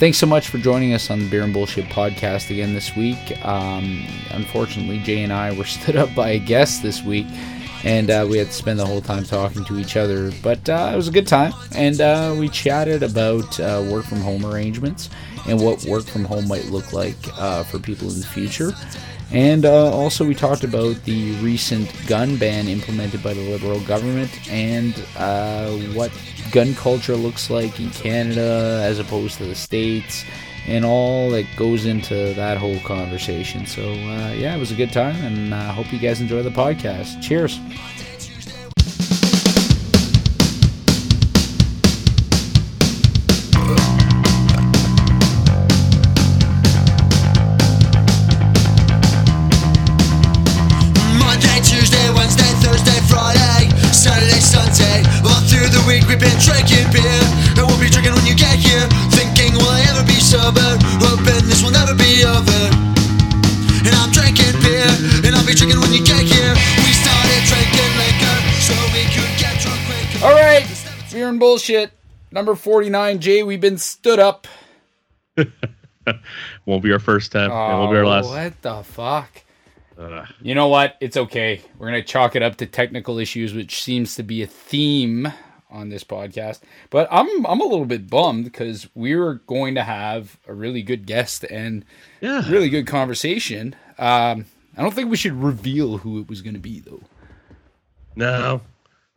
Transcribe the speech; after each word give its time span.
thanks 0.00 0.16
so 0.16 0.26
much 0.26 0.48
for 0.48 0.56
joining 0.56 0.94
us 0.94 1.10
on 1.10 1.18
the 1.18 1.28
Beer 1.28 1.42
and 1.42 1.52
Bullshit 1.52 1.84
podcast 1.84 2.48
again 2.48 2.72
this 2.72 2.96
week. 2.96 3.44
Um, 3.44 4.02
unfortunately, 4.30 4.98
Jay 5.00 5.22
and 5.22 5.30
I 5.30 5.52
were 5.52 5.64
stood 5.66 5.94
up 5.94 6.12
by 6.14 6.30
a 6.30 6.38
guest 6.38 6.82
this 6.82 7.02
week, 7.04 7.26
and 7.84 8.10
uh, 8.10 8.26
we 8.28 8.38
had 8.38 8.46
to 8.46 8.52
spend 8.54 8.78
the 8.78 8.86
whole 8.86 9.02
time 9.02 9.24
talking 9.24 9.62
to 9.66 9.78
each 9.78 9.98
other. 9.98 10.32
But 10.42 10.66
uh, 10.70 10.90
it 10.94 10.96
was 10.96 11.08
a 11.08 11.10
good 11.10 11.26
time, 11.26 11.52
and 11.74 12.00
uh, 12.00 12.34
we 12.38 12.48
chatted 12.48 13.02
about 13.02 13.60
uh, 13.60 13.86
work 13.90 14.06
from 14.06 14.22
home 14.22 14.46
arrangements 14.46 15.10
and 15.46 15.60
what 15.60 15.84
work 15.84 16.04
from 16.04 16.24
home 16.24 16.48
might 16.48 16.64
look 16.66 16.94
like 16.94 17.16
uh, 17.38 17.62
for 17.64 17.78
people 17.78 18.10
in 18.10 18.20
the 18.20 18.26
future. 18.26 18.72
And 19.32 19.64
uh, 19.64 19.92
also, 19.92 20.24
we 20.24 20.34
talked 20.34 20.64
about 20.64 20.96
the 21.04 21.32
recent 21.36 21.88
gun 22.06 22.36
ban 22.36 22.66
implemented 22.66 23.22
by 23.22 23.32
the 23.32 23.48
Liberal 23.48 23.80
government 23.80 24.30
and 24.50 24.92
uh, 25.16 25.70
what 25.94 26.10
gun 26.50 26.74
culture 26.74 27.14
looks 27.14 27.48
like 27.48 27.78
in 27.78 27.90
Canada 27.90 28.80
as 28.82 28.98
opposed 28.98 29.38
to 29.38 29.44
the 29.44 29.54
States, 29.54 30.24
and 30.66 30.84
all 30.84 31.30
that 31.30 31.46
goes 31.56 31.86
into 31.86 32.34
that 32.34 32.58
whole 32.58 32.80
conversation. 32.80 33.66
So, 33.66 33.82
uh, 33.82 34.32
yeah, 34.36 34.56
it 34.56 34.58
was 34.58 34.72
a 34.72 34.76
good 34.76 34.92
time, 34.92 35.16
and 35.24 35.54
I 35.54 35.72
hope 35.72 35.92
you 35.92 36.00
guys 36.00 36.20
enjoy 36.20 36.42
the 36.42 36.50
podcast. 36.50 37.22
Cheers. 37.22 37.60
Bullshit. 71.60 71.92
Number 72.32 72.54
49, 72.54 73.18
Jay, 73.20 73.42
we've 73.42 73.60
been 73.60 73.78
stood 73.78 74.18
up. 74.18 74.46
Won't 76.66 76.82
be 76.82 76.92
our 76.92 76.98
first 76.98 77.32
time. 77.32 77.50
and 77.50 77.78
won't 77.78 77.92
be 77.92 77.98
our 77.98 78.04
Oh, 78.04 78.08
last. 78.08 78.28
What 78.28 78.62
the 78.62 78.82
fuck? 78.82 79.42
Uh, 79.98 80.24
You 80.40 80.54
know 80.54 80.68
what? 80.68 80.96
It's 81.00 81.16
okay. 81.16 81.60
We're 81.78 81.88
going 81.90 82.00
to 82.02 82.06
chalk 82.06 82.34
it 82.36 82.42
up 82.42 82.56
to 82.56 82.66
technical 82.66 83.18
issues, 83.18 83.52
which 83.52 83.82
seems 83.82 84.14
to 84.16 84.22
be 84.22 84.42
a 84.42 84.46
theme 84.46 85.28
on 85.70 85.88
this 85.88 86.02
podcast. 86.02 86.60
But 86.88 87.06
I'm 87.10 87.44
I'm 87.46 87.60
a 87.60 87.64
little 87.64 87.84
bit 87.84 88.08
bummed 88.08 88.44
because 88.44 88.88
we 88.94 89.14
were 89.14 89.34
going 89.46 89.74
to 89.74 89.82
have 89.82 90.38
a 90.48 90.54
really 90.54 90.82
good 90.82 91.06
guest 91.06 91.44
and 91.44 91.84
yeah. 92.20 92.48
really 92.48 92.70
good 92.70 92.86
conversation. 92.86 93.76
Um, 93.98 94.46
I 94.76 94.82
don't 94.82 94.94
think 94.94 95.10
we 95.10 95.16
should 95.16 95.34
reveal 95.34 95.98
who 95.98 96.18
it 96.20 96.28
was 96.28 96.42
going 96.42 96.54
to 96.54 96.60
be 96.60 96.80
though. 96.80 97.02
No. 98.16 98.62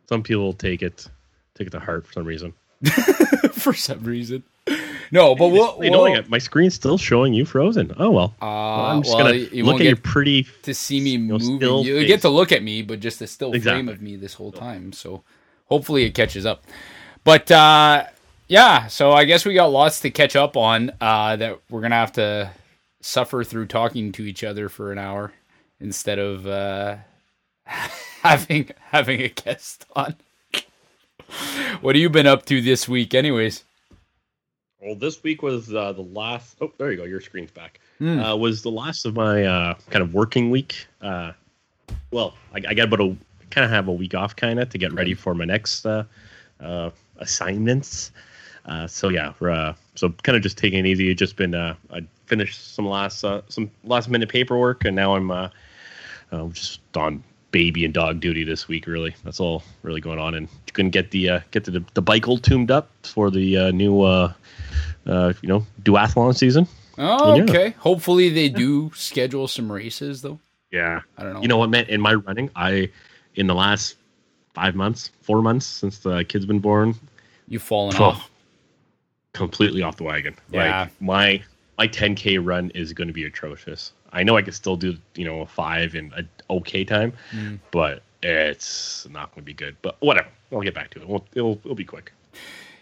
Some 0.08 0.22
people 0.22 0.44
will 0.44 0.52
take 0.52 0.82
it 0.82 1.08
take 1.54 1.66
it 1.68 1.70
to 1.70 1.80
heart 1.80 2.06
for 2.06 2.12
some 2.12 2.24
reason. 2.24 2.54
for 3.52 3.72
some 3.72 4.02
reason. 4.04 4.42
No, 5.10 5.34
but 5.34 5.48
we'll, 5.48 5.78
no, 5.80 6.02
we'll 6.02 6.22
my 6.28 6.38
screen's 6.38 6.74
still 6.74 6.98
showing 6.98 7.34
you 7.34 7.44
frozen. 7.44 7.92
Oh 7.98 8.10
well. 8.10 8.34
uh, 8.40 8.46
I'm 8.46 9.02
just 9.02 9.14
well, 9.14 9.26
gonna 9.26 9.36
you- 9.36 9.48
you 9.52 9.64
look 9.64 9.80
at 9.80 9.86
your 9.86 9.96
pretty. 9.96 10.46
to 10.62 10.74
see 10.74 11.00
me 11.00 11.16
know, 11.16 11.38
moving. 11.38 11.84
You 11.84 11.98
face. 11.98 12.06
get 12.08 12.20
to 12.22 12.28
look 12.28 12.50
at 12.52 12.62
me, 12.62 12.82
but 12.82 13.00
just 13.00 13.20
a 13.22 13.26
still 13.26 13.52
frame 13.60 13.88
of 13.88 14.00
me 14.00 14.16
this 14.16 14.34
whole 14.34 14.52
time. 14.52 14.92
So 14.92 15.22
hopefully 15.66 16.04
it 16.04 16.14
catches 16.14 16.46
up. 16.46 16.64
But 17.22 17.50
uh, 17.50 18.04
yeah, 18.48 18.86
so 18.88 19.12
I 19.12 19.24
guess 19.24 19.44
we 19.44 19.54
got 19.54 19.66
lots 19.66 20.00
to 20.00 20.10
catch 20.10 20.36
up 20.36 20.56
on 20.56 20.90
uh, 21.00 21.36
that 21.36 21.60
we're 21.70 21.80
gonna 21.80 21.94
have 21.96 22.12
to 22.12 22.50
suffer 23.00 23.44
through 23.44 23.66
talking 23.66 24.12
to 24.12 24.22
each 24.24 24.42
other 24.42 24.68
for 24.68 24.90
an 24.90 24.98
hour 24.98 25.32
instead 25.80 26.18
of 26.18 26.46
uh, 26.46 26.96
having 27.64 28.70
having 28.90 29.20
a 29.20 29.28
guest 29.28 29.86
on. 29.94 30.16
what 31.80 31.94
have 31.94 32.00
you 32.00 32.10
been 32.10 32.26
up 32.26 32.46
to 32.46 32.60
this 32.60 32.88
week, 32.88 33.14
anyways? 33.14 33.64
Well, 34.80 34.94
this 34.94 35.22
week 35.22 35.42
was 35.42 35.72
uh, 35.72 35.92
the 35.92 36.02
last. 36.02 36.56
Oh, 36.60 36.72
there 36.78 36.90
you 36.90 36.98
go. 36.98 37.04
Your 37.04 37.20
screen's 37.20 37.50
back. 37.50 37.80
Hmm. 37.98 38.20
Uh, 38.20 38.36
was 38.36 38.62
the 38.62 38.70
last 38.70 39.06
of 39.06 39.14
my 39.14 39.44
uh, 39.44 39.74
kind 39.90 40.02
of 40.02 40.12
working 40.12 40.50
week. 40.50 40.86
Uh, 41.00 41.32
well, 42.10 42.34
I, 42.54 42.60
I 42.68 42.74
got 42.74 42.88
about 42.88 43.00
a 43.00 43.16
kind 43.50 43.64
of 43.64 43.70
have 43.70 43.88
a 43.88 43.92
week 43.92 44.14
off, 44.14 44.34
kind 44.36 44.58
of 44.58 44.68
to 44.70 44.78
get 44.78 44.92
ready 44.92 45.14
for 45.14 45.34
my 45.34 45.44
next 45.44 45.86
uh, 45.86 46.04
uh, 46.60 46.90
assignments. 47.18 48.10
Uh, 48.66 48.86
so 48.86 49.08
yeah, 49.08 49.32
uh, 49.42 49.74
so 49.94 50.10
kind 50.22 50.36
of 50.36 50.42
just 50.42 50.58
taking 50.58 50.80
it 50.80 50.86
easy. 50.86 51.14
Just 51.14 51.36
been 51.36 51.54
uh, 51.54 51.74
I 51.92 52.00
finished 52.26 52.74
some 52.74 52.86
last 52.86 53.24
uh, 53.24 53.42
some 53.48 53.70
last 53.84 54.08
minute 54.08 54.28
paperwork, 54.28 54.84
and 54.84 54.96
now 54.96 55.14
I'm 55.14 55.30
uh, 55.30 55.50
uh, 56.32 56.48
just 56.48 56.80
on 56.96 57.22
baby 57.50 57.84
and 57.84 57.94
dog 57.94 58.20
duty 58.20 58.42
this 58.42 58.66
week. 58.66 58.86
Really, 58.86 59.14
that's 59.24 59.40
all 59.40 59.62
really 59.82 60.00
going 60.00 60.18
on, 60.18 60.34
and 60.34 60.48
couldn't 60.74 60.90
get 60.90 61.10
the 61.10 61.30
uh, 61.30 61.40
get 61.50 61.64
the 61.64 61.82
the 61.94 62.02
bike 62.02 62.28
all 62.28 62.38
tuned 62.38 62.70
up 62.70 62.90
for 63.02 63.30
the 63.30 63.56
uh, 63.56 63.70
new 63.70 64.02
uh, 64.02 64.32
uh, 65.06 65.32
you 65.40 65.48
know 65.48 65.64
duathlon 65.82 66.36
season. 66.36 66.66
Oh, 66.98 67.34
Yeah. 67.34 67.42
okay. 67.44 67.70
Hopefully 67.78 68.28
they 68.28 68.48
do 68.48 68.92
schedule 68.94 69.48
some 69.48 69.72
races 69.72 70.22
though. 70.22 70.38
Yeah, 70.70 71.00
I 71.18 71.22
don't 71.24 71.34
know. 71.34 71.42
you 71.42 71.48
know 71.48 71.56
what, 71.56 71.70
man? 71.70 71.86
In 71.88 72.00
my 72.00 72.14
running, 72.14 72.50
I 72.54 72.90
in 73.34 73.46
the 73.48 73.54
last 73.54 73.96
five 74.54 74.74
months, 74.76 75.10
four 75.22 75.42
months 75.42 75.66
since 75.66 75.98
the 75.98 76.24
kid's 76.24 76.46
been 76.46 76.60
born, 76.60 76.94
You've 77.48 77.62
fallen 77.62 77.96
Oh, 77.98 78.04
off. 78.04 78.30
completely 79.32 79.82
off 79.82 79.96
the 79.96 80.04
wagon. 80.04 80.36
Yeah. 80.52 80.82
Like 80.82 81.00
my 81.00 81.42
my 81.78 81.88
10k 81.88 82.38
run 82.44 82.70
is 82.70 82.92
going 82.92 83.08
to 83.08 83.12
be 83.14 83.24
atrocious. 83.24 83.92
I 84.12 84.22
know 84.22 84.36
I 84.36 84.42
could 84.42 84.54
still 84.54 84.76
do 84.76 84.96
you 85.16 85.24
know 85.24 85.40
a 85.40 85.46
five 85.46 85.96
in 85.96 86.12
a 86.16 86.22
okay 86.52 86.84
time, 86.84 87.12
Mm. 87.32 87.58
but 87.72 88.03
it's 88.24 89.06
not 89.10 89.30
going 89.34 89.42
to 89.42 89.46
be 89.46 89.54
good. 89.54 89.76
But 89.82 89.96
whatever, 90.00 90.28
I'll 90.52 90.62
get 90.62 90.74
back 90.74 90.90
to 90.90 91.00
it. 91.02 91.08
We'll, 91.08 91.24
it'll 91.34 91.60
it'll 91.64 91.74
be 91.74 91.84
quick. 91.84 92.12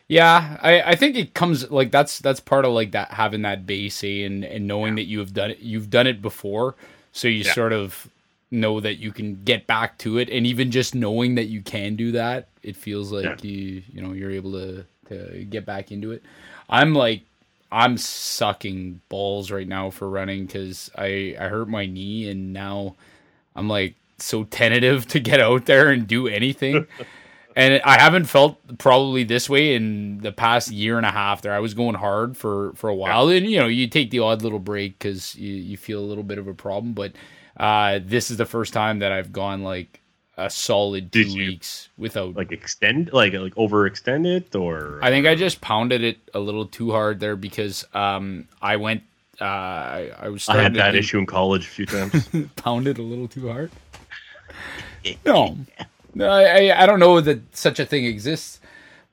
Yeah, 0.08 0.58
I, 0.60 0.82
I 0.82 0.96
think 0.96 1.16
it 1.16 1.32
comes 1.34 1.70
like 1.70 1.90
that's 1.90 2.18
that's 2.18 2.40
part 2.40 2.64
of 2.64 2.72
like 2.72 2.92
that 2.92 3.12
having 3.12 3.42
that 3.42 3.66
base 3.66 4.04
eh, 4.04 4.24
and 4.26 4.44
and 4.44 4.66
knowing 4.66 4.96
that 4.96 5.04
you 5.04 5.18
have 5.20 5.32
done 5.32 5.52
it 5.52 5.60
you've 5.60 5.90
done 5.90 6.06
it 6.06 6.20
before, 6.20 6.74
so 7.12 7.28
you 7.28 7.44
Yeah. 7.44 7.52
sort 7.54 7.72
of 7.72 8.08
know 8.50 8.80
that 8.80 8.96
you 8.96 9.10
can 9.12 9.42
get 9.44 9.66
back 9.66 9.96
to 9.98 10.18
it, 10.18 10.28
and 10.28 10.46
even 10.46 10.70
just 10.70 10.94
knowing 10.94 11.36
that 11.36 11.46
you 11.46 11.62
can 11.62 11.96
do 11.96 12.12
that, 12.12 12.48
it 12.62 12.76
feels 12.76 13.10
like 13.12 13.24
Yeah. 13.24 13.36
you 13.42 13.82
you 13.92 14.02
know 14.02 14.12
you're 14.12 14.30
able 14.30 14.52
to 14.52 14.84
to 15.08 15.44
get 15.44 15.64
back 15.64 15.90
into 15.92 16.12
it. 16.12 16.22
I'm 16.68 16.94
like 16.94 17.22
I'm 17.70 17.96
sucking 17.96 19.00
balls 19.08 19.50
right 19.50 19.66
now 19.68 19.88
for 19.90 20.10
running 20.10 20.44
because 20.46 20.90
I 20.98 21.36
I 21.40 21.48
hurt 21.48 21.68
my 21.68 21.86
knee 21.86 22.28
and 22.28 22.52
now 22.52 22.96
I'm 23.56 23.68
like 23.68 23.94
so 24.22 24.44
tentative 24.44 25.06
to 25.08 25.20
get 25.20 25.40
out 25.40 25.66
there 25.66 25.90
and 25.90 26.06
do 26.06 26.28
anything. 26.28 26.86
and 27.56 27.80
I 27.84 27.98
haven't 27.98 28.24
felt 28.24 28.78
probably 28.78 29.24
this 29.24 29.48
way 29.48 29.74
in 29.74 30.18
the 30.18 30.32
past 30.32 30.70
year 30.70 30.96
and 30.96 31.06
a 31.06 31.10
half. 31.10 31.42
There, 31.42 31.52
I 31.52 31.58
was 31.58 31.74
going 31.74 31.94
hard 31.94 32.36
for 32.36 32.72
for 32.74 32.88
a 32.88 32.94
while, 32.94 33.28
and 33.28 33.46
you 33.46 33.58
know, 33.58 33.66
you 33.66 33.88
take 33.88 34.10
the 34.10 34.20
odd 34.20 34.42
little 34.42 34.58
break 34.58 34.98
because 34.98 35.34
you 35.34 35.54
you 35.54 35.76
feel 35.76 36.00
a 36.00 36.06
little 36.06 36.24
bit 36.24 36.38
of 36.38 36.48
a 36.48 36.54
problem. 36.54 36.92
But 36.94 37.12
uh, 37.56 38.00
this 38.02 38.30
is 38.30 38.36
the 38.36 38.46
first 38.46 38.72
time 38.72 39.00
that 39.00 39.12
I've 39.12 39.32
gone 39.32 39.62
like 39.62 40.00
a 40.36 40.48
solid 40.48 41.12
two 41.12 41.34
weeks 41.34 41.88
without. 41.98 42.34
Like 42.34 42.52
extend, 42.52 43.12
like 43.12 43.34
like 43.34 43.54
overextend 43.54 44.26
it, 44.26 44.54
or 44.54 45.00
I 45.02 45.10
think 45.10 45.26
I 45.26 45.34
just 45.34 45.60
pounded 45.60 46.02
it 46.02 46.18
a 46.34 46.40
little 46.40 46.66
too 46.66 46.90
hard 46.90 47.20
there 47.20 47.36
because 47.36 47.84
um, 47.94 48.48
I 48.60 48.76
went. 48.76 49.02
Uh, 49.40 49.44
I, 49.44 50.10
I 50.18 50.28
was. 50.28 50.48
I 50.48 50.62
had 50.62 50.74
that 50.74 50.94
issue 50.94 51.18
in 51.18 51.26
college 51.26 51.66
a 51.66 51.70
few 51.70 51.86
times. 51.86 52.28
pounded 52.56 52.98
a 52.98 53.02
little 53.02 53.28
too 53.28 53.50
hard. 53.50 53.70
No, 55.24 55.56
no, 56.14 56.28
I, 56.28 56.82
I 56.82 56.86
don't 56.86 57.00
know 57.00 57.20
that 57.20 57.56
such 57.56 57.80
a 57.80 57.84
thing 57.84 58.04
exists. 58.04 58.60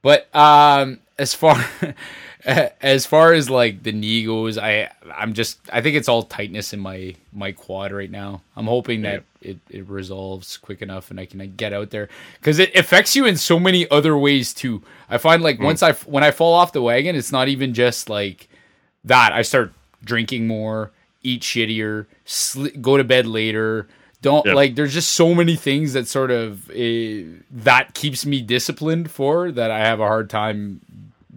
But 0.02 0.34
um, 0.36 1.00
as 1.18 1.34
far 1.34 1.66
as 2.46 3.06
far 3.06 3.34
as 3.34 3.50
like 3.50 3.84
the 3.84 3.92
knee 3.92 4.26
goes, 4.26 4.58
I 4.58 4.90
I'm 5.14 5.34
just 5.34 5.60
I 5.72 5.82
think 5.82 5.96
it's 5.96 6.08
all 6.08 6.24
tightness 6.24 6.74
in 6.74 6.80
my 6.80 7.16
my 7.34 7.52
quad 7.52 7.92
right 7.92 8.10
now. 8.10 8.42
I'm 8.56 8.68
hoping 8.68 9.02
that 9.02 9.24
it, 9.42 9.58
it 9.70 9.88
resolves 9.88 10.58
quick 10.58 10.82
enough 10.82 11.12
and 11.12 11.20
I 11.20 11.26
can 11.26 11.56
get 11.56 11.74
out 11.74 11.90
there 11.90 12.10
because 12.40 12.60
it 12.60 12.76
affects 12.76 13.16
you 13.16 13.26
in 13.26 13.36
so 13.36 13.60
many 13.60 13.90
other 13.90 14.18
ways 14.18 14.54
too. 14.54 14.82
I 15.10 15.18
find 15.18 15.44
like 15.44 15.60
once 15.60 15.84
I 15.84 15.94
when 15.94 16.24
I 16.24 16.32
fall 16.32 16.54
off 16.54 16.72
the 16.72 16.82
wagon, 16.82 17.16
it's 17.16 17.32
not 17.32 17.48
even 17.48 17.74
just 17.74 18.10
like 18.10 18.48
that. 19.04 19.34
I 19.34 19.42
start 19.42 19.74
drinking 20.04 20.48
more, 20.48 20.92
eat 21.24 21.42
shittier, 21.42 22.06
sl- 22.26 22.68
go 22.80 22.96
to 22.96 23.04
bed 23.04 23.28
later. 23.28 23.88
Don't 24.22 24.46
Yeah. 24.46 24.54
like. 24.54 24.76
There's 24.76 24.94
just 24.94 25.14
so 25.14 25.34
many 25.34 25.56
things 25.56 25.94
that 25.94 26.08
sort 26.08 26.32
of 26.32 26.70
uh, 26.70 27.40
that 27.52 27.92
keeps 27.94 28.26
me 28.26 28.42
disciplined 28.42 29.10
for 29.12 29.52
that 29.52 29.72
I 29.72 29.80
have 29.80 30.00
a 30.00 30.08
hard 30.08 30.30
time 30.30 30.82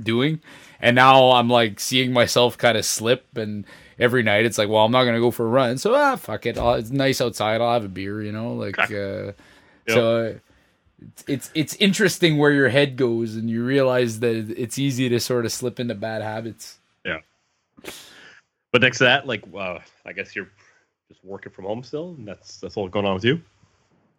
doing. 0.01 0.41
And 0.81 0.97
now 0.97 1.31
I'm 1.31 1.49
like 1.49 1.79
seeing 1.79 2.13
myself 2.13 2.59
kind 2.59 2.77
of 2.77 2.85
slip, 2.85 3.37
and 3.37 3.65
every 4.01 4.25
night 4.25 4.45
it's 4.45 4.59
like, 4.59 4.69
well, 4.69 4.85
I'm 4.85 4.91
not 4.91 5.05
gonna 5.05 5.21
go 5.21 5.31
for 5.31 5.47
a 5.47 5.49
run, 5.49 5.79
so 5.79 5.95
ah, 5.95 6.17
fuck 6.17 6.45
it. 6.45 6.59
I'll, 6.59 6.75
it's 6.75 6.91
nice 6.91 7.21
outside. 7.21 7.61
I'll 7.61 7.73
have 7.75 7.85
a 7.85 7.89
beer, 7.89 8.23
you 8.23 8.33
know, 8.33 8.55
like. 8.55 8.79
Uh, 8.91 9.33
So 9.89 10.17
uh, 10.17 10.33
it's, 11.01 11.25
it's 11.27 11.51
it's 11.55 11.75
interesting 11.77 12.39
where 12.39 12.53
your 12.53 12.69
head 12.69 12.97
goes, 12.97 13.35
and 13.35 13.51
you 13.51 13.65
realize 13.65 14.21
that 14.21 14.37
it's 14.57 14.79
easy 14.79 15.09
to 15.09 15.19
sort 15.19 15.45
of 15.45 15.51
slip 15.53 15.81
into 15.81 15.95
bad 15.97 16.23
habits. 16.23 16.79
Yeah. 17.05 17.19
But 18.71 18.81
next 18.83 18.99
to 18.99 19.05
that, 19.05 19.27
like, 19.27 19.43
uh, 19.53 19.81
I 20.07 20.13
guess 20.13 20.37
you're 20.37 20.49
just 21.13 21.25
working 21.25 21.53
from 21.53 21.67
home 21.67 21.83
still, 21.83 22.15
and 22.17 22.27
that's 22.27 22.59
that's 22.59 22.77
all 22.77 22.89
going 22.89 23.05
on 23.07 23.15
with 23.15 23.25
you. 23.25 23.41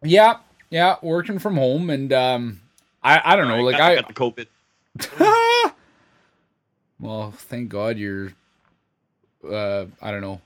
Yeah, 0.04 0.38
yeah, 0.70 0.98
working 1.02 1.40
from 1.40 1.56
home, 1.58 1.90
and 1.90 2.12
um, 2.14 2.62
I 3.04 3.22
I 3.24 3.36
don't 3.36 3.48
know, 3.48 3.62
like 3.62 3.78
got, 3.78 3.92
I 3.92 3.96
got 3.96 4.08
the 4.08 4.14
COVID. 4.14 5.74
well, 7.00 7.32
thank 7.32 7.70
God 7.70 7.98
you're, 7.98 8.34
uh, 9.50 9.86
I 10.02 10.12
don't 10.12 10.22
know, 10.22 10.42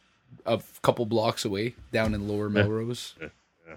a 0.46 0.62
couple 0.82 1.06
blocks 1.06 1.46
away 1.46 1.76
down 1.92 2.14
in 2.14 2.28
Lower 2.28 2.50
Melrose. 2.50 3.16
Yeah, 3.20 3.76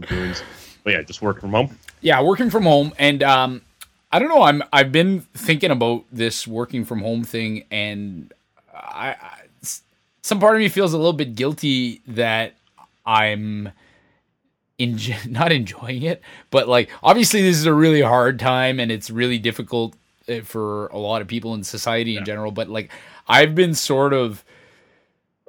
Bruins. 0.00 0.42
But 0.82 0.92
yeah, 0.94 1.02
just 1.02 1.22
working 1.22 1.40
from 1.42 1.52
home. 1.52 1.78
Yeah, 2.00 2.20
working 2.22 2.50
from 2.50 2.64
home, 2.64 2.92
and 2.98 3.22
um, 3.22 3.62
I 4.10 4.18
don't 4.18 4.28
know. 4.28 4.42
I'm 4.42 4.62
I've 4.72 4.90
been 4.92 5.20
thinking 5.34 5.70
about 5.70 6.04
this 6.12 6.46
working 6.46 6.84
from 6.84 7.00
home 7.00 7.24
thing, 7.24 7.64
and 7.70 8.32
I, 8.74 9.10
I 9.20 9.38
s- 9.43 9.43
some 10.24 10.40
part 10.40 10.56
of 10.56 10.60
me 10.60 10.70
feels 10.70 10.94
a 10.94 10.96
little 10.96 11.12
bit 11.12 11.34
guilty 11.34 12.00
that 12.06 12.54
I'm 13.04 13.70
in 14.78 14.98
not 15.28 15.52
enjoying 15.52 16.02
it, 16.02 16.22
but 16.50 16.66
like 16.66 16.88
obviously 17.02 17.42
this 17.42 17.56
is 17.56 17.66
a 17.66 17.74
really 17.74 18.00
hard 18.00 18.38
time, 18.38 18.80
and 18.80 18.90
it's 18.90 19.10
really 19.10 19.38
difficult 19.38 19.94
uh, 20.26 20.40
for 20.40 20.86
a 20.86 20.96
lot 20.96 21.20
of 21.20 21.28
people 21.28 21.52
in 21.52 21.62
society 21.62 22.16
in 22.16 22.24
general. 22.24 22.50
But 22.50 22.70
like 22.70 22.90
I've 23.28 23.54
been 23.54 23.74
sort 23.74 24.14
of 24.14 24.42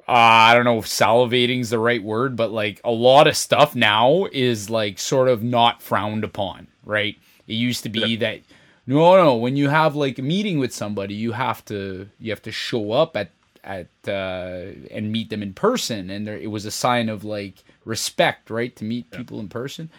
uh, 0.06 0.12
I 0.12 0.52
don't 0.52 0.64
know 0.64 0.78
if 0.78 0.84
salivating 0.84 1.60
is 1.60 1.70
the 1.70 1.78
right 1.78 2.02
word, 2.02 2.36
but 2.36 2.52
like 2.52 2.82
a 2.84 2.90
lot 2.90 3.26
of 3.26 3.34
stuff 3.34 3.74
now 3.74 4.26
is 4.30 4.68
like 4.68 4.98
sort 4.98 5.28
of 5.28 5.42
not 5.42 5.80
frowned 5.80 6.22
upon, 6.22 6.66
right? 6.84 7.16
It 7.48 7.54
used 7.54 7.82
to 7.84 7.88
be 7.88 8.16
that 8.16 8.40
no, 8.86 9.16
no, 9.16 9.36
when 9.36 9.56
you 9.56 9.70
have 9.70 9.96
like 9.96 10.18
a 10.18 10.22
meeting 10.22 10.58
with 10.58 10.74
somebody, 10.74 11.14
you 11.14 11.32
have 11.32 11.64
to 11.64 12.10
you 12.20 12.30
have 12.30 12.42
to 12.42 12.52
show 12.52 12.92
up 12.92 13.16
at 13.16 13.30
at 13.66 13.88
uh, 14.08 14.72
and 14.90 15.12
meet 15.12 15.30
them 15.30 15.42
in 15.42 15.52
person, 15.52 16.08
and 16.10 16.26
there 16.26 16.38
it 16.38 16.50
was 16.50 16.64
a 16.64 16.70
sign 16.70 17.08
of 17.08 17.24
like 17.24 17.64
respect, 17.84 18.48
right, 18.50 18.74
to 18.76 18.84
meet 18.84 19.10
people 19.10 19.40
in 19.40 19.48
person. 19.48 19.90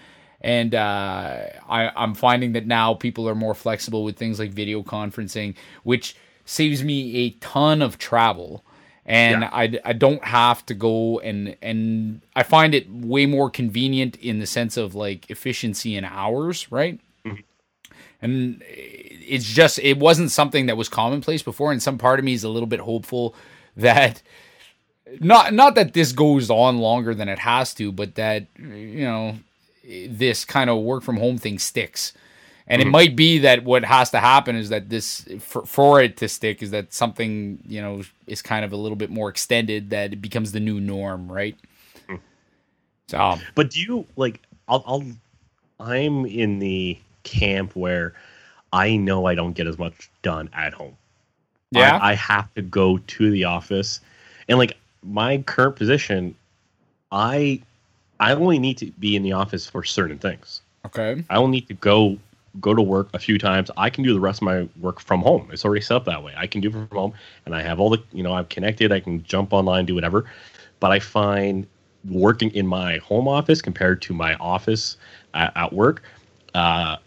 And 0.42 0.76
uh, 0.76 1.38
I, 1.68 1.92
I'm 1.96 2.14
finding 2.14 2.54
that 2.54 2.68
now 2.68 2.94
people 2.94 3.28
are 3.28 3.36
more 3.36 3.56
flexible 3.56 4.04
with 4.04 4.18
things 4.18 4.40
like 4.40 4.52
video 4.52 4.84
conferencing, 4.84 5.56
which 5.84 6.16
saves 6.46 6.84
me 6.84 7.16
a 7.18 7.30
ton 7.42 7.82
of 7.82 7.98
travel 7.98 8.64
and 9.06 9.42
Yeah. 9.42 9.50
I, 9.52 9.80
I 9.86 9.94
don't 9.94 10.24
have 10.24 10.66
to 10.68 10.74
go 10.74 11.20
and 11.22 11.56
and 11.62 12.22
I 12.36 12.44
find 12.44 12.76
it 12.76 12.90
way 12.92 13.26
more 13.26 13.50
convenient 13.50 14.16
in 14.18 14.40
the 14.40 14.46
sense 14.46 14.78
of 14.78 14.96
like 14.96 15.30
efficiency 15.32 15.96
in 15.96 16.06
hours, 16.06 16.72
right? 16.72 17.00
And 18.22 18.64
it's 18.68 19.46
just 19.46 19.80
it 19.80 19.98
wasn't 20.00 20.32
something 20.32 20.66
that 20.68 20.78
was 20.78 20.90
commonplace 20.90 21.42
before, 21.44 21.72
and 21.72 21.82
some 21.82 21.98
part 21.98 22.20
of 22.20 22.26
me 22.26 22.34
is 22.34 22.44
a 22.44 22.50
little 22.50 22.68
bit 22.68 22.80
hopeful 22.80 23.36
that 23.82 24.22
not 25.20 25.54
not 25.54 25.76
that 25.76 25.94
this 25.94 26.12
goes 26.12 26.50
on 26.50 26.80
longer 26.80 27.14
than 27.14 27.30
it 27.30 27.40
has 27.40 27.74
to, 27.76 27.92
but 27.92 28.16
that 28.16 28.48
you 28.58 29.06
know 29.06 29.38
this 29.86 30.46
kind 30.46 30.70
of 30.70 30.80
work 30.84 31.04
from 31.04 31.18
home 31.18 31.38
thing 31.38 31.60
sticks. 31.60 32.14
And 32.70 32.82
it 32.82 32.88
might 32.88 33.16
be 33.16 33.40
that 33.40 33.64
what 33.64 33.86
has 33.86 34.10
to 34.12 34.20
happen 34.20 34.58
is 34.58 34.68
that 34.70 34.90
this 34.90 35.26
for, 35.40 35.66
for 35.66 36.02
it 36.02 36.18
to 36.18 36.28
stick 36.28 36.62
is 36.62 36.72
that 36.72 36.94
something 36.94 37.60
you 37.66 37.82
know 37.82 38.02
is 38.28 38.42
kind 38.42 38.66
of 38.66 38.74
a 38.74 38.76
little 38.76 38.98
bit 38.98 39.10
more 39.10 39.30
extended 39.30 39.90
that 39.92 40.12
it 40.12 40.22
becomes 40.22 40.52
the 40.52 40.60
new 40.60 40.82
norm, 40.82 41.32
right? 41.32 41.56
So 43.08 43.20
um, 43.20 43.42
But 43.56 43.72
do 43.72 43.80
you 43.80 44.06
like? 44.16 44.42
I'll, 44.68 44.84
I'll. 44.86 45.04
I'm 45.80 46.26
in 46.26 46.60
the 46.60 46.98
camp 47.24 47.76
where 47.76 48.14
I 48.74 48.98
know 48.98 49.26
I 49.26 49.36
don't 49.36 49.54
get 49.54 49.68
as 49.68 49.78
much 49.78 50.10
done 50.22 50.50
at 50.54 50.74
home. 50.74 50.98
Yeah, 51.72 51.98
I, 52.02 52.12
I 52.12 52.16
have 52.16 52.54
to 52.56 52.62
go 52.62 52.98
to 52.98 53.32
the 53.32 53.44
office, 53.44 54.02
and 54.48 54.58
like 54.58 54.78
my 55.04 55.40
current 55.40 55.76
position, 55.76 56.36
I 57.12 57.62
I 58.20 58.34
only 58.34 58.60
need 58.60 58.78
to 58.80 58.88
be 59.00 59.16
in 59.16 59.24
the 59.24 59.34
office 59.34 59.68
for 59.68 59.84
certain 59.84 60.18
things. 60.18 60.62
okay, 60.86 61.24
I 61.30 61.38
only 61.38 61.58
need 61.58 61.68
to 61.68 61.74
go 61.74 62.18
go 62.60 62.74
to 62.74 62.82
work 62.82 63.10
a 63.14 63.20
few 63.20 63.38
times. 63.38 63.70
I 63.78 63.90
can 63.90 64.04
do 64.04 64.14
the 64.14 64.20
rest 64.20 64.42
of 64.42 64.46
my 64.46 64.68
work 64.80 65.00
from 65.00 65.22
home. 65.22 65.50
It's 65.52 65.64
already 65.64 65.82
set 65.82 65.98
up 65.98 66.06
that 66.06 66.24
way. 66.24 66.34
I 66.36 66.48
can 66.48 66.62
do 66.62 66.72
from 66.72 66.88
home, 66.92 67.14
and 67.46 67.56
I 67.56 67.62
have 67.62 67.80
all 67.80 67.90
the 67.90 68.02
you 68.14 68.24
know 68.24 68.34
I'm 68.34 68.46
connected. 68.46 68.92
I 68.92 69.00
can 69.00 69.24
jump 69.24 69.54
online, 69.54 69.86
do 69.86 69.96
whatever. 69.96 70.26
But 70.80 70.92
I 70.92 71.00
find 71.00 71.66
working 72.10 72.52
in 72.52 72.68
my 72.68 72.98
home 72.98 73.28
office 73.28 73.62
compared 73.62 74.02
to 74.04 74.14
my 74.14 74.36
office 74.36 74.98
at, 75.34 75.52
at 75.56 75.74
work, 75.74 76.04
uh, 76.54 76.98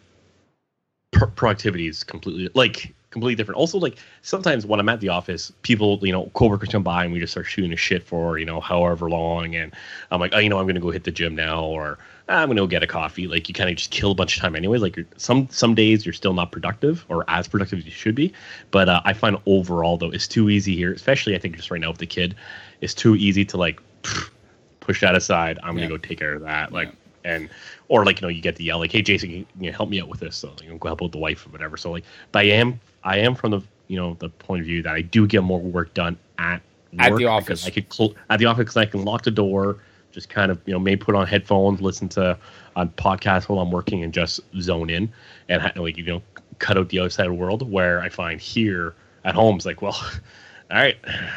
productivity 1.34 1.86
is 1.86 2.04
completely 2.04 2.48
like 2.54 2.94
completely 3.10 3.34
different. 3.34 3.58
Also, 3.58 3.78
like 3.78 3.98
sometimes 4.22 4.64
when 4.66 4.80
I'm 4.80 4.88
at 4.88 5.00
the 5.00 5.08
office, 5.08 5.52
people, 5.62 5.98
you 6.02 6.12
know, 6.12 6.26
coworkers 6.34 6.68
come 6.68 6.82
by 6.82 7.04
and 7.04 7.12
we 7.12 7.20
just 7.20 7.32
start 7.32 7.46
shooting 7.46 7.72
a 7.72 7.76
shit 7.76 8.02
for 8.02 8.38
you 8.38 8.44
know 8.44 8.60
however 8.60 9.08
long, 9.10 9.54
and 9.54 9.72
I'm 10.10 10.20
like, 10.20 10.32
oh, 10.34 10.38
you 10.38 10.48
know, 10.48 10.58
I'm 10.58 10.66
gonna 10.66 10.80
go 10.80 10.90
hit 10.90 11.04
the 11.04 11.10
gym 11.10 11.34
now, 11.34 11.64
or 11.64 11.98
"Ah, 12.28 12.42
I'm 12.42 12.48
gonna 12.48 12.60
go 12.60 12.66
get 12.66 12.82
a 12.82 12.86
coffee. 12.86 13.26
Like 13.26 13.48
you 13.48 13.54
kind 13.54 13.68
of 13.68 13.76
just 13.76 13.90
kill 13.90 14.12
a 14.12 14.14
bunch 14.14 14.36
of 14.36 14.42
time 14.42 14.54
anyway. 14.56 14.78
Like 14.78 14.96
you're, 14.96 15.06
some 15.16 15.48
some 15.50 15.74
days 15.74 16.06
you're 16.06 16.12
still 16.12 16.34
not 16.34 16.52
productive 16.52 17.04
or 17.08 17.24
as 17.28 17.48
productive 17.48 17.80
as 17.80 17.84
you 17.84 17.90
should 17.90 18.14
be. 18.14 18.32
But 18.70 18.88
uh, 18.88 19.00
I 19.04 19.12
find 19.12 19.36
overall 19.46 19.96
though 19.96 20.10
it's 20.10 20.28
too 20.28 20.48
easy 20.48 20.76
here, 20.76 20.92
especially 20.92 21.34
I 21.34 21.38
think 21.38 21.56
just 21.56 21.70
right 21.70 21.80
now 21.80 21.90
with 21.90 21.98
the 21.98 22.06
kid, 22.06 22.36
it's 22.80 22.94
too 22.94 23.16
easy 23.16 23.44
to 23.46 23.56
like 23.56 23.80
push 24.80 25.00
that 25.00 25.14
aside. 25.16 25.58
I'm 25.62 25.74
gonna 25.74 25.82
Yeah. 25.82 25.88
go 25.88 25.96
take 25.98 26.18
care 26.18 26.34
of 26.34 26.42
that. 26.42 26.72
Like 26.72 26.90
and 27.24 27.50
or 27.88 28.04
like 28.06 28.20
you 28.20 28.22
know 28.26 28.30
you 28.30 28.40
get 28.40 28.56
the 28.56 28.64
yell 28.64 28.78
like 28.78 28.90
hey 28.90 29.02
Jason 29.02 29.28
can 29.30 29.46
you 29.62 29.70
help 29.72 29.90
me 29.90 30.00
out 30.00 30.08
with 30.08 30.20
this 30.20 30.36
so 30.36 30.54
you 30.62 30.70
know 30.70 30.78
go 30.78 30.88
help 30.88 31.02
out 31.02 31.12
the 31.12 31.18
wife 31.18 31.46
or 31.46 31.50
whatever 31.50 31.76
so 31.76 31.90
like 31.90 32.02
but 32.32 32.38
I 32.46 32.48
am 32.48 32.80
I 33.04 33.18
am 33.18 33.34
from 33.34 33.52
the 33.52 33.60
you 33.88 33.96
know 33.96 34.16
the 34.18 34.28
point 34.28 34.60
of 34.60 34.66
view 34.66 34.82
that 34.82 34.94
I 34.94 35.02
do 35.02 35.26
get 35.26 35.42
more 35.42 35.60
work 35.60 35.94
done 35.94 36.18
at 36.38 36.62
At 36.98 37.16
the 37.16 37.26
office. 37.26 37.66
I 37.66 37.70
could 37.70 37.88
close 37.88 38.14
at 38.28 38.38
the 38.38 38.46
office 38.46 38.62
because 38.62 38.76
I 38.76 38.86
can 38.86 39.04
lock 39.04 39.22
the 39.22 39.30
door 39.30 39.78
just 40.12 40.28
kind 40.28 40.50
of 40.50 40.60
you 40.66 40.72
know 40.72 40.78
maybe 40.78 40.98
put 40.98 41.14
on 41.14 41.26
headphones 41.26 41.80
listen 41.80 42.08
to 42.10 42.38
a 42.76 42.86
podcast 42.86 43.48
while 43.48 43.60
I'm 43.60 43.70
working 43.70 44.02
and 44.02 44.12
just 44.12 44.40
zone 44.60 44.90
in 44.90 45.12
and 45.48 45.62
ha- 45.62 45.72
like 45.76 45.96
you 45.96 46.04
know 46.04 46.22
cut 46.58 46.76
out 46.76 46.88
the 46.88 47.00
outside 47.00 47.30
world 47.30 47.70
where 47.70 48.00
I 48.00 48.08
find 48.08 48.40
here 48.40 48.94
at 49.24 49.34
home 49.34 49.56
it's 49.56 49.66
like 49.66 49.82
well 49.82 49.98
all 50.70 50.76
right 50.78 50.96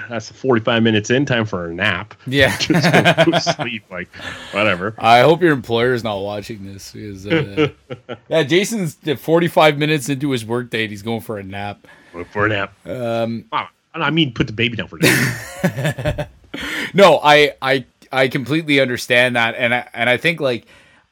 that's 0.09 0.31
45 0.31 0.83
minutes 0.83 1.09
in 1.09 1.25
time 1.25 1.45
for 1.45 1.65
a 1.65 1.73
nap 1.73 2.13
yeah. 2.27 2.55
just 2.59 3.25
go 3.25 3.37
sleep 3.39 3.83
like 3.89 4.07
whatever 4.51 4.95
I 4.97 5.21
hope 5.21 5.41
your 5.41 5.53
employer 5.53 5.93
is 5.93 6.03
not 6.03 6.17
watching 6.19 6.65
this 6.65 6.91
because 6.91 7.27
uh, 7.27 7.69
yeah, 8.29 8.43
Jason's 8.43 8.95
45 8.95 9.77
minutes 9.77 10.09
into 10.09 10.31
his 10.31 10.45
workday, 10.45 10.83
and 10.83 10.91
he's 10.91 11.01
going 11.01 11.21
for 11.21 11.37
a 11.37 11.43
nap. 11.43 11.85
For 12.31 12.45
a 12.45 12.49
nap. 12.49 12.73
Um, 12.87 13.45
Wow. 13.51 13.69
I 13.95 14.09
mean, 14.09 14.33
put 14.33 14.47
the 14.47 14.53
baby 14.53 14.75
down 14.75 14.87
for 14.87 14.97
a 14.97 15.01
nap. 15.01 16.29
no, 16.93 17.19
I 17.23 17.53
I 17.61 17.85
I 18.11 18.27
completely 18.27 18.79
understand 18.79 19.35
that, 19.35 19.55
and 19.55 19.73
I 19.73 19.87
and 19.93 20.09
I 20.09 20.17
think 20.17 20.39
like 20.39 20.65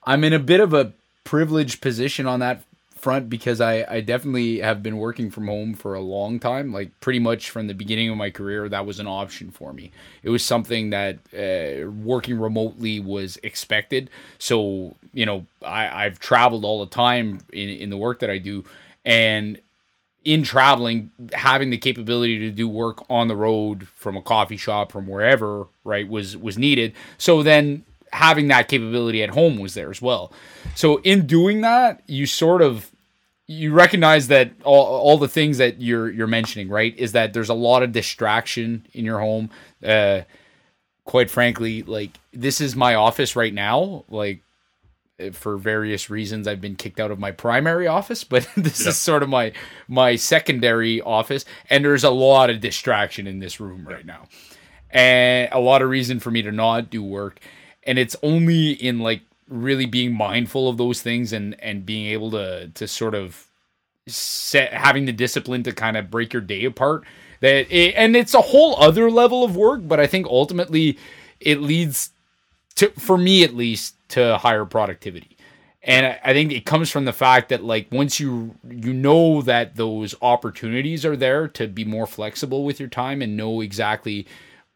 I'm 0.04 0.24
in 0.24 0.34
a 0.34 0.40
bit 0.40 0.60
of 0.60 0.74
a 0.74 0.94
privileged 1.24 1.82
position 1.82 2.26
on 2.28 2.40
that 2.40 2.64
front 3.02 3.30
because 3.30 3.60
I 3.60 3.86
I 3.90 4.02
definitely 4.02 4.60
have 4.60 4.84
been 4.84 4.98
working 4.98 5.32
from 5.32 5.48
home 5.48 5.74
for 5.74 5.96
a 5.96 6.02
long 6.02 6.40
time, 6.40 6.72
like 6.72 6.98
pretty 7.00 7.20
much 7.20 7.50
from 7.50 7.68
the 7.68 7.74
beginning 7.74 8.10
of 8.10 8.18
my 8.18 8.30
career. 8.30 8.70
That 8.70 8.86
was 8.86 9.00
an 9.00 9.08
option 9.08 9.52
for 9.52 9.74
me. 9.74 9.92
It 10.24 10.30
was 10.30 10.46
something 10.46 10.92
that 10.92 11.18
uh, 11.34 11.90
working 11.90 12.40
remotely 12.40 13.00
was 13.00 13.38
expected. 13.44 14.10
So 14.38 14.96
you 15.14 15.26
know, 15.26 15.46
I 15.66 16.06
I've 16.06 16.20
traveled 16.20 16.64
all 16.64 16.80
the 16.86 16.92
time 16.92 17.40
in 17.52 17.70
in 17.70 17.90
the 17.90 17.98
work 17.98 18.20
that 18.20 18.30
I 18.30 18.38
do, 18.38 18.64
and 19.04 19.60
in 20.24 20.44
traveling, 20.44 21.10
having 21.34 21.72
the 21.72 21.78
capability 21.78 22.38
to 22.40 22.52
do 22.52 22.70
work 22.70 23.04
on 23.10 23.28
the 23.28 23.36
road 23.36 23.88
from 23.96 24.16
a 24.16 24.22
coffee 24.22 24.58
shop 24.58 24.92
from 24.92 25.08
wherever, 25.08 25.68
right, 25.84 26.08
was 26.08 26.38
was 26.38 26.58
needed. 26.58 26.94
So 27.18 27.42
then 27.42 27.84
having 28.14 28.48
that 28.50 28.68
capability 28.68 29.24
at 29.24 29.30
home 29.30 29.58
was 29.58 29.74
there 29.74 29.90
as 29.90 30.02
well. 30.02 30.32
So 30.76 30.98
in 30.98 31.26
doing 31.26 31.62
that, 31.62 32.02
you 32.08 32.26
sort 32.26 32.62
of 32.62 32.91
you 33.52 33.74
recognize 33.74 34.28
that 34.30 34.52
all, 34.64 34.86
all 34.86 35.18
the 35.18 35.28
things 35.28 35.58
that 35.58 35.82
you're 35.82 36.10
you're 36.10 36.28
mentioning, 36.28 36.70
right, 36.70 36.98
is 36.98 37.12
that 37.12 37.34
there's 37.34 37.50
a 37.50 37.54
lot 37.54 37.84
of 37.84 37.92
distraction 37.92 38.86
in 38.94 39.06
your 39.06 39.20
home. 39.20 39.50
Uh 39.86 40.22
quite 41.04 41.30
frankly, 41.30 41.82
like 41.84 42.12
this 42.32 42.62
is 42.62 42.76
my 42.76 42.96
office 42.96 43.36
right 43.36 43.54
now, 43.54 44.06
like 44.10 44.42
for 45.34 45.58
various 45.58 46.10
reasons 46.10 46.48
I've 46.48 46.62
been 46.62 46.76
kicked 46.76 47.00
out 47.00 47.12
of 47.12 47.20
my 47.20 47.32
primary 47.32 47.88
office, 47.88 48.24
but 48.34 48.48
this 48.56 48.82
Yeah. 48.82 48.90
is 48.90 48.98
sort 48.98 49.24
of 49.24 49.30
my 49.30 49.52
my 49.88 50.16
secondary 50.16 51.02
office 51.02 51.46
and 51.70 51.84
there's 51.84 52.04
a 52.04 52.10
lot 52.10 52.50
of 52.50 52.60
distraction 52.62 53.28
in 53.28 53.40
this 53.40 53.60
room 53.60 53.88
right 53.88 54.06
now. 54.06 54.28
And 54.90 55.50
a 55.52 55.60
lot 55.60 55.82
of 55.82 55.90
reason 55.90 56.20
for 56.20 56.32
me 56.32 56.42
to 56.44 56.52
not 56.52 56.90
do 56.90 57.04
work 57.04 57.40
and 57.84 57.98
it's 57.98 58.16
only 58.22 58.72
in 58.72 59.00
like 59.00 59.22
really 59.52 59.86
being 59.86 60.16
mindful 60.16 60.70
of 60.70 60.78
those 60.78 61.02
things 61.02 61.34
and 61.34 61.56
and 61.62 61.86
being 61.86 62.08
able 62.08 62.32
to 62.32 62.70
to 62.70 62.88
sort 62.88 63.14
of 63.14 63.48
set 64.08 64.74
having 64.74 65.06
the 65.06 65.12
discipline 65.12 65.62
to 65.64 65.72
kind 65.72 65.98
of 65.98 66.10
break 66.10 66.34
your 66.34 66.42
day 66.42 66.66
apart 66.66 67.04
that 67.42 67.72
it, 67.72 67.94
and 67.96 68.16
it's 68.16 68.34
a 68.34 68.42
whole 68.42 68.76
other 68.82 69.12
level 69.12 69.44
of 69.44 69.56
work 69.56 69.82
but 69.84 70.00
i 70.00 70.08
think 70.08 70.26
ultimately 70.28 70.98
it 71.40 71.62
leads 71.62 72.12
to 72.76 72.90
for 72.92 73.18
me 73.18 73.44
at 73.44 73.54
least 73.54 73.96
to 74.10 74.38
higher 74.38 74.66
productivity. 74.66 75.38
And 75.84 76.06
I, 76.24 76.34
think 76.34 76.52
it 76.52 76.66
comes 76.66 76.92
from 76.92 77.06
the 77.06 77.14
fact 77.14 77.50
that 77.50 77.64
like 77.64 77.88
once 77.92 78.20
you 78.20 78.56
you 78.70 78.94
know 78.94 79.42
that 79.42 79.76
those 79.78 80.14
opportunities 80.22 81.06
are 81.06 81.18
there 81.18 81.48
to 81.50 81.68
be 81.68 81.84
more 81.86 82.06
flexible 82.06 82.64
with 82.64 82.80
your 82.80 82.90
time 82.90 83.24
and 83.24 83.36
know 83.36 83.62
exactly 83.62 84.28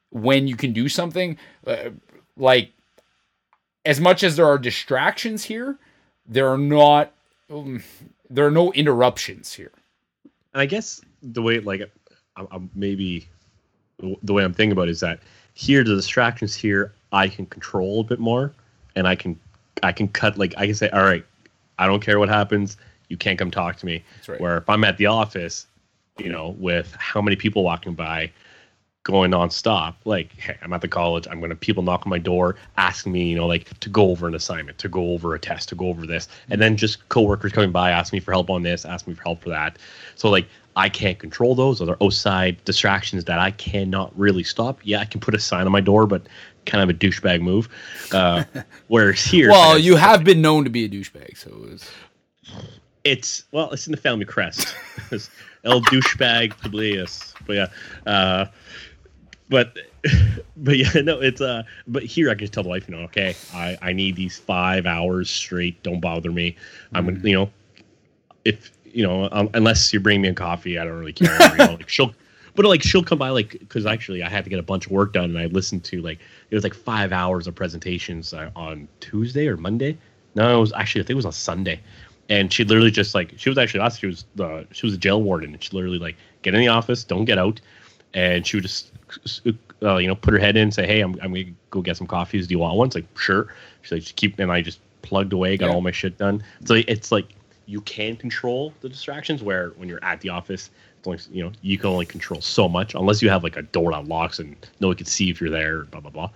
when 0.10 0.48
you 0.48 0.56
can 0.56 0.74
do 0.74 0.90
something 0.90 1.38
uh, 1.68 1.92
like 2.38 2.72
as 3.86 4.02
much 4.02 4.24
as 4.24 4.36
there 4.36 4.48
are 4.48 4.58
distractions 4.58 5.44
here 5.44 5.78
there 6.28 6.50
are 6.50 6.58
not 6.58 7.12
um, 7.52 7.84
there 8.30 8.46
are 8.46 8.52
no 8.52 8.72
interruptions 8.74 9.54
here 9.54 9.72
And 10.54 10.62
I 10.62 10.66
guess 10.66 11.02
the 11.22 11.42
way 11.42 11.60
like 11.60 11.82
I'm, 12.38 12.48
I'm 12.52 12.70
maybe 12.76 13.28
the 14.24 14.34
way 14.34 14.44
I'm 14.44 14.54
thinking 14.54 14.74
about 14.74 14.88
it 14.88 14.92
is 14.92 15.00
that 15.02 15.20
here 15.54 15.84
the 15.84 15.96
distractions 15.96 16.56
here 16.56 16.94
I 17.12 17.28
can 17.28 17.46
control 17.46 18.02
a 18.02 18.04
bit 18.04 18.20
more, 18.20 18.54
and 18.96 19.08
I 19.08 19.16
can 19.16 19.40
I 19.84 19.92
can 19.92 20.08
cut 20.10 20.38
like 20.38 20.54
I 20.58 20.66
can 20.66 20.76
say 20.76 20.90
all 20.90 21.04
right, 21.04 21.26
I 21.80 21.88
don't 21.88 22.02
care 22.02 22.20
what 22.20 22.30
happens, 22.30 22.78
you 23.10 23.18
can't 23.18 23.40
come 23.40 23.52
talk 23.52 23.78
to 23.78 23.86
me. 23.86 24.04
That's 24.16 24.30
right. 24.30 24.42
Where 24.42 24.58
if 24.58 24.70
I'm 24.70 24.84
at 24.84 24.98
the 24.98 25.06
office, 25.08 25.68
you 26.20 26.30
know, 26.30 26.56
with 26.60 26.94
how 27.00 27.22
many 27.22 27.36
people 27.36 27.64
walking 27.64 27.94
by, 27.94 28.32
going 29.06 29.32
nonstop. 29.32 29.96
Like, 30.04 30.34
hey, 30.34 30.58
I'm 30.62 30.74
at 30.74 30.82
the 30.82 30.88
college. 30.90 31.28
I'm 31.32 31.40
gonna 31.40 31.56
people 31.56 31.84
knock 31.84 32.06
on 32.06 32.10
my 32.10 32.18
door, 32.18 32.58
asking 32.76 33.14
me, 33.14 33.30
you 33.30 33.36
know, 33.36 33.48
like 33.48 33.80
to 33.80 33.90
go 33.90 34.10
over 34.10 34.28
an 34.28 34.36
assignment, 34.36 34.78
to 34.80 34.90
go 34.90 35.12
over 35.12 35.34
a 35.34 35.40
test, 35.40 35.70
to 35.70 35.76
go 35.76 35.88
over 35.88 36.06
this, 36.06 36.28
and 36.50 36.62
then 36.62 36.76
just 36.76 37.08
coworkers 37.08 37.54
coming 37.54 37.72
by, 37.72 37.92
asking 37.92 38.18
me 38.18 38.22
for 38.22 38.34
help 38.34 38.50
on 38.50 38.64
this, 38.64 38.84
asking 38.84 39.14
me 39.14 39.16
for 39.16 39.24
help 39.24 39.42
for 39.42 39.50
that. 39.50 39.78
So 40.16 40.30
like, 40.30 40.48
I 40.76 40.90
can't 40.90 41.18
control 41.18 41.56
those. 41.56 41.80
Those 41.80 41.88
are 41.88 41.98
outside 42.02 42.62
distractions 42.66 43.24
that 43.26 43.40
I 43.40 43.52
cannot 43.52 44.12
really 44.20 44.44
stop. 44.44 44.80
Yeah, 44.84 45.00
I 45.00 45.06
can 45.06 45.22
put 45.22 45.34
a 45.34 45.40
sign 45.40 45.66
on 45.66 45.72
my 45.72 45.82
door, 45.82 46.06
but 46.06 46.24
kind 46.66 46.84
of 46.84 46.90
a 46.90 46.98
douchebag 46.98 47.42
move. 47.42 47.70
Uh, 48.12 48.44
whereas 48.88 49.24
here, 49.24 49.50
well 49.52 49.78
you 49.78 49.96
have 49.96 50.24
been 50.24 50.42
known 50.42 50.64
to 50.66 50.70
be 50.70 50.84
a 50.84 50.90
douchebag 50.90 51.38
so 51.38 51.52
it's 51.72 51.92
it's 53.06 53.44
well, 53.52 53.72
it's 53.72 53.88
in 53.88 53.92
the 53.92 53.98
family 53.98 54.26
crest. 54.26 54.76
El 55.64 55.82
douchebag 55.82 56.60
Publius. 56.60 57.34
But 57.48 57.56
yeah, 57.56 57.68
uh, 58.06 58.46
but 59.50 59.78
but 60.58 60.78
yeah, 60.78 60.92
no, 61.02 61.22
it's 61.22 61.42
uh. 61.42 61.64
But 61.88 62.04
here, 62.04 62.30
I 62.30 62.34
can 62.34 62.40
just 62.40 62.54
tell 62.54 62.64
the 62.64 62.70
wife, 62.70 62.88
you 62.88 62.96
know, 62.96 63.04
okay, 63.04 63.36
I 63.54 63.78
I 63.82 63.94
need 63.94 64.16
these 64.16 64.38
five 64.38 64.86
hours 64.86 65.30
straight. 65.30 65.82
Don't 65.84 66.00
bother 66.00 66.32
me. 66.32 66.56
I'm 66.94 67.06
gonna, 67.06 67.20
you 67.20 67.36
know, 67.36 67.52
if 68.44 68.72
you 68.86 69.04
know, 69.04 69.30
um, 69.32 69.50
unless 69.54 69.94
you 69.94 70.00
bring 70.00 70.22
me 70.22 70.30
a 70.30 70.34
coffee, 70.34 70.80
I 70.80 70.86
don't 70.86 70.98
really 70.98 71.14
care. 71.14 71.38
you 71.52 71.58
know, 71.58 71.74
like 71.74 71.90
she'll. 71.90 72.14
But 72.58 72.66
like 72.68 72.82
she'll 72.84 73.04
come 73.04 73.18
by 73.18 73.32
like 73.32 73.52
because 73.60 73.86
actually 73.86 74.24
I 74.24 74.30
had 74.30 74.46
to 74.46 74.50
get 74.50 74.60
a 74.60 74.64
bunch 74.64 74.86
of 74.86 74.94
work 74.94 75.12
done 75.12 75.26
and 75.26 75.38
I 75.38 75.48
listened 75.48 75.84
to 75.84 76.02
like 76.02 76.20
it 76.50 76.56
was 76.56 76.64
like 76.64 76.74
five 76.74 77.12
hours 77.12 77.48
of 77.48 77.56
presentations 77.56 78.34
uh, 78.34 78.50
on 78.56 78.88
Tuesday 79.02 79.50
or 79.50 79.58
Monday. 79.58 79.98
No, 80.36 80.56
it 80.56 80.62
was 80.62 80.72
actually 80.72 81.02
I 81.02 81.04
think 81.04 81.16
it 81.16 81.16
was 81.18 81.26
on 81.26 81.34
Sunday, 81.34 81.82
and 82.30 82.54
she 82.54 82.64
literally 82.64 82.92
just 82.92 83.14
like 83.14 83.34
she 83.36 83.50
was 83.50 83.58
actually 83.58 83.82
last 83.82 84.00
she 84.00 84.08
was 84.08 84.24
the 84.36 84.66
she 84.72 84.86
was 84.86 84.96
a 84.96 84.98
jail 84.98 85.22
warden 85.22 85.54
and 85.54 85.62
she 85.62 85.70
literally 85.74 86.00
like 86.00 86.16
get 86.44 86.54
in 86.54 86.62
the 86.62 86.70
office, 86.70 87.04
don't 87.04 87.26
get 87.26 87.38
out, 87.38 87.60
and 88.14 88.48
she 88.48 88.56
would 88.56 88.64
just 88.64 88.94
uh, 89.84 89.98
you 89.98 90.08
know 90.08 90.16
put 90.16 90.34
her 90.34 90.40
head 90.40 90.56
in 90.58 90.64
and 90.64 90.74
say, 90.74 90.86
hey, 90.86 91.02
I'm 91.02 91.14
I'm 91.22 91.34
gonna 91.34 91.46
go 91.70 91.82
get 91.82 91.98
some 91.98 92.08
coffees. 92.08 92.48
Do 92.48 92.54
you 92.54 92.60
want 92.60 92.78
one? 92.78 92.88
It's 92.88 92.96
like 92.96 93.06
sure. 93.20 93.54
She's 93.82 93.92
like 93.92 94.02
just 94.02 94.16
keep 94.16 94.40
and 94.40 94.52
I 94.52 94.62
just 94.62 94.80
plugged 95.02 95.34
away, 95.34 95.58
got 95.58 95.68
Yeah. 95.68 95.74
all 95.74 95.82
my 95.82 95.92
shit 95.92 96.18
done. 96.18 96.44
So 96.66 96.76
it's 96.88 97.12
like 97.12 97.28
you 97.68 97.82
can 97.82 98.16
control 98.16 98.74
the 98.82 98.90
distractions 98.90 99.42
where 99.42 99.70
when 99.72 99.90
you're 99.90 100.04
at 100.04 100.22
the 100.22 100.30
office 100.30 100.70
it's 101.00 101.08
only, 101.08 101.20
you 101.32 101.44
know 101.44 101.52
you 101.62 101.78
can 101.78 101.90
only 101.90 102.06
control 102.06 102.42
so 102.42 102.70
much 102.70 102.94
unless 102.96 103.22
you 103.22 103.30
have 103.30 103.44
like 103.44 103.58
a 103.58 103.64
door 103.64 103.92
that 103.92 104.08
locks 104.08 104.38
and 104.40 104.56
no 104.80 104.88
one 104.88 104.96
can 104.98 105.06
see 105.08 105.30
if 105.32 105.42
you're 105.42 105.50
there 105.50 105.84
blah 105.86 106.00
blah 106.00 106.12
blah 106.12 106.30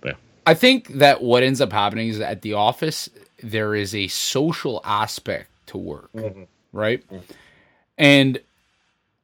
but 0.00 0.10
yeah. 0.10 0.16
I 0.44 0.54
think 0.54 0.88
that 0.98 1.22
what 1.22 1.44
ends 1.44 1.60
up 1.60 1.72
happening 1.72 2.08
is 2.08 2.18
at 2.20 2.42
the 2.42 2.54
office 2.54 3.08
there 3.42 3.74
is 3.76 3.94
a 3.94 4.08
social 4.08 4.80
aspect 4.84 5.50
to 5.66 5.78
work, 5.78 6.10
right? 6.72 7.04
And 7.98 8.40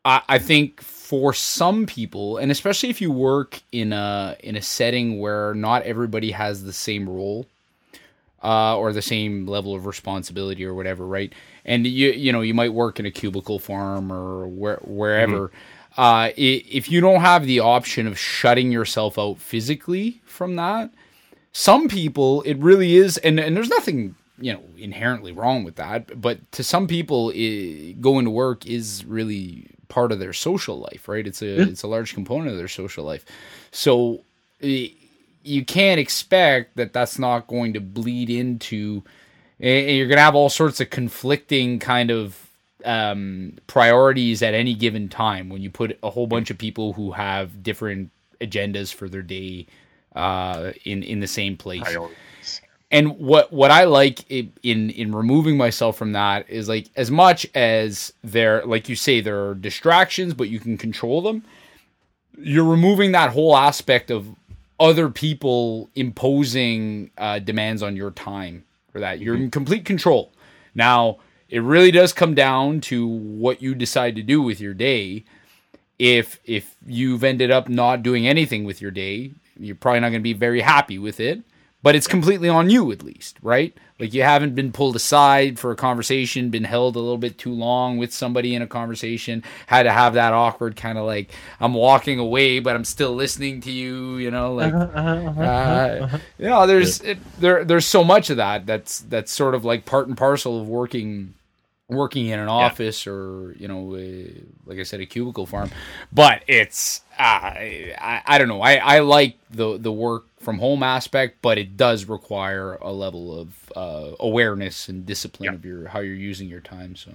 I, 0.05 0.23
I 0.29 0.39
think 0.39 0.83
for 1.13 1.35
some 1.35 1.85
people, 1.85 2.39
and 2.39 2.51
especially 2.51 2.89
if 2.89 2.99
you 3.03 3.13
work 3.13 3.61
in 3.71 3.93
a 3.93 4.35
in 4.41 4.57
a 4.57 4.63
setting 4.63 5.21
where 5.21 5.53
not 5.53 5.83
everybody 5.83 6.31
has 6.31 6.65
the 6.65 6.73
same 6.73 7.07
role 7.07 7.45
uh, 8.43 8.79
or 8.79 8.95
the 8.95 9.03
same 9.03 9.47
level 9.47 9.75
of 9.75 9.85
responsibility 9.85 10.65
or 10.65 10.73
whatever, 10.73 11.07
right? 11.07 11.31
And 11.67 11.87
you 11.87 12.13
you 12.13 12.33
know 12.33 12.41
you 12.41 12.55
might 12.55 12.73
work 12.73 12.99
in 12.99 13.05
a 13.05 13.11
cubicle 13.11 13.59
farm 13.59 14.11
or 14.11 14.47
where, 14.47 14.81
wherever. 14.85 15.51
Uh, 15.99 16.31
if 16.35 16.91
you 16.91 17.03
don't 17.03 17.21
have 17.21 17.45
the 17.45 17.61
option 17.61 18.07
of 18.07 18.19
shutting 18.19 18.73
yourself 18.73 19.19
out 19.19 19.39
physically 19.39 20.23
from 20.25 20.57
that, 20.57 20.91
some 21.53 21.89
people 21.89 22.41
it 22.47 22.57
really 22.57 22.97
is 22.97 23.19
and, 23.19 23.39
and 23.39 23.55
there's 23.55 23.69
nothing 23.69 24.15
you 24.39 24.51
know 24.51 24.63
inherently 24.79 25.31
wrong 25.31 25.63
with 25.63 25.77
that 25.77 26.19
but 26.19 26.51
to 26.53 26.65
some 26.65 26.89
people 26.89 27.31
i 27.37 27.95
going 28.01 28.25
to 28.25 28.31
work 28.31 28.65
is 28.65 29.05
really 29.05 29.69
part 29.93 30.11
of 30.11 30.19
their 30.19 30.33
social 30.33 30.79
life 30.79 31.07
right? 31.07 31.27
It's 31.27 31.43
a 31.43 31.61
it's 31.61 31.83
a 31.83 31.87
large 31.87 32.15
component 32.15 32.53
of 32.53 32.57
their 32.57 32.67
social 32.67 33.05
life. 33.05 33.25
So 33.71 34.23
you 34.61 35.65
can't 35.65 36.01
expect 36.01 36.77
that 36.77 36.93
that's 36.93 37.19
not 37.19 37.47
going 37.47 37.75
to 37.75 37.81
bleed 37.81 38.31
into 38.31 39.03
and 39.61 39.97
you're 39.97 40.09
going 40.09 40.17
to 40.17 40.23
have 40.23 40.35
all 40.35 40.49
sorts 40.49 40.81
of 40.81 40.91
conflicting 40.91 41.79
kind 41.79 42.11
of 42.11 42.49
um, 42.85 43.59
priorities 43.67 44.43
at 44.43 44.55
any 44.55 44.75
given 44.75 45.09
time 45.09 45.49
when 45.49 45.63
you 45.63 45.71
put 45.71 45.99
a 46.03 46.11
whole 46.11 46.27
bunch 46.27 46.51
of 46.51 46.59
people 46.59 46.95
who 46.95 47.13
have 47.13 47.63
different 47.63 48.11
agendas 48.41 48.93
for 48.93 49.09
their 49.09 49.23
day 49.23 49.67
uh, 50.17 50.73
in 50.85 51.03
in 51.03 51.21
the 51.21 51.29
same 51.29 51.57
place. 51.57 51.83
And 52.93 53.19
what 53.19 53.51
what 53.51 53.71
I 53.71 53.85
like 53.85 54.31
in 54.31 54.53
in 54.91 55.15
removing 55.15 55.57
myself 55.57 55.97
from 55.97 56.13
that 56.13 56.49
is 56.51 56.69
like 56.69 56.89
as 56.95 57.11
much 57.11 57.47
as 57.55 58.13
there, 58.23 58.65
like 58.67 58.91
you 58.91 58.97
say, 58.97 59.23
there 59.23 59.49
are 59.49 59.55
distractions, 59.55 60.35
but 60.35 60.51
you 60.51 60.61
can 60.61 60.77
control 60.77 61.23
them. 61.23 61.43
You're 62.39 62.71
removing 62.71 63.13
that 63.13 63.31
whole 63.31 63.57
aspect 63.57 64.11
of 64.11 64.37
other 64.79 65.09
people 65.09 65.89
imposing 65.95 67.11
uh, 67.17 67.39
demands 67.39 67.83
on 67.83 67.97
your 67.97 68.11
time 68.11 68.65
for 68.91 69.01
that. 69.01 69.21
You're 69.21 69.37
in 69.37 69.51
complete 69.51 69.87
control. 69.87 70.31
Now, 70.75 71.19
it 71.49 71.61
really 71.61 71.93
does 71.93 72.13
come 72.13 72.35
down 72.35 72.83
to 72.83 73.07
what 73.07 73.63
you 73.63 73.75
decide 73.75 74.17
to 74.17 74.23
do 74.23 74.43
with 74.43 74.61
your 74.61 74.75
day. 74.75 75.25
If 75.99 76.41
if 76.45 76.77
you've 76.87 77.25
ended 77.25 77.51
up 77.51 77.71
not 77.71 78.03
doing 78.03 78.29
anything 78.29 78.65
with 78.65 78.83
your 78.83 78.91
day, 78.91 79.33
you're 79.59 79.77
probably 79.77 80.01
not 80.01 80.11
going 80.11 80.21
to 80.21 80.25
be 80.25 80.35
very 80.35 80.61
happy 80.61 80.99
with 80.99 81.21
it. 81.21 81.43
But 81.83 81.97
it's 81.97 82.07
completely 82.07 82.49
on 82.49 82.71
you, 82.71 82.93
at 82.93 83.03
least, 83.03 83.39
right? 83.43 83.77
Like 83.99 84.15
you 84.15 84.23
haven't 84.23 84.55
been 84.55 84.73
pulled 84.73 84.97
aside 84.97 85.59
for 85.59 85.71
a 85.71 85.77
conversation, 85.77 86.51
been 86.51 86.65
held 86.65 86.97
a 86.97 86.99
little 86.99 87.19
bit 87.19 87.39
too 87.39 87.53
long 87.53 87.99
with 87.99 88.13
somebody 88.13 88.55
in 88.55 88.63
a 88.63 88.67
conversation, 88.67 89.45
had 89.67 89.85
to 89.85 89.93
have 89.93 90.15
that 90.15 90.33
awkward 90.33 90.75
kind 90.77 90.99
of 90.99 91.07
like 91.07 91.31
I'm 91.61 91.75
walking 91.75 92.19
away, 92.19 92.59
but 92.59 92.75
I'm 92.75 92.85
still 92.85 93.15
listening 93.15 93.61
to 93.63 93.71
you, 93.71 94.17
you 94.17 94.31
know, 94.31 94.55
like 94.55 94.73
uh, 94.75 96.19
you 96.39 96.47
know, 96.47 96.67
there's 96.67 97.01
it, 97.01 97.19
there 97.39 97.65
there's 97.65 97.87
so 97.87 98.03
much 98.03 98.31
of 98.31 98.39
that 98.39 98.67
that's 98.67 99.01
that's 99.01 99.31
sort 99.31 99.55
of 99.55 99.65
like 99.65 99.85
part 99.85 100.09
and 100.09 100.17
parcel 100.17 100.61
of 100.61 100.69
working 100.69 101.35
working 101.89 102.27
in 102.27 102.39
an 102.41 102.49
office 102.49 103.07
or 103.07 103.55
you 103.59 103.69
know 103.69 103.95
uh, 103.95 104.29
like 104.67 104.79
I 104.79 104.83
said 104.83 105.01
a 105.01 105.07
cubicle 105.07 105.47
farm. 105.47 105.71
But 106.13 106.43
it's 106.49 107.02
uh, 107.19 107.23
I, 107.23 108.23
I 108.27 108.39
don't 108.39 108.49
know 108.49 108.61
I, 108.63 108.75
I 108.77 108.99
like 109.01 109.37
the 109.51 109.79
the 109.79 109.93
work 109.93 110.25
from 110.39 110.59
home 110.59 110.83
aspect 110.83 111.39
but 111.43 111.59
it 111.59 111.77
does 111.77 112.07
require 112.07 112.75
a 112.77 112.93
level 112.93 113.39
of 113.39 113.73
uh, 113.77 114.17
awareness 114.21 114.89
and 114.89 115.05
discipline 115.07 115.51
Yeah. 115.51 115.55
of 115.55 115.65
your 115.65 115.89
how 115.89 116.01
you're 116.01 116.15
using 116.15 116.49
your 116.49 116.61
time 116.61 116.97
so 116.97 117.11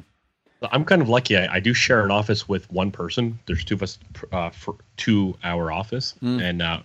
I'm 0.72 0.86
kind 0.86 1.04
of 1.04 1.08
lucky. 1.10 1.38
I, 1.38 1.58
I 1.58 1.60
do 1.60 1.72
share 1.72 2.04
an 2.04 2.10
office 2.10 2.50
with 2.50 2.72
one 2.72 2.90
person. 2.90 3.38
There's 3.46 3.64
two 3.64 3.76
of 3.76 3.84
us 3.84 4.00
uh, 4.32 4.50
for 4.50 4.76
to 4.98 5.38
our 5.44 5.72
office, 5.72 6.16
and 6.24 6.64
uh, 6.64 6.80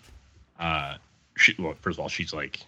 uh, 0.61 0.97
she. 1.38 1.54
Well, 1.59 1.73
first 1.81 1.97
of 1.99 2.02
all, 2.02 2.11
she's 2.11 2.35
like 2.35 2.61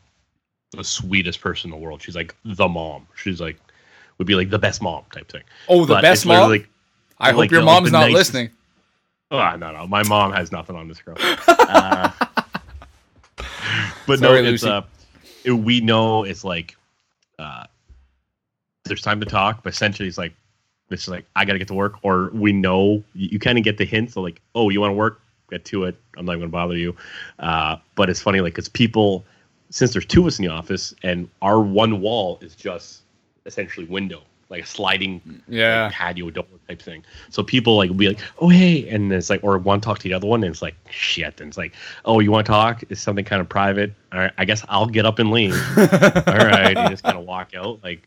the 0.71 0.83
sweetest 0.83 1.43
person 1.43 1.71
in 1.71 1.79
the 1.79 1.85
world. 1.85 2.01
She's 2.01 2.17
like 2.17 2.35
the 2.47 2.67
mom. 2.69 3.07
She's 3.17 3.39
like 3.39 3.59
would 4.17 4.27
be 4.27 4.35
like 4.35 4.49
the 4.49 4.59
best 4.59 4.81
mom 4.81 5.03
type 5.13 5.31
thing. 5.31 5.43
oh 5.69 5.85
the 5.85 5.93
But 5.93 6.01
best 6.01 6.25
mom 6.25 6.49
Like, 6.51 6.71
I 7.19 7.33
hope 7.33 7.41
like 7.41 7.51
your 7.51 7.63
mom's 7.63 7.93
not 7.93 8.11
nicest- 8.11 8.15
listening 8.33 8.51
oh 9.31 9.57
no, 9.57 9.73
no, 9.73 9.87
my 9.87 10.03
mom 10.05 10.33
has 10.33 10.53
nothing 10.53 10.77
on 10.77 10.89
this 10.89 11.01
girl. 11.01 11.17
Uh, 11.67 12.11
but 14.07 14.19
Sorry, 14.19 14.43
no, 14.43 14.49
it's 14.49 14.65
uh, 14.65 14.83
it, 15.45 15.53
we 15.53 15.81
know 15.81 16.25
it's 16.25 16.45
like 16.45 16.77
uh, 17.39 17.65
there's 18.85 19.01
time 19.01 19.19
to 19.21 19.27
talk, 19.27 19.63
but 19.63 19.73
essentially 19.73 20.09
it's 20.09 20.19
like 20.19 20.35
it's 20.91 21.09
like 21.09 21.25
I 21.35 21.45
gotta 21.45 21.59
get 21.59 21.69
to 21.69 21.75
work, 21.75 21.95
or 22.03 22.31
we 22.35 22.53
know 22.53 23.03
you, 23.15 23.31
you 23.33 23.39
kind 23.39 23.57
of 23.59 23.65
get 23.65 23.79
the 23.79 23.85
hints 23.85 24.17
of 24.17 24.23
like, 24.23 24.41
oh, 24.55 24.69
you 24.69 24.81
want 24.81 24.91
to 24.91 24.95
work, 24.95 25.21
get 25.51 25.65
to 25.67 25.85
it. 25.85 25.97
I'm 26.17 26.27
not 26.27 26.35
going 26.35 26.49
to 26.49 26.53
bother 26.53 26.77
you. 26.77 26.95
Uh, 27.39 27.77
but 27.95 28.11
it's 28.11 28.21
funny, 28.21 28.41
like, 28.41 28.53
because 28.53 28.69
people, 28.69 29.25
since 29.71 29.93
there's 29.93 30.07
two 30.07 30.21
of 30.23 30.27
us 30.27 30.39
in 30.39 30.45
the 30.45 30.51
office, 30.51 30.95
and 31.03 31.29
our 31.43 31.61
one 31.61 32.01
wall 32.01 32.39
is 32.41 32.55
just 32.55 33.03
essentially 33.47 33.87
window. 33.87 34.23
Like 34.51 34.63
a 34.63 34.67
sliding 34.67 35.43
Yeah. 35.49 35.85
like, 35.85 35.93
patio 35.93 36.31
door 36.31 36.45
type 36.69 36.81
thing. 36.83 37.05
So 37.31 37.43
people 37.43 37.77
like 37.77 37.89
will 37.91 37.97
be 37.97 38.09
like, 38.09 38.21
"Oh 38.39 38.49
hey," 38.49 38.89
and 38.89 39.13
it's 39.13 39.31
like, 39.31 39.43
or 39.43 39.57
one 39.59 39.81
talk 39.81 39.99
to 40.01 40.05
the 40.05 40.15
other 40.15 40.27
one, 40.27 40.43
and 40.45 40.53
it's 40.53 40.63
like, 40.63 40.75
"Shit," 40.91 41.41
and 41.41 41.49
it's 41.49 41.57
like, 41.59 41.73
"Oh, 42.05 42.21
you 42.21 42.31
want 42.31 42.47
to 42.47 42.53
talk? 42.53 42.83
Is 42.91 43.01
something 43.01 43.25
kind 43.25 43.41
of 43.41 43.49
private? 43.49 43.93
All 44.13 44.19
right, 44.21 44.33
I 44.39 44.45
guess 44.45 44.65
I'll 44.69 44.87
get 44.87 45.07
up 45.07 45.19
and 45.19 45.31
leave." 45.31 45.55
All 45.79 46.37
right, 46.37 46.77
you 46.77 46.89
just 46.89 47.03
kind 47.05 47.17
of 47.19 47.25
walk 47.25 47.55
out. 47.55 47.81
Like 47.83 48.07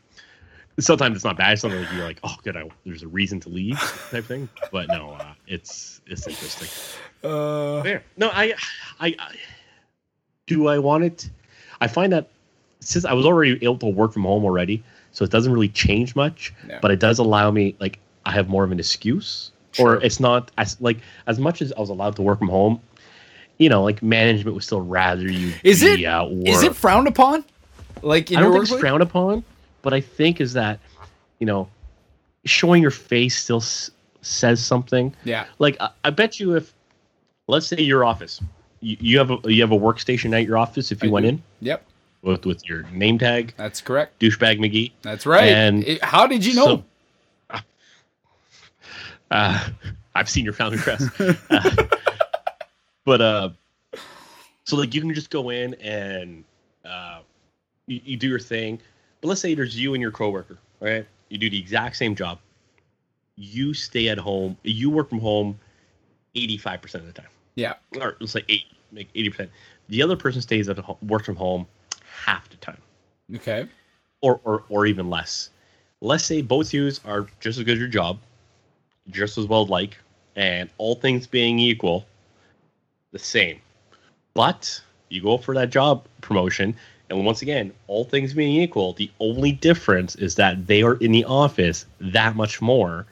sometimes 0.80 1.16
it's 1.16 1.26
not 1.26 1.38
bad. 1.38 1.58
Sometimes 1.60 1.88
you're 1.94 2.04
like, 2.06 2.20
"Oh, 2.24 2.36
good, 2.44 2.56
I, 2.56 2.70
there's 2.86 3.04
a 3.04 3.08
reason 3.08 3.40
to 3.42 3.50
leave," 3.50 3.80
type 4.12 4.26
thing. 4.26 4.48
But 4.72 4.88
no, 4.90 5.12
uh, 5.20 5.34
it's 5.48 6.02
it's 6.08 6.28
interesting. 6.28 6.68
Uh, 7.24 7.82
Fair. 7.84 8.04
No, 8.16 8.30
I, 8.32 8.54
I, 9.00 9.16
I, 9.20 9.36
do 10.46 10.68
I 10.68 10.78
want 10.80 11.04
it? 11.04 11.30
I 11.82 11.88
find 11.88 12.14
that 12.14 12.30
since 12.80 13.06
I 13.06 13.14
was 13.14 13.26
already 13.26 13.54
able 13.64 13.78
to 13.80 13.88
work 13.88 14.14
from 14.14 14.24
home 14.24 14.46
already, 14.46 14.84
so 15.18 15.26
it 15.26 15.32
doesn't 15.32 15.52
really 15.52 15.70
change 15.70 16.16
much. 16.16 16.54
Yeah. 16.70 16.78
But 16.80 16.92
it 16.92 17.00
does 17.00 17.18
allow 17.18 17.50
me, 17.50 17.76
like, 17.80 17.98
I 18.24 18.32
have 18.34 18.50
more 18.50 18.64
of 18.64 18.72
an 18.72 18.78
excuse, 18.80 19.52
or 19.80 19.96
it's 20.04 20.20
not 20.20 20.52
as 20.60 20.80
like 20.80 20.98
as 21.26 21.40
much 21.40 21.62
as 21.64 21.74
I 21.74 21.80
was 21.80 21.90
allowed 21.90 22.16
to 22.18 22.22
work 22.22 22.38
from 22.38 22.50
home. 22.50 22.80
You 23.58 23.70
know, 23.70 23.82
like 23.84 24.04
management 24.04 24.54
would 24.54 24.64
still 24.64 24.82
rather 24.82 25.24
you 25.24 25.54
Is 25.64 25.82
it- 25.82 26.02
is 26.02 26.62
it 26.62 26.76
frowned 26.76 27.08
upon? 27.08 27.44
Like 28.04 28.30
in 28.32 28.38
I 28.38 28.42
don't 28.42 28.52
think 28.54 28.70
it's 28.70 28.80
frowned 28.80 29.02
upon, 29.02 29.44
but 29.82 29.92
I 29.96 30.02
think 30.02 30.40
is 30.40 30.54
that, 30.54 30.80
you 31.40 31.48
know, 31.48 31.68
showing 32.46 32.84
your 32.84 32.92
face 32.92 33.36
still 33.42 33.58
s- 33.58 33.90
says 34.22 34.64
something 34.64 35.16
Yeah. 35.24 35.46
like 35.58 35.78
I, 35.80 35.90
I 36.04 36.10
bet 36.12 36.40
you 36.40 36.56
if 36.56 36.72
let's 37.48 37.66
say 37.66 37.82
your 37.82 38.06
office 38.06 38.40
you, 38.82 38.98
you 39.00 39.18
have 39.18 39.32
a 39.32 39.38
you 39.46 39.62
have 39.64 39.72
a 39.72 39.78
workstation 39.80 40.40
at 40.40 40.46
your 40.46 40.58
office 40.60 40.92
if 40.92 41.02
you 41.02 41.10
I 41.10 41.14
went 41.14 41.24
do. 41.24 41.30
in 41.30 41.44
Yep. 41.62 41.84
With 42.22 42.46
with 42.46 42.68
your 42.68 42.84
name 42.92 43.18
tag 43.18 43.54
That's 43.58 43.82
correct. 43.82 44.20
douchebag 44.20 44.60
mcgee 44.60 44.92
That's 45.02 45.26
right. 45.26 45.50
And 45.50 45.84
It- 45.84 46.04
how 46.04 46.28
did 46.28 46.44
you 46.46 46.54
know? 46.56 46.84
so- 47.52 47.60
uh 49.32 49.70
i've 50.16 50.30
seen 50.30 50.44
your 50.44 50.54
founder 50.54 50.78
crest 50.78 51.10
Uh, 51.50 51.84
but 53.06 53.22
uh 53.22 53.50
so 54.64 54.76
like 54.78 54.94
you 54.94 55.02
can 55.02 55.14
just 55.14 55.30
go 55.30 55.50
in 55.50 55.74
and 55.76 56.44
uh 56.86 57.20
you, 57.88 58.02
you 58.04 58.18
do 58.18 58.28
your 58.28 58.40
thing 58.40 58.80
but 59.22 59.28
let's 59.30 59.42
say 59.42 59.54
there's 59.54 59.78
you 59.80 59.94
and 59.94 60.02
your 60.02 60.12
coworker 60.12 60.58
right 60.80 61.06
you 61.30 61.38
do 61.38 61.50
the 61.50 61.60
exact 61.60 61.96
same 61.98 62.16
job 62.16 62.40
you 63.36 63.74
stay 63.74 64.08
at 64.10 64.18
home 64.18 64.58
you 64.64 64.90
work 64.90 65.10
from 65.10 65.20
home 65.20 65.60
85% 66.36 66.96
of 66.96 67.06
the 67.06 67.12
time 67.12 67.28
yeah. 67.56 67.74
or 68.00 68.16
let's 68.20 68.32
say 68.34 68.44
eight, 68.50 68.66
make 68.92 69.10
eighty 69.16 69.30
percent. 69.32 69.50
The 69.90 70.04
other 70.04 70.16
person 70.16 70.42
stays 70.42 70.70
at 70.70 70.78
home, 70.78 70.98
works 71.02 71.26
from 71.26 71.36
home 71.36 71.66
half 72.26 72.50
the 72.50 72.58
time, 72.58 72.82
Okay. 73.36 73.68
or 74.22 74.40
or 74.44 74.64
or 74.70 74.86
even 74.86 75.10
less. 75.10 75.50
Let's 76.02 76.26
say 76.26 76.42
both 76.42 76.74
yous 76.74 77.00
are 77.06 77.28
just 77.40 77.58
as 77.58 77.64
good 77.64 77.74
at 77.74 77.80
your 77.80 77.88
job, 77.88 78.20
just 79.10 79.38
as 79.38 79.46
well 79.46 79.66
like, 79.66 79.98
and 80.36 80.70
all 80.78 80.96
things 80.96 81.26
being 81.28 81.60
equal, 81.60 82.06
the 83.12 83.20
same. 83.20 83.60
But 84.34 84.82
you 85.10 85.22
go 85.22 85.38
for 85.38 85.54
that 85.56 85.70
job 85.70 86.06
promotion, 86.22 86.76
and 87.10 87.26
once 87.26 87.42
again, 87.42 87.74
all 87.88 88.04
things 88.04 88.34
being 88.34 88.62
equal, 88.62 88.94
the 88.94 89.10
only 89.20 89.52
difference 89.52 90.16
is 90.16 90.36
that 90.36 90.68
they 90.68 90.84
are 90.84 90.96
in 90.96 91.12
the 91.12 91.26
office 91.26 91.86
that 92.00 92.36
much 92.36 92.62
more. 92.62 93.06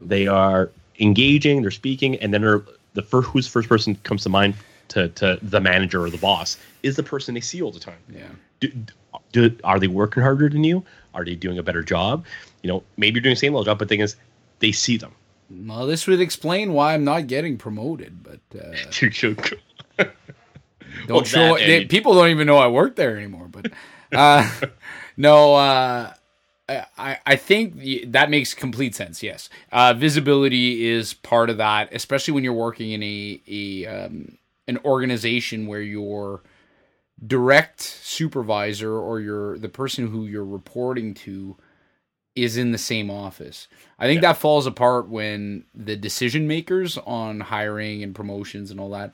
They 0.00 0.26
are 0.26 0.70
engaging, 1.00 1.62
they're 1.62 1.70
speaking, 1.70 2.16
and 2.16 2.32
then 2.32 2.42
they're 2.42 2.62
the 2.94 3.02
first 3.02 3.28
whose 3.30 3.46
first 3.48 3.68
person 3.68 3.94
comes 4.04 4.22
to 4.22 4.28
mind 4.28 4.54
to, 4.92 5.08
to 5.08 5.38
the 5.42 5.60
manager 5.60 6.02
or 6.02 6.10
the 6.10 6.18
boss 6.18 6.58
is 6.82 6.96
the 6.96 7.02
person 7.02 7.34
they 7.34 7.40
see 7.40 7.60
all 7.62 7.70
the 7.72 7.80
time. 7.80 7.98
Yeah. 8.08 8.28
Do, 8.60 8.72
do, 9.32 9.56
are 9.64 9.78
they 9.78 9.88
working 9.88 10.22
harder 10.22 10.48
than 10.48 10.64
you? 10.64 10.84
Are 11.14 11.24
they 11.24 11.34
doing 11.34 11.58
a 11.58 11.62
better 11.62 11.82
job? 11.82 12.24
You 12.62 12.68
know, 12.68 12.82
maybe 12.96 13.16
you're 13.16 13.22
doing 13.22 13.34
the 13.34 13.38
same 13.38 13.52
level 13.52 13.64
job, 13.64 13.78
but 13.78 13.88
the 13.88 13.94
thing 13.94 14.00
is, 14.00 14.16
they 14.60 14.72
see 14.72 14.96
them. 14.96 15.12
Well, 15.50 15.86
this 15.86 16.06
would 16.06 16.20
explain 16.20 16.72
why 16.72 16.94
I'm 16.94 17.04
not 17.04 17.26
getting 17.26 17.58
promoted, 17.58 18.22
but 18.22 18.40
uh, 18.58 18.74
don't 21.06 21.08
Well, 21.08 21.24
show. 21.24 21.56
They, 21.56 21.84
people 21.84 22.14
don't 22.14 22.28
even 22.28 22.46
know 22.46 22.58
I 22.58 22.68
work 22.68 22.96
there 22.96 23.16
anymore. 23.16 23.48
But 23.48 23.72
uh, 24.12 24.48
no, 25.16 25.54
uh, 25.54 26.14
I 26.68 27.18
I 27.26 27.36
think 27.36 28.12
that 28.12 28.30
makes 28.30 28.54
complete 28.54 28.94
sense. 28.94 29.22
Yes, 29.22 29.50
uh, 29.72 29.94
visibility 29.94 30.88
is 30.88 31.12
part 31.14 31.50
of 31.50 31.58
that, 31.58 31.92
especially 31.92 32.32
when 32.32 32.44
you're 32.44 32.52
working 32.52 32.92
in 32.92 33.02
a 33.02 33.40
a 33.48 33.86
um, 33.86 34.38
an 34.76 34.84
organization 34.84 35.66
where 35.66 35.82
your 35.82 36.42
direct 37.24 37.80
supervisor 37.80 38.92
or 38.92 39.20
your 39.20 39.58
the 39.58 39.68
person 39.68 40.08
who 40.08 40.26
you're 40.26 40.44
reporting 40.44 41.14
to 41.14 41.56
is 42.34 42.56
in 42.56 42.72
the 42.72 42.78
same 42.78 43.10
office. 43.10 43.68
I 43.98 44.06
think 44.06 44.22
that 44.22 44.38
falls 44.38 44.66
apart 44.66 45.08
when 45.08 45.64
the 45.74 45.96
decision 45.96 46.48
makers 46.48 46.96
on 46.98 47.40
hiring 47.40 48.02
and 48.02 48.14
promotions 48.14 48.70
and 48.70 48.80
all 48.80 48.90
that 48.90 49.12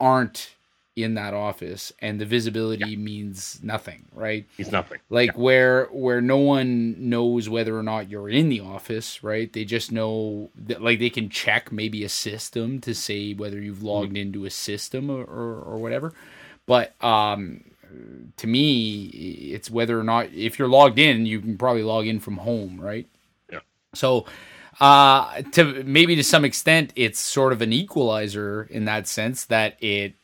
aren't 0.00 0.55
in 0.96 1.14
that 1.14 1.34
office 1.34 1.92
and 2.00 2.18
the 2.18 2.24
visibility 2.24 2.96
means 2.96 3.60
nothing, 3.62 4.06
right? 4.14 4.46
it's 4.58 4.72
nothing. 4.72 4.98
Like 5.10 5.36
where 5.36 5.84
where 5.92 6.22
no 6.22 6.38
one 6.38 6.96
knows 6.98 7.48
whether 7.48 7.78
or 7.78 7.82
not 7.82 8.10
you're 8.10 8.30
in 8.30 8.48
the 8.48 8.60
office, 8.60 9.22
right? 9.22 9.52
They 9.52 9.66
just 9.66 9.92
know 9.92 10.50
that 10.56 10.82
like 10.82 10.98
they 10.98 11.10
can 11.10 11.28
check 11.28 11.70
maybe 11.70 12.02
a 12.02 12.08
system 12.08 12.80
to 12.80 12.94
say 12.94 13.34
whether 13.34 13.60
you've 13.60 13.82
logged 13.82 14.16
into 14.16 14.46
a 14.46 14.50
system 14.50 15.10
or, 15.10 15.22
or, 15.22 15.60
or 15.60 15.76
whatever. 15.76 16.14
But 16.64 16.94
um 17.04 17.62
to 18.38 18.46
me, 18.46 19.04
it's 19.52 19.70
whether 19.70 19.98
or 19.98 20.04
not 20.04 20.32
if 20.32 20.58
you're 20.58 20.68
logged 20.68 20.98
in, 20.98 21.26
you 21.26 21.40
can 21.40 21.56
probably 21.56 21.82
log 21.82 22.06
in 22.06 22.20
from 22.20 22.38
home, 22.38 22.80
right? 22.80 23.06
Yeah. 23.50 23.60
So, 23.94 24.26
uh, 24.80 25.42
to 25.52 25.84
maybe 25.84 26.16
to 26.16 26.24
some 26.24 26.44
extent, 26.44 26.92
it's 26.96 27.18
sort 27.18 27.52
of 27.52 27.62
an 27.62 27.72
equalizer 27.72 28.66
in 28.70 28.84
that 28.86 29.06
sense 29.06 29.44
that 29.46 29.82
it 29.82 30.14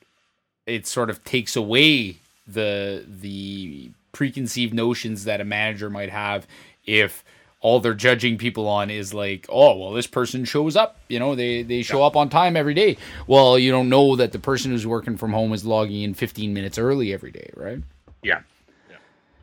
it 0.66 0.86
sort 0.86 1.10
of 1.10 1.24
takes 1.24 1.56
away 1.56 2.16
the 2.46 3.04
the 3.06 3.90
preconceived 4.12 4.74
notions 4.74 5.24
that 5.24 5.40
a 5.40 5.44
manager 5.44 5.88
might 5.88 6.10
have 6.10 6.46
if 6.84 7.24
all 7.60 7.78
they're 7.78 7.94
judging 7.94 8.36
people 8.36 8.68
on 8.68 8.90
is 8.90 9.14
like, 9.14 9.46
oh, 9.48 9.76
well, 9.78 9.92
this 9.92 10.08
person 10.08 10.44
shows 10.44 10.74
up. 10.76 10.98
You 11.08 11.20
know, 11.20 11.34
they 11.34 11.62
they 11.62 11.82
show 11.82 12.02
up 12.02 12.16
on 12.16 12.28
time 12.28 12.56
every 12.56 12.74
day. 12.74 12.98
Well, 13.26 13.58
you 13.58 13.70
don't 13.70 13.88
know 13.88 14.16
that 14.16 14.32
the 14.32 14.38
person 14.38 14.72
who's 14.72 14.86
working 14.86 15.16
from 15.16 15.32
home 15.32 15.52
is 15.52 15.64
logging 15.64 16.02
in 16.02 16.14
15 16.14 16.52
minutes 16.52 16.76
early 16.76 17.12
every 17.12 17.30
day, 17.30 17.50
right? 17.56 17.78
Yeah. 18.22 18.40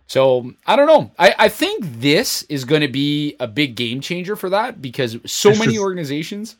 So 0.07 0.53
I 0.65 0.75
don't 0.75 0.87
know. 0.87 1.11
I, 1.17 1.35
I 1.37 1.49
think 1.49 1.85
this 1.85 2.41
is 2.43 2.65
going 2.65 2.81
to 2.81 2.87
be 2.87 3.35
a 3.39 3.47
big 3.47 3.75
game 3.75 4.01
changer 4.01 4.35
for 4.35 4.49
that 4.49 4.81
because 4.81 5.17
so 5.25 5.53
many 5.55 5.77
organizations 5.77 6.57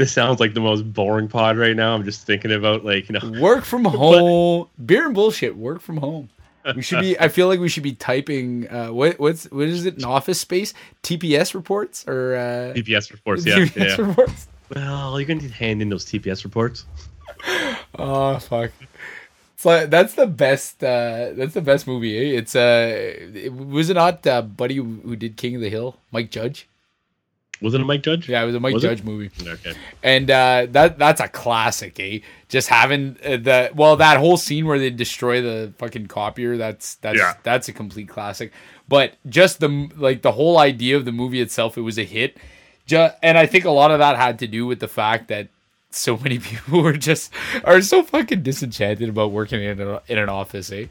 This 0.00 0.12
sounds 0.12 0.40
like 0.40 0.54
the 0.54 0.60
most 0.60 0.90
boring 0.94 1.28
pod 1.28 1.58
right 1.58 1.76
now. 1.76 1.94
I'm 1.94 2.04
just 2.04 2.24
thinking 2.24 2.52
about 2.52 2.86
like, 2.86 3.10
you 3.10 3.18
know, 3.20 3.38
work 3.38 3.66
from 3.66 3.84
home. 3.84 4.66
Beer 4.82 5.04
and 5.04 5.14
bullshit. 5.14 5.58
Work 5.58 5.82
from 5.82 5.98
home. 5.98 6.30
We 6.74 6.80
should 6.80 7.02
be. 7.02 7.20
I 7.20 7.28
feel 7.28 7.48
like 7.48 7.60
we 7.60 7.68
should 7.68 7.82
be 7.82 7.92
typing. 7.92 8.66
Uh, 8.70 8.88
what 8.94 9.20
what's 9.20 9.44
what 9.50 9.68
is 9.68 9.84
it? 9.84 9.98
An 9.98 10.06
office 10.06 10.40
space? 10.40 10.72
TPS 11.02 11.52
reports 11.52 12.08
or 12.08 12.34
uh, 12.34 12.72
TPS 12.74 13.12
reports. 13.12 13.44
Yeah. 13.44 13.56
TPS 13.56 13.98
yeah. 13.98 14.06
reports? 14.06 14.48
Well, 14.74 15.20
you're 15.20 15.26
going 15.26 15.40
to 15.40 15.48
hand 15.48 15.82
in 15.82 15.90
those 15.90 16.06
TPS 16.06 16.44
reports. 16.44 16.86
Oh 17.98 18.38
fuck! 18.38 18.70
So 19.56 19.86
that's 19.86 20.14
the 20.14 20.26
best. 20.26 20.82
Uh, 20.82 21.32
that's 21.34 21.52
the 21.52 21.60
best 21.60 21.86
movie. 21.86 22.16
Eh? 22.16 22.38
It's 22.38 22.56
uh, 22.56 22.88
it, 23.34 23.52
was 23.52 23.90
it 23.90 23.94
not 23.94 24.26
uh, 24.26 24.40
Buddy 24.40 24.76
who 24.76 25.14
did 25.14 25.36
King 25.36 25.56
of 25.56 25.60
the 25.60 25.68
Hill? 25.68 25.98
Mike 26.10 26.30
Judge. 26.30 26.69
Was 27.62 27.74
it 27.74 27.80
a 27.80 27.84
Mike 27.84 28.02
Judge? 28.02 28.28
Yeah, 28.28 28.42
it 28.42 28.46
was 28.46 28.54
a 28.54 28.60
Mike 28.60 28.74
Was 28.74 28.84
it? 28.84 28.88
Judge 28.88 29.02
movie. 29.04 29.30
Okay. 29.46 29.74
and 30.02 30.30
uh, 30.30 30.66
that 30.70 30.98
that's 30.98 31.20
a 31.20 31.28
classic, 31.28 31.98
eh? 32.00 32.20
Just 32.48 32.68
having 32.68 33.16
uh, 33.24 33.36
the 33.36 33.70
well, 33.74 33.96
that 33.96 34.18
whole 34.18 34.36
scene 34.36 34.66
where 34.66 34.78
they 34.78 34.90
destroy 34.90 35.40
the 35.42 35.72
fucking 35.78 36.06
copier. 36.06 36.56
That's 36.56 36.94
that's 36.96 37.18
Yeah. 37.18 37.34
that's 37.42 37.68
a 37.68 37.72
complete 37.72 38.08
classic. 38.08 38.52
But 38.88 39.14
just 39.28 39.60
the 39.60 39.90
like 39.96 40.22
the 40.22 40.32
whole 40.32 40.58
idea 40.58 40.96
of 40.96 41.04
the 41.04 41.12
movie 41.12 41.40
itself, 41.40 41.76
it 41.76 41.82
was 41.82 41.98
a 41.98 42.04
hit. 42.04 42.38
Just, 42.86 43.14
and 43.22 43.38
I 43.38 43.46
think 43.46 43.64
a 43.66 43.70
lot 43.70 43.90
of 43.92 43.98
that 44.00 44.16
had 44.16 44.38
to 44.40 44.46
do 44.48 44.66
with 44.66 44.80
the 44.80 44.88
fact 44.88 45.28
that 45.28 45.48
so 45.90 46.16
many 46.16 46.38
people 46.40 46.82
were 46.82 46.94
just 46.96 47.32
are 47.64 47.82
so 47.82 48.02
fucking 48.02 48.42
disenchanted 48.42 49.08
about 49.08 49.32
working 49.32 49.62
in 49.62 49.80
a, 49.80 50.00
in 50.08 50.18
an 50.18 50.28
office, 50.28 50.72
eh? 50.72 50.86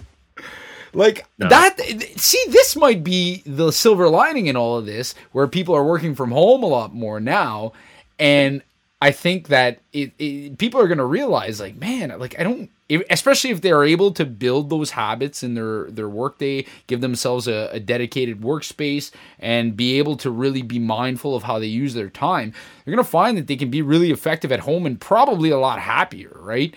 Like 0.94 1.26
No. 1.38 1.50
that. 1.50 1.80
See, 2.18 2.44
this 2.50 2.76
might 2.76 3.04
be 3.04 3.44
the 3.46 3.72
silver 3.72 4.10
lining 4.10 4.48
in 4.48 4.56
all 4.56 4.78
of 4.78 4.86
this, 4.86 5.16
where 5.32 5.48
people 5.48 5.76
are 5.76 5.84
working 5.84 6.16
from 6.16 6.32
home 6.32 6.64
a 6.64 6.68
lot 6.68 6.94
more 6.94 7.20
now, 7.20 7.74
and 8.18 8.62
I 9.02 9.12
think 9.12 9.48
that 9.48 9.80
it, 9.94 10.12
it 10.20 10.58
people 10.58 10.82
are 10.82 10.88
going 10.88 10.98
to 10.98 11.06
realize, 11.06 11.60
like, 11.62 11.78
man, 11.78 12.14
like 12.20 12.38
I 12.38 12.44
don't, 12.44 12.70
especially 13.10 13.52
if 13.52 13.62
they're 13.62 13.86
able 13.86 14.12
to 14.12 14.26
build 14.26 14.70
those 14.70 14.92
habits 14.92 15.42
in 15.42 15.54
their 15.54 15.86
their 15.90 16.10
workday, 16.10 16.66
give 16.88 17.00
themselves 17.00 17.48
a, 17.48 17.70
a 17.72 17.80
dedicated 17.80 18.42
workspace, 18.42 19.12
and 19.40 19.78
be 19.78 19.98
able 20.00 20.18
to 20.18 20.30
really 20.30 20.64
be 20.64 20.80
mindful 20.80 21.34
of 21.34 21.44
how 21.44 21.60
they 21.60 21.68
use 21.68 21.94
their 21.94 22.10
time. 22.10 22.52
They're 22.84 22.94
going 22.94 23.06
to 23.06 23.10
find 23.10 23.38
that 23.38 23.48
they 23.48 23.56
can 23.56 23.70
be 23.70 23.82
really 23.82 24.12
effective 24.12 24.52
at 24.52 24.60
home 24.62 24.86
and 24.86 25.00
probably 25.00 25.50
a 25.50 25.58
lot 25.60 25.80
happier, 25.80 26.36
right? 26.36 26.76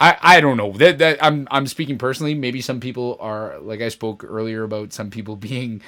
I, 0.00 0.16
I 0.22 0.40
don't 0.40 0.56
know 0.56 0.72
that, 0.72 0.98
that 0.98 1.22
I'm 1.22 1.46
I'm 1.50 1.66
speaking 1.66 1.98
personally. 1.98 2.34
Maybe 2.34 2.60
some 2.62 2.80
people 2.80 3.18
are 3.20 3.58
like 3.60 3.80
I 3.82 3.88
spoke 3.88 4.24
earlier 4.24 4.62
about 4.64 4.92
some 4.92 5.10
people 5.10 5.36
being 5.50 5.82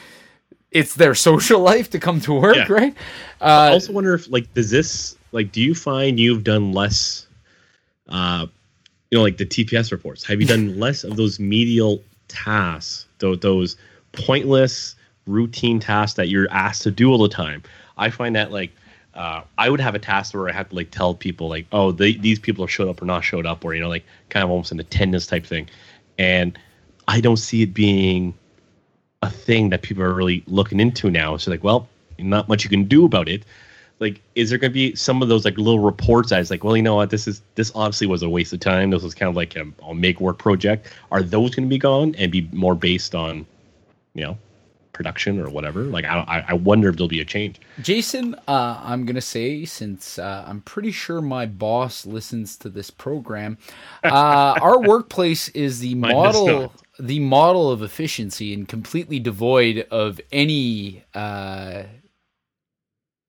it's 0.70 0.94
their 0.94 1.14
social 1.14 1.61
life 1.61 1.90
to 1.90 1.98
come 1.98 2.20
to 2.22 2.33
work, 2.33 2.57
Yeah. 2.57 2.66
right? 2.72 2.94
I 3.40 3.68
Uh, 3.68 3.72
also 3.72 3.92
wonder 3.92 4.14
if 4.14 4.29
like 4.31 4.53
does 4.55 4.70
this 4.70 5.16
like 5.33 5.53
do 5.53 5.61
you 5.61 5.75
find 5.75 6.18
you've 6.20 6.44
done 6.44 6.72
less 6.72 7.27
uh 8.09 8.46
you 9.11 9.18
know 9.18 9.22
like 9.22 9.37
the 9.38 9.46
TPS 9.46 9.92
reports 9.92 10.25
have 10.25 10.40
you 10.40 10.46
done 10.46 10.79
less 10.85 11.05
of 11.05 11.16
those 11.16 11.38
medial 11.40 12.03
tasks 12.29 13.07
those, 13.18 13.38
those 13.40 13.77
pointless 14.12 14.96
routine 15.27 15.79
tasks 15.79 16.16
that 16.16 16.29
you're 16.29 16.51
asked 16.51 16.83
to 16.83 16.90
do 16.90 17.11
all 17.11 17.18
the 17.18 17.29
time 17.29 17.62
I 17.96 18.11
find 18.11 18.35
that 18.37 18.51
like 18.51 18.72
uh, 19.14 19.42
I 19.59 19.68
would 19.68 19.81
have 19.81 19.94
a 19.94 19.98
task 19.98 20.35
where 20.35 20.48
I 20.48 20.53
have 20.53 20.70
to 20.70 20.75
like 20.75 20.90
tell 20.90 21.14
people 21.14 21.48
like 21.48 21.66
oh 21.72 21.92
they, 21.92 22.14
these 22.14 22.38
people 22.38 22.64
have 22.64 22.70
showed 22.70 22.88
up 22.88 23.03
or 23.03 23.05
not 23.05 23.25
showed 23.25 23.46
up 23.46 23.64
or 23.64 23.75
you 23.75 23.81
know 23.81 23.88
like 23.88 24.05
kind 24.31 24.42
of 24.44 24.51
almost 24.51 24.72
an 24.72 24.81
attendance 24.81 25.27
type 25.27 25.44
thing 25.44 25.68
and 26.18 26.59
I 27.09 27.20
don't 27.20 27.37
see 27.37 27.62
it 27.62 27.75
being 27.75 28.35
a 29.22 29.31
thing 29.31 29.70
that 29.70 29.83
people 29.83 30.03
are 30.03 30.12
really 30.12 30.42
looking 30.46 30.81
into 30.81 31.11
now. 31.11 31.37
So 31.37 31.51
like, 31.51 31.64
well, 31.64 31.88
not 32.18 32.48
much 32.48 32.64
you 32.64 32.70
can 32.70 32.85
do 32.85 33.05
about 33.05 33.29
it. 33.29 33.44
Like, 33.98 34.20
is 34.35 34.51
there 34.51 34.59
going 34.59 34.72
to 34.72 34.75
be 34.75 34.94
some 34.96 35.22
of 35.22 35.29
those 35.29 35.44
like 35.44 35.57
little 35.57 35.79
reports 35.79 36.31
that 36.31 36.40
is 36.40 36.51
like, 36.51 36.64
well, 36.64 36.77
you 36.77 36.83
know 36.83 36.96
what, 36.96 37.11
this 37.11 37.29
is 37.29 37.40
this 37.55 37.70
obviously 37.75 38.09
was 38.09 38.22
a 38.22 38.29
waste 38.29 38.53
of 38.53 38.61
time. 38.61 38.90
This 38.90 39.03
was 39.03 39.14
kind 39.14 39.29
of 39.29 39.37
like 39.37 39.55
a, 39.55 39.66
a 39.85 39.94
make 39.94 40.20
work 40.20 40.38
project. 40.38 40.88
Are 41.12 41.22
those 41.22 41.55
going 41.55 41.68
to 41.68 41.70
be 41.70 41.79
gone 41.79 42.14
and 42.16 42.33
be 42.33 42.48
more 42.53 42.75
based 42.75 43.14
on, 43.14 43.46
you 44.14 44.25
know, 44.25 44.38
production 44.93 45.41
or 45.41 45.49
whatever? 45.51 45.83
Like, 45.85 46.05
I 46.05 46.19
I, 46.21 46.45
I 46.49 46.55
wonder 46.55 46.89
if 46.89 46.97
there'll 46.97 47.09
be 47.09 47.21
a 47.21 47.25
change. 47.25 47.61
Jason, 47.81 48.35
uh, 48.47 48.81
I'm 48.83 49.05
gonna 49.07 49.21
say 49.21 49.65
since 49.65 50.19
uh, 50.19 50.45
I'm 50.47 50.61
pretty 50.63 50.91
sure 50.93 51.21
my 51.21 51.47
boss 51.47 52.05
listens 52.07 52.57
to 52.59 52.69
this 52.69 52.91
program, 52.91 53.59
uh, 54.05 54.09
our 54.61 54.81
workplace 54.81 55.49
is 55.51 55.81
the 55.81 55.95
Mine 55.95 56.13
model, 56.13 56.73
the 56.99 57.21
model 57.21 57.71
of 57.71 57.83
efficiency, 57.83 58.53
and 58.55 58.69
completely 58.69 59.19
devoid 59.19 59.87
of 59.91 60.21
any 60.31 61.05
uh, 61.15 61.85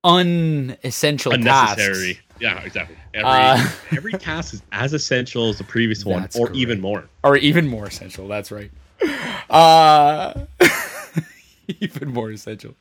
unessential 0.03 1.33
Unnecessary. 1.33 2.13
tasks. 2.15 2.19
Yeah, 2.39 2.61
exactly. 2.63 2.97
Every 3.13 3.29
Uh, 3.29 3.67
every 3.95 4.11
task 4.13 4.53
is 4.55 4.61
as 4.71 4.93
essential 4.93 5.49
as 5.49 5.57
the 5.59 5.63
previous 5.63 6.03
one, 6.05 6.23
or 6.35 6.47
correct. 6.47 6.55
even 6.55 6.81
more. 6.81 7.05
or 7.23 7.37
even 7.37 7.67
more 7.67 7.85
essential. 7.87 8.27
That's 8.27 8.51
right. 8.51 8.71
Uh, 9.49 10.33
even 11.81 12.13
more 12.13 12.31
essential. 12.31 12.75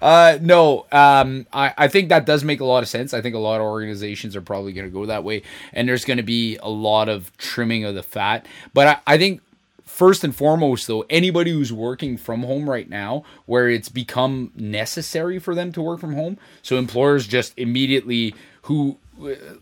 Uh, 0.00 0.38
no, 0.40 0.86
um, 0.92 1.46
I, 1.52 1.74
I 1.76 1.88
think 1.88 2.08
that 2.08 2.26
does 2.26 2.44
make 2.44 2.60
a 2.60 2.64
lot 2.64 2.82
of 2.82 2.88
sense. 2.88 3.14
I 3.14 3.20
think 3.20 3.34
a 3.34 3.38
lot 3.38 3.60
of 3.60 3.66
organizations 3.66 4.36
are 4.36 4.42
probably 4.42 4.72
going 4.72 4.86
to 4.86 4.92
go 4.92 5.06
that 5.06 5.24
way, 5.24 5.42
and 5.72 5.88
there's 5.88 6.04
going 6.04 6.16
to 6.18 6.22
be 6.22 6.56
a 6.58 6.68
lot 6.68 7.08
of 7.08 7.36
trimming 7.36 7.84
of 7.84 7.94
the 7.94 8.02
fat. 8.02 8.46
But 8.72 8.86
I, 8.86 9.14
I 9.14 9.18
think 9.18 9.40
first 9.84 10.24
and 10.24 10.34
foremost, 10.34 10.86
though, 10.86 11.04
anybody 11.08 11.52
who's 11.52 11.72
working 11.72 12.16
from 12.16 12.42
home 12.42 12.68
right 12.68 12.88
now, 12.88 13.24
where 13.46 13.68
it's 13.68 13.88
become 13.88 14.50
necessary 14.56 15.38
for 15.38 15.54
them 15.54 15.72
to 15.72 15.82
work 15.82 16.00
from 16.00 16.14
home, 16.14 16.38
so 16.62 16.76
employers 16.76 17.26
just 17.26 17.56
immediately 17.56 18.34
who 18.64 18.98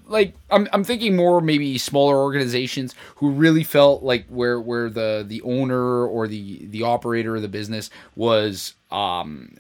like 0.07 0.35
I'm, 0.51 0.67
I'm 0.73 0.83
thinking 0.83 1.15
more 1.15 1.41
maybe 1.41 1.77
smaller 1.77 2.17
organizations 2.17 2.95
who 3.17 3.31
really 3.31 3.65
felt 3.65 4.03
like 4.03 4.27
where 4.29 4.61
where 4.61 4.89
the 4.89 5.25
the 5.27 5.43
owner 5.43 6.07
or 6.07 6.27
the 6.27 6.65
the 6.67 6.83
operator 6.83 7.37
of 7.37 7.43
the 7.43 7.49
business 7.49 7.91
was 8.17 8.75
um 8.91 9.55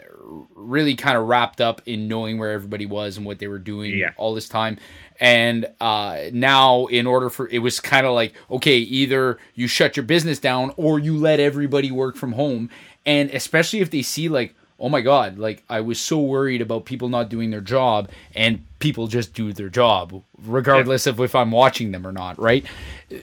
really 0.54 0.94
kind 0.94 1.18
of 1.18 1.26
wrapped 1.26 1.60
up 1.60 1.82
in 1.86 2.08
knowing 2.08 2.38
where 2.38 2.52
everybody 2.52 2.86
was 2.86 3.16
and 3.18 3.26
what 3.26 3.38
they 3.38 3.48
were 3.48 3.58
doing 3.58 3.98
Yeah. 3.98 4.12
all 4.16 4.34
this 4.34 4.48
time 4.48 4.78
and 5.20 5.66
uh 5.80 6.22
now 6.32 6.86
in 6.86 7.06
order 7.06 7.28
for 7.28 7.48
it 7.48 7.58
was 7.58 7.78
kind 7.80 8.06
of 8.06 8.14
like 8.14 8.32
okay 8.50 8.78
either 8.78 9.38
you 9.54 9.66
shut 9.66 9.96
your 9.96 10.04
business 10.04 10.38
down 10.38 10.72
or 10.76 10.98
you 10.98 11.16
let 11.18 11.38
everybody 11.38 11.90
work 11.90 12.16
from 12.16 12.32
home 12.32 12.70
and 13.04 13.28
especially 13.30 13.80
if 13.80 13.90
they 13.90 14.02
see 14.02 14.28
like 14.28 14.54
oh 14.78 14.88
my 14.88 15.00
god 15.00 15.38
like 15.38 15.62
i 15.68 15.80
was 15.80 16.00
so 16.00 16.18
worried 16.20 16.60
about 16.60 16.84
people 16.84 17.08
not 17.08 17.28
doing 17.28 17.50
their 17.50 17.60
job 17.60 18.08
and 18.34 18.64
people 18.78 19.06
just 19.06 19.32
do 19.32 19.52
their 19.52 19.68
job 19.68 20.22
regardless 20.44 21.06
of 21.06 21.20
if 21.20 21.34
i'm 21.34 21.50
watching 21.50 21.92
them 21.92 22.06
or 22.06 22.12
not 22.12 22.38
right? 22.38 22.64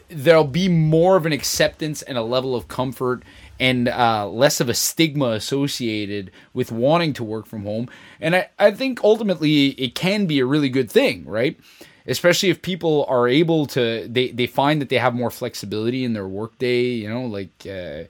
There'll 0.07 0.43
be 0.45 0.69
more 0.69 1.15
of 1.17 1.25
an 1.25 1.33
acceptance 1.33 2.01
and 2.01 2.17
a 2.17 2.21
level 2.21 2.55
of 2.55 2.67
comfort 2.67 3.23
and 3.59 3.89
uh, 3.89 4.27
less 4.29 4.61
of 4.61 4.69
a 4.69 4.73
stigma 4.73 5.31
associated 5.31 6.31
with 6.53 6.71
wanting 6.71 7.11
to 7.13 7.23
work 7.23 7.45
from 7.45 7.63
home. 7.63 7.89
And 8.21 8.35
I, 8.35 8.49
I 8.57 8.71
think 8.71 9.03
ultimately 9.03 9.69
it 9.71 9.95
can 9.95 10.25
be 10.27 10.39
a 10.39 10.45
really 10.45 10.69
good 10.69 10.89
thing 10.89 11.25
right? 11.25 11.59
Especially 12.07 12.49
if 12.49 12.61
people 12.61 13.05
are 13.09 13.27
able 13.27 13.65
to 13.67 14.07
they, 14.07 14.31
they 14.31 14.47
find 14.47 14.81
that 14.81 14.89
they 14.89 14.97
have 14.97 15.13
more 15.13 15.29
flexibility 15.29 16.03
in 16.03 16.13
their 16.13 16.27
workday 16.27 16.83
you 16.83 17.09
know 17.09 17.25
like 17.25 17.67
uh, 17.67 18.03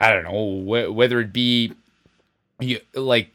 i 0.00 0.12
don't 0.12 0.24
know 0.24 0.60
wh- 0.62 0.94
whether 0.94 1.20
it 1.20 1.32
be 1.32 1.72
you, 2.64 2.80
like 2.94 3.30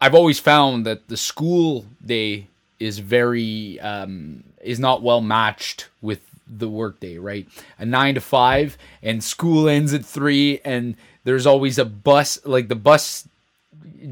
I've 0.00 0.14
always 0.14 0.38
found 0.38 0.86
that 0.86 1.08
the 1.08 1.16
school 1.16 1.86
day 2.04 2.46
is 2.78 2.98
very 2.98 3.78
um, 3.80 4.44
is 4.62 4.80
not 4.80 5.02
well 5.02 5.20
matched 5.20 5.88
with 6.00 6.20
the 6.46 6.68
workday, 6.68 7.18
right? 7.18 7.46
A 7.78 7.84
nine 7.84 8.14
to 8.14 8.20
five, 8.20 8.76
and 9.02 9.22
school 9.22 9.68
ends 9.68 9.94
at 9.94 10.04
three, 10.04 10.60
and 10.64 10.96
there's 11.24 11.46
always 11.46 11.78
a 11.78 11.84
bus. 11.84 12.38
Like 12.44 12.68
the 12.68 12.74
bus 12.74 13.28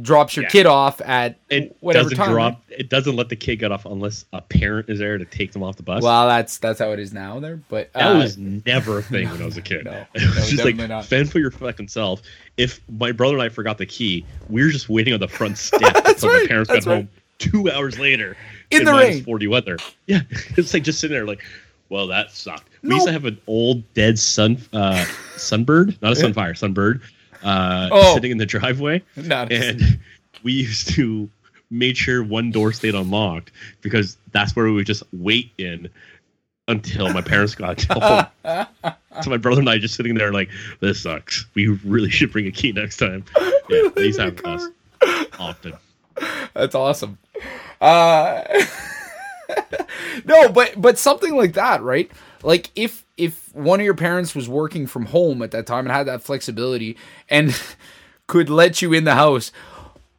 drops 0.03 0.37
your 0.37 0.45
Yeah. 0.45 0.49
kid 0.51 0.67
off 0.67 1.01
at 1.01 1.39
It 1.51 1.77
whatever 1.81 2.05
doesn't 2.11 2.19
time. 2.19 2.31
drop. 2.33 2.63
It 2.69 2.89
doesn't 2.91 3.17
let 3.17 3.29
the 3.29 3.37
kid 3.37 3.57
get 3.57 3.73
off 3.73 3.85
unless 3.87 4.25
a 4.33 4.41
parent 4.41 4.89
is 4.91 4.99
there 4.99 5.17
to 5.19 5.25
take 5.25 5.53
them 5.53 5.63
off 5.63 5.77
the 5.77 5.83
bus. 5.83 6.03
Well, 6.03 6.29
that's 6.29 6.59
that's 6.59 6.79
how 6.79 6.93
it 6.93 6.99
is 6.99 7.13
now 7.13 7.41
there, 7.41 7.57
but 7.69 7.93
That 7.95 8.15
uh, 8.17 8.19
was 8.19 8.37
never 8.39 8.99
a 8.99 9.03
thing 9.03 9.29
when 9.31 9.41
I 9.43 9.45
was 9.45 9.57
a 9.57 9.63
kid. 9.63 9.85
No, 9.87 9.93
it 10.15 10.23
was 10.27 10.37
no, 10.37 10.43
just 10.45 10.65
like 10.65 10.77
not. 10.77 11.05
fend 11.07 11.31
for 11.33 11.39
your 11.39 11.51
fucking 11.51 11.89
self. 11.89 12.23
If 12.57 12.81
my 12.99 13.13
brother 13.13 13.35
and 13.35 13.43
I 13.43 13.49
forgot 13.49 13.79
the 13.79 13.87
key, 13.87 14.25
we 14.49 14.63
were 14.63 14.71
just 14.71 14.89
waiting 14.89 15.15
on 15.15 15.21
the 15.21 15.29
front 15.29 15.59
step 15.59 15.81
until 16.07 16.29
right, 16.31 16.43
my 16.43 16.47
parents 16.49 16.69
got 16.71 16.85
right. 16.87 16.95
home 16.97 17.09
two 17.39 17.71
hours 17.71 17.99
later 17.99 18.37
In 18.71 18.85
the 18.85 18.93
rain. 18.93 19.23
forty 19.25 19.47
weather. 19.47 19.79
Yeah, 20.07 20.21
it's 20.57 20.75
like 20.75 20.83
just 20.83 21.01
sitting 21.01 21.15
there 21.17 21.25
like, 21.27 21.43
well, 21.89 22.07
that 22.09 22.31
sucked. 22.33 22.69
We 22.83 22.91
No. 22.91 22.97
used 22.97 23.07
to 23.07 23.13
have 23.13 23.25
an 23.25 23.39
old 23.47 23.83
dead 23.95 24.19
sun 24.19 24.59
uh, 24.73 25.05
sunbird, 25.37 26.01
not 26.03 26.13
a 26.13 26.17
sunfire, 26.17 26.53
sunbird, 26.53 27.01
uh, 27.43 27.89
Oh. 27.93 28.15
sitting 28.15 28.31
in 28.31 28.39
the 28.39 28.47
driveway, 28.47 29.03
and 29.17 29.99
we 30.43 30.53
used 30.53 30.89
to 30.95 31.29
make 31.71 31.97
sure 31.97 32.23
one 32.25 32.51
door 32.51 32.73
stayed 32.73 32.95
unlocked 32.95 33.51
because 33.83 34.17
that's 34.33 34.57
where 34.57 34.65
we 34.67 34.73
would 34.73 34.87
just 34.87 35.03
wait 35.13 35.51
in 35.59 35.89
until 36.67 37.13
my 37.13 37.21
parents 37.23 37.55
got 37.55 37.83
home. 37.91 38.27
so 39.23 39.31
my 39.31 39.37
brother 39.37 39.61
and 39.61 39.69
I 39.71 39.79
just 39.79 39.95
sitting 39.95 40.15
there 40.15 40.33
like, 40.33 40.49
this 40.81 41.03
sucks. 41.03 41.47
We 41.55 41.69
really 41.85 42.11
should 42.11 42.31
bring 42.33 42.47
a 42.47 42.51
key 42.51 42.73
next 42.73 42.97
time. 42.99 43.25
Yeah, 43.71 43.91
these 43.95 44.17
happen 44.17 44.37
to 44.37 44.49
us 44.49 44.69
often. 45.39 45.75
That's 46.55 46.75
awesome. 46.75 47.19
Uh 47.83 48.43
No, 50.25 50.49
but 50.51 50.81
but 50.81 50.97
something 50.99 51.37
like 51.37 51.53
that, 51.55 51.83
right? 51.83 52.11
Like 52.43 52.71
if 52.75 53.05
if 53.17 53.55
one 53.55 53.81
of 53.81 53.85
your 53.85 53.95
parents 53.95 54.35
was 54.35 54.49
working 54.49 54.87
from 54.87 55.07
home 55.07 55.43
at 55.43 55.51
that 55.51 55.67
time 55.67 55.87
and 55.87 55.93
had 55.93 56.07
that 56.07 56.23
flexibility 56.23 56.97
and 57.29 57.61
could 58.27 58.49
let 58.49 58.83
you 58.83 58.93
in 58.93 59.05
the 59.05 59.15
house, 59.15 59.53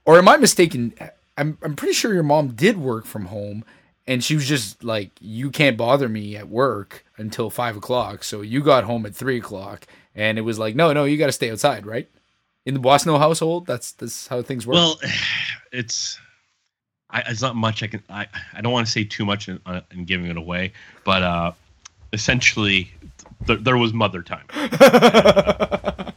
or 0.05 0.17
am 0.17 0.27
I 0.27 0.37
mistaken? 0.37 0.93
I'm 1.37 1.57
I'm 1.61 1.75
pretty 1.75 1.93
sure 1.93 2.13
your 2.13 2.23
mom 2.23 2.49
did 2.49 2.77
work 2.77 3.05
from 3.05 3.25
home 3.25 3.63
and 4.09 4.23
she 4.23 4.33
was 4.33 4.47
just 4.47 4.83
like, 4.83 5.11
You 5.21 5.51
can't 5.51 5.77
bother 5.77 6.09
me 6.09 6.35
at 6.35 6.49
work 6.49 7.05
until 7.17 7.49
five 7.49 7.77
o'clock. 7.77 8.23
So 8.23 8.41
you 8.41 8.61
got 8.61 8.83
home 8.83 9.05
at 9.05 9.15
three 9.15 9.37
o'clock 9.37 9.85
and 10.15 10.37
it 10.37 10.41
was 10.41 10.57
like, 10.57 10.75
No, 10.75 10.91
no, 10.91 11.05
you 11.05 11.15
gotta 11.17 11.31
stay 11.31 11.51
outside, 11.51 11.85
right? 11.85 12.09
In 12.65 12.73
the 12.73 12.79
Bosno 12.79 13.19
household, 13.19 13.67
that's 13.67 13.93
that's 13.93 14.27
how 14.27 14.41
things 14.41 14.65
work. 14.65 14.75
Well, 14.75 14.99
it's 15.71 16.19
I, 17.09 17.21
it's 17.27 17.41
not 17.41 17.55
much 17.55 17.83
I 17.83 17.87
can. 17.87 18.03
I, 18.09 18.27
I 18.53 18.61
don't 18.61 18.73
want 18.73 18.87
to 18.87 18.91
say 18.91 19.03
too 19.03 19.25
much 19.25 19.47
in, 19.47 19.59
uh, 19.65 19.81
in 19.91 20.05
giving 20.05 20.27
it 20.27 20.37
away, 20.37 20.73
but 21.03 21.23
uh, 21.23 21.51
essentially, 22.13 22.91
th- 23.47 23.59
there 23.61 23.77
was 23.77 23.93
mother 23.93 24.21
time, 24.21 24.45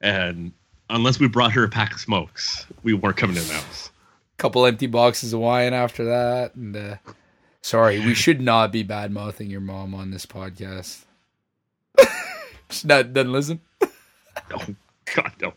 and 0.00 0.52
unless 0.88 1.20
we 1.20 1.28
brought 1.28 1.52
her 1.52 1.64
a 1.64 1.68
pack 1.68 1.92
of 1.94 2.00
smokes, 2.00 2.66
we 2.82 2.94
weren't 2.94 3.16
coming 3.16 3.36
in 3.36 3.46
the 3.46 3.54
house. 3.54 3.90
couple 4.38 4.64
empty 4.66 4.86
boxes 4.86 5.32
of 5.32 5.40
wine 5.40 5.74
after 5.74 6.04
that 6.06 6.54
and 6.54 6.74
uh 6.74 6.96
sorry 7.60 7.98
we 8.00 8.14
should 8.14 8.40
not 8.40 8.72
be 8.72 8.82
bad 8.82 9.10
mouthing 9.12 9.50
your 9.50 9.60
mom 9.60 9.94
on 9.94 10.10
this 10.10 10.24
podcast 10.24 11.04
She's 12.70 12.86
not 12.86 13.12
doesn't 13.12 13.32
listen 13.32 13.60
No, 14.50 14.56
God 15.14 15.32
no, 15.42 15.52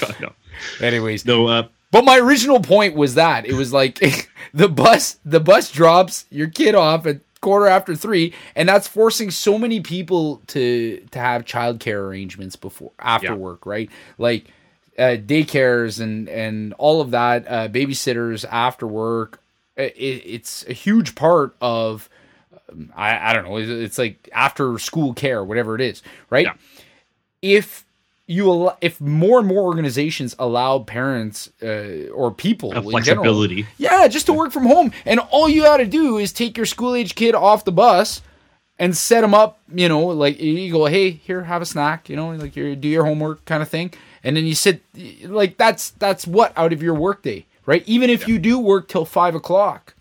God 0.00 0.16
no, 0.20 0.32
anyways 0.80 1.24
no. 1.24 1.46
Uh, 1.46 1.68
but 1.92 2.04
my 2.04 2.18
original 2.18 2.58
point 2.60 2.96
was 2.96 3.14
that 3.14 3.46
it 3.46 3.52
was 3.54 3.72
like 3.72 4.00
the 4.52 4.68
bus 4.68 5.18
the 5.24 5.38
bus 5.40 5.70
drops 5.70 6.24
your 6.28 6.48
kid 6.48 6.74
off 6.74 7.06
at 7.06 7.20
quarter 7.46 7.66
after 7.68 7.94
three 7.94 8.32
and 8.56 8.68
that's 8.68 8.88
forcing 8.88 9.30
so 9.30 9.56
many 9.56 9.78
people 9.80 10.42
to 10.48 10.98
to 11.12 11.18
have 11.20 11.44
childcare 11.44 12.00
arrangements 12.08 12.56
before 12.56 12.90
after 12.98 13.28
Yeah. 13.28 13.34
work 13.34 13.64
right 13.66 13.88
like 14.18 14.46
uh, 14.98 15.14
daycares 15.32 16.00
and 16.00 16.28
and 16.28 16.72
all 16.78 17.00
of 17.00 17.12
that 17.12 17.46
uh, 17.46 17.68
babysitters 17.68 18.44
after 18.50 18.84
work 18.86 19.40
it, 19.76 19.94
it's 20.34 20.64
a 20.68 20.72
huge 20.72 21.14
part 21.14 21.54
of 21.60 22.08
um, 22.72 22.92
I, 22.96 23.30
I 23.30 23.32
don't 23.32 23.44
know 23.44 23.58
it's- 23.58 23.70
it's 23.86 23.98
like 23.98 24.28
after 24.32 24.76
school 24.78 25.14
care 25.14 25.44
whatever 25.44 25.76
it 25.76 25.80
is 25.80 26.02
right 26.30 26.46
Yeah. 26.46 26.54
if 27.42 27.85
you 28.26 28.50
al- 28.50 28.76
if 28.80 29.00
more 29.00 29.38
and 29.38 29.46
more 29.46 29.62
organizations 29.62 30.34
allow 30.38 30.80
parents 30.80 31.50
uh, 31.62 32.08
or 32.12 32.32
people 32.32 32.70
in 32.72 32.82
general, 32.82 32.90
flexibility. 32.92 33.66
yeah, 33.78 34.08
just 34.08 34.26
to 34.26 34.32
work 34.32 34.52
from 34.52 34.66
home, 34.66 34.92
and 35.04 35.20
all 35.20 35.48
you 35.48 35.62
got 35.62 35.76
to 35.78 35.86
do 35.86 36.18
is 36.18 36.32
take 36.32 36.56
your 36.56 36.66
school 36.66 36.94
age 36.94 37.14
kid 37.14 37.34
off 37.34 37.64
the 37.64 37.72
bus 37.72 38.22
and 38.78 38.96
set 38.96 39.20
them 39.22 39.32
up. 39.34 39.60
You 39.72 39.88
know, 39.88 40.06
like 40.06 40.40
you 40.40 40.70
go, 40.72 40.86
hey, 40.86 41.10
here, 41.10 41.44
have 41.44 41.62
a 41.62 41.66
snack. 41.66 42.08
You 42.08 42.16
know, 42.16 42.30
like 42.30 42.56
you 42.56 42.74
do 42.76 42.88
your 42.88 43.04
homework 43.04 43.44
kind 43.44 43.62
of 43.62 43.68
thing, 43.68 43.92
and 44.24 44.36
then 44.36 44.44
you 44.44 44.54
sit. 44.54 44.82
Like 45.24 45.56
that's 45.56 45.90
that's 45.90 46.26
what 46.26 46.52
out 46.56 46.72
of 46.72 46.82
your 46.82 46.94
workday, 46.94 47.46
right? 47.64 47.82
Even 47.86 48.10
if 48.10 48.26
you 48.26 48.38
do 48.38 48.58
work 48.58 48.88
till 48.88 49.04
five 49.04 49.34
o'clock, 49.34 49.94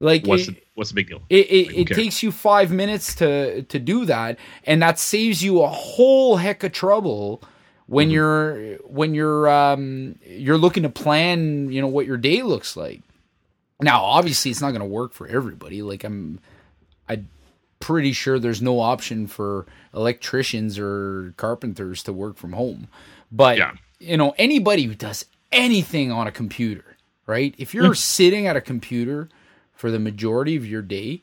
like 0.00 0.26
What's 0.26 0.48
it- 0.48 0.54
the, 0.56 0.62
what's 0.74 0.90
the 0.90 0.94
big 0.94 1.08
deal? 1.08 1.22
it, 1.28 1.46
it, 1.50 1.66
who 1.72 1.80
it 1.82 1.88
takes 1.88 2.22
you 2.22 2.30
five 2.32 2.70
minutes 2.70 3.14
to 3.16 3.62
to 3.62 3.78
do 3.78 4.04
that, 4.04 4.38
and 4.64 4.80
that 4.82 4.98
saves 4.98 5.42
you 5.42 5.62
a 5.62 5.68
whole 5.68 6.36
heck 6.36 6.62
of 6.64 6.72
trouble 6.72 7.42
when 7.86 8.08
Mm-hmm. 8.08 8.14
you're 8.14 8.76
when 8.86 9.14
you're 9.14 9.48
um 9.48 10.16
you're 10.26 10.58
looking 10.58 10.82
to 10.84 10.88
plan, 10.90 11.70
you 11.72 11.80
know, 11.80 11.88
what 11.88 12.06
your 12.06 12.16
day 12.18 12.42
looks 12.42 12.76
like. 12.76 13.00
Now, 13.80 14.02
obviously, 14.04 14.50
it's 14.50 14.60
not 14.60 14.70
going 14.70 14.80
to 14.80 14.86
work 14.86 15.12
for 15.12 15.26
everybody. 15.28 15.82
Like 15.82 16.02
I'm, 16.04 16.40
I'm 17.08 17.28
pretty 17.80 18.12
sure 18.12 18.38
there's 18.40 18.60
no 18.60 18.80
option 18.80 19.26
for 19.28 19.66
electricians 19.94 20.78
or 20.80 21.32
carpenters 21.36 22.02
to 22.04 22.12
work 22.12 22.36
from 22.36 22.52
home. 22.54 22.88
But 23.30 23.56
Yeah. 23.56 23.72
you 24.00 24.16
know, 24.16 24.34
anybody 24.36 24.82
who 24.82 24.94
does 24.96 25.24
anything 25.52 26.10
on 26.10 26.26
a 26.26 26.32
computer, 26.32 26.96
right? 27.26 27.54
If 27.56 27.72
you're 27.72 27.94
sitting 27.94 28.46
at 28.48 28.56
a 28.56 28.60
computer 28.60 29.28
for 29.78 29.90
the 29.90 29.98
majority 29.98 30.56
of 30.56 30.66
your 30.66 30.82
day, 30.82 31.22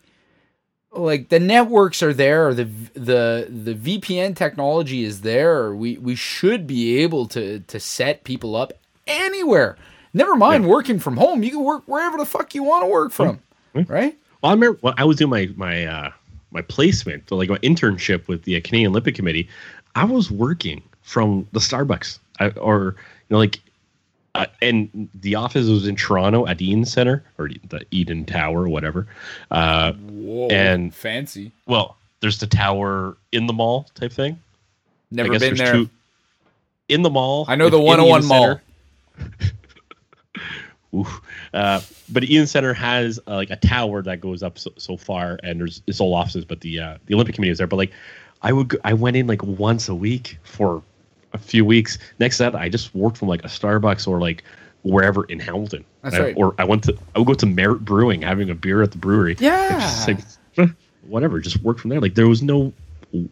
like 0.91 1.29
the 1.29 1.39
networks 1.39 2.01
are 2.01 2.13
there, 2.13 2.53
the 2.53 2.63
the 2.93 3.47
the 3.49 3.75
VPN 3.75 4.35
technology 4.35 5.03
is 5.03 5.21
there. 5.21 5.75
We 5.75 5.97
we 5.97 6.15
should 6.15 6.65
be 6.65 6.99
able 6.99 7.27
to 7.27 7.59
to 7.59 7.79
set 7.79 8.23
people 8.23 8.55
up 8.55 8.73
anywhere. 9.05 9.77
Never 10.13 10.35
mind 10.35 10.67
working 10.67 10.99
from 10.99 11.17
home. 11.17 11.43
You 11.43 11.51
can 11.51 11.63
work 11.63 11.83
wherever 11.85 12.17
the 12.17 12.25
fuck 12.25 12.55
you 12.55 12.63
want 12.63 12.83
to 12.83 12.87
work 12.87 13.11
from, 13.11 13.41
right? 13.73 14.17
Well, 14.41 14.51
I 14.51 14.53
remember 14.53 14.77
when 14.81 14.93
I 14.97 15.03
was 15.03 15.17
doing 15.17 15.29
my 15.29 15.49
my 15.57 15.85
uh, 15.85 16.11
my 16.51 16.61
placement, 16.61 17.29
like 17.29 17.49
my 17.49 17.57
internship 17.57 18.27
with 18.29 18.43
the 18.43 18.59
Canadian 18.61 18.91
Olympic 18.91 19.15
Committee. 19.15 19.49
I 19.95 20.05
was 20.05 20.31
working 20.31 20.81
from 21.01 21.47
the 21.51 21.59
Starbucks, 21.59 22.19
I, 22.39 22.49
or 22.49 22.95
you 23.29 23.33
know, 23.33 23.37
like, 23.37 23.59
uh, 24.36 24.45
and 24.62 25.10
the 25.15 25.36
office 25.36 25.67
was 25.67 25.88
in 25.88 25.95
Toronto 25.95 26.45
at 26.45 26.58
the 26.58 26.69
Eaton 26.69 26.86
Centre 26.86 27.24
or 27.38 27.50
the 27.69 27.86
Eaton 27.91 28.26
Tower, 28.26 28.63
or 28.63 28.69
whatever. 28.69 29.08
Uh, 29.52 29.93
Whoa, 29.93 30.48
And- 30.50 30.93
fancy. 30.93 31.52
well, 31.65 31.98
there's 32.19 32.39
the 32.39 32.48
tower 32.48 33.17
in 33.32 33.48
the 33.48 33.54
mall 33.54 33.88
type 33.95 34.12
thing. 34.12 34.39
Never 35.12 35.38
been 35.39 35.56
there. 35.56 35.74
two 35.74 35.89
in 36.89 37.02
the 37.02 37.10
mall. 37.10 37.45
I 37.48 37.56
know 37.56 37.69
the 37.69 37.78
in 37.78 37.84
Eden 37.84 38.08
101 38.08 38.26
mall. 38.26 38.60
Oof. 40.95 41.21
Uh, 41.54 41.82
but 42.10 42.24
Eaton 42.24 42.48
Centre 42.48 42.74
has 42.74 43.19
uh, 43.28 43.36
like 43.36 43.50
a 43.50 43.56
tower 43.58 44.02
that 44.04 44.21
goes 44.21 44.43
up 44.43 44.58
so, 44.58 44.71
so 44.78 44.95
far, 44.98 45.39
and 45.43 45.60
there's 45.60 45.82
it's 45.88 46.00
all 46.00 46.13
offices, 46.13 46.45
but 46.45 46.62
the 46.62 46.80
uh, 46.80 46.98
the 47.06 47.13
Olympic 47.13 47.36
Committee 47.36 47.52
is 47.52 47.58
there. 47.58 47.67
But 47.67 47.76
like, 47.78 47.91
I 48.41 48.54
would 48.54 48.69
go, 48.69 48.78
I 48.84 48.93
went 48.93 49.17
in 49.17 49.28
like 49.28 49.43
once 49.43 49.89
a 49.89 49.95
week 49.95 50.38
for 50.43 50.82
a 51.36 51.38
few 51.38 51.63
weeks. 51.63 51.98
Next 52.19 52.38
to 52.38 52.43
that, 52.43 52.56
I 52.56 52.69
just 52.69 52.95
worked 52.95 53.17
from 53.17 53.28
like 53.28 53.43
a 53.43 53.48
Starbucks 53.48 54.08
or 54.08 54.19
like 54.19 54.43
wherever 54.84 55.26
in 55.26 55.39
Hamilton. 55.39 55.86
That's 56.02 56.15
I- 56.15 56.19
right. 56.19 56.38
Or 56.38 56.56
I 56.58 56.63
went 56.63 56.84
to 56.86 56.98
I 57.15 57.19
would 57.19 57.28
go 57.28 57.34
to 57.34 57.45
Merit 57.45 57.86
Brewing, 57.86 58.21
having 58.21 58.50
a 58.50 58.56
beer 58.56 58.82
at 58.82 58.91
the 58.91 58.98
brewery. 58.98 59.36
Yeah. 59.39 59.80
Just 59.80 60.08
like 60.08 60.19
whatever, 61.08 61.39
just 61.39 61.62
work 61.62 61.78
from 61.78 61.89
there. 61.89 62.02
Like 62.02 62.15
there 62.15 62.28
was 62.28 62.41
no 62.41 62.74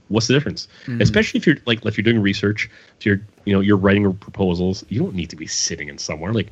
what's 0.08 0.28
the 0.28 0.34
difference? 0.34 0.68
Mm-hmm. 0.86 1.02
Especially 1.02 1.40
if 1.40 1.48
you're 1.48 1.58
like 1.66 1.86
if 1.86 1.98
you're 1.98 2.04
doing 2.04 2.22
research, 2.22 2.70
if 3.00 3.06
you're 3.06 3.22
you 3.46 3.54
know 3.54 3.60
you're 3.60 3.78
writing 3.78 4.12
proposals, 4.16 4.86
you 4.90 5.00
don't 5.00 5.16
need 5.16 5.30
to 5.30 5.36
be 5.36 5.48
sitting 5.48 5.90
in 5.90 5.98
somewhere 5.98 6.34
like 6.34 6.48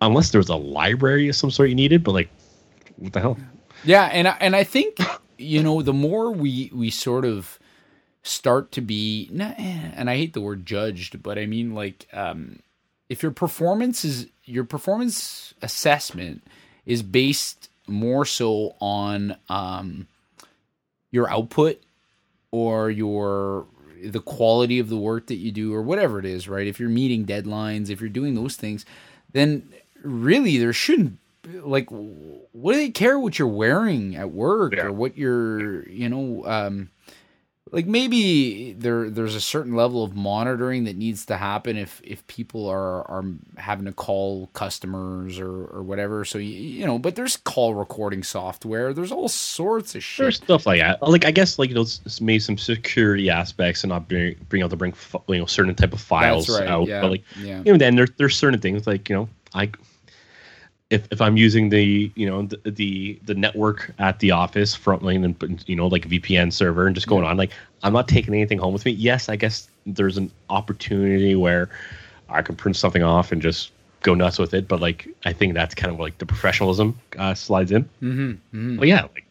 unless 0.00 0.30
there's 0.30 0.48
a 0.48 0.56
library 0.56 1.28
of 1.28 1.36
some 1.36 1.50
sort 1.50 1.68
you 1.68 1.74
needed. 1.74 2.04
But 2.04 2.12
like, 2.12 2.28
what 2.96 3.12
the 3.12 3.20
hell? 3.20 3.38
Yeah, 3.84 4.04
and 4.04 4.28
I, 4.28 4.36
and 4.40 4.56
I 4.56 4.64
think 4.64 4.98
you 5.38 5.62
know 5.62 5.82
the 5.82 5.92
more 5.92 6.30
we 6.30 6.70
we 6.74 6.90
sort 6.90 7.24
of 7.24 7.58
start 8.28 8.72
to 8.72 8.80
be, 8.80 9.30
eh, 9.38 9.54
and 9.96 10.10
I 10.10 10.16
hate 10.16 10.32
the 10.34 10.40
word 10.40 10.66
judged, 10.66 11.22
but 11.22 11.38
I 11.38 11.46
mean 11.46 11.74
like 11.74 12.06
um, 12.12 12.60
if 13.08 13.22
your 13.22 13.32
performance 13.32 14.04
is 14.04 14.26
your 14.44 14.64
performance 14.64 15.54
assessment 15.62 16.42
is 16.86 17.02
based 17.02 17.68
more 17.86 18.24
so 18.24 18.74
on 18.80 19.36
um, 19.48 20.06
your 21.10 21.30
output 21.30 21.80
or 22.50 22.90
your 22.90 23.66
the 24.02 24.20
quality 24.20 24.78
of 24.78 24.88
the 24.88 24.96
work 24.96 25.26
that 25.26 25.34
you 25.36 25.50
do 25.50 25.74
or 25.74 25.82
whatever 25.82 26.18
it 26.18 26.24
is, 26.24 26.48
right? 26.48 26.66
If 26.66 26.78
you're 26.78 26.88
meeting 26.88 27.26
deadlines, 27.26 27.90
if 27.90 28.00
you're 28.00 28.08
doing 28.08 28.34
those 28.34 28.56
things, 28.56 28.86
then 29.32 29.68
really 30.02 30.58
there 30.58 30.72
shouldn't 30.72 31.18
like 31.62 31.88
what 31.90 32.72
do 32.74 32.78
they 32.78 32.90
care 32.90 33.18
what 33.18 33.38
you're 33.38 33.48
wearing 33.48 34.14
at 34.16 34.30
work 34.30 34.74
Yeah. 34.74 34.84
or 34.84 34.92
what 34.92 35.16
you're 35.16 35.88
you 35.88 36.08
know 36.08 36.44
um 36.46 36.90
like 37.72 37.86
maybe 37.86 38.72
there 38.72 39.10
there's 39.10 39.34
a 39.34 39.40
certain 39.40 39.74
level 39.74 40.02
of 40.04 40.14
monitoring 40.14 40.84
that 40.84 40.96
needs 40.96 41.26
to 41.26 41.36
happen 41.36 41.76
if 41.76 42.00
if 42.04 42.26
people 42.26 42.66
are 42.68 43.08
are 43.10 43.24
having 43.56 43.84
to 43.86 43.92
call 43.92 44.48
customers 44.52 45.38
or 45.38 45.66
or 45.66 45.82
whatever 45.82 46.24
so 46.24 46.38
you, 46.38 46.50
you 46.50 46.86
know 46.86 46.98
but 46.98 47.14
there's 47.14 47.36
call 47.36 47.74
recording 47.74 48.22
software 48.22 48.92
there's 48.92 49.12
all 49.12 49.28
sorts 49.28 49.94
of 49.94 50.02
shit 50.02 50.24
There's 50.24 50.36
stuff 50.36 50.66
like 50.66 50.80
that. 50.80 51.02
Like 51.02 51.24
I 51.24 51.30
guess 51.30 51.58
like 51.58 51.68
you 51.70 51.74
know 51.74 51.84
maybe 52.20 52.38
some 52.38 52.58
security 52.58 53.30
aspects 53.30 53.84
and 53.84 53.90
not 53.90 54.08
being 54.08 54.36
being 54.48 54.60
able 54.62 54.70
to 54.70 54.76
bring 54.76 54.94
you 55.28 55.38
know 55.38 55.46
certain 55.46 55.74
type 55.74 55.92
of 55.92 56.00
files 56.00 56.48
right, 56.48 56.68
out. 56.68 56.86
yeah, 56.86 57.00
But 57.00 57.10
like 57.10 57.24
yeah. 57.40 57.62
you 57.64 57.72
know 57.72 57.78
then 57.78 57.96
there's 57.96 58.10
there's 58.16 58.36
certain 58.36 58.60
things 58.60 58.86
like 58.86 59.08
you 59.08 59.16
know 59.16 59.28
I 59.54 59.70
if 60.90 61.06
if 61.10 61.20
I'm 61.20 61.36
using 61.36 61.68
the 61.68 62.10
you 62.14 62.28
know 62.28 62.42
the 62.42 62.70
the, 62.70 63.18
the 63.24 63.34
network 63.34 63.92
at 63.98 64.18
the 64.20 64.30
office 64.30 64.76
frontline 64.76 65.24
and 65.24 65.64
you 65.68 65.76
know 65.76 65.86
like 65.86 66.08
VPN 66.08 66.52
server 66.52 66.86
and 66.86 66.94
just 66.94 67.06
going 67.06 67.24
on 67.24 67.36
like 67.36 67.52
I'm 67.82 67.92
not 67.92 68.08
taking 68.08 68.34
anything 68.34 68.58
home 68.58 68.72
with 68.72 68.84
me. 68.84 68.92
Yes, 68.92 69.28
I 69.28 69.36
guess 69.36 69.68
there's 69.86 70.16
an 70.16 70.30
opportunity 70.50 71.34
where 71.34 71.68
I 72.28 72.42
can 72.42 72.56
print 72.56 72.76
something 72.76 73.02
off 73.02 73.32
and 73.32 73.40
just 73.40 73.70
go 74.02 74.14
nuts 74.14 74.38
with 74.38 74.54
it. 74.54 74.66
But 74.66 74.80
like 74.80 75.08
I 75.24 75.32
think 75.32 75.54
that's 75.54 75.74
kind 75.74 75.92
of 75.92 76.00
like 76.00 76.18
the 76.18 76.26
professionalism 76.26 76.98
uh, 77.18 77.34
slides 77.34 77.72
in. 77.72 77.88
Mm-hmm, 78.02 78.78
But 78.78 78.88
yeah, 78.88 79.02
like 79.02 79.24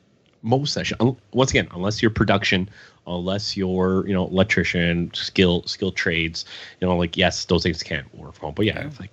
most 0.44 0.74
session 0.74 0.98
once 1.34 1.50
again 1.50 1.68
unless 1.74 2.02
you're 2.02 2.12
production 2.12 2.70
unless 3.08 3.58
you're 3.58 4.08
you 4.08 4.14
know 4.14 4.28
electrician 4.28 5.12
skill 5.14 5.64
skill 5.64 5.92
trades 5.92 6.46
you 6.80 6.88
know 6.88 6.96
like 6.96 7.18
yes 7.18 7.46
those 7.46 7.64
things 7.64 7.82
can't 7.82 8.14
work 8.16 8.34
from 8.36 8.46
home 8.46 8.54
but 8.56 8.66
yeah 8.66 8.86
it's 8.86 9.00
like 9.00 9.10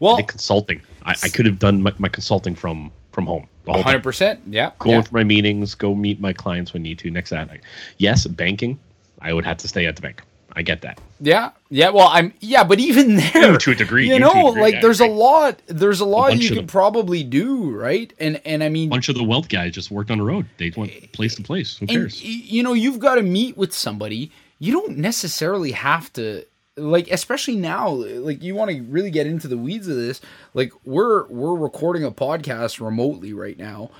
well 0.00 0.22
consulting 0.22 0.80
I, 1.04 1.14
I 1.22 1.28
could 1.28 1.46
have 1.46 1.58
done 1.58 1.82
my, 1.82 1.92
my 1.98 2.08
consulting 2.08 2.54
from 2.54 2.90
from 3.12 3.26
home 3.26 3.48
whole 3.66 3.82
time. 3.82 4.02
100% 4.02 4.40
yeah, 4.46 4.72
going 4.78 4.96
yeah. 4.96 5.02
for 5.02 5.14
my 5.14 5.24
meetings 5.24 5.74
go 5.74 5.94
meet 5.94 6.20
my 6.20 6.32
clients 6.32 6.72
when 6.72 6.82
need 6.82 6.98
to 6.98 7.10
next 7.10 7.32
like, 7.32 7.62
yes 7.98 8.26
banking 8.26 8.78
i 9.20 9.32
would 9.32 9.44
have 9.44 9.56
to 9.58 9.68
stay 9.68 9.86
at 9.86 9.96
the 9.96 10.02
bank 10.02 10.22
i 10.52 10.62
get 10.62 10.82
that 10.82 11.00
Yeah, 11.24 11.52
yeah. 11.70 11.88
Well, 11.88 12.08
I'm 12.08 12.34
yeah, 12.40 12.64
but 12.64 12.78
even 12.80 13.16
there, 13.16 13.56
to 13.58 13.70
a 13.70 13.74
degree, 13.74 14.08
you 14.08 14.18
know, 14.18 14.48
degree, 14.48 14.60
like 14.60 14.74
yeah, 14.74 14.80
there's 14.82 15.00
a 15.00 15.06
lot, 15.06 15.62
there's 15.66 16.00
a 16.00 16.04
lot 16.04 16.30
bunch 16.30 16.42
you 16.42 16.54
could 16.54 16.68
probably 16.68 17.22
do, 17.22 17.70
right? 17.70 18.12
And 18.18 18.40
and 18.44 18.62
I 18.62 18.68
mean, 18.68 18.88
a 18.88 18.90
bunch 18.90 19.08
of 19.08 19.14
the 19.14 19.24
wealth 19.24 19.48
guys 19.48 19.72
just 19.72 19.90
worked 19.90 20.10
on 20.10 20.18
the 20.18 20.24
road 20.24 20.46
they 20.58 20.70
went 20.76 20.92
eh, 20.92 21.06
place 21.12 21.34
to 21.36 21.42
place 21.42 21.78
who 21.78 21.86
and, 21.86 21.90
cares 21.90 22.22
you 22.22 22.62
know, 22.62 22.74
you've 22.74 22.98
got 22.98 23.14
to 23.14 23.22
meet 23.22 23.56
with 23.56 23.72
somebody. 23.72 24.30
You 24.58 24.72
don't 24.72 24.98
necessarily 24.98 25.72
have 25.72 26.12
to 26.14 26.44
like, 26.76 27.08
especially 27.10 27.56
now. 27.56 27.88
Like, 27.90 28.42
you 28.42 28.54
want 28.54 28.70
to 28.70 28.82
really 28.82 29.10
get 29.10 29.26
into 29.26 29.48
the 29.48 29.58
weeds 29.58 29.88
of 29.88 29.96
this. 29.96 30.20
Like, 30.54 30.72
we're 30.84 31.26
we're 31.28 31.54
recording 31.54 32.04
a 32.04 32.10
podcast 32.10 32.80
remotely 32.84 33.32
right 33.32 33.58
now. 33.58 33.90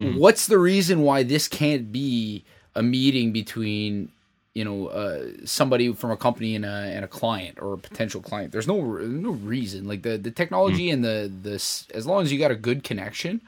Mm-hmm. 0.00 0.18
What's 0.18 0.46
the 0.46 0.58
reason 0.58 1.02
why 1.02 1.22
this 1.22 1.48
can't 1.48 1.92
be 1.92 2.44
a 2.74 2.82
meeting 2.82 3.32
between 3.32 4.10
you 4.54 4.64
know 4.64 4.88
uh, 4.88 5.24
somebody 5.44 5.92
from 5.94 6.10
a 6.10 6.16
company 6.16 6.54
and 6.54 6.64
a 6.64 6.68
and 6.68 7.04
a 7.04 7.08
client 7.08 7.58
or 7.60 7.74
a 7.74 7.78
potential 7.78 8.20
client? 8.20 8.52
There's 8.52 8.66
no 8.68 8.80
no 8.80 9.30
reason. 9.30 9.86
Like 9.86 10.02
the 10.02 10.18
the 10.18 10.30
technology 10.30 10.88
Mm-hmm. 10.88 11.04
and 11.04 11.04
the 11.04 11.48
the 11.50 11.54
s- 11.56 11.86
as 11.94 12.06
long 12.06 12.22
as 12.22 12.32
you 12.32 12.38
got 12.38 12.50
a 12.50 12.56
good 12.56 12.82
connection, 12.84 13.40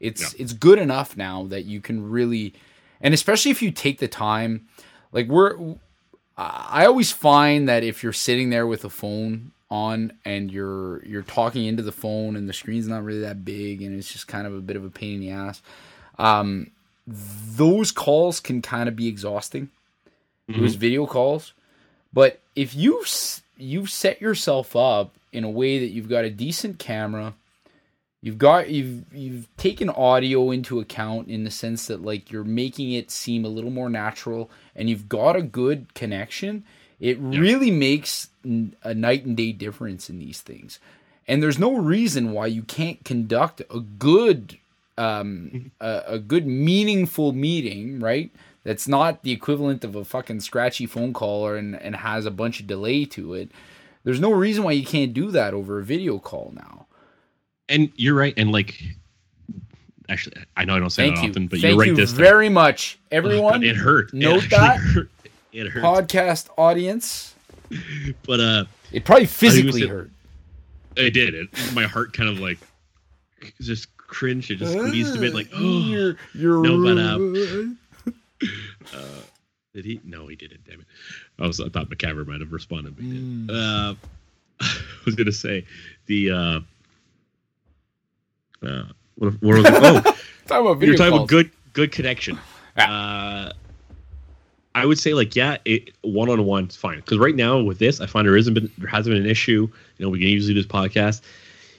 it's 0.00 0.34
it's 0.34 0.52
good 0.52 0.78
enough 0.78 1.16
now 1.16 1.44
that 1.44 1.64
you 1.64 1.80
can 1.80 2.10
really 2.10 2.52
and 3.00 3.14
especially 3.14 3.50
if 3.50 3.60
you 3.62 3.70
take 3.70 3.98
the 3.98 4.08
time 4.08 4.66
like 5.12 5.26
we're 5.28 5.56
i 6.36 6.86
always 6.86 7.12
find 7.12 7.68
that 7.68 7.82
if 7.82 8.02
you're 8.02 8.12
sitting 8.12 8.50
there 8.50 8.66
with 8.66 8.84
a 8.84 8.90
phone 8.90 9.52
on 9.70 10.12
and 10.24 10.50
you're 10.50 11.04
you're 11.04 11.22
talking 11.22 11.64
into 11.64 11.82
the 11.82 11.92
phone 11.92 12.36
and 12.36 12.48
the 12.48 12.52
screen's 12.52 12.88
not 12.88 13.04
really 13.04 13.20
that 13.20 13.44
big 13.44 13.82
and 13.82 13.96
it's 13.96 14.12
just 14.12 14.28
kind 14.28 14.46
of 14.46 14.54
a 14.54 14.60
bit 14.60 14.76
of 14.76 14.84
a 14.84 14.90
pain 14.90 15.14
in 15.14 15.20
the 15.20 15.30
ass 15.30 15.62
um 16.18 16.70
those 17.06 17.90
calls 17.90 18.38
can 18.40 18.62
kind 18.62 18.88
of 18.88 18.94
be 18.94 19.08
exhausting 19.08 19.68
those 20.48 20.74
video 20.74 21.06
calls. 21.06 21.52
But 22.12 22.40
if 22.54 22.74
you 22.74 23.04
you've 23.56 23.90
set 23.90 24.20
yourself 24.20 24.76
up 24.76 25.14
in 25.32 25.44
a 25.44 25.50
way 25.50 25.78
that 25.78 25.88
you've 25.88 26.08
got 26.08 26.24
a 26.24 26.30
decent 26.30 26.78
camera 26.78 27.34
you've 28.22 28.38
got 28.38 28.70
you've 28.70 29.04
you've 29.12 29.48
taken 29.56 29.90
audio 29.90 30.50
into 30.50 30.80
account 30.80 31.28
in 31.28 31.44
the 31.44 31.50
sense 31.50 31.86
that 31.88 32.02
like 32.02 32.30
you're 32.32 32.44
making 32.44 32.92
it 32.92 33.10
seem 33.10 33.44
a 33.44 33.48
little 33.48 33.70
more 33.70 33.90
natural 33.90 34.50
and 34.76 34.88
you've 34.88 35.08
got 35.08 35.36
a 35.36 35.42
good 35.42 35.92
connection 35.94 36.64
It 37.00 37.18
really 37.18 37.72
makes 37.72 38.28
a 38.84 38.94
night 38.94 39.24
and 39.26 39.36
day 39.36 39.50
difference 39.52 40.08
in 40.08 40.20
these 40.20 40.40
things. 40.40 40.78
And 41.26 41.42
there's 41.42 41.58
no 41.58 41.76
reason 41.76 42.32
why 42.32 42.46
you 42.46 42.62
can't 42.62 43.04
conduct 43.04 43.60
a 43.70 43.80
good 43.80 44.58
um 44.96 45.72
a, 45.80 46.02
a 46.06 46.18
good 46.20 46.46
meaningful 46.46 47.32
meeting, 47.32 47.98
right? 47.98 48.30
That's 48.62 48.86
not 48.86 49.24
the 49.24 49.32
equivalent 49.32 49.82
of 49.82 49.96
a 49.96 50.04
fucking 50.04 50.40
scratchy 50.40 50.86
phone 50.86 51.12
call 51.12 51.44
or 51.44 51.56
and, 51.56 51.74
and 51.74 51.96
has 51.96 52.24
a 52.24 52.30
bunch 52.30 52.60
of 52.60 52.68
delay 52.68 53.04
to 53.06 53.34
it. 53.34 53.50
There's 54.04 54.20
no 54.20 54.32
reason 54.32 54.62
why 54.62 54.72
you 54.72 54.86
can't 54.86 55.12
do 55.12 55.32
that 55.32 55.54
over 55.54 55.80
a 55.80 55.84
video 55.84 56.20
call 56.20 56.52
now. 56.54 56.86
And 57.72 57.90
you're 57.96 58.14
right. 58.14 58.34
And 58.36 58.52
like, 58.52 58.80
actually, 60.08 60.36
I 60.56 60.64
know 60.64 60.76
I 60.76 60.78
don't 60.78 60.90
say 60.90 61.04
Thank 61.06 61.16
that 61.16 61.22
you. 61.24 61.30
often, 61.30 61.46
but 61.48 61.60
Thank 61.60 61.70
you're 61.72 61.78
right 61.78 61.88
you 61.88 61.94
this 61.96 62.10
time. 62.12 62.20
very 62.20 62.48
much, 62.48 62.98
everyone. 63.10 63.62
it 63.64 63.76
hurt. 63.76 64.12
Note 64.14 64.44
it 64.44 64.50
that. 64.50 64.76
hurt. 64.78 65.08
It 65.52 65.68
hurt. 65.68 65.82
Podcast 65.84 66.48
audience. 66.56 67.34
But 68.26 68.40
uh, 68.40 68.64
It 68.90 69.04
probably 69.04 69.26
physically 69.26 69.82
it- 69.82 69.88
hurt. 69.90 70.10
it 70.96 71.10
did. 71.10 71.34
It, 71.34 71.48
my 71.74 71.84
heart 71.84 72.14
kind 72.14 72.28
of 72.30 72.38
like 72.40 72.58
just 73.60 73.94
cringed. 73.98 74.50
It 74.50 74.56
just 74.56 74.72
squeezed 74.72 75.14
a 75.14 75.20
bit. 75.20 75.34
Like, 75.34 75.48
oh, 75.54 75.58
you're, 75.86 76.16
you're 76.34 76.62
No, 76.62 76.82
but, 76.82 76.98
um, 76.98 77.78
did 79.74 79.84
he? 79.84 80.00
No, 80.04 80.26
he 80.26 80.36
didn't. 80.36 80.64
Damn 80.66 80.80
it. 80.80 80.86
I 81.38 81.46
was. 81.46 81.60
I 81.60 81.68
thought 81.68 81.88
McCaver 81.90 82.26
might 82.26 82.40
have 82.40 82.52
responded, 82.52 82.96
but 82.96 83.04
he 83.04 83.10
didn't. 83.12 83.50
Uh, 83.50 83.94
I 84.60 84.76
was 85.04 85.14
gonna 85.14 85.32
say 85.32 85.66
the. 86.06 86.30
uh 86.30 86.60
uh, 88.62 88.84
what, 89.16 89.32
what 89.42 89.56
was 89.58 89.64
it? 89.66 89.74
Oh, 89.74 90.00
talking 90.46 90.66
about 90.66 90.74
video 90.74 90.92
you're 90.92 90.96
talking 90.96 91.10
calls. 91.10 91.20
about 91.20 91.28
good 91.28 91.50
good 91.72 91.92
connection. 91.92 92.38
Uh, 92.74 93.52
I 94.74 94.86
would 94.86 94.98
say 94.98 95.12
like 95.12 95.36
yeah, 95.36 95.58
it 95.66 95.90
one 96.00 96.30
on 96.30 96.46
one 96.46 96.68
is 96.68 96.74
fine 96.76 96.96
because 96.96 97.18
right 97.18 97.34
now 97.34 97.60
with 97.60 97.78
this, 97.78 98.00
I 98.00 98.06
find 98.06 98.26
there 98.26 98.34
isn't 98.34 98.54
been 98.54 98.70
there 98.78 98.88
hasn't 98.88 99.12
been 99.14 99.22
an 99.22 99.30
issue. 99.30 99.68
You 99.98 100.04
know, 100.06 100.08
we 100.08 100.18
can 100.20 100.28
easily 100.28 100.54
do 100.54 100.62
this 100.62 100.72
podcast. 100.72 101.20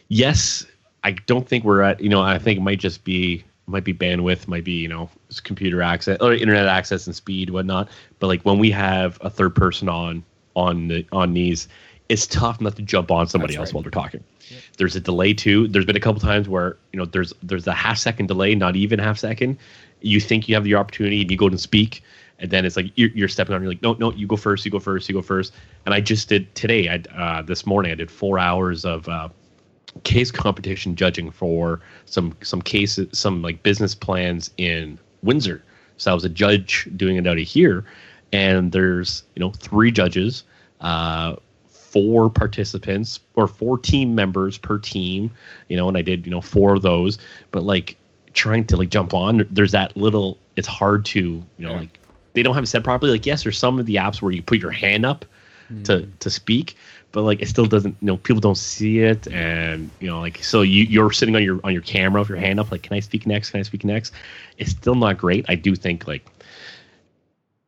Yes, 0.09 0.67
I 1.03 1.13
don't 1.13 1.47
think 1.47 1.63
we're 1.63 1.81
at. 1.81 1.99
You 1.99 2.09
know, 2.09 2.21
I 2.21 2.37
think 2.37 2.59
it 2.59 2.61
might 2.61 2.79
just 2.79 3.03
be 3.03 3.43
might 3.65 3.83
be 3.83 3.93
bandwidth, 3.93 4.47
might 4.47 4.63
be 4.63 4.73
you 4.73 4.87
know 4.87 5.09
computer 5.43 5.81
access 5.81 6.17
or 6.21 6.33
internet 6.33 6.67
access 6.67 7.07
and 7.07 7.15
speed, 7.15 7.49
whatnot. 7.49 7.89
But 8.19 8.27
like 8.27 8.43
when 8.43 8.59
we 8.59 8.69
have 8.71 9.17
a 9.21 9.29
third 9.29 9.55
person 9.55 9.89
on 9.89 10.23
on 10.55 10.89
the 10.89 11.05
on 11.11 11.33
these, 11.33 11.67
it's 12.13 12.27
tough 12.27 12.61
not 12.61 12.75
to 12.75 12.83
jump 12.83 13.09
on 13.09 13.27
somebody 13.27 13.53
That's 13.53 13.59
else 13.59 13.69
right. 13.69 13.73
while 13.73 13.81
they're 13.81 13.91
talking. 13.91 14.23
There's 14.77 14.95
a 14.95 14.99
delay 14.99 15.33
too. 15.33 15.67
There's 15.67 15.85
been 15.85 15.95
a 15.95 15.99
couple 15.99 16.21
times 16.21 16.47
where 16.47 16.77
you 16.91 16.99
know 16.99 17.05
there's 17.05 17.33
there's 17.41 17.65
a 17.65 17.73
half 17.73 17.97
second 17.97 18.27
delay, 18.27 18.53
not 18.53 18.75
even 18.75 18.99
half 18.99 19.17
second. 19.17 19.57
You 20.01 20.19
think 20.19 20.47
you 20.47 20.53
have 20.53 20.63
the 20.63 20.75
opportunity 20.75 21.21
and 21.21 21.31
you 21.31 21.37
go 21.37 21.49
to 21.49 21.57
speak, 21.57 22.03
and 22.37 22.51
then 22.51 22.65
it's 22.65 22.75
like 22.75 22.91
you're, 22.95 23.09
you're 23.09 23.27
stepping 23.27 23.55
on. 23.55 23.63
You're 23.63 23.71
like, 23.71 23.81
no, 23.81 23.93
no, 23.93 24.11
you 24.11 24.27
go 24.27 24.35
first, 24.35 24.63
you 24.63 24.69
go 24.69 24.79
first, 24.79 25.09
you 25.09 25.15
go 25.15 25.23
first. 25.23 25.53
And 25.87 25.95
I 25.95 26.01
just 26.01 26.29
did 26.29 26.53
today. 26.53 26.87
I 26.87 27.19
uh, 27.19 27.41
this 27.41 27.65
morning 27.65 27.91
I 27.91 27.95
did 27.95 28.11
four 28.11 28.37
hours 28.37 28.85
of 28.85 29.09
uh, 29.09 29.29
case 30.03 30.29
competition 30.29 30.95
judging 30.95 31.31
for 31.31 31.81
some 32.05 32.37
some 32.43 32.61
cases, 32.61 33.17
some 33.17 33.41
like 33.41 33.63
business 33.63 33.95
plans 33.95 34.51
in 34.57 34.99
Windsor. 35.23 35.63
So 35.97 36.11
I 36.11 36.13
was 36.13 36.25
a 36.25 36.29
judge 36.29 36.87
doing 36.95 37.15
it 37.15 37.25
out 37.25 37.39
of 37.39 37.47
here, 37.47 37.85
and 38.31 38.71
there's 38.71 39.23
you 39.35 39.39
know 39.39 39.49
three 39.49 39.91
judges, 39.91 40.43
uh, 40.81 41.37
four 41.93 42.29
participants 42.29 43.21
or 43.35 43.47
four 43.47 43.77
team 43.77 44.13
members 44.13 44.57
per 44.57 44.77
team, 44.77 45.31
you 45.69 45.77
know, 45.77 45.87
and 45.87 45.97
I 45.97 46.01
did 46.01 46.25
you 46.25 46.31
know 46.31 46.41
four 46.41 46.75
of 46.75 46.81
those. 46.81 47.17
But 47.51 47.63
like 47.63 47.95
trying 48.33 48.65
to 48.65 48.77
like 48.77 48.89
jump 48.89 49.13
on, 49.13 49.47
there's 49.49 49.71
that 49.71 49.95
little. 49.95 50.37
It's 50.55 50.67
hard 50.67 51.05
to 51.05 51.19
you 51.19 51.43
know 51.57 51.71
Yeah. 51.71 51.79
like 51.79 51.99
they 52.33 52.43
don't 52.43 52.55
have 52.55 52.63
it 52.63 52.67
set 52.67 52.83
properly. 52.83 53.11
Like 53.11 53.25
yes, 53.25 53.43
there's 53.43 53.57
some 53.57 53.79
of 53.79 53.85
the 53.85 53.95
apps 53.95 54.21
where 54.21 54.31
you 54.31 54.41
put 54.41 54.59
your 54.59 54.71
hand 54.71 55.05
up 55.05 55.25
to 55.85 55.99
hmm. 55.99 56.11
to 56.19 56.29
speak 56.29 56.75
but 57.13 57.21
like 57.21 57.41
it 57.41 57.47
still 57.47 57.65
doesn't 57.65 57.95
you 58.01 58.07
know 58.07 58.17
people 58.17 58.41
don't 58.41 58.57
see 58.57 58.99
it 58.99 59.27
and 59.27 59.89
you 60.01 60.07
know 60.09 60.19
like 60.19 60.43
so 60.43 60.61
you 60.61 60.83
you're 60.83 61.11
sitting 61.11 61.35
on 61.35 61.43
your 61.43 61.59
on 61.63 61.71
your 61.71 61.81
camera 61.81 62.19
with 62.19 62.27
your 62.27 62.37
hand 62.37 62.59
up 62.59 62.69
like 62.71 62.83
can 62.83 62.95
i 62.95 62.99
speak 62.99 63.25
next 63.25 63.51
can 63.51 63.59
i 63.61 63.63
speak 63.63 63.85
next 63.85 64.13
it's 64.57 64.71
still 64.71 64.95
not 64.95 65.17
great 65.17 65.45
i 65.47 65.55
do 65.55 65.75
think 65.75 66.05
like 66.07 66.25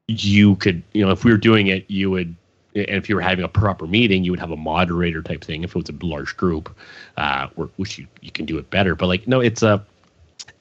you 0.08 0.56
could 0.58 0.84
you 0.94 1.06
know 1.06 1.12
if 1.12 1.24
we 1.24 1.32
were 1.32 1.38
doing 1.38 1.68
it 1.68 1.90
you 1.90 2.12
would 2.12 2.36
and 2.76 2.98
if 2.98 3.08
you 3.08 3.16
were 3.16 3.22
having 3.22 3.46
a 3.46 3.50
proper 3.50 3.88
meeting 3.88 4.24
you 4.24 4.32
would 4.32 4.40
have 4.40 4.52
a 4.52 4.58
moderator 4.58 5.22
type 5.22 5.44
thing. 5.44 5.64
If 5.64 5.72
it 5.72 5.76
was 5.76 5.90
a 5.90 6.06
large 6.06 6.36
group 6.38 6.76
uh 7.18 7.48
or, 7.56 7.70
which 7.78 7.98
you, 7.98 8.08
you 8.22 8.32
can 8.32 8.46
do 8.46 8.58
it 8.58 8.70
better. 8.70 8.96
But 8.96 9.08
like 9.08 9.28
no 9.28 9.40
it's 9.40 9.64
a 9.64 9.84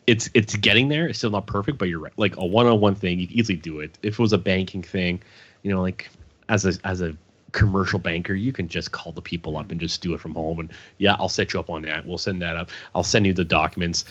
it's 0.07 0.31
it's 0.35 0.55
getting 0.57 0.89
there. 0.89 1.09
It's 1.09 1.19
still 1.19 1.31
not 1.31 1.47
perfect 1.47 1.79
but 1.79 1.89
you're 1.89 2.01
right. 2.01 2.13
Like 2.17 2.37
a 2.37 2.47
one-on-one 2.47 2.95
thing 2.95 3.19
you 3.19 3.27
can 3.27 3.37
easily 3.37 3.57
do 3.57 3.81
it. 3.81 3.99
If 4.03 4.15
it 4.15 4.19
was 4.21 4.33
a 4.33 4.39
banking 4.39 4.83
thing 4.83 5.21
you 5.63 5.71
know 5.73 5.83
like 5.83 6.09
as 6.49 6.65
a 6.65 6.75
as 6.85 7.01
a 7.01 7.17
commercial 7.53 8.01
banker 8.01 8.35
you 8.35 8.53
can 8.53 8.67
just 8.67 8.91
call 8.91 9.13
the 9.13 9.23
people 9.23 9.57
up 9.57 9.71
and 9.71 9.81
just 9.81 10.01
do 10.01 10.15
it 10.15 10.21
from 10.21 10.35
home. 10.35 10.61
And 10.61 10.73
yeah 10.99 11.17
i'll 11.19 11.29
set 11.29 11.53
you 11.53 11.61
up 11.61 11.71
on 11.71 11.83
that. 11.83 12.07
We'll 12.07 12.19
send 12.19 12.41
that 12.43 12.57
up. 12.57 12.71
I'll 12.95 13.05
send 13.05 13.27
you 13.27 13.33
the 13.33 13.45
documents. 13.45 14.05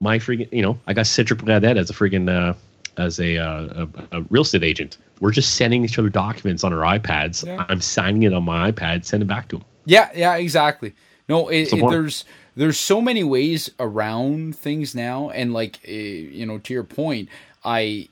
My 0.00 0.18
freaking 0.18 0.50
you 0.52 0.62
know 0.62 0.78
i 0.86 0.94
got 0.94 1.06
cedric 1.06 1.40
Bradette 1.40 1.78
as 1.78 1.90
a 1.90 1.92
freaking 1.92 2.30
uh 2.30 2.54
as 2.98 3.20
a, 3.20 3.36
uh, 3.36 3.86
a 4.12 4.18
a 4.18 4.22
real 4.30 4.40
estate 4.40 4.64
agent 4.64 4.96
we're 5.20 5.30
just 5.32 5.54
sending 5.54 5.84
each 5.84 5.98
other 5.98 6.08
documents 6.10 6.62
on 6.64 6.72
our 6.72 6.98
ipads 6.98 7.44
Yeah. 7.46 7.64
i'm 7.68 7.80
signing 7.80 8.22
it 8.24 8.32
on 8.32 8.44
my 8.44 8.70
ipad 8.70 9.04
send 9.04 9.22
it 9.22 9.26
back 9.26 9.48
to 9.48 9.56
them 9.58 9.64
Yeah, 9.86 10.10
yeah, 10.14 10.36
exactly. 10.36 10.94
No, 11.28 11.48
it, 11.48 11.72
it- 11.72 11.88
there's 11.90 12.24
there's 12.56 12.78
so 12.78 13.00
many 13.00 13.22
ways 13.22 13.70
around 13.78 14.56
things 14.56 14.94
now, 14.94 15.28
and 15.30 15.52
like 15.52 15.78
eh, 15.86 15.92
you 16.38 16.46
know, 16.46 16.58
to 16.58 16.72
your 16.74 16.84
point, 16.84 17.28
I 17.64 18.08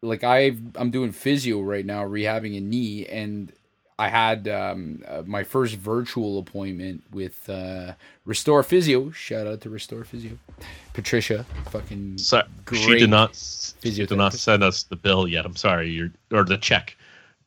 like 0.00 0.24
I 0.24 0.56
I'm 0.76 0.90
doing 0.90 1.12
physio 1.12 1.60
right 1.60 1.84
now, 1.86 2.02
rehabbing 2.04 2.56
a 2.56 2.60
knee, 2.60 3.06
and 3.06 3.52
I 3.98 4.08
had 4.08 4.48
um, 4.48 5.02
uh, 5.06 5.22
my 5.26 5.44
first 5.44 5.76
virtual 5.76 6.38
appointment 6.38 7.04
with 7.12 7.48
uh, 7.48 7.92
Restore 8.24 8.62
Physio. 8.62 9.10
Shout 9.10 9.46
out 9.46 9.60
to 9.62 9.70
Restore 9.70 10.04
Physio, 10.04 10.38
Patricia, 10.92 11.44
fucking 11.70 12.18
so 12.18 12.42
she 12.72 12.98
did 12.98 13.10
not 13.10 13.36
she 13.82 13.90
did 13.92 14.10
not 14.10 14.32
send 14.34 14.62
us 14.64 14.84
the 14.84 14.96
bill 14.96 15.26
yet 15.28 15.44
i'm 15.44 15.56
sorry 15.56 15.90
you're 15.90 16.10
or 16.32 16.44
the 16.44 16.56
check 16.58 16.96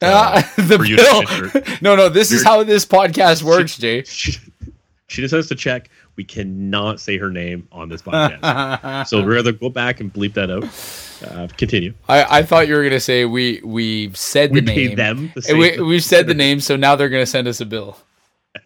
Uh, 0.01 0.41
the 0.57 0.77
you 0.87 0.95
to 0.97 1.01
bill. 1.03 1.21
enter. 1.21 1.77
no, 1.81 1.95
no, 1.95 2.09
this 2.09 2.31
is 2.31 2.43
how 2.43 2.63
this 2.63 2.85
podcast 2.85 3.43
works, 3.43 3.77
Jay. 3.77 4.03
she, 4.03 4.33
she 5.07 5.21
just 5.21 5.33
has 5.33 5.47
to 5.47 5.55
check. 5.55 5.89
We 6.15 6.23
cannot 6.23 6.99
say 6.99 7.17
her 7.17 7.29
name 7.29 7.67
on 7.71 7.89
this 7.89 8.01
podcast, 8.03 9.07
so 9.07 9.17
we'd 9.17 9.33
rather 9.33 9.51
go 9.51 9.69
back 9.69 9.99
and 9.99 10.13
bleep 10.13 10.33
that 10.35 10.49
out. 10.49 10.63
Uh, 11.29 11.47
continue. 11.57 11.93
I, 12.07 12.39
I 12.39 12.43
thought 12.43 12.67
you 12.67 12.75
were 12.75 12.83
gonna 12.83 12.99
say 12.99 13.25
we 13.25 13.61
we've 13.63 14.15
said 14.17 14.51
We 14.51 14.59
the 14.61 14.65
name. 14.67 14.75
paid 14.89 14.97
them. 14.97 15.31
To 15.35 15.53
we 15.53 15.79
we've 15.81 16.03
said 16.03 16.27
the 16.27 16.33
name, 16.33 16.59
so 16.59 16.75
now 16.75 16.95
they're 16.95 17.09
gonna 17.09 17.25
send 17.25 17.47
us 17.47 17.59
a 17.61 17.65
bill. 17.65 17.97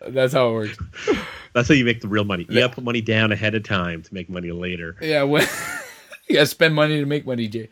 That's 0.08 0.34
how 0.34 0.50
it 0.50 0.54
works. 0.54 0.78
That's 1.54 1.68
how 1.68 1.74
you 1.74 1.84
make 1.86 2.02
the 2.02 2.08
real 2.08 2.24
money. 2.24 2.46
You 2.48 2.60
gotta 2.60 2.74
put 2.74 2.84
money 2.84 3.02
down 3.02 3.32
ahead 3.32 3.56
of 3.56 3.64
time 3.64 4.04
to 4.04 4.14
make 4.14 4.30
money 4.30 4.52
later. 4.52 4.96
Yeah, 5.02 5.24
when 5.24 5.42
you 6.28 6.36
gotta 6.36 6.46
spend 6.46 6.76
money 6.76 7.00
to 7.00 7.06
make 7.06 7.26
money, 7.26 7.48
Jay. 7.48 7.70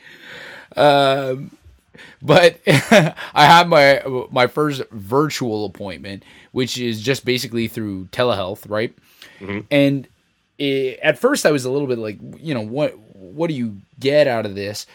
Um, 0.76 1.52
but 2.22 2.60
I 2.68 3.14
had 3.46 3.68
my 3.70 4.02
my 4.32 4.48
first 4.48 4.82
virtual 4.92 5.66
appointment, 5.66 6.24
which 6.52 6.78
is 6.80 7.02
just 7.02 7.26
basically 7.26 7.68
through 7.68 8.06
telehealth, 8.08 8.70
right? 8.70 8.94
And 9.72 10.08
it, 10.58 11.00
at 11.02 11.20
first, 11.20 11.46
I 11.46 11.52
was 11.52 11.66
a 11.66 11.72
little 11.72 11.88
bit 11.88 11.98
like, 11.98 12.18
you 12.40 12.54
know, 12.54 12.62
what 12.62 12.98
what 13.14 13.48
do 13.48 13.54
you 13.54 13.78
get 14.00 14.28
out 14.28 14.46
of 14.46 14.56
this? 14.56 14.86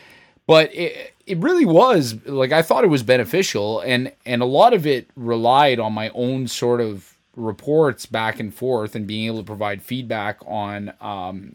But 0.47 0.75
it 0.75 1.15
it 1.27 1.39
really 1.39 1.65
was 1.65 2.17
like 2.27 2.53
I 2.53 2.63
thought 2.63 2.85
it 2.85 2.89
was 2.89 3.03
beneficial, 3.03 3.81
and 3.81 4.13
and 4.27 4.43
a 4.43 4.47
lot 4.47 4.75
of 4.75 4.87
it 4.87 5.09
relied 5.17 5.79
on 5.79 5.93
my 5.93 6.11
own 6.11 6.49
sort 6.49 6.81
of 6.81 7.15
reports 7.37 8.07
back 8.07 8.41
and 8.41 8.53
forth 8.55 8.95
and 8.95 9.07
being 9.07 9.27
able 9.27 9.39
to 9.39 9.45
provide 9.45 9.83
feedback 9.83 10.39
on 10.47 10.93
um, 11.01 11.55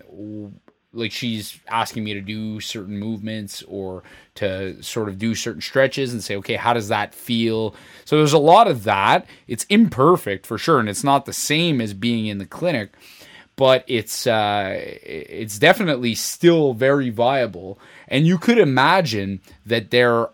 like 0.97 1.11
she's 1.11 1.59
asking 1.67 2.03
me 2.03 2.13
to 2.13 2.21
do 2.21 2.59
certain 2.59 2.97
movements 2.97 3.63
or 3.67 4.03
to 4.35 4.81
sort 4.83 5.09
of 5.09 5.17
do 5.17 5.35
certain 5.35 5.61
stretches 5.61 6.13
and 6.13 6.23
say 6.23 6.35
okay 6.35 6.55
how 6.55 6.73
does 6.73 6.89
that 6.89 7.13
feel? 7.13 7.75
So 8.05 8.17
there's 8.17 8.33
a 8.33 8.39
lot 8.39 8.67
of 8.67 8.83
that. 8.83 9.25
It's 9.47 9.65
imperfect 9.65 10.45
for 10.45 10.57
sure 10.57 10.79
and 10.79 10.89
it's 10.89 11.03
not 11.03 11.25
the 11.25 11.33
same 11.33 11.79
as 11.81 11.93
being 11.93 12.27
in 12.27 12.37
the 12.37 12.45
clinic 12.45 12.91
but 13.57 13.83
it's 13.87 14.27
uh, 14.27 14.75
it's 14.77 15.59
definitely 15.59 16.15
still 16.15 16.73
very 16.73 17.09
viable. 17.09 17.79
And 18.07 18.25
you 18.25 18.37
could 18.37 18.59
imagine 18.59 19.41
that 19.65 19.89
there 19.89 20.29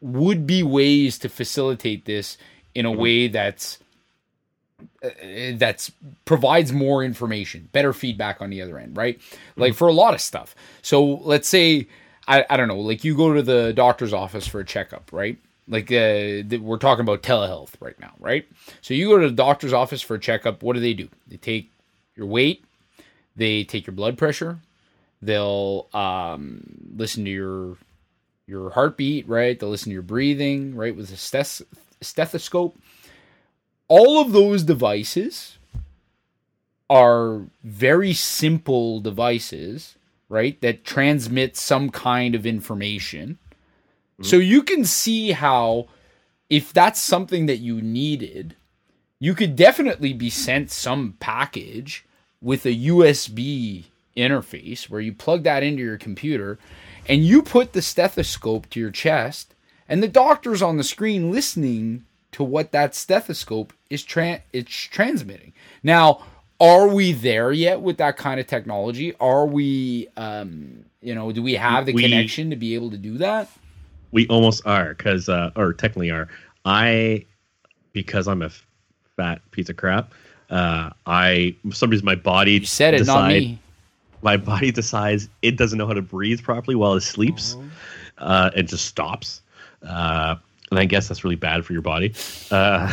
would 0.00 0.46
be 0.46 0.62
ways 0.64 1.18
to 1.18 1.28
facilitate 1.28 2.06
this 2.06 2.36
in 2.74 2.86
a 2.86 2.90
way 2.90 3.28
that's 3.28 3.78
uh, 5.02 5.08
that's 5.54 5.90
provides 6.24 6.72
more 6.72 7.04
information, 7.04 7.68
better 7.72 7.92
feedback 7.92 8.40
on 8.40 8.50
the 8.50 8.62
other 8.62 8.78
end, 8.78 8.96
right? 8.96 9.20
Like 9.56 9.74
for 9.74 9.88
a 9.88 9.92
lot 9.92 10.14
of 10.14 10.20
stuff. 10.20 10.54
So 10.82 11.04
let's 11.04 11.48
say 11.48 11.88
I, 12.28 12.44
I 12.48 12.56
don't 12.56 12.68
know, 12.68 12.78
like 12.80 13.04
you 13.04 13.16
go 13.16 13.34
to 13.34 13.42
the 13.42 13.72
doctor's 13.72 14.12
office 14.12 14.46
for 14.46 14.60
a 14.60 14.64
checkup, 14.64 15.12
right? 15.12 15.38
Like 15.68 15.90
uh, 15.90 16.42
we're 16.60 16.78
talking 16.78 17.02
about 17.02 17.22
telehealth 17.22 17.70
right 17.80 17.98
now, 18.00 18.12
right? 18.18 18.46
So 18.80 18.94
you 18.94 19.08
go 19.08 19.18
to 19.18 19.28
the 19.28 19.34
doctor's 19.34 19.72
office 19.72 20.02
for 20.02 20.14
a 20.14 20.20
checkup. 20.20 20.62
What 20.62 20.74
do 20.74 20.80
they 20.80 20.94
do? 20.94 21.08
They 21.28 21.36
take 21.36 21.70
your 22.16 22.26
weight, 22.26 22.64
they 23.36 23.64
take 23.64 23.86
your 23.86 23.94
blood 23.94 24.18
pressure, 24.18 24.58
they'll 25.20 25.88
um, 25.94 26.62
listen 26.96 27.24
to 27.24 27.30
your 27.30 27.76
your 28.46 28.70
heartbeat, 28.70 29.28
right? 29.28 29.58
They'll 29.58 29.70
listen 29.70 29.90
to 29.90 29.94
your 29.94 30.02
breathing, 30.02 30.74
right, 30.74 30.94
with 30.94 31.10
a 31.10 31.16
stes- 31.16 31.62
stethoscope. 32.00 32.76
All 33.94 34.22
of 34.22 34.32
those 34.32 34.62
devices 34.62 35.58
are 36.88 37.42
very 37.62 38.14
simple 38.14 39.00
devices, 39.00 39.96
right? 40.30 40.58
That 40.62 40.82
transmit 40.82 41.58
some 41.58 41.90
kind 41.90 42.34
of 42.34 42.46
information. 42.46 43.36
So 44.22 44.36
you 44.36 44.62
can 44.62 44.86
see 44.86 45.32
how, 45.32 45.88
if 46.48 46.72
that's 46.72 47.02
something 47.02 47.44
that 47.44 47.58
you 47.58 47.82
needed, 47.82 48.56
you 49.18 49.34
could 49.34 49.56
definitely 49.56 50.14
be 50.14 50.30
sent 50.30 50.70
some 50.70 51.18
package 51.20 52.06
with 52.40 52.64
a 52.64 52.74
USB 52.74 53.84
interface 54.16 54.88
where 54.88 55.02
you 55.02 55.12
plug 55.12 55.42
that 55.42 55.62
into 55.62 55.82
your 55.82 55.98
computer 55.98 56.58
and 57.10 57.26
you 57.26 57.42
put 57.42 57.74
the 57.74 57.82
stethoscope 57.82 58.70
to 58.70 58.80
your 58.80 58.90
chest 58.90 59.54
and 59.86 60.02
the 60.02 60.08
doctor's 60.08 60.62
on 60.62 60.78
the 60.78 60.82
screen 60.82 61.30
listening 61.30 62.06
to 62.32 62.42
what 62.44 62.72
that 62.72 62.94
stethoscope 62.94 63.72
is 63.90 64.02
tra- 64.02 64.42
it's 64.52 64.70
transmitting. 64.72 65.52
Now, 65.82 66.24
are 66.60 66.88
we 66.88 67.12
there 67.12 67.52
yet 67.52 67.80
with 67.80 67.98
that 67.98 68.16
kind 68.16 68.38
of 68.40 68.46
technology? 68.46 69.14
Are 69.20 69.46
we 69.46 70.08
um, 70.16 70.84
you 71.00 71.14
know, 71.14 71.32
do 71.32 71.42
we 71.42 71.54
have 71.54 71.86
the 71.86 71.92
We- 71.92 72.02
connection 72.02 72.50
to 72.50 72.56
be 72.56 72.74
able 72.74 72.90
to 72.90 72.98
do 72.98 73.18
that? 73.18 73.48
we 74.14 74.26
almost 74.28 74.66
are 74.66 74.92
because 74.94 75.30
uh 75.30 75.50
or 75.56 75.72
technically 75.72 76.10
are 76.10 76.28
i 76.66 77.24
because 77.94 78.28
i'm 78.28 78.42
a 78.42 78.46
f- 78.46 78.66
fat 79.16 79.40
piece 79.52 79.70
of 79.70 79.76
crap 79.78 80.12
uh 80.50 80.90
i 81.06 81.56
for 81.66 81.74
some 81.74 81.88
reason 81.88 82.04
my 82.04 82.14
body 82.14 82.52
You 82.58 82.66
said 82.66 82.92
it, 82.92 83.06
not 83.06 83.28
me. 83.28 83.58
my 84.20 84.36
body 84.36 84.70
decides 84.70 85.30
it 85.40 85.56
doesn't 85.56 85.78
know 85.78 85.86
how 85.86 85.94
to 85.94 86.02
breathe 86.02 86.42
properly 86.42 86.74
while 86.74 86.92
it 86.92 87.00
sleeps 87.00 87.56
uh 88.18 88.50
it 88.54 88.64
just 88.64 88.84
stops 88.84 89.40
uh 89.88 90.34
and 90.72 90.80
i 90.80 90.84
guess 90.84 91.06
that's 91.06 91.22
really 91.22 91.36
bad 91.36 91.64
for 91.64 91.72
your 91.72 91.82
body 91.82 92.12
uh 92.50 92.90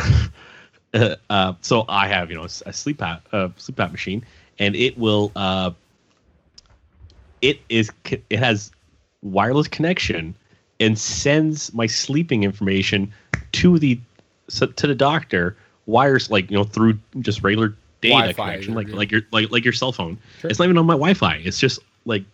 uh, 1.30 1.54
so 1.60 1.84
I 1.88 2.08
have, 2.08 2.30
you 2.30 2.36
know, 2.36 2.42
a 2.42 2.46
CPAP, 2.48 3.20
uh, 3.32 3.48
CPAP 3.50 3.92
machine, 3.92 4.24
and 4.58 4.74
it 4.74 4.98
will, 4.98 5.30
uh, 5.36 5.70
it 7.42 7.60
is, 7.68 7.90
it 8.04 8.38
has 8.38 8.72
wireless 9.22 9.68
connection 9.68 10.34
and 10.80 10.98
sends 10.98 11.72
my 11.74 11.86
sleeping 11.86 12.42
information 12.42 13.12
to 13.52 13.78
the, 13.78 14.00
to 14.48 14.86
the 14.86 14.94
doctor 14.94 15.56
wires 15.86 16.30
like 16.30 16.50
you 16.50 16.56
know 16.56 16.64
through 16.64 16.98
just 17.20 17.42
regular 17.42 17.68
data 18.00 18.14
Wi-Fi, 18.14 18.50
connection, 18.50 18.74
like 18.74 18.88
yeah. 18.88 18.96
like 18.96 19.10
your 19.10 19.22
like 19.30 19.50
like 19.50 19.64
your 19.64 19.72
cell 19.72 19.92
phone. 19.92 20.18
Sure. 20.40 20.50
It's 20.50 20.58
not 20.58 20.64
even 20.66 20.78
on 20.78 20.86
my 20.86 20.94
Wi-Fi. 20.94 21.36
It's 21.44 21.58
just 21.58 21.80
like 22.04 22.24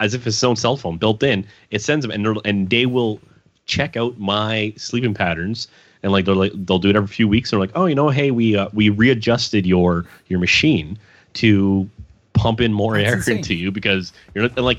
as 0.00 0.14
if 0.14 0.26
it's 0.26 0.36
its 0.36 0.44
own 0.44 0.56
cell 0.56 0.76
phone 0.76 0.98
built 0.98 1.22
in. 1.22 1.46
It 1.70 1.80
sends 1.80 2.06
them, 2.06 2.10
and 2.10 2.38
and 2.44 2.68
they 2.68 2.86
will 2.86 3.20
check 3.66 3.96
out 3.96 4.18
my 4.18 4.72
sleeping 4.76 5.14
patterns 5.14 5.68
and 6.02 6.12
like 6.12 6.24
they'll 6.24 6.34
like 6.34 6.52
they'll 6.54 6.78
do 6.78 6.90
it 6.90 6.96
every 6.96 7.08
few 7.08 7.28
weeks 7.28 7.52
and 7.52 7.60
they're 7.60 7.66
like 7.66 7.76
oh 7.76 7.86
you 7.86 7.94
know 7.94 8.08
hey 8.08 8.30
we 8.30 8.56
uh, 8.56 8.68
we 8.72 8.88
readjusted 8.88 9.64
your 9.66 10.04
your 10.28 10.40
machine 10.40 10.98
to 11.34 11.88
pump 12.32 12.60
in 12.60 12.72
more 12.72 12.96
That's 12.96 13.08
air 13.08 13.16
insane. 13.16 13.36
into 13.38 13.54
you 13.54 13.70
because 13.70 14.12
you're 14.34 14.42
not 14.42 14.56
and 14.56 14.64
like 14.64 14.78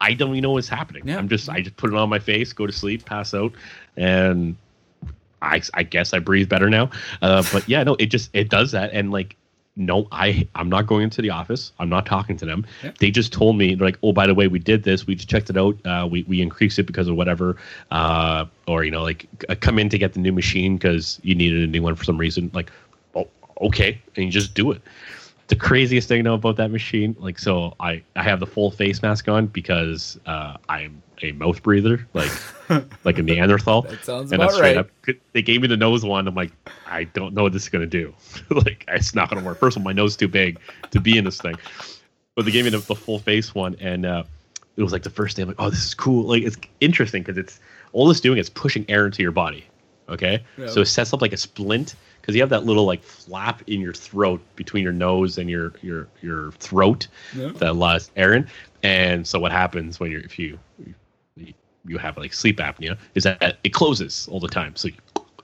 I 0.00 0.14
don't 0.14 0.30
even 0.30 0.42
know 0.42 0.52
what's 0.52 0.68
happening. 0.68 1.02
Yeah. 1.06 1.18
I'm 1.18 1.28
just 1.28 1.48
I 1.48 1.60
just 1.60 1.76
put 1.76 1.90
it 1.90 1.96
on 1.96 2.08
my 2.08 2.20
face, 2.20 2.52
go 2.52 2.66
to 2.66 2.72
sleep, 2.72 3.04
pass 3.04 3.34
out, 3.34 3.52
and 3.96 4.56
I 5.42 5.60
I 5.74 5.82
guess 5.82 6.14
I 6.14 6.20
breathe 6.20 6.48
better 6.48 6.70
now. 6.70 6.90
Uh, 7.20 7.42
but 7.52 7.68
yeah, 7.68 7.82
no, 7.82 7.96
it 7.96 8.06
just 8.06 8.30
it 8.32 8.48
does 8.48 8.72
that 8.72 8.92
and 8.92 9.10
like 9.10 9.36
no, 9.78 10.08
I 10.12 10.46
I'm 10.54 10.68
not 10.68 10.86
going 10.86 11.04
into 11.04 11.22
the 11.22 11.30
office. 11.30 11.72
I'm 11.78 11.88
not 11.88 12.04
talking 12.04 12.36
to 12.38 12.44
them. 12.44 12.66
Yeah. 12.82 12.90
They 12.98 13.10
just 13.10 13.32
told 13.32 13.56
me 13.56 13.74
they're 13.74 13.86
like, 13.86 13.98
oh, 14.02 14.12
by 14.12 14.26
the 14.26 14.34
way, 14.34 14.48
we 14.48 14.58
did 14.58 14.82
this. 14.82 15.06
We 15.06 15.14
just 15.14 15.30
checked 15.30 15.48
it 15.48 15.56
out. 15.56 15.78
Uh, 15.86 16.06
we 16.10 16.24
we 16.24 16.42
increased 16.42 16.78
it 16.78 16.82
because 16.82 17.08
of 17.08 17.16
whatever, 17.16 17.56
uh, 17.90 18.46
or 18.66 18.84
you 18.84 18.90
know, 18.90 19.02
like 19.02 19.28
uh, 19.48 19.54
come 19.58 19.78
in 19.78 19.88
to 19.90 19.98
get 19.98 20.12
the 20.12 20.20
new 20.20 20.32
machine 20.32 20.76
because 20.76 21.20
you 21.22 21.34
needed 21.34 21.62
a 21.62 21.66
new 21.66 21.82
one 21.82 21.94
for 21.94 22.04
some 22.04 22.18
reason. 22.18 22.50
Like, 22.52 22.70
oh, 23.14 23.28
okay, 23.60 24.00
and 24.16 24.24
you 24.26 24.30
just 24.30 24.54
do 24.54 24.72
it. 24.72 24.82
The 25.48 25.56
craziest 25.56 26.08
thing 26.08 26.24
though 26.24 26.34
about 26.34 26.56
that 26.56 26.70
machine, 26.70 27.16
like, 27.18 27.38
so 27.38 27.74
I 27.80 28.02
I 28.14 28.22
have 28.22 28.38
the 28.38 28.46
full 28.46 28.70
face 28.70 29.02
mask 29.02 29.28
on 29.28 29.46
because 29.46 30.18
uh, 30.26 30.56
I'm 30.68 31.02
a 31.22 31.32
mouth 31.32 31.62
breather, 31.62 32.06
like 32.12 32.30
like 33.04 33.18
a 33.18 33.22
Neanderthal. 33.22 33.82
That 33.82 34.04
sounds 34.04 34.32
and 34.32 34.42
about 34.42 34.52
that's 34.52 34.60
right. 34.60 34.76
up. 34.76 34.90
They 35.32 35.42
gave 35.42 35.62
me 35.62 35.68
the 35.68 35.76
nose 35.76 36.04
one. 36.04 36.28
I'm 36.28 36.34
like, 36.34 36.52
I 36.86 37.04
don't 37.04 37.34
know 37.34 37.44
what 37.44 37.52
this 37.52 37.62
is 37.62 37.68
gonna 37.68 37.86
do. 37.86 38.14
like, 38.50 38.84
it's 38.88 39.14
not 39.14 39.30
gonna 39.30 39.44
work. 39.44 39.58
First 39.58 39.76
of 39.76 39.82
all, 39.82 39.84
my 39.84 39.92
nose 39.92 40.12
is 40.12 40.16
too 40.16 40.28
big 40.28 40.60
to 40.90 41.00
be 41.00 41.16
in 41.16 41.24
this 41.24 41.40
thing. 41.40 41.56
But 42.34 42.44
they 42.44 42.50
gave 42.50 42.64
me 42.64 42.70
the, 42.70 42.78
the 42.78 42.94
full 42.94 43.18
face 43.18 43.54
one, 43.54 43.74
and 43.80 44.06
uh, 44.06 44.24
it 44.76 44.82
was 44.82 44.92
like 44.92 45.02
the 45.02 45.10
first 45.10 45.36
day. 45.36 45.42
I'm 45.42 45.48
like, 45.48 45.56
oh, 45.58 45.70
this 45.70 45.84
is 45.84 45.94
cool. 45.94 46.24
Like, 46.24 46.42
it's 46.42 46.56
interesting 46.80 47.22
because 47.22 47.38
it's 47.38 47.58
all 47.92 48.10
it's 48.10 48.20
doing 48.20 48.38
is 48.38 48.50
pushing 48.50 48.84
air 48.88 49.06
into 49.06 49.22
your 49.22 49.32
body. 49.32 49.66
Okay, 50.08 50.42
Yeah. 50.56 50.66
so 50.68 50.80
it 50.80 50.86
sets 50.86 51.12
up 51.12 51.20
like 51.20 51.32
a 51.32 51.36
splint 51.36 51.94
because 52.20 52.34
you 52.34 52.40
have 52.42 52.50
that 52.50 52.64
little 52.64 52.84
like 52.84 53.02
flap 53.02 53.62
in 53.66 53.80
your 53.80 53.92
throat 53.92 54.40
between 54.56 54.82
your 54.82 54.92
nose 54.92 55.38
and 55.38 55.48
your 55.50 55.72
your 55.82 56.08
your 56.22 56.52
throat 56.52 57.08
Yeah. 57.36 57.48
that 57.56 57.68
allows 57.70 58.10
air 58.16 58.32
in. 58.34 58.46
And 58.82 59.26
so 59.26 59.38
what 59.38 59.52
happens 59.52 60.00
when 60.00 60.10
you're 60.10 60.20
if 60.22 60.38
you 60.38 60.58
you- 61.36 61.54
you 61.86 61.96
have 61.98 62.18
like 62.18 62.32
sleep 62.34 62.58
apnea 62.58 62.98
is 63.14 63.24
that 63.24 63.58
it 63.64 63.72
closes 63.72 64.28
all 64.30 64.40
the 64.40 64.48
time. 64.48 64.76
So 64.76 64.88
you, 64.88 64.94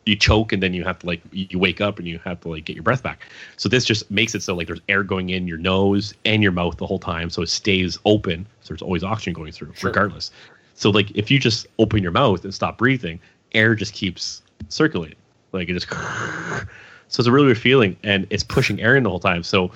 you 0.05 0.17
choke 0.17 0.53
and 0.53 0.63
then 0.63 0.75
you 0.75 0.85
have 0.85 0.99
to 0.99 1.07
like 1.07 1.23
you 1.33 1.59
wake 1.59 1.81
up 1.81 1.99
and 1.99 2.07
you 2.07 2.19
have 2.25 2.41
to 2.43 2.49
like 2.49 2.65
get 2.67 2.75
your 2.75 2.83
breath 2.83 3.03
back. 3.03 3.27
So 3.57 3.69
this 3.69 3.85
just 3.85 4.11
makes 4.11 4.35
it 4.35 4.43
so 4.43 4.55
like 4.55 4.67
there's 4.67 4.81
air 4.89 5.03
going 5.03 5.31
in 5.31 5.47
your 5.49 5.57
nose 5.59 6.13
and 6.27 6.43
your 6.43 6.53
mouth 6.53 6.77
the 6.77 6.87
whole 6.87 6.99
time, 6.99 7.31
so 7.31 7.41
it 7.43 7.49
stays 7.49 7.99
open. 8.05 8.47
So 8.61 8.69
there's 8.75 8.83
always 8.83 9.03
oxygen 9.05 9.33
going 9.33 9.53
through, 9.53 9.73
Sure. 9.75 9.89
regardless. 9.91 10.31
So 10.75 10.91
like 10.91 11.11
if 11.17 11.31
you 11.31 11.39
just 11.39 11.67
open 11.79 12.03
your 12.03 12.13
mouth 12.13 12.45
and 12.45 12.53
stop 12.53 12.77
breathing, 12.77 13.21
air 13.53 13.75
just 13.75 13.95
keeps 13.95 14.43
circulating. 14.69 15.19
Like 15.53 15.69
it 15.69 15.75
just 15.75 15.89
so 15.89 17.21
it's 17.21 17.27
a 17.27 17.33
really 17.33 17.47
weird 17.47 17.59
feeling 17.59 17.97
and 18.03 18.27
it's 18.31 18.43
pushing 18.43 18.81
air 18.81 18.97
in 18.97 19.05
the 19.05 19.11
whole 19.11 19.21
time. 19.21 19.43
So 19.43 19.71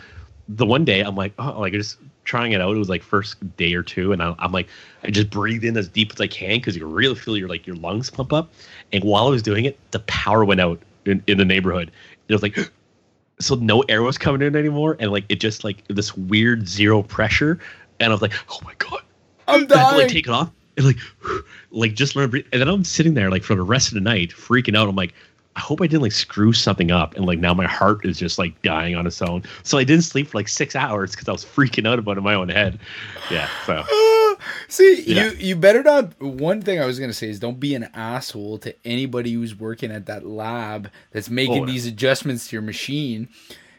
the 0.48 0.66
one 0.66 0.84
day 0.84 1.00
I'm 1.00 1.14
like, 1.14 1.32
oh, 1.38 1.60
like 1.60 1.72
I'm 1.72 1.80
just 1.80 1.98
trying 2.24 2.52
it 2.52 2.60
out. 2.60 2.74
It 2.74 2.78
was 2.78 2.88
like 2.88 3.02
first 3.02 3.56
day 3.56 3.74
or 3.74 3.82
two, 3.82 4.12
and 4.12 4.22
I, 4.22 4.34
I'm 4.38 4.52
like, 4.52 4.68
I 5.02 5.10
just 5.10 5.30
breathe 5.30 5.64
in 5.64 5.76
as 5.76 5.88
deep 5.88 6.12
as 6.12 6.20
I 6.20 6.26
can 6.26 6.58
because 6.58 6.76
you 6.76 6.86
really 6.86 7.14
feel 7.14 7.36
your 7.36 7.48
like 7.48 7.66
your 7.66 7.76
lungs 7.76 8.10
pump 8.10 8.32
up. 8.32 8.50
And 8.92 9.04
while 9.04 9.26
I 9.26 9.30
was 9.30 9.42
doing 9.42 9.64
it, 9.64 9.78
the 9.90 10.00
power 10.00 10.44
went 10.44 10.60
out 10.60 10.80
in, 11.04 11.22
in 11.26 11.38
the 11.38 11.44
neighborhood. 11.44 11.90
It 12.28 12.32
was 12.32 12.42
like, 12.42 12.56
so 13.40 13.54
no 13.56 13.80
air 13.82 14.02
was 14.02 14.18
coming 14.18 14.42
in 14.42 14.56
anymore, 14.56 14.96
and 14.98 15.12
like 15.12 15.24
it 15.28 15.40
just 15.40 15.64
like 15.64 15.86
this 15.88 16.16
weird 16.16 16.68
zero 16.68 17.02
pressure. 17.02 17.58
And 18.00 18.10
I 18.10 18.14
was 18.14 18.22
like, 18.22 18.34
oh 18.50 18.58
my 18.64 18.74
god, 18.78 19.02
I'm 19.46 19.54
I 19.54 19.58
had 19.60 19.68
to 19.68 19.74
like 19.74 19.96
dying. 19.96 20.08
take 20.08 20.26
it 20.26 20.32
off 20.32 20.50
and 20.78 20.86
like 20.86 20.96
like 21.70 21.94
just 21.94 22.16
learn. 22.16 22.32
And 22.34 22.62
then 22.62 22.68
I'm 22.68 22.84
sitting 22.84 23.12
there 23.12 23.30
like 23.30 23.42
for 23.42 23.54
the 23.54 23.62
rest 23.62 23.88
of 23.88 23.94
the 23.94 24.00
night 24.00 24.30
freaking 24.30 24.74
out. 24.74 24.88
I'm 24.88 24.96
like, 24.96 25.12
I 25.56 25.60
hope 25.60 25.82
I 25.82 25.86
didn't 25.88 26.02
like 26.02 26.12
screw 26.12 26.52
something 26.52 26.90
up 26.92 27.16
and 27.16 27.26
like 27.26 27.40
now 27.40 27.52
my 27.52 27.66
heart 27.66 28.06
is 28.06 28.16
just 28.16 28.38
like 28.38 28.62
dying 28.62 28.94
on 28.94 29.06
its 29.06 29.20
own. 29.20 29.42
So 29.64 29.76
I 29.76 29.84
didn't 29.84 30.04
sleep 30.04 30.28
for 30.28 30.38
like 30.38 30.48
six 30.48 30.74
hours 30.76 31.10
because 31.10 31.28
I 31.28 31.32
was 31.32 31.44
freaking 31.44 31.86
out 31.86 31.98
about 31.98 32.12
it 32.12 32.18
in 32.18 32.24
my 32.24 32.34
own 32.34 32.48
head. 32.48 32.78
Yeah. 33.30 33.48
So 33.66 33.82
See, 34.68 35.02
Yeah. 35.04 35.32
you 35.32 35.36
you 35.38 35.56
better 35.56 35.82
not. 35.82 36.18
One 36.22 36.62
thing 36.62 36.80
I 36.80 36.86
was 36.86 37.00
gonna 37.00 37.12
say 37.12 37.28
is 37.28 37.40
don't 37.40 37.58
be 37.58 37.74
an 37.74 37.88
asshole 37.92 38.58
to 38.58 38.74
anybody 38.86 39.32
who's 39.32 39.58
working 39.58 39.90
at 39.90 40.06
that 40.06 40.24
lab 40.24 40.90
that's 41.10 41.28
making 41.28 41.64
Oh, 41.64 41.66
these 41.66 41.86
adjustments 41.86 42.48
to 42.48 42.56
your 42.56 42.62
machine. 42.62 43.28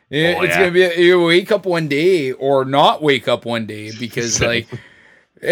It- 0.10 0.36
Oh, 0.38 0.42
it's 0.42 0.50
yeah. 0.56 0.60
gonna 0.70 0.72
be 0.96 1.02
you 1.02 1.24
wake 1.24 1.50
up 1.50 1.66
one 1.66 1.88
day 1.88 2.34
or 2.34 2.66
not 2.66 3.02
wake 3.02 3.30
up 3.30 3.46
one 3.46 3.66
day 3.68 3.92
because 3.98 4.42
like 4.52 4.68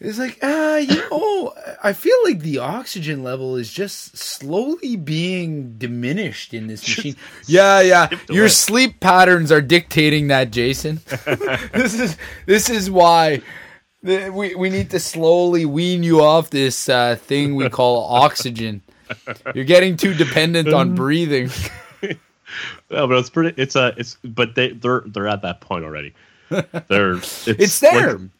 it's 0.00 0.18
like 0.18 0.38
ah 0.42 0.76
you 0.76 0.96
know 1.10 1.54
I 1.82 1.92
feel 1.92 2.16
like 2.24 2.40
the 2.40 2.58
oxygen 2.58 3.22
level 3.22 3.56
is 3.56 3.72
just 3.72 4.16
slowly 4.16 4.96
being 4.96 5.78
diminished 5.78 6.52
in 6.54 6.66
this 6.66 6.82
machine. 6.82 7.16
Yeah, 7.46 7.80
yeah. 7.80 8.08
Your 8.28 8.48
sleep 8.48 9.00
patterns 9.00 9.50
are 9.52 9.60
dictating 9.62 10.28
that, 10.28 10.50
Jason. 10.50 11.00
this 11.72 11.98
is 11.98 12.16
this 12.46 12.68
is 12.70 12.90
why 12.90 13.40
we 14.02 14.54
we 14.54 14.68
need 14.70 14.90
to 14.90 15.00
slowly 15.00 15.64
wean 15.64 16.02
you 16.02 16.22
off 16.22 16.50
this 16.50 16.88
uh, 16.88 17.16
thing 17.16 17.54
we 17.54 17.68
call 17.70 18.04
oxygen. 18.22 18.82
You're 19.54 19.64
getting 19.64 19.96
too 19.96 20.14
dependent 20.14 20.72
on 20.72 20.94
breathing. 20.96 21.48
yeah, 22.02 22.14
but 22.88 23.12
it's 23.12 23.30
pretty. 23.30 23.60
It's 23.60 23.76
uh, 23.76 23.94
it's 23.96 24.16
but 24.24 24.54
they 24.56 24.70
they're 24.72 25.02
they're 25.06 25.28
at 25.28 25.42
that 25.42 25.60
point 25.60 25.84
already. 25.84 26.12
They're 26.88 27.14
it's, 27.14 27.48
It's 27.48 27.80
there. 27.80 28.18
like- 28.18 28.30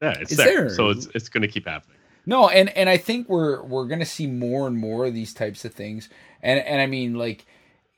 yeah, 0.00 0.10
it's, 0.20 0.32
It's 0.32 0.36
there. 0.36 0.66
there. 0.66 0.70
So 0.70 0.90
it's 0.90 1.08
it's 1.14 1.28
gonna 1.28 1.48
keep 1.48 1.66
happening. 1.66 1.96
No, 2.26 2.48
and 2.48 2.68
and 2.76 2.88
I 2.88 2.96
think 2.96 3.28
we're 3.28 3.62
we're 3.62 3.86
gonna 3.86 4.04
see 4.06 4.26
more 4.26 4.66
and 4.66 4.76
more 4.76 5.06
of 5.06 5.14
these 5.14 5.32
types 5.34 5.64
of 5.64 5.72
things, 5.74 6.08
and 6.42 6.60
and 6.60 6.80
I 6.80 6.86
mean 6.86 7.14
like, 7.14 7.46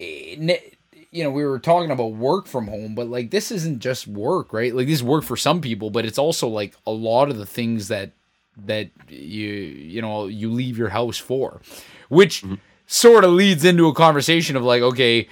eh, 0.01 0.59
you 1.11 1.23
know, 1.25 1.31
we 1.31 1.45
were 1.45 1.59
talking 1.59 1.91
about 1.91 2.13
work 2.13 2.47
from 2.47 2.69
home, 2.69 2.95
but 2.95 3.09
like 3.09 3.31
this 3.31 3.51
isn't 3.51 3.81
just 3.81 4.07
work, 4.07 4.53
right? 4.53 4.75
Like 4.75 4.87
this 4.87 4.97
is 4.97 5.03
work 5.03 5.25
for 5.25 5.37
some 5.37 5.61
people, 5.61 5.91
but 5.91 6.05
it's 6.07 6.19
also 6.19 6.49
like 6.49 6.75
a 6.87 6.91
lot 6.93 7.31
of 7.31 7.37
the 7.37 7.47
things 7.47 7.89
that 7.89 8.13
that 8.65 8.91
you 9.09 9.49
you 9.49 10.01
know 10.03 10.27
you 10.27 10.51
leave 10.51 10.79
your 10.79 10.91
house 10.91 11.19
for, 11.19 11.61
which 12.09 12.45
sort 12.87 13.25
of 13.25 13.31
leads 13.33 13.65
into 13.65 13.89
a 13.89 13.95
conversation 13.95 14.57
of 14.57 14.63
like, 14.63 14.83
okay, 14.83 15.29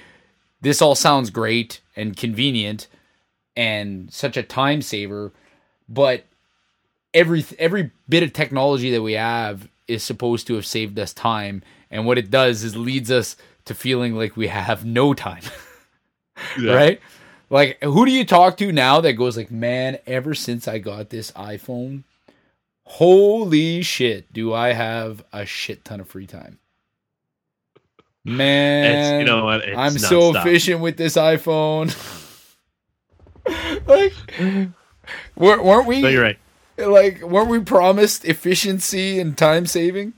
this 0.60 0.82
all 0.82 0.94
sounds 0.94 1.30
great 1.30 1.80
and 1.96 2.16
convenient 2.16 2.86
and 3.56 4.12
such 4.12 4.36
a 4.36 4.42
time 4.42 4.80
saver, 4.82 5.32
but 5.88 6.24
every 7.14 7.44
every 7.58 7.90
bit 8.08 8.22
of 8.22 8.32
technology 8.32 8.90
that 8.90 9.02
we 9.02 9.14
have 9.14 9.68
is 9.88 10.02
supposed 10.02 10.46
to 10.46 10.54
have 10.54 10.66
saved 10.66 10.98
us 10.98 11.12
time, 11.12 11.62
and 11.90 12.06
what 12.06 12.18
it 12.18 12.30
does 12.30 12.62
is 12.64 12.76
leads 12.76 13.10
us 13.10 13.36
to 13.64 13.74
feeling 13.74 14.14
like 14.14 14.36
we 14.36 14.48
have 14.48 14.84
no 14.84 15.14
time. 15.14 15.42
Yeah. 16.58 16.72
Right? 16.72 17.00
Like 17.50 17.82
who 17.82 18.06
do 18.06 18.10
you 18.10 18.24
talk 18.24 18.56
to 18.58 18.72
now 18.72 19.02
that 19.02 19.12
goes 19.12 19.36
like, 19.36 19.50
"Man, 19.50 19.98
ever 20.06 20.34
since 20.34 20.66
I 20.66 20.78
got 20.78 21.10
this 21.10 21.32
iPhone, 21.32 22.04
holy 22.84 23.82
shit, 23.82 24.32
do 24.32 24.54
I 24.54 24.72
have 24.72 25.22
a 25.34 25.44
shit 25.44 25.84
ton 25.84 26.00
of 26.00 26.08
free 26.08 26.26
time." 26.26 26.58
Man, 28.24 28.84
It's, 28.96 29.20
you 29.20 29.26
know 29.26 29.44
what? 29.44 29.68
I'm 29.76 29.98
so 29.98 30.34
efficient 30.34 30.80
with 30.80 30.96
this 30.96 31.16
iPhone. 31.16 31.94
like, 33.86 34.12
weren't 35.36 35.86
we 35.86 36.00
No, 36.00 36.08
you're 36.08 36.22
right. 36.22 36.38
Like 36.88 37.22
weren't 37.22 37.48
we 37.48 37.60
promised 37.60 38.24
efficiency 38.24 39.20
and 39.20 39.36
time 39.36 39.66
saving? 39.66 40.12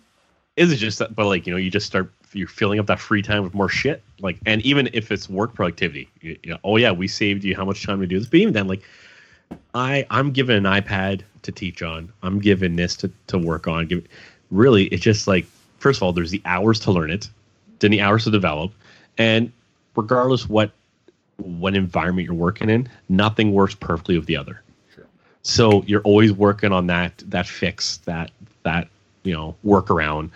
Is 0.56 0.72
it 0.72 0.76
just 0.76 0.98
that? 0.98 1.14
But 1.14 1.26
like 1.26 1.46
you 1.46 1.52
know, 1.52 1.58
you 1.58 1.70
just 1.70 1.86
start 1.86 2.12
you're 2.34 2.48
filling 2.48 2.78
up 2.78 2.86
that 2.86 3.00
free 3.00 3.22
time 3.22 3.42
with 3.42 3.54
more 3.54 3.68
shit. 3.68 4.02
Like, 4.20 4.38
and 4.46 4.62
even 4.62 4.88
if 4.92 5.10
it's 5.12 5.28
work 5.28 5.54
productivity, 5.54 6.08
you, 6.20 6.38
you 6.42 6.50
know, 6.50 6.58
oh 6.64 6.76
yeah, 6.76 6.92
we 6.92 7.08
saved 7.08 7.44
you 7.44 7.54
how 7.54 7.64
much 7.64 7.84
time 7.84 8.00
to 8.00 8.06
do 8.06 8.18
this. 8.18 8.28
But 8.28 8.40
even 8.40 8.54
then, 8.54 8.68
like, 8.68 8.82
I 9.74 10.06
I'm 10.10 10.30
given 10.32 10.64
an 10.64 10.82
iPad 10.82 11.22
to 11.42 11.52
teach 11.52 11.82
on. 11.82 12.12
I'm 12.22 12.38
given 12.38 12.76
this 12.76 12.96
to 12.96 13.10
to 13.28 13.38
work 13.38 13.68
on. 13.68 13.86
Give 13.86 14.06
really, 14.50 14.84
it's 14.84 15.02
just 15.02 15.26
like 15.26 15.46
first 15.78 15.98
of 15.98 16.02
all, 16.04 16.12
there's 16.12 16.30
the 16.30 16.42
hours 16.44 16.78
to 16.80 16.92
learn 16.92 17.10
it, 17.10 17.28
then 17.80 17.90
the 17.90 18.00
hours 18.00 18.24
to 18.24 18.30
develop, 18.30 18.72
and 19.18 19.52
regardless 19.96 20.48
what 20.48 20.70
what 21.36 21.74
environment 21.74 22.26
you're 22.26 22.34
working 22.34 22.70
in, 22.70 22.88
nothing 23.08 23.52
works 23.52 23.74
perfectly 23.74 24.16
with 24.16 24.26
the 24.26 24.36
other. 24.36 24.62
So 25.42 25.82
you're 25.86 26.02
always 26.02 26.32
working 26.32 26.72
on 26.72 26.86
that 26.86 27.18
that 27.28 27.46
fix 27.46 27.98
that 27.98 28.30
that 28.62 28.88
you 29.24 29.32
know 29.32 29.56
workaround. 29.64 30.30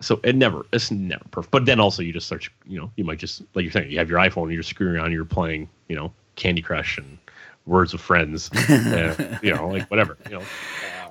So 0.00 0.20
it 0.24 0.34
never 0.34 0.66
it's 0.72 0.90
never 0.90 1.24
perfect. 1.30 1.52
But 1.52 1.64
then 1.64 1.78
also 1.80 2.02
you 2.02 2.12
just 2.12 2.26
start 2.26 2.48
you 2.66 2.80
know 2.80 2.90
you 2.96 3.04
might 3.04 3.18
just 3.18 3.42
like 3.54 3.62
you're 3.64 3.72
saying 3.72 3.90
you 3.90 3.98
have 3.98 4.10
your 4.10 4.18
iPhone 4.18 4.44
and 4.44 4.52
you're 4.52 4.62
screwing 4.64 4.96
around 4.96 5.12
you're 5.12 5.24
playing 5.24 5.68
you 5.88 5.94
know 5.96 6.12
Candy 6.36 6.62
Crush 6.62 6.98
and 6.98 7.18
Words 7.66 7.94
of 7.94 8.00
Friends, 8.00 8.50
uh, 8.68 9.14
you 9.42 9.54
know 9.54 9.68
like 9.68 9.88
whatever 9.90 10.16
you 10.28 10.36
know. 10.38 10.42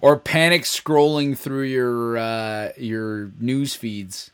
Or 0.02 0.18
panic 0.18 0.64
scrolling 0.64 1.38
through 1.38 1.66
your 1.66 2.18
uh, 2.18 2.70
your 2.76 3.32
news 3.40 3.76
feeds, 3.76 4.32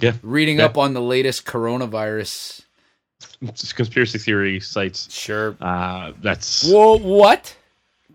Yeah, 0.00 0.12
reading 0.22 0.58
Yeah. 0.58 0.66
up 0.66 0.76
on 0.76 0.92
the 0.92 1.00
latest 1.00 1.46
coronavirus. 1.46 2.60
conspiracy 3.74 4.18
theory 4.18 4.60
sites. 4.60 5.10
Sure. 5.10 5.56
Uh, 5.62 6.12
that's 6.20 6.70
Whoa, 6.70 6.98
what? 6.98 7.56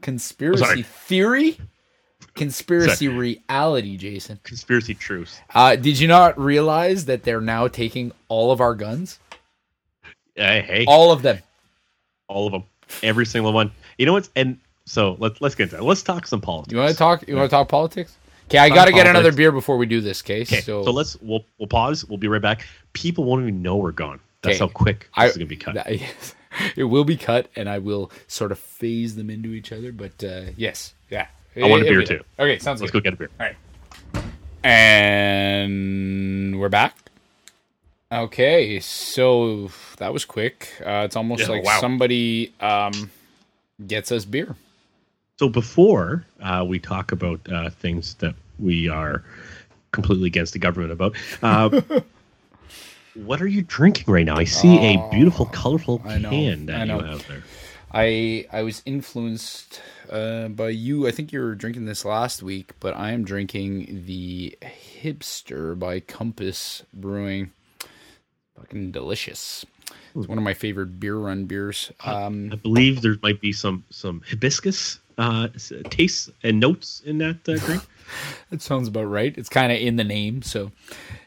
Conspiracy 0.03 0.83
theory? 0.83 1.57
Conspiracy 2.35 3.07
reality, 3.07 3.97
Jason. 3.97 4.39
conspiracy 4.43 4.93
truth. 4.95 5.39
Uh, 5.53 5.75
did 5.75 5.99
you 5.99 6.07
not 6.07 6.39
realize 6.39 7.05
that 7.05 7.23
they're 7.23 7.41
now 7.41 7.67
taking 7.67 8.11
all 8.27 8.51
of 8.51 8.59
our 8.61 8.73
guns? 8.75 9.19
Hey, 10.35 10.63
hey, 10.67 10.85
All 10.87 11.11
of 11.11 11.21
them. 11.21 11.39
all 12.27 12.47
of 12.47 12.53
them, 12.53 12.63
every 13.03 13.25
single 13.25 13.53
one. 13.53 13.71
You 13.99 14.05
know 14.07 14.13
what's 14.13 14.29
and 14.35 14.57
so 14.85 15.15
let's 15.19 15.39
let's 15.41 15.53
get 15.53 15.65
into 15.65 15.77
it. 15.77 15.83
Let's 15.83 16.01
talk 16.01 16.25
some 16.25 16.41
politics. 16.41 16.71
You 16.73 16.79
want 16.79 16.91
to 16.91 16.97
talk? 16.97 17.27
You 17.27 17.35
want 17.35 17.49
to 17.51 17.55
talk 17.55 17.69
politics? 17.69 18.17
Okay, 18.45 18.57
I 18.57 18.69
got 18.69 18.85
to 18.85 18.91
get 18.91 19.05
another 19.07 19.31
beer 19.31 19.51
before 19.51 19.77
we 19.77 19.85
do 19.85 20.01
this 20.01 20.21
case. 20.21 20.51
Okay, 20.51 20.61
so, 20.61 20.83
so, 20.83 20.91
let's 20.91 21.15
we'll 21.21 21.45
we'll 21.59 21.67
pause. 21.67 22.03
We'll 22.05 22.17
be 22.17 22.27
right 22.27 22.41
back. 22.41 22.65
People 22.93 23.23
won't 23.25 23.43
even 23.43 23.61
know 23.61 23.75
we're 23.77 23.91
gone. 23.91 24.19
That's 24.41 24.55
Okay. 24.59 24.65
how 24.65 24.67
quick 24.73 25.07
I- 25.13 25.25
this 25.27 25.33
is 25.33 25.37
gonna 25.37 25.47
be 25.47 25.55
cut. 25.55 25.75
that- 25.75 25.87
it 26.75 26.85
will 26.85 27.03
be 27.03 27.17
cut, 27.17 27.49
and 27.55 27.67
I 27.69 27.79
will 27.79 28.11
sort 28.27 28.51
of 28.51 28.59
phase 28.59 29.15
them 29.15 29.29
into 29.29 29.49
each 29.49 29.71
other. 29.71 29.91
But 29.91 30.23
uh, 30.23 30.51
yes, 30.57 30.93
yeah. 31.09 31.27
I 31.55 31.67
want 31.67 31.83
a 31.83 31.85
beer 31.85 31.99
be 31.99 32.05
too. 32.05 32.21
Okay, 32.39 32.57
sounds 32.59 32.81
Let's 32.81 32.91
good. 32.91 33.03
go 33.03 33.11
get 33.11 33.13
a 33.13 33.17
beer. 33.17 33.29
All 33.39 33.45
right. 33.45 33.55
And 34.63 36.59
we're 36.59 36.69
back. 36.69 36.95
Okay, 38.11 38.79
so 38.79 39.69
that 39.97 40.13
was 40.13 40.25
quick. 40.25 40.69
Uh, 40.85 41.03
it's 41.05 41.15
almost 41.15 41.41
Yeah, 41.41 41.47
like 41.49 41.63
wow. 41.63 41.79
somebody 41.79 42.53
um, 42.59 43.09
gets 43.85 44.11
us 44.11 44.25
beer. 44.25 44.55
So 45.39 45.49
before 45.49 46.25
uh, 46.41 46.63
we 46.67 46.79
talk 46.79 47.11
about 47.11 47.39
uh, 47.51 47.69
things 47.71 48.15
that 48.15 48.35
we 48.59 48.87
are 48.87 49.23
completely 49.91 50.27
against 50.27 50.53
the 50.53 50.59
government 50.59 50.91
about, 50.91 51.15
uh, 51.41 51.81
what 53.15 53.41
are 53.41 53.47
you 53.47 53.61
drinking 53.61 54.11
right 54.11 54.25
now? 54.25 54.35
I 54.35 54.43
see 54.43 54.77
a 54.77 55.09
beautiful, 55.11 55.45
colorful 55.47 55.99
can 55.99 56.65
that 56.65 56.87
you 56.87 56.99
have 56.99 57.27
there. 57.27 57.43
I 57.91 58.47
I 58.51 58.63
was 58.63 58.81
influenced 58.85 59.81
uh, 60.09 60.47
by 60.47 60.69
you. 60.69 61.07
I 61.07 61.11
think 61.11 61.31
you 61.31 61.39
were 61.39 61.55
drinking 61.55 61.85
this 61.85 62.03
last 62.03 62.41
week, 62.41 62.71
but 62.79 62.95
I 62.95 63.11
am 63.11 63.23
drinking 63.23 64.05
the 64.07 64.57
Hipster 64.61 65.77
by 65.77 65.99
Compass 65.99 66.83
Brewing. 66.93 67.51
Fucking 68.55 68.91
delicious. 68.91 69.65
It's 70.15 70.27
one 70.27 70.37
of 70.37 70.43
my 70.43 70.53
favorite 70.53 70.99
beer 70.99 71.17
run 71.17 71.45
beers. 71.45 71.91
Um, 72.03 72.49
I 72.51 72.55
believe 72.55 73.01
there 73.01 73.15
might 73.21 73.41
be 73.41 73.51
some 73.51 73.83
some 73.89 74.21
hibiscus 74.27 74.99
uh, 75.17 75.49
tastes 75.89 76.31
and 76.41 76.59
notes 76.59 77.01
in 77.05 77.19
that 77.19 77.47
uh, 77.47 77.57
drink. 77.57 77.83
That 78.49 78.61
sounds 78.61 78.87
about 78.87 79.05
right. 79.05 79.33
It's 79.37 79.49
kind 79.49 79.71
of 79.71 79.79
in 79.79 79.95
the 79.95 80.03
name, 80.03 80.41
so 80.41 80.71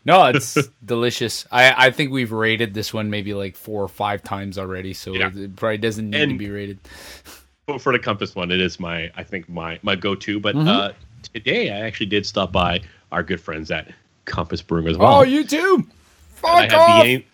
no, 0.04 0.24
it's 0.26 0.54
delicious. 0.84 1.46
I 1.50 1.86
I 1.86 1.90
think 1.90 2.10
we've 2.12 2.32
rated 2.32 2.74
this 2.74 2.92
one 2.94 3.10
maybe 3.10 3.34
like 3.34 3.56
four 3.56 3.82
or 3.82 3.88
five 3.88 4.22
times 4.22 4.58
already, 4.58 4.94
so 4.94 5.14
Yeah. 5.14 5.30
it 5.34 5.56
probably 5.56 5.78
doesn't 5.78 6.10
need 6.10 6.28
to 6.30 6.38
be 6.38 6.50
rated. 6.50 6.78
But 7.66 7.80
for 7.82 7.92
the 7.92 7.98
Compass 7.98 8.34
one, 8.34 8.50
it 8.52 8.60
is 8.60 8.78
my 8.78 9.10
I 9.16 9.22
think 9.24 9.48
my 9.48 9.78
my 9.82 9.96
go 9.96 10.14
to. 10.14 10.38
But 10.40 10.54
Mm-hmm. 10.54 10.68
uh, 10.68 10.92
today 11.32 11.70
I 11.70 11.80
actually 11.80 12.06
did 12.06 12.24
stop 12.26 12.52
by 12.52 12.80
our 13.12 13.22
good 13.22 13.40
friends 13.40 13.70
at 13.70 13.88
Compass 14.24 14.62
Brewing 14.62 14.88
as 14.88 14.96
well. 14.96 15.16
oh, 15.18 15.22
you 15.22 15.44
too. 15.44 15.84
And 16.44 16.56
I 16.56 16.68
Fuck 16.68 16.70
have 16.72 16.80
off. 16.80 17.04
the 17.04 17.24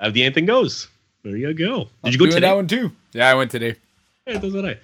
I 0.00 0.04
have 0.04 0.14
the 0.14 0.22
anything 0.24 0.46
goes. 0.46 0.88
There 1.24 1.36
you 1.36 1.52
go. 1.52 1.88
Did 2.04 2.14
you 2.14 2.18
go 2.18 2.26
today? 2.26 2.40
that 2.40 2.54
one 2.56 2.66
too? 2.68 2.90
Yeah, 3.12 3.28
I 3.30 3.34
went 3.34 3.50
today. 3.50 3.76
Yeah, 4.26 4.38
that's 4.38 4.54
what 4.54 4.64
I. 4.64 4.78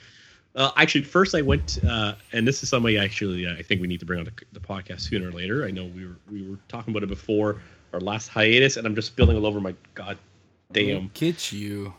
Uh, 0.54 0.70
actually, 0.76 1.02
first 1.02 1.34
I 1.34 1.42
went, 1.42 1.78
uh, 1.88 2.14
and 2.32 2.46
this 2.46 2.62
is 2.62 2.68
somebody 2.68 2.96
actually 2.96 3.46
uh, 3.46 3.54
I 3.54 3.62
think 3.62 3.80
we 3.80 3.88
need 3.88 4.00
to 4.00 4.06
bring 4.06 4.20
on 4.20 4.24
the, 4.24 4.32
the 4.52 4.60
podcast 4.60 5.00
sooner 5.00 5.28
or 5.28 5.32
later. 5.32 5.64
I 5.64 5.70
know 5.70 5.84
we 5.86 6.06
were 6.06 6.16
we 6.30 6.48
were 6.48 6.58
talking 6.68 6.92
about 6.92 7.02
it 7.02 7.08
before 7.08 7.60
our 7.92 8.00
last 8.00 8.28
hiatus, 8.28 8.76
and 8.76 8.86
I'm 8.86 8.94
just 8.94 9.08
spilling 9.08 9.36
all 9.36 9.46
over 9.46 9.60
my 9.60 9.74
god 9.94 10.16
damn 10.72 11.10
Get 11.14 11.52
you. 11.52 11.92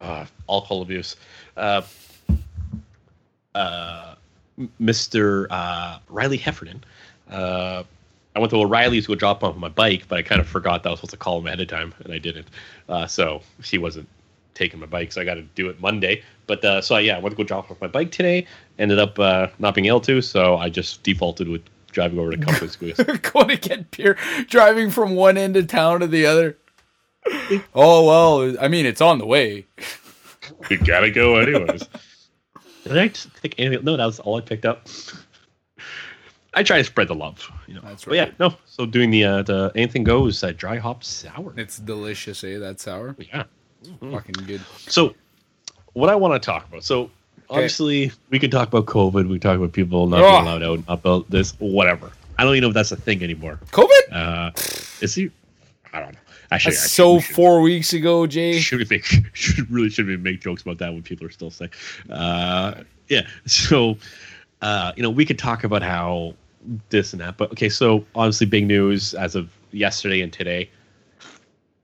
uh, 0.00 0.24
alcohol 0.48 0.82
abuse. 0.82 1.16
Uh, 1.56 1.82
uh, 3.54 4.14
Mr. 4.80 5.46
Uh, 5.50 5.98
Riley 6.08 6.36
Heffernan. 6.36 6.84
Uh, 7.30 7.82
I 8.34 8.40
went 8.40 8.50
to 8.50 8.56
O'Reilly's 8.56 9.04
to 9.04 9.08
go 9.08 9.14
drop 9.16 9.42
off 9.42 9.56
my 9.56 9.68
bike, 9.68 10.04
but 10.08 10.18
I 10.18 10.22
kind 10.22 10.40
of 10.40 10.46
forgot 10.46 10.82
that 10.82 10.88
I 10.88 10.92
was 10.92 11.00
supposed 11.00 11.10
to 11.10 11.16
call 11.16 11.38
him 11.40 11.46
ahead 11.46 11.60
of 11.60 11.68
time, 11.68 11.92
and 12.04 12.12
I 12.12 12.18
didn't. 12.18 12.46
Uh, 12.88 13.06
so 13.06 13.42
he 13.64 13.78
wasn't 13.78 14.08
taking 14.58 14.80
my 14.80 14.86
bike, 14.86 15.12
so 15.12 15.20
I 15.20 15.24
got 15.24 15.34
to 15.34 15.42
do 15.42 15.68
it 15.70 15.80
Monday. 15.80 16.22
But 16.46 16.64
uh, 16.64 16.82
so 16.82 16.96
yeah, 16.98 17.16
I 17.16 17.20
went 17.20 17.32
to 17.32 17.36
go 17.36 17.44
drop 17.46 17.70
off 17.70 17.80
my 17.80 17.86
bike 17.86 18.10
today. 18.10 18.46
Ended 18.78 18.98
up 18.98 19.18
uh, 19.18 19.46
not 19.58 19.74
being 19.74 19.86
able 19.86 20.00
to, 20.02 20.20
so 20.20 20.56
I 20.56 20.68
just 20.68 21.02
defaulted 21.02 21.48
with 21.48 21.62
driving 21.92 22.18
over 22.18 22.32
to 22.32 22.36
Compass. 22.38 22.76
Going 22.76 23.48
to 23.48 23.56
get 23.56 23.90
beer, 23.90 24.16
driving 24.48 24.90
from 24.90 25.14
one 25.14 25.38
end 25.38 25.56
of 25.56 25.68
town 25.68 26.00
to 26.00 26.06
the 26.06 26.26
other. 26.26 26.56
Oh 27.74 28.06
well, 28.06 28.56
I 28.60 28.68
mean 28.68 28.86
it's 28.86 29.00
on 29.02 29.18
the 29.18 29.26
way. 29.26 29.66
you 30.70 30.78
gotta 30.78 31.10
go 31.10 31.36
anyways. 31.36 31.82
Did 32.84 32.96
I 32.96 33.08
just 33.08 33.34
pick 33.42 33.54
anything? 33.58 33.84
No, 33.84 33.96
that 33.98 34.06
was 34.06 34.18
all 34.20 34.36
I 34.36 34.40
picked 34.40 34.64
up. 34.64 34.86
I 36.54 36.62
try 36.62 36.78
to 36.78 36.84
spread 36.84 37.08
the 37.08 37.14
love, 37.14 37.50
you 37.66 37.74
know. 37.74 37.82
That's 37.84 38.04
But 38.04 38.14
yeah, 38.14 38.30
no. 38.38 38.54
So 38.64 38.86
doing 38.86 39.10
the 39.10 39.24
uh, 39.24 39.42
the 39.42 39.72
anything 39.74 40.04
goes 40.04 40.42
uh, 40.42 40.52
dry 40.52 40.78
hop 40.78 41.04
sour. 41.04 41.52
It's 41.58 41.78
delicious, 41.78 42.42
eh? 42.44 42.56
That 42.58 42.80
sour, 42.80 43.14
Yeah. 43.18 43.44
Fucking 44.00 44.34
good. 44.46 44.60
So 44.78 45.14
what 45.92 46.08
I 46.10 46.14
want 46.14 46.40
to 46.40 46.44
talk 46.44 46.66
about. 46.68 46.84
So 46.84 47.10
obviously 47.50 48.12
we 48.30 48.38
could 48.38 48.52
talk 48.52 48.68
about 48.68 48.86
COVID. 48.86 49.28
We 49.28 49.38
talk 49.38 49.56
about 49.56 49.72
people 49.72 50.06
not 50.06 50.20
Ugh. 50.22 50.30
being 50.30 50.42
allowed 50.46 50.62
out, 50.62 50.84
about 50.88 51.30
this, 51.30 51.52
whatever. 51.58 52.12
I 52.38 52.44
don't 52.44 52.52
even 52.54 52.62
know 52.62 52.68
if 52.68 52.74
that's 52.74 52.92
a 52.92 52.96
thing 52.96 53.22
anymore. 53.22 53.58
COVID. 53.72 54.12
Uh, 54.12 54.50
is 55.00 55.14
he? 55.14 55.30
I 55.92 56.00
don't 56.00 56.12
know. 56.12 56.18
Actually, 56.50 56.76
That's 56.76 56.92
so 56.92 57.14
we 57.14 57.20
should- 57.20 57.34
four 57.34 57.60
weeks 57.60 57.92
ago, 57.92 58.26
Jay. 58.26 58.58
should 58.60 58.78
we 58.78 58.86
make 58.88 59.04
should 59.32 59.70
really 59.70 59.90
should 59.90 60.06
we 60.06 60.16
make 60.16 60.40
jokes 60.40 60.62
about 60.62 60.78
that 60.78 60.92
when 60.92 61.02
people 61.02 61.26
are 61.26 61.30
still 61.30 61.50
sick? 61.50 61.74
Uh, 62.08 62.74
yeah. 63.08 63.26
So 63.46 63.98
uh, 64.62 64.92
you 64.96 65.02
know, 65.02 65.10
we 65.10 65.24
could 65.26 65.38
talk 65.38 65.64
about 65.64 65.82
how 65.82 66.34
this 66.90 67.12
and 67.12 67.20
that, 67.20 67.36
but 67.36 67.50
okay. 67.52 67.68
So 67.68 68.04
obviously, 68.14 68.46
big 68.46 68.66
news 68.66 69.14
as 69.14 69.34
of 69.34 69.50
yesterday 69.72 70.20
and 70.22 70.32
today. 70.32 70.70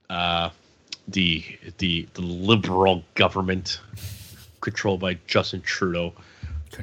Uh, 0.09 0.49
the 1.07 1.43
the 1.77 2.07
the 2.13 2.21
liberal 2.21 3.03
government 3.15 3.79
controlled 4.61 4.99
by 4.99 5.17
Justin 5.27 5.61
Trudeau 5.61 6.13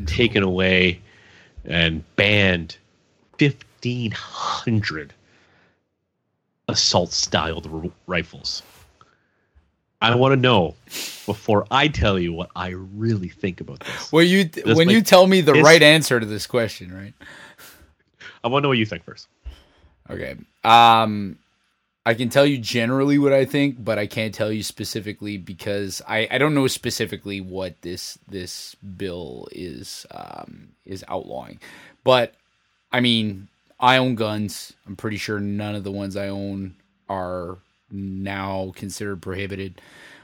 taken 0.07 0.43
away 0.43 1.01
and 1.65 2.05
banned 2.17 2.77
fifteen 3.39 4.13
hundred 4.13 5.13
assault 6.69 7.13
styled 7.13 7.93
rifles. 8.07 8.63
I 10.01 10.15
want 10.17 10.33
to 10.33 10.37
know 10.37 10.75
before 11.27 11.67
I 11.71 11.87
tell 11.89 12.19
you 12.19 12.33
what 12.33 12.51
I 12.57 12.69
really 12.71 13.29
think 13.29 13.61
about 13.61 13.81
this. 13.81 14.11
Well, 14.11 14.25
you 14.25 14.51
when 14.65 14.89
you 14.89 15.01
tell 15.01 15.27
me 15.27 15.41
the 15.41 15.53
this- 15.53 15.65
right 15.65 15.83
answer 15.83 16.19
to 16.19 16.27
this 16.27 16.47
question, 16.47 16.93
right? 16.93 17.15
I 18.45 18.49
want 18.49 18.63
to 18.63 18.65
know 18.65 18.69
what 18.71 18.79
you 18.79 18.87
think 18.87 19.05
first. 19.05 19.29
Okay. 20.11 20.35
Um, 20.65 21.39
I 22.05 22.15
can 22.15 22.31
tell 22.31 22.45
you 22.45 22.59
generally 22.59 23.17
what 23.17 23.33
I 23.33 23.45
think, 23.45 23.83
but 23.83 23.99
I 23.99 24.07
can't 24.07 24.35
tell 24.35 24.51
you 24.51 24.65
specifically 24.65 25.37
because 25.37 26.03
I, 26.09 26.27
I 26.31 26.39
don't 26.39 26.55
know 26.55 26.67
specifically 26.67 27.41
what 27.41 27.81
this 27.83 28.19
this 28.29 28.75
bill 28.77 29.49
is 29.53 30.05
um, 30.11 30.71
is 30.85 31.05
outlawing. 31.07 31.61
But 32.03 32.35
I 32.93 33.01
mean, 33.01 33.49
I 33.79 33.99
own 33.99 34.17
guns. 34.17 34.73
I'm 34.87 34.97
pretty 34.97 35.17
sure 35.17 35.39
none 35.39 35.77
of 35.77 35.85
the 35.85 35.93
ones 35.93 36.17
I 36.17 36.29
own 36.29 36.75
are 37.09 37.59
now 37.91 38.73
considered 38.75 39.23
prohibited. 39.23 39.81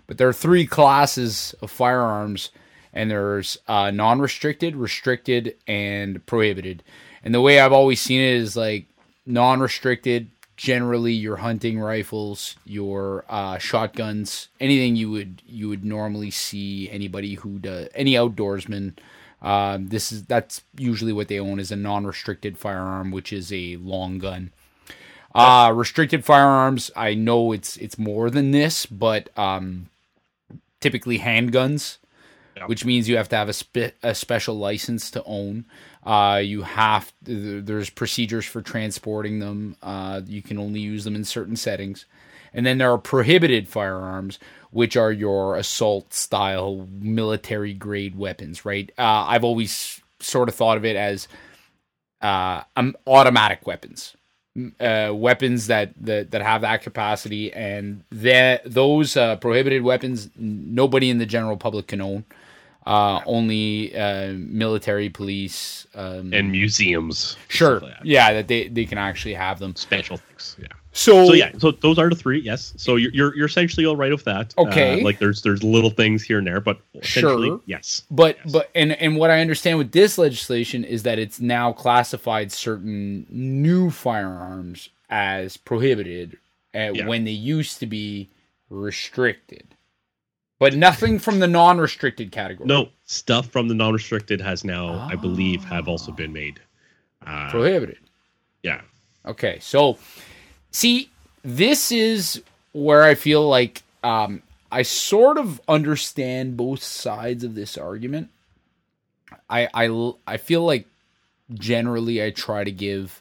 But 0.08 0.18
there 0.18 0.28
are 0.28 0.32
three 0.32 0.66
classes 0.66 1.54
of 1.60 1.70
firearms, 1.70 2.50
and 2.92 3.10
there's 3.10 3.58
uh, 3.68 3.90
non-restricted, 3.90 4.74
restricted, 4.74 5.54
and 5.66 6.24
prohibited. 6.26 6.82
And 7.22 7.34
the 7.34 7.40
way 7.40 7.60
I've 7.60 7.72
always 7.72 8.00
seen 8.00 8.20
it 8.20 8.34
is 8.34 8.56
like 8.56 8.86
non-restricted 9.26 10.30
generally 10.58 11.12
your 11.12 11.36
hunting 11.36 11.78
rifles, 11.78 12.56
your 12.66 13.24
uh, 13.30 13.56
shotguns, 13.58 14.48
anything 14.60 14.96
you 14.96 15.08
would 15.10 15.40
you 15.46 15.68
would 15.70 15.84
normally 15.84 16.30
see 16.30 16.90
anybody 16.90 17.34
who 17.34 17.58
does 17.60 17.88
any 17.94 18.12
outdoorsman. 18.14 18.92
Um, 19.40 19.86
this 19.88 20.10
is 20.10 20.24
that's 20.24 20.62
usually 20.76 21.12
what 21.12 21.28
they 21.28 21.38
own 21.38 21.60
is 21.60 21.70
a 21.70 21.76
non-restricted 21.76 22.58
firearm, 22.58 23.12
which 23.12 23.32
is 23.32 23.52
a 23.52 23.76
long 23.76 24.18
gun. 24.18 24.50
Uh, 25.32 25.70
restricted 25.74 26.24
firearms, 26.24 26.90
I 26.96 27.14
know 27.14 27.52
it's 27.52 27.76
it's 27.76 27.96
more 27.96 28.28
than 28.28 28.50
this, 28.50 28.84
but 28.84 29.30
um, 29.38 29.88
typically 30.80 31.20
handguns, 31.20 31.98
Yeah. 32.56 32.66
which 32.66 32.84
means 32.84 33.08
you 33.08 33.16
have 33.16 33.28
to 33.28 33.36
have 33.36 33.48
a, 33.48 33.52
spe- 33.52 33.94
a 34.02 34.12
special 34.16 34.56
license 34.58 35.08
to 35.12 35.22
own. 35.24 35.66
Uh, 36.04 36.40
you 36.42 36.62
have 36.62 37.12
there's 37.22 37.90
procedures 37.90 38.46
for 38.46 38.62
transporting 38.62 39.40
them. 39.40 39.76
Uh, 39.82 40.20
you 40.26 40.42
can 40.42 40.58
only 40.58 40.80
use 40.80 41.04
them 41.04 41.14
in 41.14 41.24
certain 41.24 41.56
settings, 41.56 42.06
and 42.54 42.64
then 42.64 42.78
there 42.78 42.92
are 42.92 42.98
prohibited 42.98 43.68
firearms, 43.68 44.38
which 44.70 44.96
are 44.96 45.12
your 45.12 45.56
assault 45.56 46.14
style 46.14 46.86
military 47.00 47.74
grade 47.74 48.16
weapons. 48.16 48.64
Right? 48.64 48.90
Uh, 48.96 49.26
I've 49.28 49.44
always 49.44 50.00
sort 50.20 50.48
of 50.48 50.54
thought 50.54 50.76
of 50.76 50.84
it 50.84 50.96
as 50.96 51.28
uh, 52.22 52.62
um, 52.76 52.96
automatic 53.06 53.66
weapons, 53.66 54.16
uh, 54.80 55.12
weapons 55.14 55.66
that, 55.66 55.92
that 56.00 56.30
that 56.30 56.42
have 56.42 56.62
that 56.62 56.82
capacity, 56.82 57.52
and 57.52 58.02
that 58.10 58.62
those 58.64 59.16
uh, 59.16 59.36
prohibited 59.36 59.82
weapons 59.82 60.30
nobody 60.36 61.10
in 61.10 61.18
the 61.18 61.26
general 61.26 61.56
public 61.56 61.88
can 61.88 62.00
own. 62.00 62.24
Uh, 62.88 63.20
only 63.26 63.94
uh, 63.94 64.32
military, 64.32 65.10
police, 65.10 65.86
um, 65.94 66.32
And 66.32 66.50
museums. 66.50 67.36
sure, 67.48 67.80
like 67.80 67.92
that. 67.98 68.06
yeah, 68.06 68.32
that 68.32 68.48
they, 68.48 68.68
they 68.68 68.86
can 68.86 68.96
actually 68.98 69.34
have 69.34 69.58
them. 69.58 69.76
Special 69.76 70.16
things. 70.16 70.56
Yeah. 70.58 70.68
So, 70.92 71.26
So 71.26 71.34
yeah, 71.34 71.52
so 71.58 71.70
those 71.70 71.98
are 71.98 72.08
the 72.08 72.16
three. 72.16 72.40
Yes. 72.40 72.72
So 72.78 72.96
you're 72.96 73.12
you're, 73.12 73.36
you're 73.36 73.46
essentially 73.46 73.84
all 73.86 73.94
right 73.94 74.10
with 74.10 74.24
that. 74.24 74.54
Uh, 74.56 74.62
Okay. 74.62 75.02
like 75.04 75.18
there's 75.18 75.42
there's 75.42 75.62
little 75.62 75.90
things 75.90 76.22
here 76.22 76.38
and 76.38 76.46
there, 76.46 76.60
but 76.60 76.80
essentially 76.94 77.48
Sure. 77.48 77.60
yes. 77.66 78.02
But 78.10 78.36
Yes. 78.42 78.52
but 78.52 78.70
and 78.74 78.92
and 78.92 79.16
what 79.18 79.30
I 79.30 79.40
understand 79.42 79.76
with 79.78 79.92
this 79.92 80.16
legislation 80.18 80.82
is 80.82 81.02
that 81.02 81.18
it's 81.18 81.38
now 81.40 81.72
classified 81.72 82.50
certain 82.52 83.26
new 83.28 83.90
firearms 83.90 84.88
as 85.10 85.56
prohibited 85.58 86.38
uh, 86.74 86.92
Yeah. 86.94 87.06
when 87.06 87.24
they 87.24 87.32
used 87.32 87.78
to 87.80 87.86
be 87.86 88.28
restricted, 88.70 89.66
but 90.58 90.74
nothing 90.74 91.18
from 91.18 91.38
the 91.38 91.46
non-restricted 91.46 92.32
category. 92.32 92.66
No 92.66 92.88
stuff 93.04 93.48
from 93.48 93.68
the 93.68 93.74
non-restricted 93.74 94.40
has 94.40 94.64
now, 94.64 95.06
I 95.10 95.14
believe, 95.14 95.64
have 95.64 95.88
also 95.88 96.12
been 96.12 96.32
made. 96.32 96.60
Uh, 97.26 97.50
prohibited. 97.50 97.98
yeah. 98.62 98.80
Okay, 99.26 99.58
so 99.60 99.98
see, 100.70 101.10
this 101.42 101.92
is 101.92 102.42
where 102.72 103.02
I 103.02 103.14
feel 103.14 103.46
like 103.46 103.82
um, 104.02 104.42
I 104.70 104.82
sort 104.82 105.36
of 105.38 105.60
understand 105.68 106.56
both 106.56 106.82
sides 106.82 107.44
of 107.44 107.54
this 107.54 107.76
argument. 107.76 108.30
I 109.50 109.68
I 109.74 110.12
I 110.26 110.36
feel 110.36 110.64
like 110.64 110.86
generally 111.54 112.24
I 112.24 112.30
try 112.30 112.64
to 112.64 112.70
give 112.70 113.20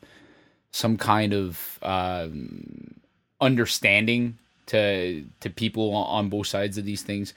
some 0.72 0.98
kind 0.98 1.34
of 1.34 1.80
um, 1.82 2.96
understanding 3.42 4.38
to 4.68 5.26
to 5.39 5.49
people 5.49 5.93
on 5.93 6.30
both 6.30 6.47
sides 6.47 6.78
of 6.78 6.86
these 6.86 7.01
things, 7.01 7.34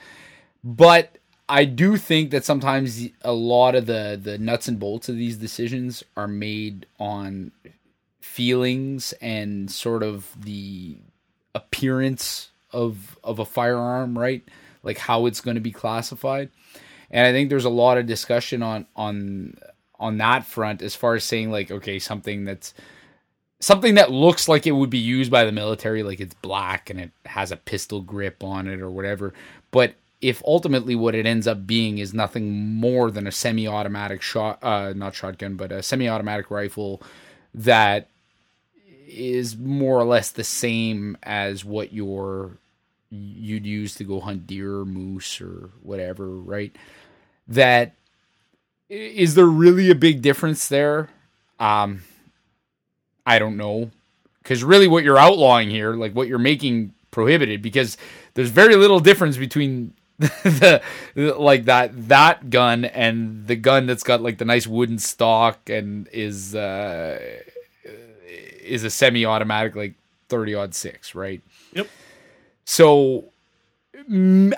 but 0.62 1.16
I 1.48 1.64
do 1.64 1.96
think 1.96 2.30
that 2.30 2.44
sometimes 2.44 3.08
a 3.22 3.32
lot 3.32 3.74
of 3.74 3.86
the 3.86 4.18
the 4.22 4.38
nuts 4.38 4.68
and 4.68 4.78
bolts 4.78 5.08
of 5.08 5.16
these 5.16 5.36
decisions 5.36 6.04
are 6.16 6.28
made 6.28 6.86
on 7.00 7.50
feelings 8.20 9.12
and 9.20 9.68
sort 9.68 10.04
of 10.04 10.28
the 10.40 10.96
appearance 11.54 12.50
of 12.72 13.18
of 13.24 13.40
a 13.40 13.44
firearm, 13.44 14.16
right? 14.16 14.44
Like 14.84 14.98
how 14.98 15.26
it's 15.26 15.40
going 15.40 15.56
to 15.56 15.60
be 15.60 15.72
classified. 15.72 16.50
And 17.10 17.26
I 17.26 17.32
think 17.32 17.50
there's 17.50 17.64
a 17.64 17.70
lot 17.70 17.98
of 17.98 18.06
discussion 18.06 18.62
on 18.62 18.86
on 18.94 19.58
on 19.98 20.18
that 20.18 20.46
front 20.46 20.82
as 20.82 20.94
far 20.94 21.16
as 21.16 21.24
saying 21.24 21.50
like 21.50 21.72
okay, 21.72 21.98
something 21.98 22.44
that's 22.44 22.74
something 23.60 23.94
that 23.94 24.10
looks 24.10 24.48
like 24.48 24.66
it 24.66 24.72
would 24.72 24.90
be 24.90 24.98
used 24.98 25.30
by 25.30 25.44
the 25.44 25.52
military 25.52 26.02
like 26.02 26.20
it's 26.20 26.34
black 26.34 26.90
and 26.90 26.98
it 27.00 27.10
has 27.26 27.52
a 27.52 27.56
pistol 27.56 28.00
grip 28.00 28.42
on 28.42 28.66
it 28.66 28.80
or 28.80 28.90
whatever, 28.90 29.32
but 29.70 29.94
if 30.20 30.42
ultimately 30.44 30.94
what 30.94 31.14
it 31.14 31.24
ends 31.24 31.46
up 31.46 31.66
being 31.66 31.98
is 31.98 32.12
nothing 32.12 32.74
more 32.74 33.10
than 33.10 33.26
a 33.26 33.32
semi-automatic 33.32 34.20
shot 34.20 34.62
uh 34.62 34.92
not 34.92 35.14
shotgun 35.14 35.54
but 35.56 35.72
a 35.72 35.82
semi-automatic 35.82 36.50
rifle 36.50 37.00
that 37.54 38.08
is 39.06 39.56
more 39.56 39.98
or 39.98 40.04
less 40.04 40.30
the 40.30 40.44
same 40.44 41.16
as 41.22 41.64
what 41.64 41.92
your 41.92 42.58
you'd 43.10 43.66
use 43.66 43.94
to 43.96 44.04
go 44.04 44.20
hunt 44.20 44.46
deer 44.46 44.78
or 44.78 44.84
moose 44.84 45.40
or 45.40 45.70
whatever, 45.82 46.28
right? 46.28 46.74
That 47.48 47.94
is 48.88 49.34
there 49.34 49.46
really 49.46 49.90
a 49.90 49.96
big 49.96 50.22
difference 50.22 50.68
there? 50.68 51.08
Um 51.58 52.02
I 53.26 53.38
don't 53.38 53.56
know. 53.56 53.90
Cuz 54.44 54.64
really 54.64 54.88
what 54.88 55.04
you're 55.04 55.18
outlawing 55.18 55.70
here, 55.70 55.94
like 55.94 56.12
what 56.14 56.28
you're 56.28 56.38
making 56.38 56.94
prohibited 57.10 57.60
because 57.60 57.96
there's 58.34 58.50
very 58.50 58.76
little 58.76 59.00
difference 59.00 59.36
between 59.36 59.92
the, 60.18 60.80
the 61.14 61.34
like 61.34 61.64
that 61.64 62.08
that 62.08 62.50
gun 62.50 62.84
and 62.84 63.46
the 63.46 63.56
gun 63.56 63.86
that's 63.86 64.02
got 64.02 64.22
like 64.22 64.38
the 64.38 64.44
nice 64.44 64.66
wooden 64.66 64.98
stock 64.98 65.68
and 65.68 66.08
is 66.12 66.54
uh 66.54 67.18
is 68.62 68.84
a 68.84 68.90
semi-automatic 68.90 69.74
like 69.74 69.94
30 70.28 70.54
aught 70.54 70.74
6 70.74 71.14
right 71.14 71.40
Yep. 71.72 71.88
so 72.64 73.24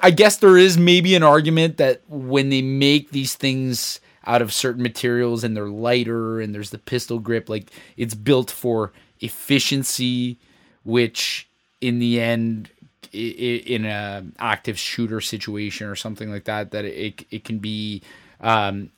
i 0.02 0.10
guess 0.10 0.36
there 0.36 0.56
is 0.58 0.76
maybe 0.76 1.14
an 1.14 1.22
argument 1.22 1.76
that 1.78 2.02
when 2.08 2.50
they 2.50 2.60
make 2.62 3.10
these 3.10 3.34
things 3.34 4.00
out 4.26 4.42
of 4.42 4.52
certain 4.52 4.82
materials 4.82 5.44
and 5.44 5.56
they're 5.56 5.68
lighter 5.68 6.40
and 6.40 6.54
there's 6.54 6.70
the 6.70 6.78
pistol 6.78 7.18
grip 7.18 7.48
like 7.48 7.70
it's 7.96 8.14
built 8.14 8.50
for 8.50 8.92
efficiency 9.20 10.38
which 10.84 11.48
in 11.80 11.98
the 11.98 12.20
end 12.20 12.70
in 13.12 13.84
a 13.84 14.24
active 14.38 14.78
shooter 14.78 15.20
situation 15.20 15.86
or 15.86 15.94
something 15.94 16.30
like 16.30 16.44
that 16.44 16.70
that 16.70 16.84
it, 16.84 17.26
it 17.30 17.44
can 17.44 17.58
be 17.58 18.02
um, 18.40 18.90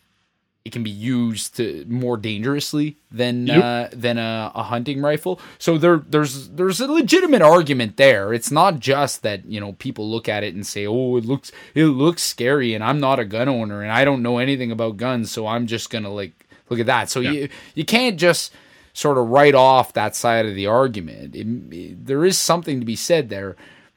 it 0.65 0.73
can 0.73 0.83
be 0.83 0.91
used 0.91 1.57
to 1.57 1.85
more 1.89 2.17
dangerously 2.17 2.97
than 3.13 3.47
Yep. 3.47 3.63
uh, 3.63 3.89
than 3.93 4.17
a, 4.17 4.51
a 4.55 4.63
hunting 4.63 5.03
rifle. 5.03 5.39
So 5.59 5.77
there 5.77 5.99
there's 5.99 6.49
there's 6.51 6.81
a 6.81 6.87
legitimate 6.91 7.43
argument 7.43 7.99
there. 7.99 8.33
It's 8.33 8.51
not 8.51 8.81
just 8.81 9.23
that 9.23 9.45
you 9.45 9.61
know 9.61 9.73
people 9.75 10.11
look 10.11 10.27
at 10.29 10.43
it 10.43 10.55
and 10.55 10.67
say, 10.67 10.87
"Oh, 10.87 11.17
it 11.17 11.25
looks 11.27 11.53
it 11.75 11.85
looks 11.85 12.23
scary," 12.23 12.73
and 12.75 12.83
I'm 12.83 12.99
not 12.99 13.19
a 13.19 13.25
gun 13.27 13.49
owner 13.49 13.83
and 13.83 13.93
I 13.93 14.05
don't 14.07 14.23
know 14.23 14.39
anything 14.39 14.71
about 14.73 14.97
guns, 14.97 15.31
so 15.31 15.47
I'm 15.47 15.67
just 15.67 15.91
gonna 15.91 16.09
like 16.13 16.33
look 16.71 16.81
at 16.81 16.87
that. 16.87 17.11
So 17.11 17.21
Yeah. 17.21 17.31
you 17.33 17.49
you 17.75 17.85
can't 17.85 18.19
just 18.19 18.51
sort 18.95 19.19
of 19.19 19.29
write 19.29 19.55
off 19.55 19.93
that 19.93 20.17
side 20.17 20.47
of 20.47 20.55
the 20.55 20.67
argument. 20.67 21.35
It, 21.37 21.47
it- 21.75 22.07
there 22.07 22.25
is 22.25 22.39
something 22.39 22.81
to 22.81 22.87
be 22.87 22.97
said 22.97 23.29
there, 23.29 23.55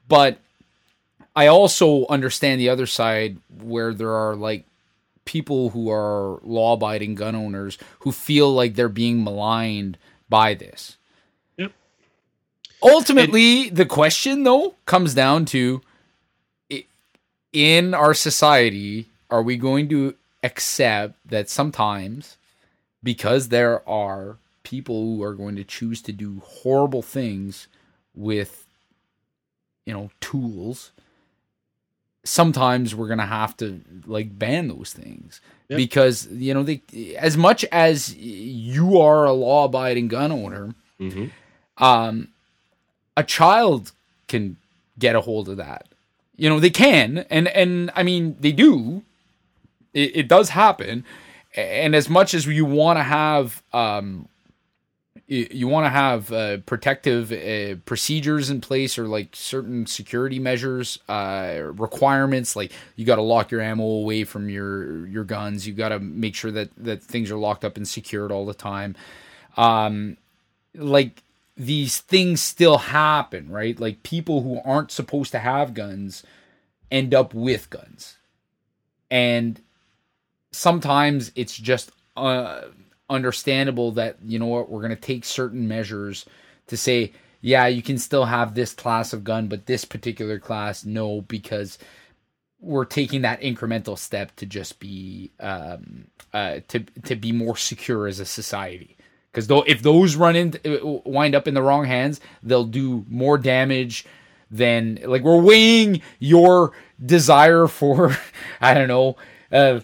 but 0.09 0.39
I 1.33 1.47
also 1.47 2.05
understand 2.07 2.59
the 2.59 2.67
other 2.69 2.87
side 2.87 3.37
where 3.61 3.93
there 3.93 4.11
are 4.11 4.35
like 4.35 4.65
people 5.27 5.69
who 5.69 5.91
are 5.91 6.39
law 6.41 6.73
abiding 6.73 7.13
gun 7.13 7.35
owners 7.35 7.77
who 7.99 8.11
feel 8.11 8.51
like 8.51 8.73
they're 8.73 8.89
being 8.89 9.23
maligned 9.23 9.99
by 10.27 10.55
this. 10.55 10.97
Yep. 11.57 11.71
Ultimately, 12.81 13.69
the 13.69 13.85
question 13.85 14.43
though 14.43 14.73
comes 14.85 15.13
down 15.13 15.45
to 15.45 15.81
in 17.53 17.93
our 17.93 18.13
society, 18.13 19.07
are 19.29 19.41
we 19.41 19.57
going 19.57 19.89
to 19.89 20.15
accept 20.43 21.15
that 21.25 21.49
sometimes 21.49 22.37
because 23.03 23.49
there 23.49 23.87
are 23.87 24.37
people 24.63 25.01
who 25.01 25.23
are 25.23 25.33
going 25.33 25.55
to 25.55 25.63
choose 25.63 26.01
to 26.01 26.11
do 26.11 26.41
horrible 26.45 27.01
things 27.01 27.67
with 28.13 28.65
you 29.85 29.93
know 29.93 30.11
tools 30.19 30.91
sometimes 32.27 32.93
we're 32.93 33.07
gonna 33.07 33.25
have 33.25 33.55
to 33.57 33.81
like 34.05 34.37
ban 34.37 34.67
those 34.67 34.93
things 34.93 35.41
Yep. 35.69 35.77
because 35.77 36.27
you 36.31 36.53
know 36.53 36.63
they 36.63 36.81
as 37.17 37.35
much 37.37 37.65
as 37.71 38.15
you 38.15 38.99
are 38.99 39.25
a 39.25 39.33
law-abiding 39.33 40.07
gun 40.07 40.31
owner 40.31 40.73
Mhm. 40.99 41.31
um 41.77 42.27
a 43.15 43.23
child 43.23 43.91
can 44.27 44.57
get 44.99 45.15
a 45.15 45.21
hold 45.21 45.49
of 45.49 45.57
that 45.57 45.85
you 46.37 46.47
know 46.49 46.59
they 46.59 46.69
can 46.69 47.25
and 47.29 47.47
and 47.49 47.91
i 47.95 48.03
mean 48.03 48.35
they 48.39 48.51
do 48.51 49.03
it, 49.93 50.15
it 50.15 50.27
does 50.27 50.49
happen 50.49 51.03
and 51.55 51.95
as 51.95 52.09
much 52.09 52.33
as 52.33 52.45
you 52.45 52.65
want 52.65 52.97
to 52.97 53.03
have 53.03 53.61
um 53.73 54.27
you, 55.27 55.47
you 55.51 55.67
want 55.67 55.85
to 55.85 55.89
have 55.89 56.31
uh, 56.31 56.57
protective 56.59 57.31
uh, 57.31 57.75
procedures 57.85 58.49
in 58.49 58.61
place 58.61 58.97
or 58.97 59.07
like 59.07 59.35
certain 59.35 59.85
security 59.85 60.39
measures 60.39 60.99
uh, 61.09 61.59
requirements 61.73 62.55
like 62.55 62.71
you 62.95 63.05
got 63.05 63.17
to 63.17 63.21
lock 63.21 63.51
your 63.51 63.61
ammo 63.61 63.83
away 63.83 64.23
from 64.23 64.49
your 64.49 65.05
your 65.07 65.23
guns. 65.23 65.67
You 65.67 65.73
got 65.73 65.89
to 65.89 65.99
make 65.99 66.35
sure 66.35 66.51
that 66.51 66.69
that 66.77 67.03
things 67.03 67.29
are 67.29 67.37
locked 67.37 67.65
up 67.65 67.77
and 67.77 67.87
secured 67.87 68.31
all 68.31 68.45
the 68.45 68.53
time. 68.53 68.95
Um 69.57 70.17
like 70.75 71.23
these 71.55 71.99
things 71.99 72.41
still 72.41 72.77
happen 72.77 73.49
right? 73.49 73.79
Like 73.79 74.03
people 74.03 74.41
who 74.43 74.61
aren't 74.63 74.91
supposed 74.91 75.31
to 75.31 75.39
have 75.39 75.73
guns 75.73 76.23
end 76.91 77.13
up 77.13 77.33
with 77.33 77.69
guns. 77.69 78.15
And 79.09 79.61
sometimes 80.51 81.31
it's 81.35 81.57
just 81.57 81.91
uh, 82.15 82.61
understandable 83.09 83.91
that 83.91 84.17
you 84.25 84.37
know 84.37 84.47
what 84.47 84.69
we're 84.69 84.81
going 84.81 84.89
to 84.89 84.95
take 84.95 85.23
certain 85.23 85.67
measures 85.67 86.25
to 86.67 86.75
say 86.75 87.11
yeah 87.41 87.65
you 87.67 87.81
can 87.81 87.97
still 87.97 88.25
have 88.25 88.53
this 88.53 88.73
class 88.73 89.13
of 89.13 89.23
gun 89.23 89.47
but 89.47 89.65
this 89.65 89.85
particular 89.85 90.39
class 90.39 90.83
no 90.83 91.21
because 91.21 91.77
we're 92.59 92.85
taking 92.85 93.21
that 93.21 93.41
incremental 93.41 93.97
step 93.97 94.35
to 94.35 94.45
just 94.45 94.79
be 94.79 95.31
um, 95.39 96.07
uh, 96.33 96.59
to 96.67 96.79
to 97.03 97.15
be 97.15 97.31
more 97.31 97.55
secure 97.55 98.07
as 98.07 98.19
a 98.19 98.25
society. 98.25 98.97
Because 99.31 99.47
though 99.47 99.63
if 99.63 99.81
those 99.81 100.15
run 100.15 100.35
into 100.35 101.01
wind 101.05 101.35
up 101.35 101.47
in 101.47 101.53
the 101.53 101.61
wrong 101.61 101.85
hands 101.85 102.19
they'll 102.41 102.63
do 102.63 103.05
more 103.07 103.37
damage 103.37 104.05
than 104.49 104.99
like 105.03 105.21
we're 105.21 105.41
weighing 105.41 106.01
your 106.17 106.71
desire 107.05 107.67
for 107.67 108.17
i 108.61 108.73
don't 108.73 108.87
know 108.87 109.15
uh 109.51 109.79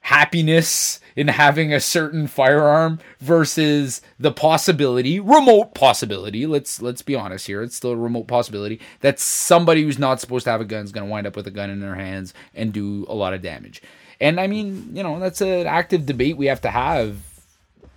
happiness 0.00 0.99
in 1.16 1.28
having 1.28 1.72
a 1.72 1.80
certain 1.80 2.26
firearm 2.26 2.98
versus 3.20 4.00
the 4.18 4.30
possibility 4.32 5.18
remote 5.20 5.74
possibility 5.74 6.46
let's 6.46 6.80
let's 6.82 7.02
be 7.02 7.14
honest 7.14 7.46
here 7.46 7.62
it's 7.62 7.76
still 7.76 7.90
a 7.92 7.96
remote 7.96 8.26
possibility 8.26 8.80
that 9.00 9.18
somebody 9.18 9.82
who's 9.82 9.98
not 9.98 10.20
supposed 10.20 10.44
to 10.44 10.50
have 10.50 10.60
a 10.60 10.64
gun 10.64 10.84
is 10.84 10.92
going 10.92 11.06
to 11.06 11.10
wind 11.10 11.26
up 11.26 11.36
with 11.36 11.46
a 11.46 11.50
gun 11.50 11.70
in 11.70 11.80
their 11.80 11.94
hands 11.94 12.34
and 12.54 12.72
do 12.72 13.04
a 13.08 13.14
lot 13.14 13.32
of 13.34 13.42
damage 13.42 13.82
and 14.20 14.40
i 14.40 14.46
mean 14.46 14.90
you 14.94 15.02
know 15.02 15.18
that's 15.18 15.40
an 15.40 15.66
active 15.66 16.06
debate 16.06 16.36
we 16.36 16.46
have 16.46 16.60
to 16.60 16.70
have 16.70 17.16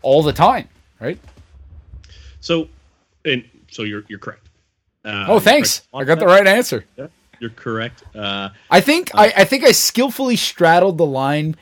all 0.01 0.21
the 0.23 0.33
time 0.33 0.67
right 0.99 1.19
So, 2.41 2.67
and 3.25 3.43
so 3.71 3.83
you're 3.83 4.03
you're 4.07 4.19
correct. 4.19 4.47
Uh, 5.05 5.25
oh 5.29 5.39
thanks 5.39 5.79
correct 5.79 5.89
i 5.95 6.03
got 6.05 6.19
the 6.19 6.25
right 6.25 6.47
answer 6.47 6.85
Yeah, 6.97 7.07
you're 7.39 7.49
correct. 7.49 8.03
Uh, 8.15 8.49
I 8.69 8.79
think 8.79 9.11
I, 9.13 9.33
I 9.35 9.43
think 9.43 9.65
I 9.65 9.71
skillfully 9.73 10.37
straddled 10.37 10.97
the 10.97 11.05
line 11.05 11.57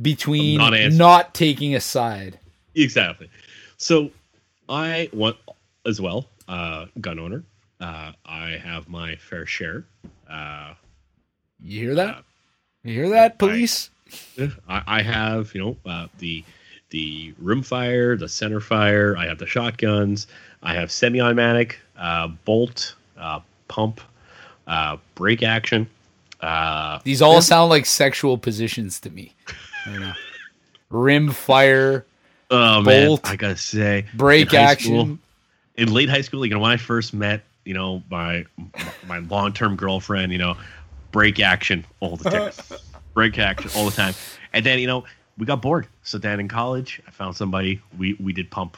between 0.00 0.58
Not 0.58 0.72
not, 0.92 1.34
taking 1.34 1.74
a 1.74 1.80
side. 1.80 2.38
exactly. 2.74 3.28
So, 3.76 4.10
I 4.68 5.08
want 5.12 5.36
as 5.86 6.00
well. 6.00 6.26
Uh, 6.48 6.86
gun 7.00 7.18
owner. 7.18 7.42
Uh, 7.80 8.12
I 8.24 8.50
have 8.62 8.88
my 8.88 9.16
fair 9.16 9.44
share. 9.46 9.84
Uh, 10.30 10.74
You 11.60 11.80
hear 11.80 11.94
that? 11.96 12.24
You 12.84 12.94
hear 12.94 13.08
that, 13.10 13.38
police? 13.38 13.90
I, 14.68 14.82
I 14.86 15.02
have, 15.02 15.54
you 15.54 15.60
know, 15.62 15.76
uh, 15.90 16.06
the 16.18 16.44
the 16.90 17.32
rim 17.38 17.62
fire, 17.62 18.16
the 18.16 18.28
center 18.28 18.60
fire. 18.60 19.16
I 19.16 19.26
have 19.26 19.38
the 19.38 19.46
shotguns. 19.46 20.26
I 20.62 20.74
have 20.74 20.92
semi-automatic, 20.92 21.80
uh, 21.98 22.28
bolt, 22.44 22.94
uh, 23.18 23.40
pump, 23.68 24.00
uh, 24.66 24.98
break 25.14 25.42
action. 25.42 25.88
Uh, 26.40 26.98
These 27.04 27.22
all 27.22 27.40
sound 27.40 27.70
like 27.70 27.86
sexual 27.86 28.36
positions 28.36 29.00
to 29.00 29.10
me. 29.10 29.32
right 29.86 29.98
now. 30.00 30.14
Rim 30.90 31.30
fire, 31.30 32.04
oh 32.50 32.82
man, 32.82 33.18
I 33.24 33.36
gotta 33.36 33.56
say, 33.56 34.06
break 34.14 34.52
action. 34.54 34.86
school- 35.06 35.18
in 35.76 35.90
late 35.92 36.10
high 36.10 36.20
school, 36.20 36.44
you 36.44 36.52
know, 36.52 36.58
when 36.60 36.70
I 36.70 36.76
first 36.76 37.14
met, 37.14 37.42
you 37.64 37.72
know, 37.74 38.02
my 38.10 38.44
my 39.06 39.20
long-term 39.20 39.76
girlfriend, 39.76 40.32
you 40.32 40.38
know, 40.38 40.56
break 41.12 41.40
action 41.40 41.84
all 42.00 42.16
the 42.16 42.28
time, 42.28 42.52
break 43.14 43.38
action 43.38 43.70
all 43.74 43.86
the 43.86 43.96
time, 43.96 44.14
and 44.52 44.66
then 44.66 44.78
you 44.78 44.86
know 44.86 45.04
we 45.38 45.46
got 45.46 45.62
bored. 45.62 45.86
So 46.02 46.18
then 46.18 46.40
in 46.40 46.48
college, 46.48 47.00
I 47.06 47.10
found 47.10 47.34
somebody. 47.36 47.80
We 47.96 48.14
we 48.20 48.34
did 48.34 48.50
pump, 48.50 48.76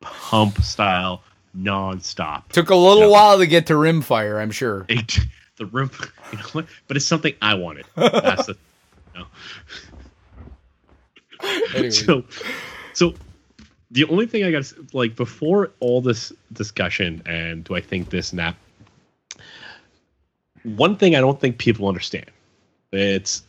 pump 0.00 0.62
style, 0.62 1.22
non-stop. 1.54 2.52
Took 2.52 2.70
a 2.70 2.76
little 2.76 3.04
Yeah. 3.04 3.08
while 3.10 3.38
to 3.38 3.46
get 3.46 3.66
to 3.66 3.76
rim 3.76 4.00
fire, 4.02 4.38
I'm 4.40 4.50
sure. 4.52 4.86
It, 4.88 5.18
the 5.56 5.66
room, 5.66 5.90
you 6.32 6.38
know? 6.38 6.64
But 6.86 6.96
it's 6.96 7.06
something 7.06 7.34
I 7.42 7.54
wanted. 7.54 7.86
That's 7.96 8.46
the. 8.46 8.56
Anyways. 11.74 12.06
so 12.06 12.24
so 12.92 13.14
the 13.90 14.04
only 14.04 14.26
thing 14.26 14.44
i 14.44 14.50
got 14.50 14.72
like 14.92 15.16
before 15.16 15.70
all 15.80 16.00
this 16.00 16.32
discussion 16.52 17.20
and 17.26 17.64
do 17.64 17.74
i 17.74 17.80
think 17.80 18.10
this 18.10 18.30
and 18.30 18.38
that 18.38 18.54
one 20.62 20.96
thing 20.96 21.16
i 21.16 21.20
don't 21.20 21.40
think 21.40 21.58
people 21.58 21.88
understand 21.88 22.26
it's 22.92 23.42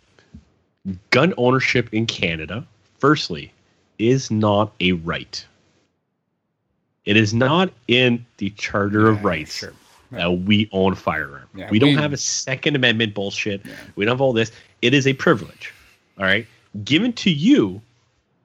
gun 1.12 1.36
ownership 1.38 1.88
in 1.94 2.08
canada 2.08 2.66
firstly 2.98 3.54
is 4.00 4.32
not 4.32 4.74
a 4.80 4.94
right. 4.94 5.46
It 7.06 7.18
is 7.18 7.34
not 7.34 7.72
in 7.88 8.26
the 8.38 8.50
charter 8.52 9.10
of 9.10 9.24
rights 9.24 9.58
sure. 9.58 9.74
that 10.12 10.30
we 10.30 10.70
own 10.72 10.96
firearm. 10.96 11.48
Yeah, 11.54 11.70
we 11.70 11.80
don't 11.80 11.98
have 11.98 12.14
a 12.14 12.18
second 12.18 12.76
amendment 12.76 13.14
bullshit. 13.14 13.62
We 13.96 14.06
don't 14.06 14.14
have 14.14 14.22
all 14.22 14.34
this 14.34 14.52
it 14.84 14.94
is 14.94 15.08
a 15.08 15.14
privilege 15.14 15.74
all 16.20 16.26
right 16.26 16.46
given 16.84 17.12
to 17.14 17.32
you 17.32 17.82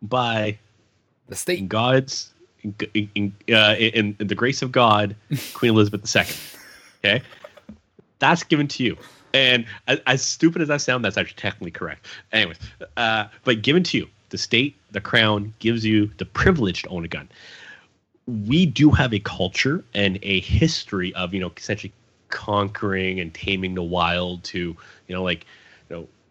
by 0.02 0.58
The 1.28 1.36
state. 1.36 1.68
God's 1.68 2.30
in, 2.62 3.10
in, 3.14 3.34
uh, 3.54 3.76
in, 3.78 4.16
in 4.18 4.26
the 4.26 4.34
grace 4.34 4.62
of 4.62 4.72
God, 4.72 5.14
Queen 5.54 5.72
Elizabeth 5.72 6.14
II. 6.14 6.24
Okay, 7.04 7.24
that's 8.18 8.42
given 8.42 8.68
to 8.68 8.84
you. 8.84 8.96
And 9.34 9.66
as, 9.86 10.00
as 10.06 10.22
stupid 10.22 10.62
as 10.62 10.68
that 10.68 10.80
sound, 10.80 11.04
that's 11.04 11.16
actually 11.16 11.36
technically 11.36 11.70
correct. 11.70 12.06
Anyways, 12.32 12.58
uh, 12.96 13.26
but 13.44 13.62
given 13.62 13.82
to 13.84 13.98
you, 13.98 14.08
the 14.30 14.38
state, 14.38 14.74
the 14.90 15.00
crown 15.00 15.54
gives 15.58 15.84
you 15.84 16.10
the 16.18 16.24
privilege 16.24 16.82
to 16.82 16.88
own 16.88 17.04
a 17.04 17.08
gun. 17.08 17.28
We 18.26 18.66
do 18.66 18.90
have 18.90 19.14
a 19.14 19.20
culture 19.20 19.84
and 19.94 20.18
a 20.22 20.40
history 20.40 21.14
of 21.14 21.32
you 21.32 21.40
know 21.40 21.52
essentially 21.56 21.92
conquering 22.28 23.20
and 23.20 23.32
taming 23.32 23.74
the 23.74 23.82
wild. 23.82 24.44
To 24.44 24.58
you 24.58 25.14
know, 25.14 25.22
like 25.22 25.46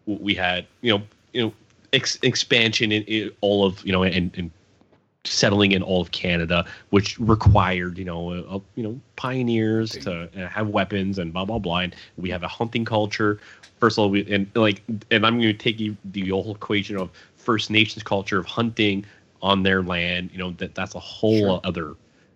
we 0.08 0.34
had 0.34 0.66
you 0.80 0.96
know 0.96 1.02
you 1.32 1.42
know 1.42 1.52
ex- 1.92 2.18
expansion 2.22 2.92
in, 2.92 3.02
in 3.04 3.30
all 3.40 3.64
of 3.64 3.84
you 3.84 3.92
know 3.92 4.02
and, 4.02 4.36
and 4.36 4.50
settling 5.24 5.72
in 5.72 5.82
all 5.82 6.00
of 6.00 6.10
Canada, 6.12 6.64
which 6.90 7.18
required 7.18 7.98
you 7.98 8.04
know 8.04 8.30
uh, 8.32 8.58
you 8.74 8.82
know 8.82 8.98
pioneers 9.16 9.92
to 9.92 10.28
uh, 10.36 10.48
have 10.48 10.68
weapons 10.68 11.18
and 11.18 11.32
blah 11.32 11.44
blah 11.44 11.58
blah. 11.58 11.78
And 11.80 11.94
we 12.16 12.30
have 12.30 12.42
a 12.42 12.48
hunting 12.48 12.84
culture. 12.84 13.38
First 13.78 13.98
of 13.98 14.02
all, 14.04 14.10
we 14.10 14.30
and 14.32 14.50
like 14.54 14.82
and 15.10 15.26
I'm 15.26 15.40
going 15.40 15.52
to 15.52 15.52
take 15.52 15.78
you 15.80 15.96
the 16.04 16.28
whole 16.30 16.54
equation 16.54 16.96
of 16.96 17.10
First 17.36 17.70
Nations 17.70 18.02
culture 18.02 18.38
of 18.38 18.46
hunting 18.46 19.04
on 19.42 19.62
their 19.62 19.82
land. 19.82 20.30
You 20.32 20.38
know 20.38 20.50
that 20.52 20.74
that's 20.74 20.94
a 20.94 21.00
whole 21.00 21.38
Sure. 21.38 21.60
other 21.64 21.88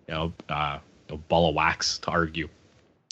you 0.08 0.14
know, 0.14 0.32
uh, 0.48 0.78
you 1.08 1.16
know, 1.16 1.22
ball 1.28 1.48
of 1.48 1.54
wax 1.54 1.98
to 1.98 2.10
argue. 2.10 2.48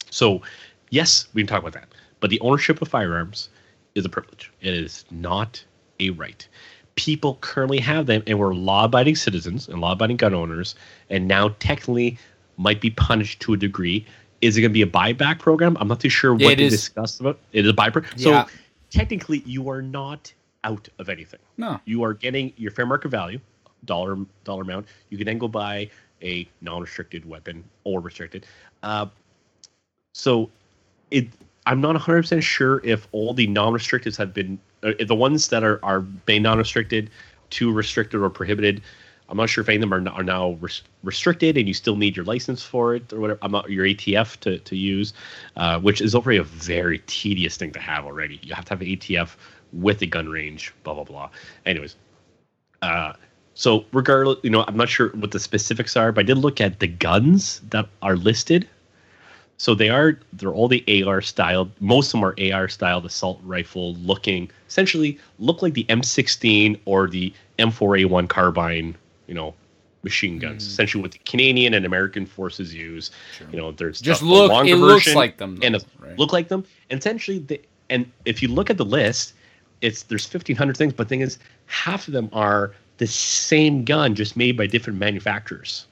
So 0.09 0.41
yes, 0.89 1.27
we 1.33 1.41
can 1.41 1.47
talk 1.47 1.61
about 1.61 1.73
that. 1.73 1.87
But 2.19 2.29
the 2.29 2.39
ownership 2.41 2.81
of 2.81 2.87
firearms 2.87 3.49
is 3.95 4.05
a 4.05 4.09
privilege. 4.09 4.51
It 4.61 4.73
is 4.73 5.05
not 5.11 5.63
a 5.99 6.09
right. 6.11 6.47
People 6.95 7.37
currently 7.41 7.79
have 7.79 8.05
them, 8.05 8.21
and 8.27 8.37
we're 8.37 8.53
law-abiding 8.53 9.15
citizens 9.15 9.67
and 9.67 9.79
law-abiding 9.81 10.17
gun 10.17 10.33
owners, 10.33 10.75
and 11.09 11.27
now 11.27 11.49
technically 11.59 12.17
might 12.57 12.81
be 12.81 12.89
punished 12.91 13.39
to 13.41 13.53
a 13.53 13.57
degree. 13.57 14.05
Is 14.41 14.57
it 14.57 14.61
going 14.61 14.71
to 14.71 14.73
be 14.73 14.81
a 14.81 14.87
buyback 14.87 15.39
program? 15.39 15.77
I'm 15.79 15.87
not 15.87 15.99
too 15.99 16.09
sure 16.09 16.33
what 16.33 16.43
it 16.43 16.57
they 16.57 16.65
is. 16.65 16.73
discussed 16.73 17.19
about. 17.19 17.39
It 17.53 17.65
is 17.65 17.71
a 17.71 17.73
buyback. 17.73 18.05
Yeah. 18.17 18.45
So 18.45 18.51
technically, 18.89 19.39
you 19.45 19.69
are 19.69 19.81
not 19.81 20.33
out 20.63 20.89
of 20.99 21.09
anything. 21.09 21.39
No. 21.57 21.79
You 21.85 22.03
are 22.03 22.13
getting 22.13 22.53
your 22.57 22.71
fair 22.71 22.85
market 22.85 23.09
value, 23.09 23.39
dollar 23.85 24.17
dollar 24.43 24.63
amount. 24.63 24.87
You 25.09 25.17
can 25.17 25.25
then 25.25 25.37
go 25.37 25.47
buy 25.47 25.89
a 26.21 26.47
non-restricted 26.61 27.25
weapon 27.25 27.63
or 27.83 27.99
restricted. 27.99 28.45
Uh, 28.83 29.07
so 30.13 30.49
it 31.09 31.27
i'm 31.71 31.81
not 31.81 31.95
100% 31.95 32.41
sure 32.41 32.81
if 32.83 33.07
all 33.11 33.33
the 33.33 33.47
non-restricteds 33.47 34.17
have 34.17 34.33
been 34.33 34.59
uh, 34.83 34.91
the 35.07 35.15
ones 35.15 35.47
that 35.47 35.63
are 35.63 35.79
are 35.83 36.01
being 36.01 36.43
non-restricted 36.43 37.09
to 37.49 37.71
restricted 37.71 38.21
or 38.21 38.29
prohibited 38.29 38.81
I'm 39.31 39.37
not 39.37 39.49
sure 39.49 39.61
if 39.61 39.69
any 39.69 39.77
of 39.77 39.81
them 39.81 39.93
are, 39.93 40.09
are 40.09 40.23
now 40.23 40.57
res- 40.59 40.81
restricted 41.03 41.57
and 41.57 41.65
you 41.65 41.73
still 41.73 41.95
need 41.95 42.17
your 42.17 42.25
license 42.25 42.61
for 42.61 42.95
it 42.95 43.13
or 43.13 43.21
whatever. 43.21 43.39
I'm 43.41 43.51
not 43.53 43.69
your 43.69 43.85
ATF 43.85 44.37
to, 44.41 44.59
to 44.59 44.75
use, 44.75 45.13
uh, 45.55 45.79
which 45.79 46.01
is 46.01 46.13
already 46.13 46.37
a 46.37 46.43
very 46.43 46.99
tedious 47.07 47.55
thing 47.55 47.71
to 47.71 47.79
have 47.79 48.03
already. 48.03 48.41
You 48.43 48.53
have 48.53 48.65
to 48.65 48.71
have 48.71 48.81
an 48.81 48.87
ATF 48.87 49.37
with 49.71 50.01
a 50.01 50.05
gun 50.05 50.27
range, 50.27 50.73
blah, 50.83 50.95
blah, 50.95 51.05
blah. 51.05 51.29
Anyways, 51.65 51.95
uh, 52.81 53.13
so 53.53 53.85
regardless, 53.93 54.39
you 54.43 54.49
know, 54.49 54.65
I'm 54.67 54.75
not 54.75 54.89
sure 54.89 55.09
what 55.11 55.31
the 55.31 55.39
specifics 55.39 55.95
are, 55.95 56.11
but 56.11 56.21
I 56.21 56.23
did 56.23 56.37
look 56.37 56.59
at 56.59 56.79
the 56.79 56.87
guns 56.87 57.61
that 57.69 57.87
are 58.01 58.17
listed. 58.17 58.67
So 59.61 59.75
they 59.75 59.89
are 59.89 60.17
they're 60.33 60.49
all 60.49 60.67
the 60.67 60.83
AR 61.05 61.21
style. 61.21 61.69
Most 61.79 62.07
of 62.07 62.11
them 62.13 62.23
are 62.23 62.35
AR 62.51 62.67
styled 62.67 63.05
assault 63.05 63.39
rifle 63.43 63.93
looking, 63.97 64.49
essentially 64.67 65.19
look 65.37 65.61
like 65.61 65.75
the 65.75 65.83
M16 65.83 66.79
or 66.85 67.07
the 67.07 67.31
M4A1 67.59 68.27
carbine, 68.27 68.97
you 69.27 69.35
know, 69.35 69.53
machine 70.01 70.39
guns. 70.39 70.63
Hmm. 70.65 70.69
Essentially 70.71 71.01
what 71.03 71.11
the 71.11 71.19
Canadian 71.25 71.75
and 71.75 71.85
American 71.85 72.25
forces 72.25 72.73
use. 72.73 73.11
You 73.51 73.57
know, 73.59 73.71
there's 73.71 74.01
Just 74.01 74.21
the- 74.21 74.25
the 74.25 74.33
look- 74.33 74.51
longer 74.51 74.73
it 74.73 74.77
looks 74.77 75.13
like 75.13 75.37
them, 75.37 75.59
and 75.61 75.75
though, 75.75 75.79
a- 76.01 76.07
right? 76.07 76.17
look 76.17 76.33
like 76.33 76.47
them. 76.47 76.65
And 76.89 76.99
essentially, 76.99 77.37
the, 77.37 77.61
and 77.91 78.11
if 78.25 78.41
you 78.41 78.47
look 78.47 78.71
at 78.71 78.77
the 78.77 78.85
list, 78.85 79.33
it's 79.81 80.01
there's 80.01 80.25
1500 80.25 80.75
things, 80.75 80.91
but 80.93 81.03
the 81.07 81.09
thing 81.09 81.21
is, 81.21 81.37
half 81.67 82.07
of 82.07 82.15
them 82.15 82.29
are 82.33 82.71
the 82.97 83.05
same 83.05 83.85
gun 83.85 84.15
just 84.15 84.35
made 84.35 84.57
by 84.57 84.65
different 84.65 84.97
manufacturers. 84.97 85.85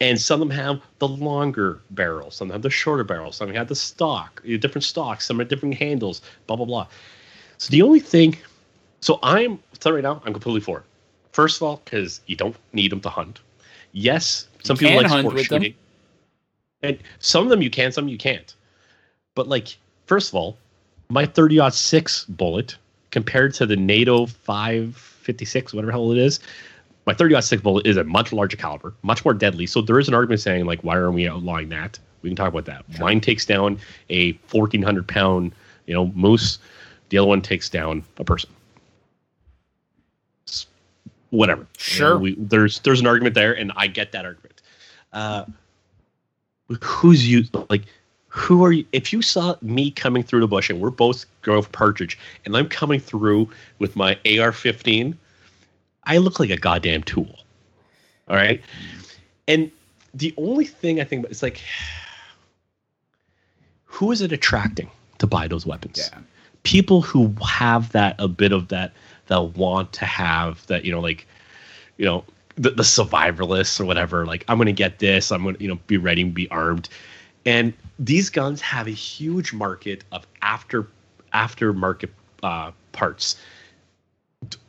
And 0.00 0.20
some 0.20 0.42
of 0.42 0.48
them 0.48 0.56
have 0.56 0.80
the 0.98 1.08
longer 1.08 1.80
barrels, 1.90 2.36
some 2.36 2.50
have 2.50 2.62
the 2.62 2.70
shorter 2.70 3.04
barrels, 3.04 3.36
some 3.36 3.52
have 3.54 3.68
the 3.68 3.74
stock, 3.74 4.42
different 4.44 4.84
stocks, 4.84 5.26
some 5.26 5.38
have 5.38 5.48
different 5.48 5.74
handles, 5.74 6.22
blah 6.46 6.56
blah 6.56 6.66
blah. 6.66 6.86
So 7.58 7.70
the 7.70 7.82
only 7.82 8.00
thing, 8.00 8.36
so 9.00 9.18
I'm 9.22 9.52
you 9.52 9.92
right 9.92 10.02
now, 10.02 10.22
I'm 10.24 10.32
completely 10.32 10.60
for 10.60 10.78
it. 10.78 10.84
First 11.32 11.58
of 11.58 11.62
all, 11.62 11.80
because 11.84 12.20
you 12.26 12.36
don't 12.36 12.56
need 12.72 12.92
them 12.92 13.00
to 13.00 13.08
hunt. 13.08 13.40
Yes, 13.92 14.48
some 14.64 14.76
people 14.76 15.00
can 15.00 15.10
like 15.10 15.20
sport 15.20 15.34
with 15.34 15.48
them. 15.48 15.62
shooting, 15.62 15.78
and 16.82 16.98
some 17.18 17.44
of 17.44 17.50
them 17.50 17.62
you 17.62 17.70
can, 17.70 17.92
some 17.92 18.08
you 18.08 18.18
can't. 18.18 18.54
But 19.34 19.48
like, 19.48 19.76
first 20.06 20.30
of 20.30 20.34
all, 20.34 20.58
my 21.08 21.26
30 21.26 21.70
six 21.70 22.24
bullet 22.24 22.76
compared 23.10 23.54
to 23.54 23.66
the 23.66 23.76
NATO 23.76 24.26
556, 24.26 25.74
whatever 25.74 25.86
the 25.86 25.92
hell 25.92 26.12
it 26.12 26.18
is, 26.18 26.40
my 27.06 27.14
30 27.14 27.40
six 27.42 27.62
bullet 27.62 27.86
is 27.86 27.96
a 27.96 28.04
much 28.04 28.32
larger 28.32 28.56
caliber, 28.56 28.94
much 29.02 29.24
more 29.24 29.34
deadly. 29.34 29.66
So 29.66 29.82
there 29.82 29.98
is 29.98 30.08
an 30.08 30.14
argument 30.14 30.40
saying 30.40 30.66
like, 30.66 30.82
why 30.82 30.96
aren't 30.96 31.14
we 31.14 31.28
outlawing 31.28 31.68
that? 31.70 31.98
We 32.22 32.30
can 32.30 32.36
talk 32.36 32.48
about 32.48 32.66
that. 32.66 32.84
Mine 33.00 33.20
takes 33.20 33.44
down 33.44 33.78
a 34.08 34.32
1,400 34.50 35.06
pound, 35.08 35.52
you 35.86 35.94
know, 35.94 36.06
moose. 36.14 36.58
The 37.08 37.18
other 37.18 37.26
one 37.26 37.42
takes 37.42 37.68
down 37.68 38.04
a 38.18 38.24
person. 38.24 38.50
Whatever. 41.30 41.66
Sure. 41.76 42.18
we, 42.18 42.36
there's 42.38 42.78
there's 42.80 43.00
an 43.00 43.06
argument 43.06 43.34
there, 43.34 43.54
and 43.54 43.72
I 43.74 43.86
get 43.86 44.12
that 44.12 44.24
argument. 44.24 44.62
Uh, 45.12 45.46
who's 46.82 47.28
you 47.28 47.44
like? 47.70 47.84
Who 48.28 48.64
are 48.64 48.72
you? 48.72 48.84
If 48.92 49.12
you 49.12 49.22
saw 49.22 49.56
me 49.62 49.90
coming 49.90 50.22
through 50.22 50.40
the 50.40 50.48
bush, 50.48 50.70
and 50.70 50.80
we're 50.80 50.90
both 50.90 51.24
going 51.40 51.62
for 51.62 51.70
partridge, 51.70 52.18
and 52.44 52.56
I'm 52.56 52.68
coming 52.68 53.00
through 53.00 53.48
with 53.78 53.96
my 53.96 54.12
AR-15, 54.26 55.16
I 56.04 56.18
look 56.18 56.40
like 56.40 56.50
a 56.50 56.56
goddamn 56.56 57.02
tool. 57.02 57.38
All 58.28 58.36
right, 58.36 58.62
and 59.48 59.70
the 60.14 60.34
only 60.36 60.64
thing 60.64 61.00
I 61.00 61.04
think 61.04 61.20
about 61.20 61.32
is 61.32 61.42
like, 61.42 61.60
who 63.84 64.10
is 64.10 64.20
it 64.20 64.32
attracting 64.32 64.90
to 65.18 65.26
buy 65.26 65.48
those 65.48 65.66
weapons? 65.66 66.10
Yeah. 66.12 66.20
People 66.62 67.02
who 67.02 67.34
have 67.44 67.90
that 67.92 68.14
a 68.18 68.28
bit 68.28 68.52
of 68.52 68.68
that 68.68 68.92
that 69.26 69.56
want 69.56 69.92
to 69.94 70.04
have 70.04 70.66
that 70.66 70.84
you 70.84 70.92
know 70.92 71.00
like 71.00 71.26
you 71.96 72.04
know 72.04 72.24
the, 72.56 72.70
the 72.70 72.82
survivalists 72.82 73.80
or 73.80 73.84
whatever 73.84 74.26
like 74.26 74.44
i'm 74.48 74.58
gonna 74.58 74.72
get 74.72 74.98
this 74.98 75.32
i'm 75.32 75.44
gonna 75.44 75.56
you 75.58 75.68
know 75.68 75.78
be 75.86 75.96
ready 75.96 76.22
and 76.22 76.34
be 76.34 76.48
armed 76.50 76.88
and 77.46 77.72
these 77.98 78.28
guns 78.28 78.60
have 78.60 78.86
a 78.86 78.92
huge 78.92 79.52
market 79.52 80.04
of 80.12 80.26
after 80.42 80.86
aftermarket 81.32 82.10
uh, 82.42 82.70
parts 82.92 83.36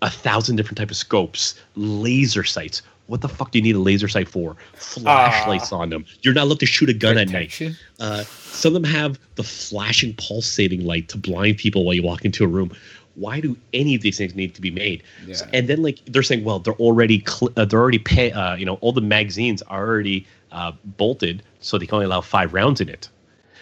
a 0.01 0.09
thousand 0.09 0.55
different 0.55 0.77
type 0.77 0.91
of 0.91 0.97
scopes 0.97 1.59
laser 1.75 2.43
sights 2.43 2.81
what 3.07 3.21
the 3.21 3.27
fuck 3.27 3.51
do 3.51 3.59
you 3.59 3.63
need 3.63 3.75
a 3.75 3.79
laser 3.79 4.07
sight 4.07 4.29
for 4.29 4.55
flashlights 4.73 5.71
on 5.71 5.89
them 5.89 6.05
you're 6.21 6.33
not 6.33 6.45
allowed 6.45 6.59
to 6.59 6.65
shoot 6.65 6.89
a 6.89 6.93
gun 6.93 7.17
at 7.17 7.29
night 7.29 7.61
uh, 7.99 8.23
some 8.53 8.75
of 8.75 8.81
them 8.81 8.91
have 8.91 9.19
the 9.35 9.43
flashing 9.43 10.13
pulsating 10.13 10.85
light 10.85 11.09
to 11.09 11.17
blind 11.17 11.57
people 11.57 11.83
while 11.83 11.93
you 11.93 12.03
walk 12.03 12.23
into 12.23 12.43
a 12.43 12.47
room. 12.47 12.71
Why 13.15 13.39
do 13.39 13.57
any 13.73 13.95
of 13.95 14.01
these 14.01 14.17
things 14.17 14.35
need 14.35 14.55
to 14.55 14.61
be 14.61 14.71
made? 14.71 15.03
Yeah. 15.25 15.35
And 15.51 15.67
then 15.67 15.81
like 15.81 15.99
they're 16.05 16.23
saying, 16.23 16.43
well, 16.43 16.59
they're 16.59 16.73
already 16.75 17.23
cl- 17.27 17.51
uh, 17.57 17.65
they're 17.65 17.79
already 17.79 17.99
pay, 17.99 18.31
uh, 18.31 18.55
you 18.55 18.65
know 18.65 18.75
all 18.75 18.91
the 18.91 19.01
magazines 19.01 19.61
are 19.63 19.85
already 19.85 20.25
uh, 20.51 20.71
bolted, 20.97 21.43
so 21.59 21.77
they 21.77 21.85
can 21.85 21.95
only 21.95 22.05
allow 22.05 22.21
five 22.21 22.53
rounds 22.53 22.79
in 22.79 22.89
it. 22.89 23.09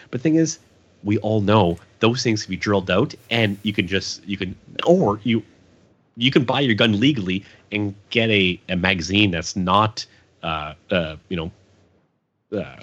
But 0.09 0.19
the 0.19 0.23
thing 0.23 0.35
is, 0.35 0.59
we 1.03 1.17
all 1.19 1.41
know 1.41 1.77
those 1.99 2.21
things 2.21 2.43
can 2.43 2.51
be 2.51 2.57
drilled 2.57 2.91
out, 2.91 3.15
and 3.29 3.57
you 3.63 3.73
can 3.73 3.87
just 3.87 4.23
you 4.25 4.37
can 4.37 4.55
or 4.85 5.19
you 5.23 5.43
you 6.21 6.29
can 6.29 6.43
buy 6.43 6.59
your 6.59 6.75
gun 6.75 6.99
legally 6.99 7.43
and 7.71 7.95
get 8.11 8.29
a, 8.29 8.59
a 8.69 8.75
magazine 8.75 9.31
that's 9.31 9.55
not 9.55 10.05
uh, 10.43 10.73
uh, 10.91 11.15
you 11.29 11.37
know 11.37 11.51
uh, 12.57 12.81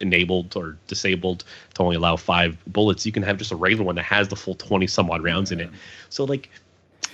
enabled 0.00 0.56
or 0.56 0.78
disabled 0.86 1.44
to 1.74 1.82
only 1.82 1.96
allow 1.96 2.16
five 2.16 2.56
bullets. 2.66 3.04
You 3.04 3.12
can 3.12 3.22
have 3.22 3.36
just 3.36 3.52
a 3.52 3.56
regular 3.56 3.84
one 3.84 3.96
that 3.96 4.04
has 4.04 4.28
the 4.28 4.36
full 4.36 4.54
twenty 4.54 4.86
some 4.86 5.10
odd 5.10 5.22
rounds 5.22 5.52
in 5.52 5.60
it. 5.60 5.70
So 6.08 6.24
like 6.24 6.48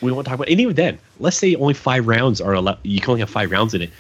we 0.01 0.13
want 0.13 0.27
to 0.27 0.31
talk 0.31 0.39
about 0.39 0.49
and 0.49 0.61
even 0.61 0.77
then, 0.77 0.99
let's 1.19 1.37
say 1.37 1.57
only 1.57 1.75
five 1.75 2.07
rounds 2.07 2.41
are 2.41 2.53
allowed. 2.53 2.79
You 2.85 3.01
can 3.01 3.11
only 3.11 3.21
have 3.21 3.31
five 3.31 3.51
rounds 3.51 3.75
in 3.75 3.83
it. 3.83 3.91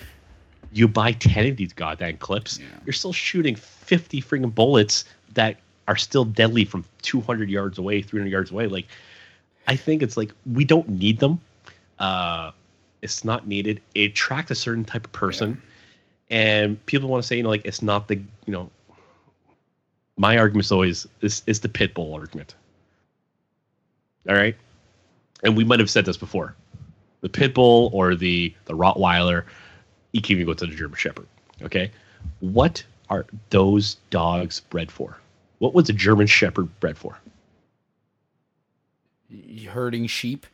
You 0.73 0.87
buy 0.87 1.13
ten 1.13 1.47
of 1.47 1.57
these 1.57 1.73
goddamn 1.73 2.19
clips. 2.19 2.61
Yeah. 2.61 2.67
You're 2.87 2.93
still 2.93 3.13
shooting 3.13 3.57
fifty 3.57 4.23
freaking 4.23 4.55
bullets 4.55 5.05
that 5.35 5.57
are 5.89 5.97
still 5.97 6.25
deadly 6.25 6.65
from 6.65 6.85
two 7.03 7.21
hundred 7.21 7.51
yards 7.51 7.79
away, 7.79 8.01
three 8.01 8.21
hundred 8.21 8.31
yards 8.31 8.53
away. 8.53 8.69
Like 8.69 8.87
I 9.67 9.75
think 9.75 10.03
it's 10.03 10.17
like 10.17 10.31
we 10.55 10.65
don't 10.65 10.89
need 10.89 11.19
them. 11.19 11.41
Uh, 11.99 12.53
it's 13.03 13.25
not 13.25 13.47
needed. 13.47 13.81
It 13.95 14.11
attracts 14.11 14.51
a 14.51 14.55
certain 14.55 14.85
type 14.85 15.05
of 15.05 15.13
person, 15.13 15.61
and 16.31 16.85
people 16.87 17.09
want 17.09 17.23
to 17.23 17.27
say, 17.27 17.37
you 17.37 17.43
know, 17.43 17.49
like 17.49 17.65
it's 17.65 17.83
not 17.83 18.09
the, 18.09 18.17
you 18.17 18.53
know. 18.53 18.71
My 20.17 20.37
argument 20.37 20.65
is 20.65 20.73
always 20.73 21.07
is 21.21 21.43
is 21.47 21.61
the 21.61 21.69
pit 21.69 21.95
bull 21.95 22.15
argument. 22.15 22.55
All 24.29 24.35
right, 24.35 24.57
and 25.45 25.57
we 25.57 25.65
might 25.65 25.79
have 25.79 25.91
said 25.91 26.05
this 26.05 26.17
before, 26.17 26.55
the 27.21 27.29
pit 27.29 27.55
bull 27.55 27.91
or 27.93 28.15
the 28.15 28.53
the 28.65 28.75
Rottweiler. 28.75 29.45
You 30.13 30.23
can 30.23 30.33
even 30.33 30.47
go 30.47 30.55
to 30.55 30.67
the 30.67 30.75
German 30.75 30.97
Shepherd. 30.97 31.27
Okay, 31.63 31.91
what 32.41 32.85
are 33.11 33.27
those 33.51 33.97
dogs 34.11 34.61
bred 34.61 34.91
for? 34.91 35.19
What 35.59 35.75
was 35.75 35.89
a 35.89 35.93
German 35.93 36.27
Shepherd 36.27 36.69
bred 36.81 36.97
for? 36.97 37.19
Herding 39.69 40.07
sheep. 40.07 40.47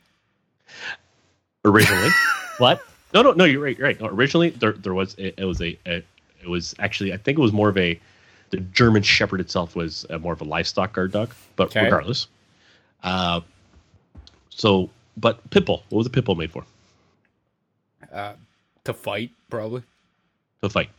Originally. 1.65 2.09
what? 2.57 2.81
No, 3.13 3.21
no, 3.21 3.31
no. 3.33 3.43
You're 3.43 3.61
right. 3.61 3.77
You're 3.77 3.87
right. 3.87 3.99
No, 3.99 4.07
originally, 4.07 4.51
there 4.51 4.73
there 4.73 4.93
was 4.93 5.15
it, 5.15 5.33
it 5.37 5.45
was 5.45 5.61
a, 5.61 5.77
a 5.85 6.03
it 6.41 6.47
was 6.47 6.73
actually 6.79 7.11
I 7.13 7.17
think 7.17 7.37
it 7.37 7.41
was 7.41 7.51
more 7.51 7.69
of 7.69 7.77
a 7.77 7.99
the 8.51 8.57
German 8.57 9.03
Shepherd 9.03 9.41
itself 9.41 9.75
was 9.75 10.05
uh 10.09 10.17
more 10.19 10.33
of 10.33 10.41
a 10.41 10.45
livestock 10.45 10.93
guard 10.93 11.11
dog, 11.11 11.33
but 11.55 11.67
Okay. 11.67 11.83
regardless. 11.83 12.27
Uh, 13.03 13.41
so 14.49 14.89
but 15.17 15.47
pitbull. 15.49 15.81
What 15.89 15.99
was 15.99 16.07
a 16.07 16.09
pitbull 16.09 16.37
made 16.37 16.51
for? 16.51 16.63
Uh, 18.11 18.33
to 18.83 18.93
fight, 18.93 19.31
probably. 19.49 19.81
To 20.61 20.69
fight. 20.69 20.89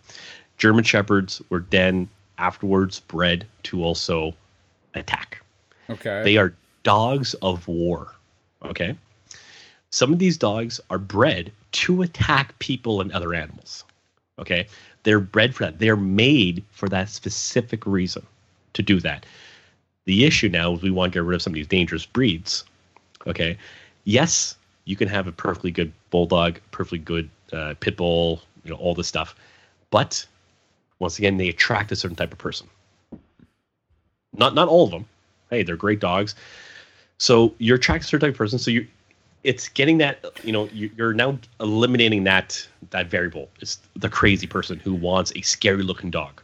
German 0.59 0.85
Shepherds 0.85 1.43
were 1.51 1.65
then 1.71 2.09
afterwards 2.39 3.01
bred 3.01 3.47
to 3.65 3.83
also 3.83 4.35
attack. 4.95 5.43
Okay. 5.89 6.23
They 6.25 6.37
are 6.37 6.55
dogs 6.83 7.35
of 7.35 7.67
war. 7.69 8.13
Okay. 8.65 8.97
Some 9.91 10.13
of 10.13 10.19
these 10.19 10.37
dogs 10.37 10.81
are 10.91 10.99
bred 10.99 11.53
to 11.73 12.03
attack 12.03 12.59
people 12.59 13.01
and 13.01 13.13
other 13.13 13.35
animals. 13.35 13.85
Okay. 14.39 14.67
They're 15.05 15.21
bred 15.21 15.55
for 15.55 15.65
that. 15.65 15.79
They're 15.79 15.97
made 15.97 16.65
for 16.71 16.89
that 16.89 17.09
specific 17.09 17.87
reason 17.87 18.27
to 18.75 18.83
do 18.83 19.01
that. 19.01 19.25
The 20.05 20.25
issue 20.25 20.49
now 20.49 20.73
is 20.73 20.83
we 20.83 20.91
want 20.91 21.13
to 21.13 21.19
get 21.19 21.25
rid 21.25 21.37
of 21.37 21.43
some 21.43 21.53
of 21.53 21.55
these 21.55 21.67
dangerous 21.67 22.07
breeds. 22.07 22.65
Okay. 23.27 23.57
Yes, 24.05 24.57
you 24.85 24.97
can 24.97 25.09
have 25.09 25.27
a 25.27 25.33
perfectly 25.33 25.71
good 25.71 25.93
bulldog, 26.11 26.59
perfectly 26.71 26.99
good 26.99 27.29
uh, 27.53 27.75
pit 27.81 27.97
bull, 27.97 28.43
you 28.65 28.71
know, 28.71 28.77
all 28.77 28.95
this 28.95 29.09
stuff. 29.09 29.35
But 29.91 30.25
once 30.99 31.19
again, 31.19 31.37
they 31.37 31.49
attract 31.49 31.93
a 31.93 31.97
certain 31.97 32.17
type 32.17 32.33
of 32.33 32.39
person. 32.39 32.69
Not 34.33 34.55
not 34.55 34.69
all 34.69 34.85
of 34.85 34.91
them. 34.91 35.07
Hey, 35.51 35.63
they're 35.63 35.77
great 35.77 36.01
dogs. 36.01 36.35
So 37.19 37.55
you're 37.59 37.77
attracting 37.77 38.05
a 38.05 38.09
certain 38.09 38.29
type 38.29 38.35
of 38.35 38.39
person. 38.39 38.59
So 38.59 38.71
you, 38.71 38.87
it's 39.47 39.69
getting 39.69 39.99
that 39.99 40.25
you 40.45 40.53
know 40.53 40.69
you- 40.73 40.91
you're 40.97 41.15
now 41.15 41.39
eliminating 41.61 42.25
that 42.25 42.67
that 42.91 43.07
variable. 43.09 43.49
It's 43.61 43.79
the 43.95 44.09
crazy 44.09 44.47
person 44.47 44.79
who 44.81 44.93
wants 44.95 45.33
a 45.37 45.41
scary 45.43 45.83
looking 45.83 46.11
dog. 46.11 46.43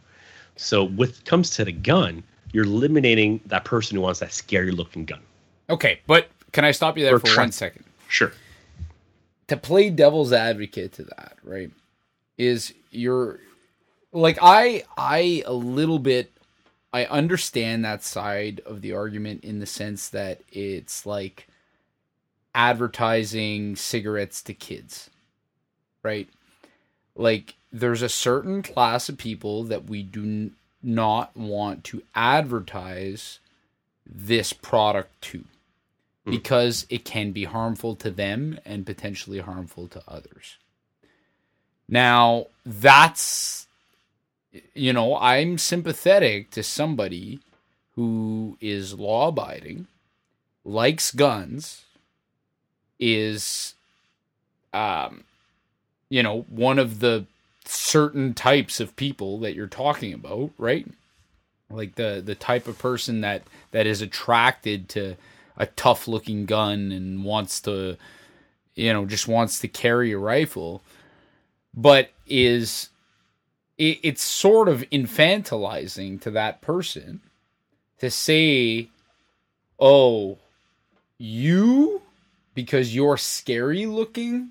So 0.55 0.83
with 0.85 1.23
comes 1.25 1.49
to 1.51 1.65
the 1.65 1.71
gun, 1.71 2.23
you're 2.53 2.65
eliminating 2.65 3.41
that 3.47 3.65
person 3.65 3.95
who 3.95 4.01
wants 4.01 4.19
that 4.21 4.31
scary 4.33 4.71
looking 4.71 5.05
gun. 5.05 5.21
okay, 5.69 5.99
but 6.07 6.29
can 6.51 6.63
I 6.65 6.71
stop 6.71 6.97
you 6.97 7.03
there 7.03 7.15
Or 7.15 7.19
for 7.19 7.35
one 7.37 7.51
second? 7.51 7.83
Sure. 8.07 8.31
to 9.47 9.57
play 9.57 9.89
devil's 9.89 10.31
advocate 10.31 10.93
to 10.93 11.03
that, 11.03 11.33
right? 11.43 11.71
Is 12.37 12.73
you're 12.91 13.39
like 14.11 14.37
I 14.41 14.83
I 14.97 15.43
a 15.45 15.53
little 15.53 15.99
bit 15.99 16.31
I 16.93 17.05
understand 17.05 17.83
that 17.85 18.03
side 18.03 18.61
of 18.65 18.81
the 18.81 18.93
argument 18.93 19.43
in 19.43 19.59
the 19.59 19.65
sense 19.65 20.09
that 20.09 20.41
it's 20.51 21.05
like 21.05 21.47
advertising 22.53 23.75
cigarettes 23.75 24.41
to 24.43 24.53
kids. 24.53 25.09
Right? 26.01 26.29
Like 27.15 27.55
there's 27.71 28.01
a 28.01 28.09
certain 28.09 28.61
class 28.61 29.09
of 29.09 29.17
people 29.17 29.63
that 29.65 29.85
we 29.85 30.03
do 30.03 30.23
n- 30.23 30.55
not 30.81 31.35
want 31.35 31.83
to 31.85 32.03
advertise 32.13 33.39
this 34.05 34.53
product 34.53 35.21
to 35.21 35.45
hmm. 36.25 36.31
because 36.31 36.85
it 36.89 37.05
can 37.05 37.31
be 37.31 37.45
harmful 37.45 37.95
to 37.95 38.11
them 38.11 38.59
and 38.65 38.85
potentially 38.85 39.39
harmful 39.39 39.87
to 39.87 40.03
others. 40.07 40.57
Now, 41.87 42.47
that's 42.65 43.67
you 44.73 44.93
know, 44.93 45.17
I'm 45.17 45.57
sympathetic 45.57 46.51
to 46.51 46.63
somebody 46.63 47.39
who 47.95 48.57
is 48.61 48.97
law 48.97 49.29
abiding, 49.29 49.87
likes 50.63 51.11
guns, 51.11 51.82
is 52.99 53.75
um 54.73 55.23
you 56.09 56.21
know, 56.21 56.41
one 56.49 56.77
of 56.77 56.99
the 56.99 57.25
certain 57.65 58.35
types 58.35 58.79
of 58.79 58.95
people 58.95 59.39
that 59.39 59.55
you're 59.55 59.65
talking 59.65 60.13
about, 60.13 60.51
right? 60.59 60.87
Like 61.71 61.95
the 61.95 62.21
the 62.23 62.35
type 62.35 62.67
of 62.67 62.77
person 62.77 63.21
that 63.21 63.43
that 63.71 63.87
is 63.87 64.01
attracted 64.01 64.89
to 64.89 65.15
a 65.57 65.65
tough 65.65 66.07
looking 66.07 66.45
gun 66.45 66.91
and 66.91 67.23
wants 67.23 67.59
to 67.61 67.97
you 68.75 68.91
know, 68.93 69.05
just 69.05 69.27
wants 69.27 69.59
to 69.59 69.67
carry 69.67 70.11
a 70.11 70.17
rifle, 70.17 70.81
but 71.73 72.09
is 72.27 72.89
it, 73.77 73.99
it's 74.03 74.21
sort 74.21 74.67
of 74.69 74.81
infantilizing 74.91 76.21
to 76.21 76.31
that 76.31 76.61
person 76.61 77.21
to 77.99 78.11
say, 78.11 78.89
"Oh, 79.79 80.37
you 81.17 82.01
because 82.53 82.95
you're 82.95 83.17
scary 83.17 83.85
looking 83.85 84.49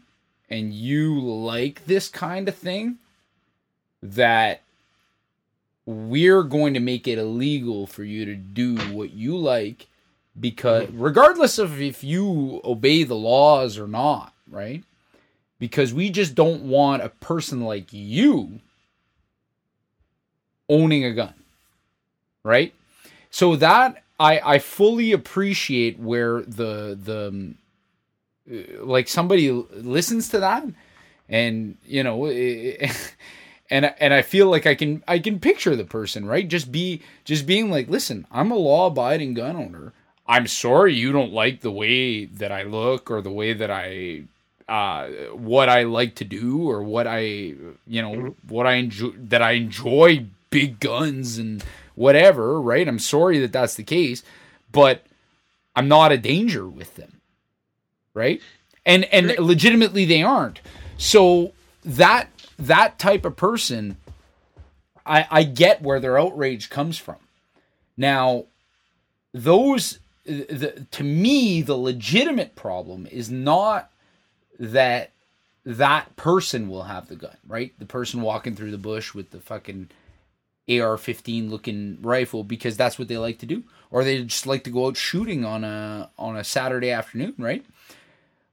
and 0.49 0.73
you 0.75 1.21
like 1.21 1.87
this 1.87 2.09
kind 2.09 2.49
of 2.49 2.55
thing 2.55 2.99
that 4.03 4.63
we're 5.87 6.43
going 6.43 6.75
to 6.75 6.81
make 6.81 7.09
it 7.09 7.19
illegal 7.19 7.87
for 7.87 8.05
you 8.05 8.25
to 8.25 8.35
do 8.35 8.77
what 8.95 9.13
you 9.13 9.37
like 9.37 9.87
because 10.39 10.89
regardless 10.91 11.59
of 11.59 11.81
if 11.81 12.03
you 12.03 12.61
obey 12.65 13.03
the 13.03 13.15
laws 13.15 13.79
or 13.79 13.87
not, 13.87 14.33
right? 14.51 14.83
Because 15.59 15.93
we 15.93 16.11
just 16.11 16.35
don't 16.35 16.63
want 16.63 17.03
a 17.03 17.09
person 17.09 17.63
like 17.63 17.93
you 17.93 18.61
owning 20.69 21.05
a 21.05 21.13
gun. 21.13 21.35
Right? 22.45 22.75
So 23.31 23.57
that 23.57 24.03
I 24.19 24.41
I 24.41 24.59
fully 24.59 25.13
appreciate 25.13 25.99
where 25.99 26.43
the 26.43 26.99
the 27.01 27.55
like 28.47 29.09
somebody 29.09 29.51
listens 29.51 30.29
to 30.31 30.41
that 30.41 30.65
and 31.29 31.77
you 31.85 32.03
know 32.03 32.27
and 33.73 33.95
and 33.99 34.13
I 34.13 34.23
feel 34.23 34.49
like 34.51 34.67
I 34.67 34.75
can 34.75 35.03
I 35.09 35.19
can 35.19 35.41
picture 35.41 35.75
the 35.75 35.85
person, 35.85 36.27
right? 36.27 36.47
Just 36.47 36.71
be 36.71 37.01
just 37.25 37.47
being 37.47 37.71
like, 37.71 37.89
"Listen, 37.89 38.27
I'm 38.31 38.51
a 38.51 38.57
law-abiding 38.57 39.35
gun 39.35 39.57
owner. 39.57 39.93
I'm 40.27 40.47
sorry 40.47 40.95
you 40.95 41.11
don't 41.11 41.33
like 41.33 41.61
the 41.61 41.73
way 41.73 42.27
that 42.27 42.53
I 42.53 42.63
look 42.65 43.11
or 43.11 43.23
the 43.23 43.31
way 43.31 43.55
that 43.55 43.71
I 43.71 44.25
uh 44.69 45.09
what 45.33 45.69
I 45.69 45.85
like 45.85 46.15
to 46.17 46.25
do 46.25 46.71
or 46.71 46.83
what 46.83 47.07
I 47.07 47.21
you 47.23 48.03
know 48.03 48.35
what 48.47 48.67
I 48.67 48.75
enjoy 48.75 49.11
that 49.17 49.43
I 49.43 49.53
enjoy 49.53 50.27
big 50.51 50.79
guns 50.79 51.39
and 51.39 51.65
whatever, 51.95 52.61
right? 52.61 52.87
I'm 52.87 52.99
sorry 52.99 53.39
that 53.39 53.53
that's 53.53 53.75
the 53.75 53.85
case, 53.85 54.23
but 54.71 55.05
I'm 55.75 55.89
not 55.89 56.13
a 56.13 56.19
danger 56.19 56.69
with 56.69 56.97
them. 56.97 57.12
Right? 58.15 58.41
And 58.85 59.05
and 59.07 59.29
Right. 59.29 59.39
legitimately 59.39 60.05
they 60.05 60.23
aren't. 60.23 60.61
So 60.99 61.53
that 61.85 62.29
that 62.59 62.99
type 62.99 63.25
of 63.25 63.37
person 63.37 63.97
I 65.07 65.27
I 65.31 65.43
get 65.45 65.83
where 65.83 66.01
their 66.01 66.19
outrage 66.19 66.71
comes 66.71 66.99
from. 66.99 67.17
Now 67.97 68.45
those 69.33 69.99
the, 70.25 70.87
to 70.93 71.03
me 71.05 71.63
the 71.63 71.77
legitimate 71.77 72.55
problem 72.55 73.07
is 73.11 73.31
not 73.31 73.91
that 74.59 75.11
that 75.65 76.15
person 76.17 76.69
will 76.69 76.85
have 76.85 77.09
the 77.09 77.17
gun, 77.17 77.37
right? 77.47 77.73
The 77.79 77.87
person 77.87 78.21
walking 78.21 78.55
through 78.57 78.73
the 78.73 78.79
bush 78.79 79.15
with 79.15 79.31
the 79.31 79.41
fucking 79.41 79.91
AR-15 80.69 81.51
looking 81.51 81.99
rifle 82.03 82.45
because 82.45 82.77
that's 82.77 82.99
what 82.99 83.09
they 83.09 83.17
like 83.19 83.39
to 83.39 83.47
do, 83.47 83.65
or 83.91 84.05
they 84.05 84.23
just 84.23 84.47
like 84.47 84.65
to 84.65 84.71
go 84.71 84.87
out 84.87 84.97
shooting 84.97 85.45
on 85.45 85.65
a 85.65 86.11
on 86.19 86.37
a 86.37 86.45
Saturday 86.45 86.91
afternoon, 86.91 87.35
right? 87.39 87.65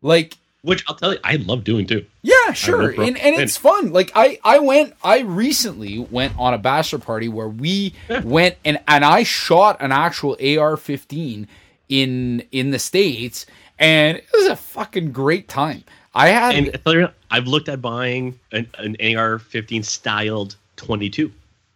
Like 0.01 0.37
Which 0.61 0.83
I'll 0.87 0.95
tell 0.95 1.13
you, 1.13 1.19
I 1.23 1.35
love 1.37 1.63
doing 1.63 1.85
too. 1.85 2.05
yeah, 2.21 2.53
sure. 2.53 2.89
And 2.91 3.17
and 3.17 3.35
it's 3.41 3.57
fun. 3.57 3.91
Like 3.91 4.11
I 4.15 4.39
I 4.43 4.59
went 4.59 4.93
I 5.03 5.19
recently 5.19 5.99
went 5.99 6.33
on 6.37 6.53
a 6.53 6.57
bachelor 6.57 6.99
party 6.99 7.27
where 7.29 7.49
we 7.49 7.93
went 8.23 8.55
and 8.65 8.79
and 8.87 9.03
I 9.05 9.23
shot 9.23 9.77
an 9.81 9.91
actual 9.91 10.31
AR-15 10.41 11.47
in 11.89 12.43
in 12.51 12.71
the 12.71 12.79
states 12.79 13.45
and 13.77 14.17
it 14.17 14.27
was 14.33 14.47
a 14.47 14.55
fucking 14.55 15.11
great 15.11 15.47
time. 15.47 15.83
I 16.13 16.29
had 16.29 16.55
And 16.55 16.67
I 16.73 16.77
tell 16.77 16.93
you, 16.95 17.07
I've 17.31 17.47
looked 17.47 17.69
at 17.69 17.81
buying 17.81 18.39
an, 18.51 18.67
an 18.79 18.95
AR-15 18.99 19.85
styled 19.85 20.55
22. 20.77 21.31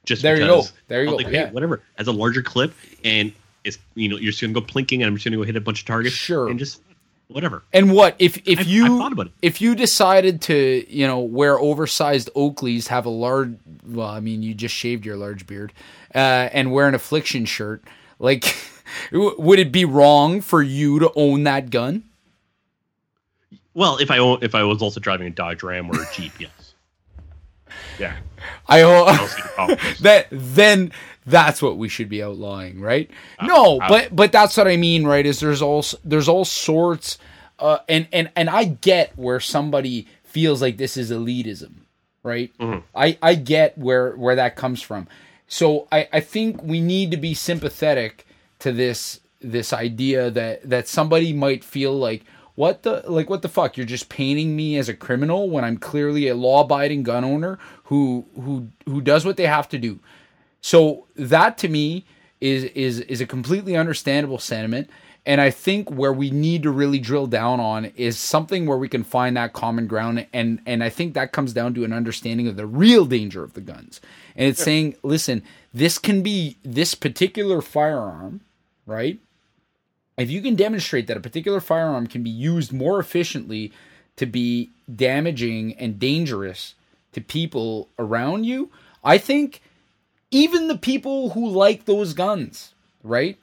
Just 0.05 0.21
There 0.21 0.35
you 0.37 0.45
go. 0.47 0.63
There 0.87 1.03
you 1.03 1.11
go. 1.11 1.15
like, 1.15 1.27
hey, 1.27 1.33
Yeah. 1.33 1.51
whatever, 1.51 1.81
as 1.97 2.07
a 2.07 2.11
larger 2.11 2.41
clip, 2.41 2.73
and 3.05 3.31
it's 3.63 3.77
you 3.95 4.09
know 4.09 4.17
you're 4.17 4.31
just 4.31 4.41
gonna 4.41 4.51
go 4.53 4.59
plinking, 4.61 4.95
and 4.97 5.05
I'm 5.05 5.15
just 5.15 5.23
gonna 5.23 5.37
go 5.37 5.43
hit 5.43 5.55
a 5.55 5.61
bunch 5.61 5.79
of 5.81 5.85
targets, 5.85 6.15
Sure. 6.15 6.49
and 6.49 6.59
just 6.59 6.81
whatever. 7.33 7.63
And 7.73 7.91
what 7.91 8.15
if 8.19 8.37
if 8.47 8.59
I've- 8.59 8.69
you 8.69 9.01
it. 9.19 9.27
if 9.41 9.59
you 9.61 9.75
decided 9.75 10.41
to 10.43 10.85
you 10.87 11.05
know 11.07 11.19
wear 11.19 11.59
oversized 11.59 12.29
Oakleys, 12.35 12.87
have 12.87 13.05
a 13.05 13.09
large 13.09 13.55
well, 13.85 14.07
I 14.07 14.19
mean 14.19 14.43
you 14.43 14.53
just 14.53 14.73
shaved 14.75 15.05
your 15.05 15.17
large 15.17 15.45
beard, 15.47 15.73
uh, 16.15 16.17
and 16.53 16.71
wear 16.71 16.87
an 16.87 16.95
affliction 16.95 17.45
shirt, 17.45 17.83
like 18.19 18.55
would 19.11 19.59
it 19.59 19.71
be 19.71 19.85
wrong 19.85 20.39
for 20.41 20.61
you 20.61 20.99
to 20.99 21.11
own 21.15 21.43
that 21.43 21.69
gun? 21.69 22.03
Well, 23.73 23.97
if 23.97 24.11
I 24.11 24.19
own, 24.19 24.37
if 24.43 24.53
I 24.53 24.63
was 24.63 24.81
also 24.83 24.99
driving 24.99 25.25
a 25.27 25.31
Dodge 25.31 25.63
Ram 25.63 25.89
or 25.89 25.99
a 26.01 26.05
Jeep, 26.13 26.33
yes. 26.39 26.51
Yeah. 27.99 28.15
I 28.67 28.81
hope 28.81 29.29
see 29.29 29.41
the 29.41 29.47
problem 29.49 29.79
is. 29.87 29.99
that 30.01 30.27
then 30.31 30.91
that's 31.25 31.61
what 31.61 31.77
we 31.77 31.89
should 31.89 32.09
be 32.09 32.21
outlawing, 32.23 32.79
right? 32.81 33.09
Uh, 33.39 33.47
no, 33.47 33.79
I- 33.79 33.87
but 33.89 34.15
but 34.15 34.31
that's 34.31 34.57
what 34.57 34.67
I 34.67 34.77
mean, 34.77 35.05
right? 35.05 35.25
Is 35.25 35.39
there's 35.39 35.61
all 35.61 35.85
there's 36.03 36.27
all 36.29 36.45
sorts, 36.45 37.17
uh, 37.59 37.79
and 37.89 38.07
and 38.11 38.31
and 38.35 38.49
I 38.49 38.65
get 38.65 39.17
where 39.17 39.39
somebody 39.39 40.07
feels 40.23 40.61
like 40.61 40.77
this 40.77 40.97
is 40.97 41.11
elitism, 41.11 41.73
right? 42.23 42.51
Mm-hmm. 42.59 42.79
I 42.95 43.17
I 43.21 43.35
get 43.35 43.77
where 43.77 44.11
where 44.15 44.35
that 44.35 44.55
comes 44.55 44.81
from. 44.81 45.07
So 45.47 45.87
I 45.91 46.07
I 46.11 46.19
think 46.19 46.61
we 46.63 46.81
need 46.81 47.11
to 47.11 47.17
be 47.17 47.33
sympathetic 47.33 48.25
to 48.59 48.71
this 48.71 49.19
this 49.41 49.73
idea 49.73 50.31
that 50.31 50.67
that 50.69 50.87
somebody 50.87 51.33
might 51.33 51.63
feel 51.63 51.93
like 51.97 52.23
what 52.55 52.83
the 52.83 53.03
like 53.07 53.29
what 53.29 53.41
the 53.41 53.49
fuck 53.49 53.75
you're 53.77 53.85
just 53.85 54.09
painting 54.09 54.55
me 54.55 54.77
as 54.77 54.87
a 54.87 54.93
criminal 54.93 55.49
when 55.49 55.63
I'm 55.63 55.77
clearly 55.77 56.27
a 56.27 56.35
law-abiding 56.35 57.03
gun 57.03 57.23
owner 57.23 57.59
who 57.85 58.25
who 58.35 58.69
who 58.85 59.01
does 59.01 59.25
what 59.25 59.37
they 59.37 59.47
have 59.47 59.67
to 59.69 59.77
do. 59.77 59.99
So 60.63 61.07
that 61.17 61.57
to 61.59 61.67
me 61.67 62.05
is 62.39 62.63
is 62.63 63.01
is 63.01 63.19
a 63.19 63.27
completely 63.27 63.75
understandable 63.75 64.39
sentiment 64.39 64.89
and 65.25 65.39
I 65.39 65.49
think 65.51 65.91
where 65.91 66.11
we 66.11 66.31
need 66.31 66.63
to 66.63 66.71
really 66.71 66.99
drill 66.99 67.27
down 67.27 67.59
on 67.59 67.85
is 67.97 68.17
something 68.17 68.65
where 68.65 68.77
we 68.77 68.87
can 68.87 69.03
find 69.03 69.35
that 69.35 69.51
common 69.51 69.87
ground 69.87 70.25
and 70.31 70.61
and 70.65 70.81
I 70.81 70.89
think 70.89 71.15
that 71.15 71.33
comes 71.33 71.51
down 71.51 71.73
to 71.73 71.83
an 71.83 71.91
understanding 71.91 72.47
of 72.47 72.55
the 72.55 72.65
real 72.65 73.05
danger 73.05 73.43
of 73.43 73.53
the 73.53 73.61
guns. 73.61 73.99
And 74.37 74.47
it's 74.47 74.63
saying, 74.63 74.95
listen, 75.03 75.43
this 75.73 75.97
can 75.97 76.23
be 76.23 76.57
this 76.63 76.95
particular 76.95 77.61
firearm, 77.61 78.39
right? 78.85 79.19
If 80.17 80.31
you 80.31 80.41
can 80.41 80.55
demonstrate 80.55 81.07
that 81.07 81.17
a 81.17 81.21
particular 81.21 81.59
firearm 81.59 82.07
can 82.07 82.23
be 82.23 82.29
used 82.29 82.71
more 82.71 82.99
efficiently 82.99 83.73
to 84.15 84.25
be 84.25 84.69
damaging 84.93 85.73
and 85.75 85.99
dangerous 85.99 86.75
to 87.11 87.19
people 87.19 87.89
around 87.99 88.45
you, 88.45 88.71
I 89.03 89.17
think 89.17 89.61
even 90.33 90.67
the 90.67 90.77
people 90.77 91.29
who 91.29 91.47
like 91.47 91.85
those 91.85 92.13
guns, 92.13 92.73
right? 93.03 93.37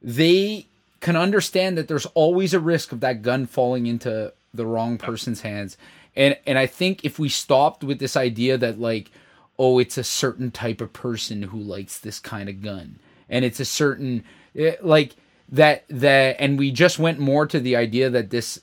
They 0.00 0.66
can 1.00 1.16
understand 1.16 1.76
that 1.76 1.88
there's 1.88 2.06
always 2.06 2.54
a 2.54 2.60
risk 2.60 2.92
of 2.92 3.00
that 3.00 3.22
gun 3.22 3.46
falling 3.46 3.86
into 3.86 4.32
the 4.54 4.66
wrong 4.66 4.98
person's 4.98 5.42
hands. 5.42 5.76
And 6.16 6.36
and 6.46 6.58
I 6.58 6.66
think 6.66 7.04
if 7.04 7.18
we 7.18 7.28
stopped 7.28 7.84
with 7.84 7.98
this 7.98 8.16
idea 8.16 8.58
that 8.58 8.80
like 8.80 9.10
oh 9.58 9.78
it's 9.78 9.98
a 9.98 10.04
certain 10.04 10.50
type 10.50 10.80
of 10.80 10.92
person 10.92 11.42
who 11.42 11.58
likes 11.58 11.98
this 11.98 12.18
kind 12.18 12.48
of 12.48 12.62
gun 12.62 12.98
and 13.28 13.44
it's 13.44 13.60
a 13.60 13.64
certain 13.64 14.24
eh, 14.56 14.76
like 14.82 15.14
that 15.48 15.84
that 15.88 16.36
and 16.38 16.58
we 16.58 16.70
just 16.70 16.98
went 16.98 17.18
more 17.18 17.46
to 17.46 17.60
the 17.60 17.76
idea 17.76 18.10
that 18.10 18.30
this 18.30 18.60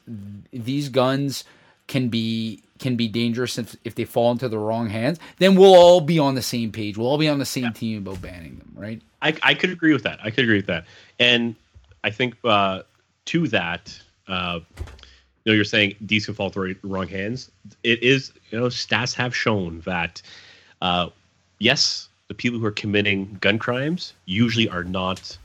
these 0.51 0.89
guns 0.89 1.43
can 1.87 2.09
be 2.09 2.61
can 2.79 2.95
be 2.95 3.07
dangerous 3.07 3.57
if, 3.57 3.75
if 3.83 3.95
they 3.95 4.05
fall 4.05 4.31
into 4.31 4.49
the 4.49 4.57
wrong 4.57 4.89
hands, 4.89 5.19
then 5.37 5.55
we'll 5.55 5.75
all 5.75 6.01
be 6.01 6.17
on 6.17 6.35
the 6.35 6.41
same 6.41 6.71
page. 6.71 6.97
We'll 6.97 7.07
all 7.07 7.17
be 7.17 7.29
on 7.29 7.39
the 7.39 7.45
same 7.45 7.73
team 7.73 7.99
about 7.99 8.21
banning 8.21 8.57
them, 8.57 8.73
right? 8.75 9.01
I, 9.21 9.35
I 9.43 9.53
could 9.53 9.69
agree 9.69 9.93
with 9.93 10.03
that. 10.03 10.19
I 10.23 10.31
could 10.31 10.45
agree 10.45 10.57
with 10.57 10.67
that. 10.67 10.85
And 11.19 11.55
I 12.03 12.09
think 12.09 12.35
uh, 12.43 12.83
to 13.25 13.47
that, 13.49 13.99
uh, 14.27 14.59
you 14.77 15.51
know, 15.51 15.53
you're 15.53 15.63
saying 15.65 15.95
these 15.99 16.25
can 16.25 16.35
fall 16.35 16.47
into 16.47 16.73
the 16.73 16.87
wrong 16.87 17.07
hands. 17.07 17.51
It 17.83 18.01
is, 18.01 18.31
you 18.49 18.59
know, 18.59 18.67
stats 18.67 19.13
have 19.15 19.35
shown 19.35 19.81
that, 19.81 20.21
uh, 20.81 21.09
yes, 21.59 22.07
the 22.27 22.33
people 22.33 22.59
who 22.59 22.65
are 22.65 22.71
committing 22.71 23.37
gun 23.41 23.59
crimes 23.59 24.13
usually 24.25 24.69
are 24.69 24.83
not 24.83 25.37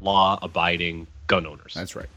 law-abiding 0.00 1.06
gun 1.28 1.46
owners. 1.46 1.74
That's 1.74 1.94
right. 1.94 2.08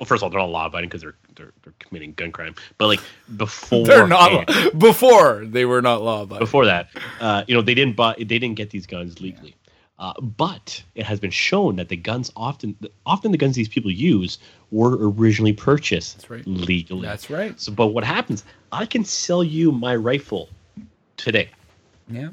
well, 0.00 0.06
first 0.06 0.20
of 0.20 0.24
all, 0.24 0.30
they're 0.30 0.40
not 0.40 0.48
law-abiding 0.50 0.88
because 0.88 1.02
they're, 1.02 1.14
they're 1.40 1.52
they're 1.62 1.74
committing 1.78 2.12
gun 2.12 2.32
crime. 2.32 2.54
But 2.78 2.86
like 2.86 3.00
before, 3.36 3.86
They're 3.86 4.06
not 4.06 4.46
before 4.78 5.44
they 5.44 5.64
were 5.64 5.82
not 5.82 6.02
law 6.02 6.22
abiding. 6.22 6.40
before 6.40 6.66
that, 6.66 6.88
uh, 7.20 7.44
you 7.46 7.54
know, 7.54 7.62
they 7.62 7.74
didn't 7.74 7.96
buy, 7.96 8.14
they 8.18 8.24
didn't 8.24 8.54
get 8.54 8.70
these 8.70 8.86
guns 8.86 9.20
legally. 9.20 9.54
Uh, 9.98 10.18
but 10.18 10.82
it 10.94 11.04
has 11.04 11.20
been 11.20 11.30
shown 11.30 11.76
that 11.76 11.90
the 11.90 11.96
guns 11.96 12.32
often, 12.34 12.74
often 13.04 13.32
the 13.32 13.36
guns 13.36 13.54
these 13.54 13.68
people 13.68 13.90
use 13.90 14.38
were 14.70 14.96
originally 15.10 15.52
purchased 15.52 16.16
That's 16.16 16.30
right. 16.30 16.46
legally. 16.46 17.02
That's 17.06 17.28
right. 17.28 17.60
So, 17.60 17.70
but 17.70 17.88
what 17.88 18.02
happens? 18.02 18.44
I 18.72 18.86
can 18.86 19.04
sell 19.04 19.44
you 19.44 19.72
my 19.72 19.94
rifle 19.94 20.48
today. 21.18 21.50
Yeah. 22.08 22.30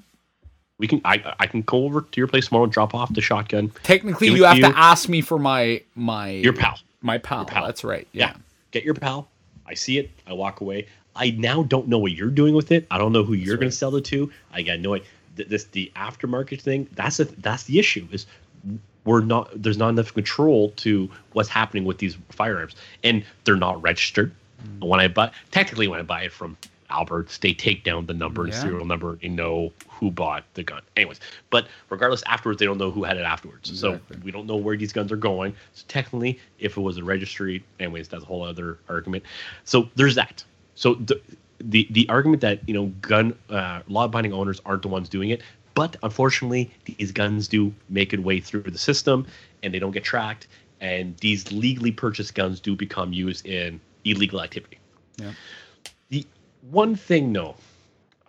We 0.78 0.88
can, 0.88 1.02
I, 1.04 1.36
I 1.42 1.48
can 1.48 1.62
go 1.64 1.84
over 1.84 2.02
to 2.02 2.22
your 2.22 2.28
place 2.28 2.48
tomorrow, 2.48 2.64
and 2.64 2.72
drop 2.72 2.96
off 2.96 3.14
the 3.14 3.20
shotgun. 3.20 3.74
Technically, 3.84 4.30
you 4.30 4.46
have 4.46 4.58
you. 4.58 4.64
to 4.64 4.78
ask 4.78 5.10
me 5.10 5.20
for 5.22 5.38
my 5.38 5.82
my 5.94 6.30
Your 6.30 6.54
pal. 6.54 6.80
My 7.02 7.18
pal. 7.18 7.44
pal. 7.46 7.66
That's 7.66 7.84
right. 7.84 8.08
Yeah. 8.14 8.28
Yeah. 8.28 8.36
Get 8.78 8.86
your 8.86 8.94
pal. 8.94 9.28
I 9.66 9.74
see 9.74 9.98
it. 9.98 10.12
I 10.28 10.34
walk 10.34 10.62
away. 10.62 10.86
I 11.16 11.32
now 11.32 11.64
don't 11.64 11.88
know 11.88 11.98
what 11.98 12.12
you're 12.12 12.30
doing 12.30 12.54
with 12.54 12.72
it. 12.72 12.86
I 12.92 13.00
don't 13.00 13.12
know 13.12 13.24
who 13.24 13.34
you're 13.34 13.58
going 13.58 13.72
to 13.72 13.76
sell 13.76 13.96
it 13.96 14.06
to. 14.06 14.32
I 14.54 14.62
got 14.62 14.80
no 14.80 14.94
idea. 14.94 15.08
This 15.34 15.64
the 15.66 15.92
aftermarket 15.96 16.62
thing. 16.62 16.88
That's 16.94 17.20
a 17.20 17.26
that's 17.26 17.64
the 17.64 17.80
issue. 17.80 18.08
Is 18.12 18.28
we're 19.04 19.22
not 19.22 19.50
there's 19.56 19.80
not 19.80 19.90
enough 19.90 20.14
control 20.14 20.70
to 20.78 21.10
what's 21.34 21.50
happening 21.50 21.86
with 21.86 21.98
these 21.98 22.18
firearms, 22.30 22.76
and 23.04 23.26
they're 23.46 23.56
not 23.56 23.82
registered. 23.82 24.32
Mm. 24.64 24.88
When 24.88 25.00
I 25.00 25.08
buy, 25.08 25.32
technically, 25.50 25.88
when 25.88 26.00
I 26.00 26.04
buy 26.04 26.22
it 26.22 26.32
from 26.32 26.56
Alberts, 26.90 27.38
they 27.40 27.54
take 27.54 27.84
down 27.84 28.06
the 28.06 28.14
number 28.14 28.44
and 28.44 28.54
Yeah. 28.54 28.62
serial 28.62 28.86
number 28.86 29.20
and 29.22 29.36
know 29.36 29.74
who 29.90 30.10
bought 30.12 30.46
the 30.54 30.64
gun. 30.64 30.82
Anyways, 30.96 31.20
but 31.50 31.68
regardless, 31.90 32.24
afterwards 32.28 32.60
they 32.60 32.66
don't 32.66 32.78
know 32.78 32.92
who 32.92 33.04
had 33.04 33.18
it 33.18 33.24
afterwards. 33.24 33.70
Exactly. 33.70 34.16
So 34.16 34.22
we 34.24 34.32
don't 34.32 34.48
know 34.48 34.56
where 34.56 34.78
these 34.78 34.94
guns 34.94 35.12
are 35.12 35.18
going. 35.18 35.54
So 35.74 35.84
technically, 35.88 36.40
if 36.60 36.78
it 36.78 36.82
was 36.82 36.98
a 36.98 37.04
registry, 37.04 37.64
anyways, 37.80 38.08
that's 38.08 38.24
a 38.24 38.26
whole 38.26 38.44
other 38.44 38.80
argument. 38.90 39.24
So 39.66 39.90
there's 39.96 40.16
that. 40.16 40.44
So 40.76 40.96
the 40.96 41.20
the, 41.60 41.88
the 41.90 42.08
argument 42.08 42.42
that 42.42 42.60
you 42.68 42.74
know 42.74 42.86
gun 43.02 43.36
uh, 43.50 43.82
law-abiding 43.88 44.32
owners 44.32 44.62
aren't 44.66 44.84
the 44.84 44.88
ones 44.90 45.10
doing 45.10 45.30
it, 45.32 45.42
but 45.74 45.96
unfortunately, 46.04 46.72
these 46.86 47.12
guns 47.12 47.48
do 47.48 47.74
make 47.90 48.14
it 48.14 48.20
way 48.20 48.40
through 48.40 48.62
the 48.62 48.78
system, 48.78 49.26
and 49.64 49.74
they 49.74 49.80
don't 49.80 49.92
get 49.92 50.04
tracked. 50.04 50.48
And 50.80 51.18
these 51.18 51.52
legally 51.52 51.92
purchased 51.92 52.36
guns 52.36 52.60
do 52.60 52.76
become 52.76 53.12
used 53.12 53.46
in 53.48 53.80
illegal 54.06 54.42
activity. 54.42 54.78
Yeah. 55.18 55.32
One 56.72 56.96
thing, 56.96 57.32
though, 57.34 57.56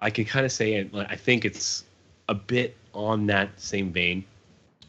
I 0.01 0.11
can 0.11 0.24
kind 0.24 0.47
of 0.47 0.53
say, 0.53 0.74
and 0.74 0.91
I 0.97 1.16
think 1.16 1.45
it's 1.45 1.84
a 2.28 2.34
bit 2.34 2.76
on 2.95 3.26
that 3.26 3.49
same 3.61 3.91
vein, 3.93 4.24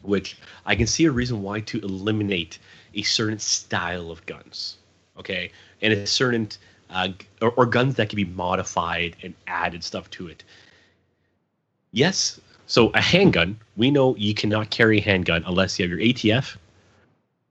which 0.02 0.36
I 0.66 0.74
can 0.76 0.86
see 0.86 1.04
a 1.06 1.10
reason 1.10 1.42
why 1.42 1.60
to 1.60 1.78
eliminate 1.80 2.58
a 2.94 3.02
certain 3.02 3.38
style 3.38 4.10
of 4.10 4.24
guns, 4.26 4.76
okay, 5.18 5.50
and 5.82 5.92
a 5.92 6.06
certain 6.06 6.48
uh, 6.90 7.08
or, 7.40 7.50
or 7.52 7.66
guns 7.66 7.94
that 7.96 8.08
can 8.08 8.16
be 8.16 8.24
modified 8.24 9.16
and 9.22 9.34
added 9.46 9.82
stuff 9.84 10.10
to 10.10 10.28
it. 10.28 10.42
Yes, 11.92 12.40
so 12.66 12.90
a 12.90 13.00
handgun, 13.00 13.58
we 13.76 13.90
know 13.90 14.14
you 14.16 14.34
cannot 14.34 14.70
carry 14.70 14.98
a 14.98 15.02
handgun 15.02 15.42
unless 15.46 15.78
you 15.78 15.88
have 15.88 15.90
your 15.98 16.06
ATF. 16.06 16.56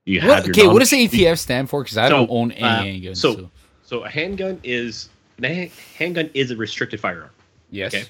You 0.06 0.20
What, 0.22 0.46
your 0.46 0.52
okay, 0.54 0.66
what 0.66 0.78
does 0.80 0.90
ATF 0.92 1.38
stand 1.38 1.68
for? 1.68 1.82
Because 1.82 1.98
I 1.98 2.08
So, 2.08 2.16
don't 2.26 2.30
own 2.30 2.52
any 2.52 2.64
uh, 2.64 3.10
handguns. 3.10 3.16
so- 3.18 3.34
so, 3.34 3.50
So 3.82 4.04
a 4.04 4.08
handgun 4.10 4.60
is 4.62 5.08
a 5.44 5.70
handgun 5.96 6.30
is 6.34 6.50
a 6.50 6.56
restricted 6.56 7.00
firearm. 7.00 7.30
yes. 7.70 7.94
Okay. 7.94 8.04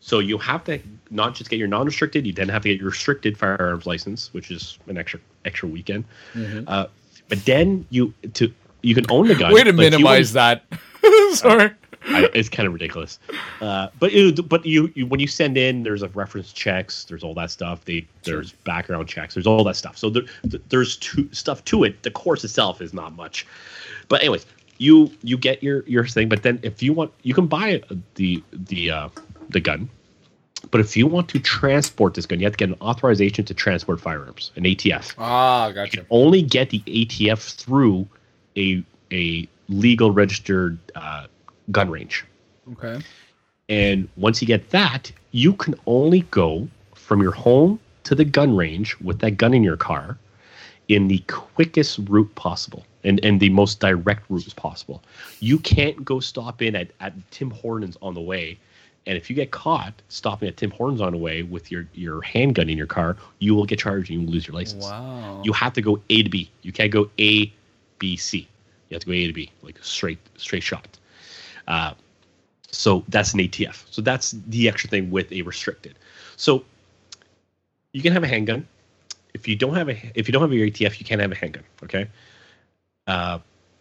So 0.00 0.20
you 0.20 0.38
have 0.38 0.62
to 0.64 0.78
not 1.10 1.34
just 1.34 1.50
get 1.50 1.58
your 1.58 1.66
non-restricted, 1.66 2.24
you 2.24 2.32
then 2.32 2.48
have 2.48 2.62
to 2.62 2.68
get 2.68 2.78
your 2.78 2.90
restricted 2.90 3.36
firearms 3.36 3.86
license, 3.86 4.32
which 4.32 4.52
is 4.52 4.78
an 4.86 4.96
extra 4.96 5.18
extra 5.44 5.68
weekend. 5.68 6.04
Mhm. 6.34 6.62
Uh, 6.68 6.86
but 7.28 7.44
then 7.44 7.84
you 7.90 8.14
to 8.34 8.52
you 8.82 8.94
can 8.94 9.04
own 9.10 9.26
the 9.26 9.34
gun. 9.34 9.52
Way 9.52 9.64
to 9.64 9.70
like, 9.70 9.76
minimize 9.76 10.32
that. 10.34 10.62
Sorry. 11.32 11.72
I, 12.08 12.30
it's 12.34 12.48
kind 12.48 12.68
of 12.68 12.72
ridiculous. 12.72 13.18
Uh, 13.60 13.88
but 13.98 14.12
you, 14.12 14.32
but 14.32 14.64
you, 14.64 14.92
you 14.94 15.06
when 15.06 15.18
you 15.18 15.26
send 15.26 15.58
in, 15.58 15.82
there's 15.82 16.02
a 16.02 16.08
reference 16.10 16.52
checks, 16.52 17.04
there's 17.04 17.24
all 17.24 17.34
that 17.34 17.50
stuff. 17.50 17.84
They 17.84 18.06
there's 18.22 18.52
background 18.52 19.08
checks, 19.08 19.34
there's 19.34 19.46
all 19.46 19.64
that 19.64 19.74
stuff. 19.74 19.98
So 19.98 20.10
there, 20.10 20.22
there's 20.68 20.98
two 20.98 21.28
stuff 21.32 21.64
to 21.64 21.82
it. 21.82 22.04
The 22.04 22.12
course 22.12 22.44
itself 22.44 22.80
is 22.80 22.94
not 22.94 23.16
much, 23.16 23.44
but 24.08 24.20
anyways, 24.20 24.46
you 24.78 25.10
you 25.22 25.36
get 25.36 25.62
your 25.62 25.82
your 25.86 26.06
thing. 26.06 26.28
But 26.28 26.42
then 26.42 26.58
if 26.62 26.82
you 26.82 26.92
want, 26.92 27.12
you 27.22 27.34
can 27.34 27.46
buy 27.46 27.82
the 28.14 28.42
the 28.52 28.90
uh, 28.90 29.08
the 29.50 29.60
gun. 29.60 29.88
But 30.70 30.80
if 30.80 30.96
you 30.96 31.06
want 31.06 31.28
to 31.28 31.38
transport 31.38 32.14
this 32.14 32.26
gun, 32.26 32.40
you 32.40 32.46
have 32.46 32.54
to 32.54 32.58
get 32.58 32.70
an 32.70 32.76
authorization 32.80 33.44
to 33.44 33.54
transport 33.54 34.00
firearms, 34.00 34.50
an 34.56 34.64
ATF 34.64 35.14
Ah, 35.18 35.68
you 35.68 35.74
gotcha. 35.74 35.96
can 35.98 36.06
only 36.10 36.42
get 36.42 36.70
the 36.70 36.80
ATF 36.86 37.54
through 37.54 38.06
a 38.56 38.82
a 39.12 39.46
legal 39.68 40.10
registered 40.10 40.78
uh, 40.94 41.26
gun 41.70 41.90
range. 41.90 42.24
Okay. 42.72 43.00
And 43.68 44.08
once 44.16 44.40
you 44.40 44.46
get 44.46 44.70
that, 44.70 45.12
you 45.32 45.52
can 45.52 45.74
only 45.86 46.20
go 46.30 46.68
from 46.94 47.20
your 47.22 47.32
home 47.32 47.78
to 48.04 48.14
the 48.14 48.24
gun 48.24 48.56
range 48.56 48.96
with 49.00 49.18
that 49.20 49.32
gun 49.32 49.52
in 49.54 49.62
your 49.62 49.76
car 49.76 50.16
in 50.88 51.08
the 51.08 51.18
quickest 51.26 51.98
route 52.08 52.32
possible 52.36 52.84
and, 53.06 53.24
and 53.24 53.40
the 53.40 53.48
most 53.48 53.80
direct 53.80 54.24
route 54.28 54.46
as 54.46 54.52
possible. 54.54 55.02
You 55.40 55.58
can't 55.58 56.04
go 56.04 56.20
stop 56.20 56.60
in 56.60 56.76
at, 56.76 56.90
at 57.00 57.12
Tim 57.30 57.50
Hortons 57.50 57.96
on 58.02 58.12
the 58.14 58.20
way. 58.20 58.58
And 59.06 59.16
if 59.16 59.30
you 59.30 59.36
get 59.36 59.52
caught 59.52 59.94
stopping 60.08 60.48
at 60.48 60.56
Tim 60.56 60.72
Hortons 60.72 61.00
on 61.00 61.12
the 61.12 61.18
way 61.18 61.42
with 61.42 61.70
your, 61.70 61.86
your 61.94 62.20
handgun 62.22 62.68
in 62.68 62.76
your 62.76 62.88
car, 62.88 63.16
you 63.38 63.54
will 63.54 63.64
get 63.64 63.78
charged 63.78 64.10
and 64.10 64.20
you 64.20 64.26
will 64.26 64.32
lose 64.32 64.46
your 64.48 64.54
license 64.56 64.84
Wow. 64.84 65.40
you 65.44 65.52
have 65.52 65.72
to 65.74 65.80
go 65.80 66.00
A 66.10 66.22
to 66.24 66.28
B. 66.28 66.50
You 66.62 66.72
can't 66.72 66.90
go 66.90 67.08
A, 67.18 67.52
B, 68.00 68.16
C. 68.16 68.48
You 68.88 68.94
have 68.96 69.02
to 69.02 69.06
go 69.06 69.12
A 69.12 69.26
to 69.28 69.32
B, 69.32 69.50
like 69.62 69.78
straight 69.82 70.18
straight 70.36 70.62
shot. 70.64 70.98
Uh, 71.68 71.94
so 72.70 73.04
that's 73.08 73.32
an 73.32 73.40
ATF. 73.40 73.84
So 73.90 74.02
that's 74.02 74.32
the 74.48 74.68
extra 74.68 74.90
thing 74.90 75.10
with 75.10 75.30
a 75.32 75.42
restricted. 75.42 75.94
So 76.36 76.64
you 77.92 78.02
can 78.02 78.12
have 78.12 78.22
a 78.24 78.28
handgun. 78.28 78.66
If 79.34 79.46
you 79.48 79.54
don't 79.56 79.74
have 79.74 79.88
a 79.88 79.96
if 80.14 80.28
you 80.28 80.32
don't 80.32 80.42
have 80.42 80.52
your 80.52 80.66
ATF, 80.66 80.98
you 80.98 81.06
can't 81.06 81.20
have 81.20 81.32
a 81.32 81.36
handgun. 81.36 81.64
Okay. 81.84 82.08
Uh, 83.06 83.38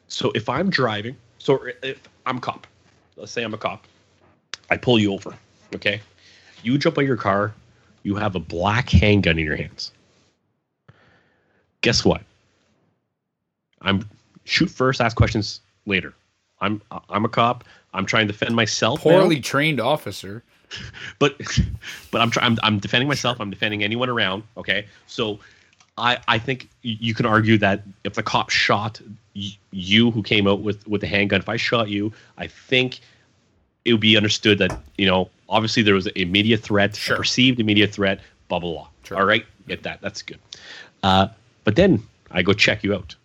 so 0.07 0.31
if 0.35 0.49
I'm 0.49 0.69
driving, 0.69 1.15
so 1.37 1.59
if 1.83 1.99
I'm 2.25 2.37
a 2.37 2.41
cop, 2.41 2.67
let's 3.15 3.31
say 3.31 3.43
I'm 3.43 3.53
a 3.53 3.57
cop, 3.57 3.85
I 4.69 4.77
pull 4.77 4.99
you 4.99 5.13
over. 5.13 5.35
Okay. 5.73 6.01
You 6.63 6.77
jump 6.77 6.97
out 6.97 7.01
of 7.01 7.07
your 7.07 7.17
car. 7.17 7.53
You 8.03 8.15
have 8.15 8.35
a 8.35 8.39
black 8.39 8.89
handgun 8.89 9.39
in 9.39 9.45
your 9.45 9.55
hands 9.55 9.91
guess 11.85 12.03
what? 12.03 12.23
I'm 13.81 14.09
shoot 14.43 14.71
first, 14.71 14.99
ask 14.99 15.15
questions 15.15 15.61
later. 15.85 16.15
I'm 16.59 16.81
I'm 17.09 17.25
a 17.25 17.29
cop. 17.29 17.63
I'm 17.93 18.07
trying 18.07 18.27
to 18.27 18.33
defend 18.33 18.55
myself. 18.55 19.05
now, 19.05 19.11
Poorly 19.11 19.39
trained 19.39 19.79
officer. 19.79 20.43
but 21.19 21.37
but 22.11 22.21
I'm 22.21 22.31
trying. 22.31 22.53
I'm, 22.53 22.57
I'm 22.63 22.79
defending 22.79 23.07
myself. 23.07 23.39
I'm 23.39 23.51
defending 23.51 23.83
anyone 23.83 24.09
around. 24.09 24.43
Okay, 24.57 24.87
so 25.05 25.39
I 25.97 26.17
I 26.27 26.39
think 26.39 26.69
you 26.81 27.13
can 27.13 27.25
argue 27.25 27.57
that 27.59 27.83
if 28.03 28.13
the 28.15 28.23
cop 28.23 28.49
shot 28.49 29.01
you 29.71 30.11
who 30.11 30.23
came 30.23 30.47
out 30.47 30.61
with 30.61 30.87
with 30.87 31.01
the 31.01 31.07
handgun, 31.07 31.39
if 31.39 31.49
I 31.49 31.57
shot 31.57 31.89
you, 31.89 32.11
I 32.37 32.47
think 32.47 32.99
it 33.85 33.91
would 33.93 34.01
be 34.01 34.17
understood 34.17 34.57
that 34.59 34.79
you 34.97 35.05
know 35.05 35.29
obviously 35.49 35.83
there 35.83 35.95
was 35.95 36.07
a 36.07 36.19
immediate 36.21 36.61
threat, 36.61 36.95
Sure. 36.95 37.15
a 37.15 37.17
perceived 37.19 37.59
immediate 37.59 37.93
threat, 37.93 38.19
blah 38.47 38.59
blah 38.59 38.71
blah. 38.71 38.87
Sure. 39.03 39.17
All 39.17 39.25
right, 39.25 39.45
get 39.67 39.83
that. 39.83 40.01
That's 40.01 40.21
good. 40.21 40.39
Uh, 41.03 41.27
but 41.63 41.75
then 41.75 42.01
I 42.31 42.41
go 42.41 42.53
check 42.53 42.83
you 42.83 42.93
out. 42.95 43.15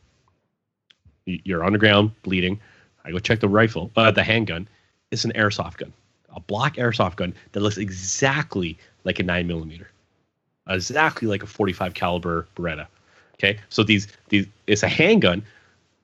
You're 1.27 1.65
on 1.65 1.73
the 1.73 1.79
ground 1.79 2.11
bleeding. 2.23 2.61
I 3.05 3.11
go 3.11 3.19
check 3.19 3.41
the 3.41 3.49
rifle, 3.49 3.91
uh, 3.97 4.11
the 4.11 4.23
handgun. 4.23 4.69
It's 5.11 5.25
an 5.25 5.33
airsoft 5.33 5.79
gun, 5.79 5.93
a 6.35 6.41
black 6.41 6.75
airsoft 6.77 7.17
gun 7.17 7.35
that 7.53 7.61
looks 7.61 7.79
exactly 7.79 8.77
like 9.05 9.19
a 9.19 9.23
nine 9.23 9.47
millimeter, 9.47 9.91
exactly 10.71 11.29
like 11.29 11.43
a 11.43 11.47
45 11.47 11.95
caliber 11.95 12.47
Beretta. 12.57 12.87
Okay, 13.35 13.59
so 13.69 13.83
these 13.83 14.09
these 14.29 14.47
it's 14.67 14.83
a 14.83 14.89
handgun. 14.89 15.43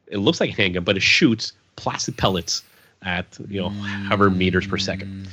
It 0.09 0.19
looks 0.19 0.41
like 0.41 0.51
a 0.51 0.55
handgun, 0.55 0.85
but 0.85 0.97
it 0.97 1.03
shoots 1.03 1.53
plastic 1.77 2.17
pellets 2.17 2.63
at 3.03 3.27
you 3.49 3.61
know 3.61 3.69
however 3.69 4.31
meters 4.31 4.67
per 4.67 4.79
second. 4.79 5.29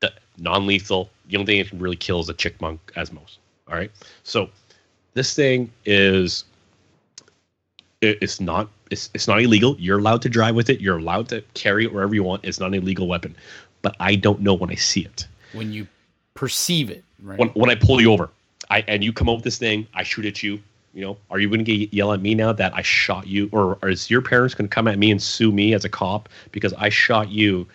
The 0.00 0.12
non-lethal. 0.38 1.10
The 1.28 1.36
only 1.36 1.46
thing 1.46 1.58
it 1.58 1.68
can 1.68 1.78
really 1.78 1.96
kill 1.96 2.20
is 2.20 2.28
a 2.28 2.34
chickmunk 2.34 2.78
as 2.96 3.12
most. 3.12 3.38
All 3.68 3.74
right, 3.74 3.90
so 4.22 4.48
this 5.14 5.34
thing 5.34 5.70
is 5.84 6.44
it, 8.00 8.18
it's 8.20 8.40
not 8.40 8.68
it's, 8.90 9.10
it's 9.14 9.28
not 9.28 9.40
illegal. 9.40 9.76
You're 9.78 9.98
allowed 9.98 10.22
to 10.22 10.28
drive 10.28 10.54
with 10.54 10.68
it. 10.68 10.80
You're 10.80 10.98
allowed 10.98 11.28
to 11.30 11.42
carry 11.54 11.84
it 11.84 11.92
wherever 11.92 12.14
you 12.14 12.22
want. 12.22 12.44
It's 12.44 12.60
not 12.60 12.66
an 12.68 12.74
illegal 12.74 13.08
weapon. 13.08 13.34
But 13.80 13.96
I 14.00 14.14
don't 14.14 14.40
know 14.40 14.54
when 14.54 14.70
I 14.70 14.74
see 14.74 15.04
it. 15.04 15.26
When 15.52 15.72
you 15.72 15.86
perceive 16.34 16.90
it, 16.90 17.04
right? 17.22 17.38
When 17.38 17.48
when 17.50 17.70
I 17.70 17.74
pull 17.74 18.00
you 18.00 18.12
over, 18.12 18.30
I 18.72 18.82
and 18.88 19.04
you 19.04 19.12
come 19.12 19.28
up 19.28 19.36
with 19.36 19.44
this 19.44 19.58
thing, 19.58 19.86
I 19.94 20.02
shoot 20.02 20.24
at 20.24 20.42
you. 20.42 20.58
You 20.94 21.02
know, 21.02 21.18
are 21.30 21.38
you 21.38 21.48
going 21.48 21.64
to 21.64 21.94
yell 21.94 22.12
at 22.12 22.20
me 22.20 22.34
now 22.34 22.52
that 22.52 22.74
I 22.74 22.82
shot 22.82 23.26
you, 23.26 23.48
or, 23.52 23.78
is 23.88 24.10
your 24.10 24.20
parents 24.20 24.54
going 24.54 24.68
to 24.68 24.74
come 24.74 24.86
at 24.88 24.98
me 24.98 25.10
and 25.10 25.22
sue 25.22 25.52
me 25.52 25.72
as 25.74 25.86
a 25.86 25.88
cop 25.88 26.28
because 26.50 26.74
I 26.74 26.90
shot 26.90 27.30
you 27.30 27.66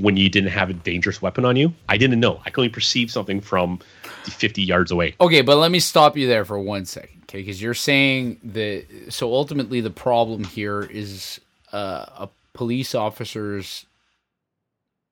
when 0.00 0.16
you 0.16 0.30
didn't 0.30 0.48
have 0.50 0.70
a 0.70 0.72
dangerous 0.72 1.20
weapon 1.20 1.44
on 1.44 1.56
you? 1.56 1.74
I 1.90 1.98
didn't 1.98 2.20
know. 2.20 2.40
I 2.46 2.50
could 2.50 2.62
only 2.62 2.70
perceive 2.70 3.10
something 3.10 3.42
from 3.42 3.80
50 4.24 4.62
yards 4.62 4.90
away. 4.90 5.14
Okay, 5.20 5.42
but 5.42 5.58
let 5.58 5.70
me 5.70 5.78
stop 5.78 6.16
you 6.16 6.26
there 6.26 6.46
for 6.46 6.58
one 6.58 6.86
second, 6.86 7.20
okay? 7.24 7.40
Because 7.40 7.60
you're 7.60 7.74
saying 7.74 8.40
that. 8.44 8.86
So 9.10 9.30
ultimately, 9.32 9.82
the 9.82 9.90
problem 9.90 10.44
here 10.44 10.80
is 10.82 11.38
uh, 11.72 12.06
a 12.16 12.30
police 12.54 12.94
officer's 12.94 13.84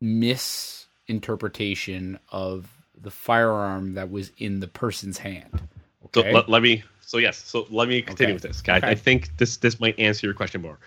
misinterpretation 0.01 2.19
of 2.31 2.76
the 3.03 3.11
firearm 3.11 3.95
that 3.95 4.11
was 4.11 4.33
in 4.39 4.61
the 4.61 4.69
person's 4.69 5.19
hand. 5.19 5.69
So 6.15 6.21
Okay. 6.21 6.33
let, 6.49 6.63
me. 6.63 6.83
So 7.01 7.19
yes. 7.19 7.37
So 7.37 7.67
let 7.71 7.89
me 7.89 8.01
continue 8.03 8.29
Okay. 8.29 8.35
with 8.35 8.43
this. 8.43 8.61
Okay? 8.61 8.73
I- 8.73 8.77
Okay. 8.79 8.89
I 8.91 8.95
think 8.95 9.37
this 9.37 9.57
this 9.59 9.81
might 9.81 9.99
answer 9.99 10.27
your 10.27 10.35
question 10.35 10.63
more, 10.63 10.79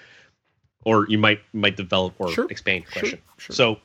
or 0.86 1.06
you 1.10 1.18
might 1.18 1.41
might 1.53 1.76
develop 1.77 2.14
or 2.19 2.31
Sure. 2.31 2.48
expand 2.49 2.84
your 2.86 2.91
question. 2.91 3.19
Sure. 3.38 3.53
So 3.56 3.80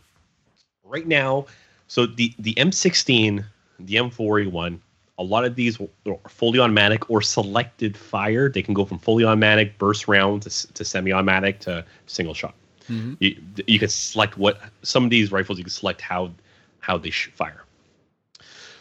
right 0.85 1.07
now, 1.07 1.47
so 1.89 2.07
the 2.07 2.33
the 2.39 2.55
M16, 2.55 3.45
the 3.81 3.97
M4A1, 3.97 4.79
a 5.19 5.23
lot 5.23 5.45
of 5.45 5.55
these 5.55 5.79
are 5.81 5.89
fully 6.29 6.59
automatic 6.61 7.11
or 7.11 7.21
selected 7.21 7.97
fire. 7.97 8.49
They 8.49 8.63
can 8.63 8.75
go 8.75 8.85
from 8.85 8.99
fully 8.99 9.25
automatic 9.25 9.77
burst 9.79 10.09
round 10.09 10.43
to, 10.43 10.73
to 10.73 10.85
semi-automatic 10.85 11.61
to 11.61 11.85
single 12.07 12.35
shot. 12.35 12.55
Mhm. 12.89 13.17
You 13.21 13.37
you 13.67 13.79
can 13.79 13.89
select 13.89 14.39
what 14.39 14.61
some 14.83 15.05
of 15.05 15.11
these 15.11 15.31
rifles 15.33 15.59
you 15.59 15.65
can 15.65 15.71
select 15.73 16.01
how 16.01 16.33
how 16.81 16.97
they 16.97 17.11
fire. 17.11 17.64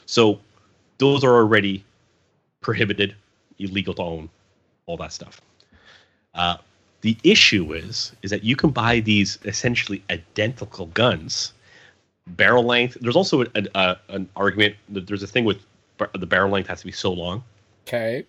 So 0.05 0.39
those 0.97 1.23
are 1.23 1.33
already 1.33 1.83
prohibited, 2.61 3.15
illegal 3.59 3.93
to 3.95 4.01
own, 4.01 4.29
all 4.85 4.97
that 4.97 5.13
stuff. 5.13 5.41
Uh, 6.33 6.57
the 7.01 7.17
issue 7.23 7.73
is 7.73 8.13
is 8.21 8.31
that 8.31 8.43
you 8.43 8.55
can 8.55 8.69
buy 8.69 8.99
these 9.01 9.37
essentially 9.45 10.01
identical 10.09 10.87
guns, 10.87 11.53
barrel 12.27 12.63
length. 12.63 12.97
There's 13.01 13.15
also 13.15 13.41
a, 13.41 13.47
a, 13.75 13.97
an 14.09 14.29
argument. 14.35 14.75
that 14.89 15.07
There's 15.07 15.23
a 15.23 15.27
thing 15.27 15.45
with 15.45 15.57
bar- 15.97 16.09
the 16.13 16.25
barrel 16.25 16.49
length 16.49 16.67
has 16.69 16.79
to 16.79 16.85
be 16.85 16.91
so 16.91 17.11
long 17.11 17.43
Okay. 17.87 18.25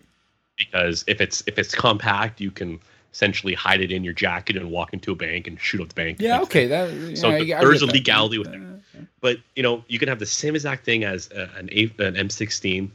because 0.57 1.03
if 1.07 1.21
it's 1.21 1.43
if 1.47 1.57
it's 1.57 1.73
compact, 1.73 2.41
you 2.41 2.51
can 2.51 2.79
essentially 3.15 3.53
hide 3.53 3.79
it 3.79 3.91
in 3.93 4.03
your 4.03 4.13
jacket 4.13 4.57
and 4.57 4.69
walk 4.69 4.91
into 4.91 5.09
a 5.13 5.15
bank 5.15 5.47
and 5.47 5.57
shoot 5.57 5.79
up 5.79 5.87
the 5.87 5.93
bank. 5.95 6.17
Yeah. 6.19 6.41
Okay. 6.41 6.67
That. 6.67 6.89
So 7.17 7.29
yeah, 7.29 7.55
I- 7.55 7.59
I 7.59 7.61
there 7.61 7.69
get 7.69 7.75
is 7.75 7.81
a 7.81 7.85
that. 7.85 7.93
legality 7.93 8.37
with 8.37 8.49
it. 8.49 8.61
Uh, 8.61 8.99
But 9.21 9.37
you 9.55 9.63
know, 9.63 9.85
you 9.87 9.99
can 9.99 10.09
have 10.09 10.19
the 10.19 10.25
same 10.25 10.53
exact 10.53 10.83
thing 10.83 11.05
as 11.05 11.29
a, 11.31 11.49
an, 11.57 11.69
A, 11.71 11.83
an 11.99 12.15
M16. 12.15 12.89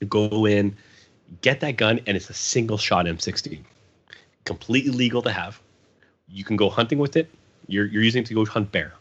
You 0.00 0.06
go 0.08 0.44
in, 0.44 0.76
get 1.42 1.60
that 1.60 1.76
gun, 1.76 2.00
and 2.06 2.16
it's 2.16 2.28
a 2.30 2.34
single 2.34 2.76
shot 2.78 3.06
M16, 3.06 3.60
completely 4.44 4.90
legal 4.90 5.22
to 5.22 5.30
have. 5.30 5.60
You 6.28 6.42
can 6.42 6.56
go 6.56 6.68
hunting 6.68 6.98
with 6.98 7.16
it. 7.16 7.30
You're 7.68 7.86
you're 7.86 8.02
using 8.02 8.22
it 8.22 8.26
to 8.26 8.34
go 8.34 8.44
hunt 8.44 8.72
bear, 8.72 8.92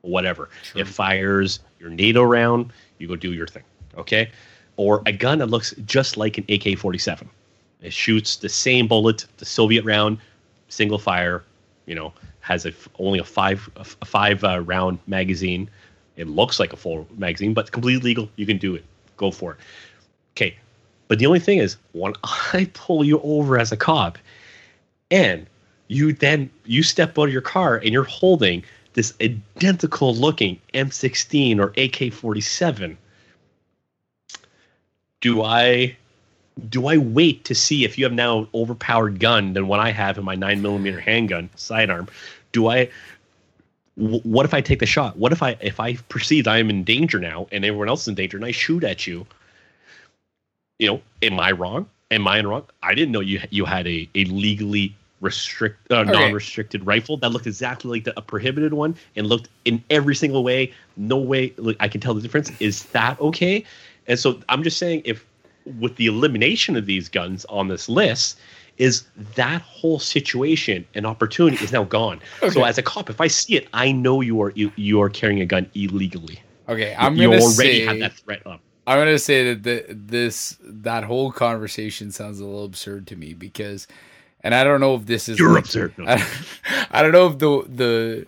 whatever. 0.00 0.48
Sure. 0.62 0.80
It 0.80 0.88
fires 0.88 1.60
your 1.78 1.90
NATO 1.90 2.22
round. 2.22 2.72
You 2.98 3.08
go 3.08 3.14
do 3.16 3.32
your 3.34 3.46
thing, 3.46 3.62
okay? 3.98 4.30
Or 4.76 5.02
a 5.04 5.12
gun 5.12 5.38
that 5.40 5.50
looks 5.50 5.74
just 5.84 6.16
like 6.16 6.38
an 6.38 6.44
AK-47. 6.48 7.26
It 7.80 7.92
shoots 7.92 8.36
the 8.36 8.48
same 8.48 8.88
bullet, 8.88 9.26
the 9.38 9.44
Soviet 9.44 9.84
round, 9.84 10.18
single 10.68 10.98
fire. 10.98 11.44
You 11.86 11.94
know, 11.94 12.12
has 12.40 12.66
a 12.66 12.70
f- 12.70 12.88
only 12.98 13.18
a 13.18 13.24
five 13.24 13.68
five 14.04 14.44
uh, 14.44 14.60
round 14.60 14.98
magazine. 15.06 15.70
It 16.16 16.28
looks 16.28 16.58
like 16.58 16.72
a 16.72 16.76
full 16.76 17.06
magazine, 17.16 17.54
but 17.54 17.70
completely 17.70 18.02
legal. 18.02 18.28
You 18.36 18.46
can 18.46 18.58
do 18.58 18.74
it. 18.74 18.84
Go 19.16 19.30
for 19.30 19.52
it. 19.52 19.58
Okay, 20.34 20.56
but 21.06 21.18
the 21.18 21.26
only 21.26 21.40
thing 21.40 21.58
is, 21.58 21.76
when 21.92 22.14
I 22.52 22.70
pull 22.74 23.04
you 23.04 23.20
over 23.20 23.58
as 23.58 23.72
a 23.72 23.76
cop, 23.76 24.18
and 25.10 25.46
you 25.88 26.12
then 26.12 26.50
you 26.64 26.82
step 26.82 27.18
out 27.18 27.24
of 27.24 27.32
your 27.32 27.42
car 27.42 27.76
and 27.76 27.90
you're 27.90 28.04
holding 28.04 28.62
this 28.94 29.14
identical 29.20 30.14
looking 30.14 30.58
M16 30.74 31.58
or 31.58 31.68
AK-47, 31.68 32.96
do 35.20 35.42
I 35.42 35.96
do 36.68 36.86
I 36.86 36.96
wait 36.96 37.44
to 37.44 37.54
see 37.54 37.84
if 37.84 37.98
you 37.98 38.04
have 38.04 38.12
now 38.12 38.40
an 38.40 38.48
overpowered 38.54 39.20
gun 39.20 39.52
than 39.52 39.68
what 39.68 39.80
I 39.80 39.90
have 39.90 40.18
in 40.18 40.24
my 40.24 40.34
nine 40.34 40.62
millimeter 40.62 41.00
handgun 41.00 41.50
sidearm? 41.56 42.08
Do 42.52 42.68
I? 42.68 42.90
What 43.96 44.44
if 44.46 44.54
I 44.54 44.60
take 44.60 44.78
the 44.78 44.86
shot? 44.86 45.16
What 45.16 45.32
if 45.32 45.42
I 45.42 45.56
if 45.60 45.80
I 45.80 45.94
perceive 46.08 46.46
I 46.46 46.58
am 46.58 46.70
in 46.70 46.84
danger 46.84 47.18
now 47.18 47.48
and 47.50 47.64
everyone 47.64 47.88
else 47.88 48.02
is 48.02 48.08
in 48.08 48.14
danger 48.14 48.36
and 48.36 48.46
I 48.46 48.52
shoot 48.52 48.84
at 48.84 49.06
you? 49.06 49.26
You 50.78 50.86
know, 50.88 51.02
am 51.22 51.40
I 51.40 51.50
wrong? 51.52 51.88
Am 52.10 52.26
I 52.28 52.40
wrong? 52.42 52.64
I 52.82 52.94
didn't 52.94 53.12
know 53.12 53.20
you 53.20 53.40
you 53.50 53.64
had 53.64 53.86
a 53.86 54.08
a 54.14 54.24
legally 54.24 54.94
restrict 55.20 55.90
uh, 55.90 56.04
Okay. 56.04 56.12
non-restricted 56.12 56.86
rifle 56.86 57.16
that 57.16 57.30
looked 57.30 57.48
exactly 57.48 57.90
like 57.90 58.04
the, 58.04 58.16
a 58.16 58.22
prohibited 58.22 58.72
one 58.72 58.96
and 59.16 59.26
looked 59.26 59.48
in 59.64 59.82
every 59.90 60.14
single 60.14 60.44
way. 60.44 60.72
No 60.96 61.16
way 61.16 61.52
like, 61.56 61.76
I 61.80 61.88
can 61.88 62.00
tell 62.00 62.14
the 62.14 62.22
difference. 62.22 62.52
Is 62.60 62.84
that 62.86 63.20
okay? 63.20 63.64
And 64.06 64.18
so 64.18 64.40
I'm 64.48 64.62
just 64.62 64.78
saying 64.78 65.02
if 65.04 65.26
with 65.78 65.96
the 65.96 66.06
elimination 66.06 66.76
of 66.76 66.86
these 66.86 67.08
guns 67.08 67.44
on 67.46 67.68
this 67.68 67.88
list 67.88 68.38
is 68.78 69.04
that 69.34 69.60
whole 69.62 69.98
situation 69.98 70.86
and 70.94 71.04
opportunity 71.06 71.62
is 71.64 71.72
now 71.72 71.84
gone. 71.84 72.20
So 72.52 72.62
as 72.64 72.78
a 72.78 72.82
cop, 72.82 73.10
if 73.10 73.20
I 73.20 73.26
see 73.26 73.56
it, 73.56 73.68
I 73.72 73.90
know 73.92 74.20
you 74.20 74.40
are 74.40 74.50
you, 74.54 74.70
you 74.76 75.00
are 75.02 75.10
carrying 75.10 75.40
a 75.40 75.46
gun 75.46 75.68
illegally. 75.74 76.40
Okay. 76.68 76.94
I'm 76.98 77.16
you 77.16 77.28
gonna 77.28 77.40
already 77.42 77.54
say. 77.80 77.84
have 77.86 77.98
that 77.98 78.12
threat 78.14 78.46
up. 78.46 78.60
I'm 78.86 78.98
gonna 78.98 79.18
say 79.18 79.52
that 79.54 79.62
the, 79.64 79.84
this 79.90 80.56
that 80.62 81.04
whole 81.04 81.30
conversation 81.32 82.10
sounds 82.12 82.40
a 82.40 82.44
little 82.44 82.64
absurd 82.64 83.06
to 83.08 83.16
me 83.16 83.34
because, 83.34 83.86
and 84.42 84.54
I 84.54 84.64
don't 84.64 84.80
know 84.80 84.94
if 84.94 85.06
this 85.06 85.28
is 85.28 85.38
You're 85.38 85.52
like- 85.54 85.64
absurd. 85.64 85.94
No. 85.98 86.04
I, 86.06 86.24
I 86.90 87.02
don't 87.02 87.12
know 87.12 87.26
if 87.26 87.38
the 87.38 87.64
the 87.68 88.26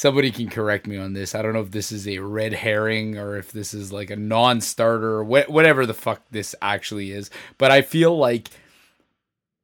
somebody 0.00 0.30
can 0.30 0.48
correct 0.48 0.86
me 0.86 0.96
on 0.96 1.12
this. 1.12 1.34
I 1.34 1.42
don't 1.42 1.52
know 1.52 1.60
if 1.60 1.72
this 1.72 1.92
is 1.92 2.08
a 2.08 2.20
red 2.20 2.54
herring 2.54 3.18
or 3.18 3.36
if 3.36 3.52
this 3.52 3.74
is 3.74 3.92
like 3.92 4.08
a 4.08 4.16
non-starter 4.16 5.10
or 5.10 5.24
wha- 5.24 5.44
whatever 5.46 5.84
the 5.84 5.92
fuck 5.92 6.22
this 6.30 6.54
actually 6.62 7.12
is. 7.12 7.28
But 7.58 7.70
I 7.70 7.82
feel 7.82 8.16
like, 8.16 8.48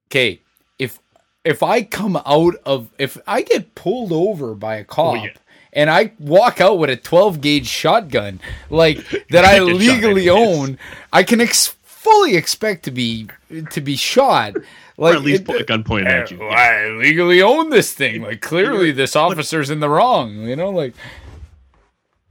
okay, 0.08 0.42
if 0.78 0.98
if 1.42 1.62
I 1.62 1.82
come 1.82 2.20
out 2.26 2.54
of 2.66 2.90
if 2.98 3.16
I 3.26 3.40
get 3.40 3.74
pulled 3.74 4.12
over 4.12 4.54
by 4.54 4.76
a 4.76 4.84
cop. 4.84 5.14
Oh, 5.14 5.24
yeah. 5.24 5.30
And 5.72 5.90
I 5.90 6.12
walk 6.18 6.60
out 6.60 6.78
with 6.78 6.88
a 6.88 6.96
12 6.96 7.42
gauge 7.42 7.66
shotgun, 7.66 8.40
like 8.70 8.98
that 9.30 9.44
I 9.44 9.60
legally 9.60 10.28
own. 10.28 10.78
I 11.12 11.22
can 11.22 11.40
ex- 11.40 11.76
fully 11.82 12.36
expect 12.36 12.84
to 12.84 12.90
be 12.90 13.28
to 13.70 13.80
be 13.80 13.96
shot. 13.96 14.54
Like 14.98 15.14
or 15.14 15.16
at 15.18 15.22
least 15.22 15.42
it- 15.42 15.46
put 15.46 15.60
a 15.60 15.64
gun 15.64 15.84
pointed 15.84 16.08
at 16.08 16.30
you. 16.30 16.42
uh, 16.42 16.46
I 16.48 16.88
legally 16.90 17.42
own 17.42 17.70
this 17.70 17.92
thing. 17.92 18.22
Like 18.22 18.40
clearly, 18.40 18.92
this 18.92 19.14
officer's 19.16 19.68
in 19.70 19.80
the 19.80 19.88
wrong. 19.90 20.42
You 20.42 20.56
know, 20.56 20.70
like 20.70 20.94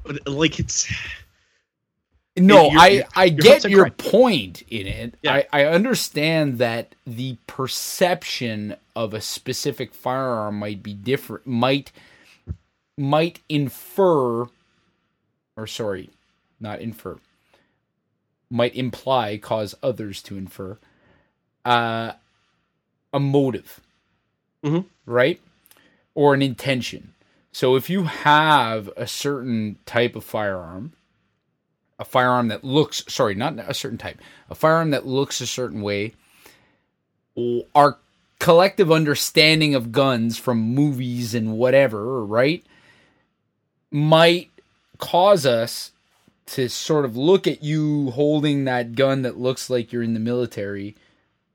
But, 0.04 0.28
like 0.28 0.60
it's 0.60 0.92
no, 2.38 2.66
You're- 2.72 2.78
I 2.82 2.88
you're- 2.90 3.08
I 3.16 3.30
get 3.30 3.64
your 3.70 3.84
correct. 3.86 3.98
point 4.10 4.64
in 4.70 4.88
it. 4.88 5.14
Yeah. 5.22 5.34
I 5.36 5.48
I 5.62 5.66
understand 5.66 6.58
that 6.58 6.94
the 7.06 7.38
perception 7.48 8.76
of 8.96 9.14
a 9.14 9.22
specific 9.22 9.94
firearm 9.94 10.60
might 10.60 10.82
be 10.84 10.94
different. 10.94 11.46
Might 11.48 11.92
might 12.98 13.40
infer, 13.50 14.46
or 15.56 15.68
sorry, 15.68 16.10
not 16.60 16.82
infer. 16.82 17.18
Might 18.50 18.76
imply, 18.76 19.38
cause 19.38 19.76
others 19.84 20.22
to 20.24 20.38
infer, 20.38 20.78
uh, 21.66 22.14
a 23.16 23.20
motive, 23.20 23.80
Mhm. 24.64 24.86
right, 25.06 25.40
or 26.14 26.34
an 26.34 26.42
intention. 26.42 27.14
So 27.52 27.76
if 27.78 27.90
you 27.90 28.04
have 28.04 28.90
a 28.98 29.08
certain 29.08 29.78
type 29.86 30.16
of 30.18 30.24
firearm, 30.26 30.92
a 31.98 32.04
firearm 32.04 32.50
that 32.50 32.66
looks 32.66 33.04
sorry, 33.08 33.34
not 33.36 33.58
a 33.58 33.74
certain 33.74 33.98
type, 33.98 34.20
a 34.50 34.56
firearm 34.56 34.92
that 34.92 35.08
looks 35.08 35.40
a 35.40 35.48
certain 35.48 35.82
way, 35.82 36.14
our 37.74 37.98
collective 38.40 38.92
understanding 38.92 39.74
of 39.76 39.94
guns 39.94 40.38
from 40.38 40.60
movies 40.60 41.34
and 41.34 41.54
whatever, 41.58 42.26
right, 42.26 42.66
might 43.92 44.52
cause 44.98 45.46
us 45.46 45.92
to 46.48 46.68
sort 46.68 47.06
of 47.06 47.16
look 47.16 47.48
at 47.48 47.64
you 47.64 48.12
holding 48.12 48.66
that 48.66 48.94
gun 48.96 49.22
that 49.22 49.38
looks 49.40 49.70
like 49.70 49.94
you're 49.94 50.04
in 50.04 50.14
the 50.14 50.20
military, 50.20 50.96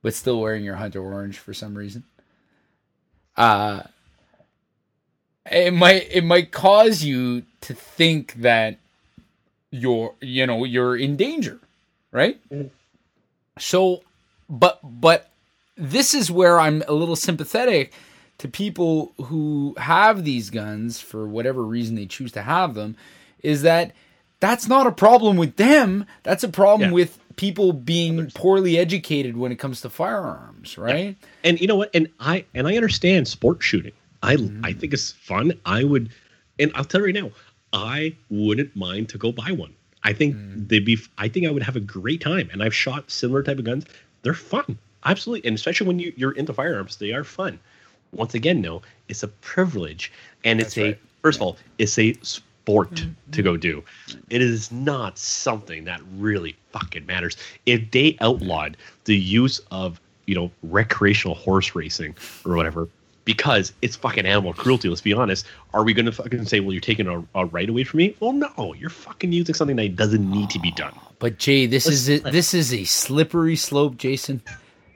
but 0.03 0.15
still 0.15 0.41
wearing 0.41 0.65
your 0.65 0.77
hunter 0.77 1.01
orange 1.03 1.39
for 1.39 1.53
some 1.55 1.75
reason. 1.77 2.05
Uh 3.37 3.83
it 5.51 5.73
might 5.73 6.07
it 6.11 6.25
might 6.25 6.51
cause 6.53 7.03
you 7.03 7.43
to 7.63 7.75
think 7.75 8.35
that 8.35 8.79
you're 9.71 10.15
you 10.21 10.47
know 10.47 10.65
you're 10.65 10.97
in 10.97 11.17
danger 11.17 11.59
right 12.13 12.39
Mhm. 12.51 12.71
so 13.59 14.03
but 14.49 14.81
but 14.83 15.31
this 15.77 16.15
is 16.15 16.31
where 16.31 16.61
I'm 16.61 16.83
a 16.89 16.93
little 16.93 17.17
sympathetic 17.17 17.93
to 18.39 18.49
people 18.49 19.13
who 19.25 19.75
have 19.79 20.25
these 20.25 20.51
guns 20.51 21.01
for 21.01 21.27
whatever 21.27 21.63
reason 21.63 21.95
they 21.97 22.07
choose 22.07 22.33
to 22.33 22.43
have 22.43 22.75
them 22.75 22.97
is 23.43 23.63
that 23.63 23.93
that's 24.41 24.67
not 24.69 24.87
a 24.87 24.93
problem 24.93 25.37
with 25.37 25.57
them 25.57 26.05
that's 26.23 26.45
a 26.45 26.49
problem 26.49 26.91
Yeah. 26.91 26.95
with 26.95 27.19
people 27.41 27.73
being 27.73 28.31
poorly 28.35 28.77
educated 28.77 29.35
when 29.35 29.51
it 29.51 29.57
comes 29.57 29.81
to 29.81 29.89
firearms 29.89 30.77
right? 30.77 31.17
And 31.43 31.59
you 31.59 31.67
know 31.67 31.77
what? 31.77 31.91
And 31.95 32.07
i 32.21 32.45
and 32.55 32.69
i 32.69 32.77
understand 32.77 33.27
sport 33.27 33.63
shooting. 33.63 33.93
I 34.23 34.37
mm-hmm. 34.37 34.63
i 34.63 34.75
think 34.75 34.93
it's 34.93 35.13
fun. 35.13 35.55
I 35.65 35.83
would 35.85 36.11
and 36.59 36.71
i'll 36.75 36.85
tell 36.85 37.01
you 37.01 37.07
right 37.07 37.15
now 37.15 37.31
i 37.73 38.15
wouldn't 38.29 38.77
mind 38.77 39.09
to 39.09 39.19
go 39.19 39.33
buy 39.33 39.53
one. 39.53 39.75
I 40.05 40.13
think 40.13 40.37
mm. 40.37 40.69
they'd 40.69 40.85
be 40.85 40.99
i 41.17 41.29
think 41.29 41.47
i 41.47 41.51
would 41.51 41.63
have 41.63 41.77
a 41.77 41.81
great 41.81 42.21
time. 42.21 42.51
And 42.53 42.63
i've 42.63 42.75
shot 42.75 43.11
similar 43.11 43.43
type 43.43 43.59
of 43.59 43.65
guns. 43.65 43.87
They're 44.21 44.35
fun. 44.35 44.79
Absolutely. 45.07 45.49
And 45.49 45.57
especially 45.57 45.87
when 45.87 45.99
you, 45.99 46.13
you're 46.19 46.33
into 46.33 46.53
firearms 46.53 46.97
they 46.97 47.13
are 47.13 47.25
fun. 47.25 47.59
Once 48.13 48.35
again 48.35 48.61
no 48.61 48.83
it's 49.09 49.23
a 49.23 49.29
privilege. 49.29 50.13
And 50.45 50.61
it's 50.61 50.77
a 50.77 50.83
right. 50.83 50.99
first 51.23 51.39
of 51.39 51.43
all 51.43 51.57
it's 51.79 51.99
a 51.99 52.15
sport 52.63 53.07
to 53.33 53.43
go 53.43 53.57
do 53.57 53.83
it 54.29 54.43
is 54.43 54.71
not 54.71 55.19
something 55.19 55.85
that 55.85 56.01
really 56.17 56.55
fucking 56.73 57.05
matters 57.07 57.37
if 57.67 57.91
they 57.91 58.17
outlawed 58.21 58.77
the 59.05 59.17
use 59.17 59.61
of 59.71 60.01
you 60.27 60.35
know 60.35 60.51
recreational 60.63 61.35
horse 61.35 61.75
racing 61.75 62.15
or 62.45 62.57
whatever 62.57 62.89
because 63.25 63.73
it's 63.83 63.97
fucking 63.97 64.27
animal 64.27 64.53
cruelty 64.53 64.89
let's 64.89 65.01
be 65.01 65.13
honest 65.13 65.47
are 65.75 65.85
we 65.85 65.95
gonna 65.95 66.13
fucking 66.13 66.45
say 66.45 66.61
well 66.61 66.73
you're 66.73 66.81
taking 66.81 67.07
a, 67.09 67.25
a 67.35 67.47
right 67.47 67.69
away 67.69 67.83
from 67.83 67.99
me 67.99 68.15
well 68.21 68.33
no 68.33 68.75
you're 68.79 68.91
fucking 68.91 69.33
using 69.33 69.55
something 69.55 69.77
that 69.77 69.97
doesn't 69.97 70.31
need 70.31 70.51
to 70.51 70.59
be 70.59 70.71
done 70.73 70.93
But 71.19 71.39
Jay, 71.39 71.67
this 71.67 71.87
is 71.87 72.09
it. 72.09 72.25
This 72.25 72.55
is 72.55 72.73
a 72.73 72.85
slippery 72.85 73.55
slope, 73.57 73.99
Jason. 73.99 74.43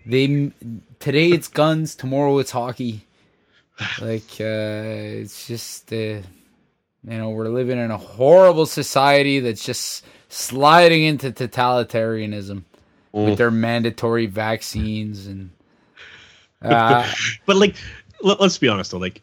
They 0.06 0.52
today 0.98 1.28
it's 1.30 1.48
guns, 1.48 1.94
tomorrow 1.94 2.38
it's 2.38 2.50
hockey. 2.50 3.06
Like 4.00 4.40
uh, 4.40 5.20
it's 5.20 5.46
just 5.46 5.92
uh, 5.92 6.20
you 7.06 7.18
know 7.18 7.31
we're 7.31 7.48
living 7.48 7.78
in 7.78 7.90
a 7.90 7.98
horrible 7.98 8.66
society 8.66 9.40
that's 9.40 9.64
just 9.64 10.05
sliding 10.28 11.05
into 11.05 11.31
totalitarianism 11.31 12.62
with 13.12 13.39
their 13.39 13.51
mandatory 13.51 14.26
vaccines 14.26 15.26
and. 15.26 15.51
Uh, 16.62 17.06
but 17.44 17.56
like 17.56 17.76
let, 18.22 18.40
us 18.40 18.56
be 18.56 18.68
honest 18.68 18.93
though 18.93 18.97
like 18.97 19.20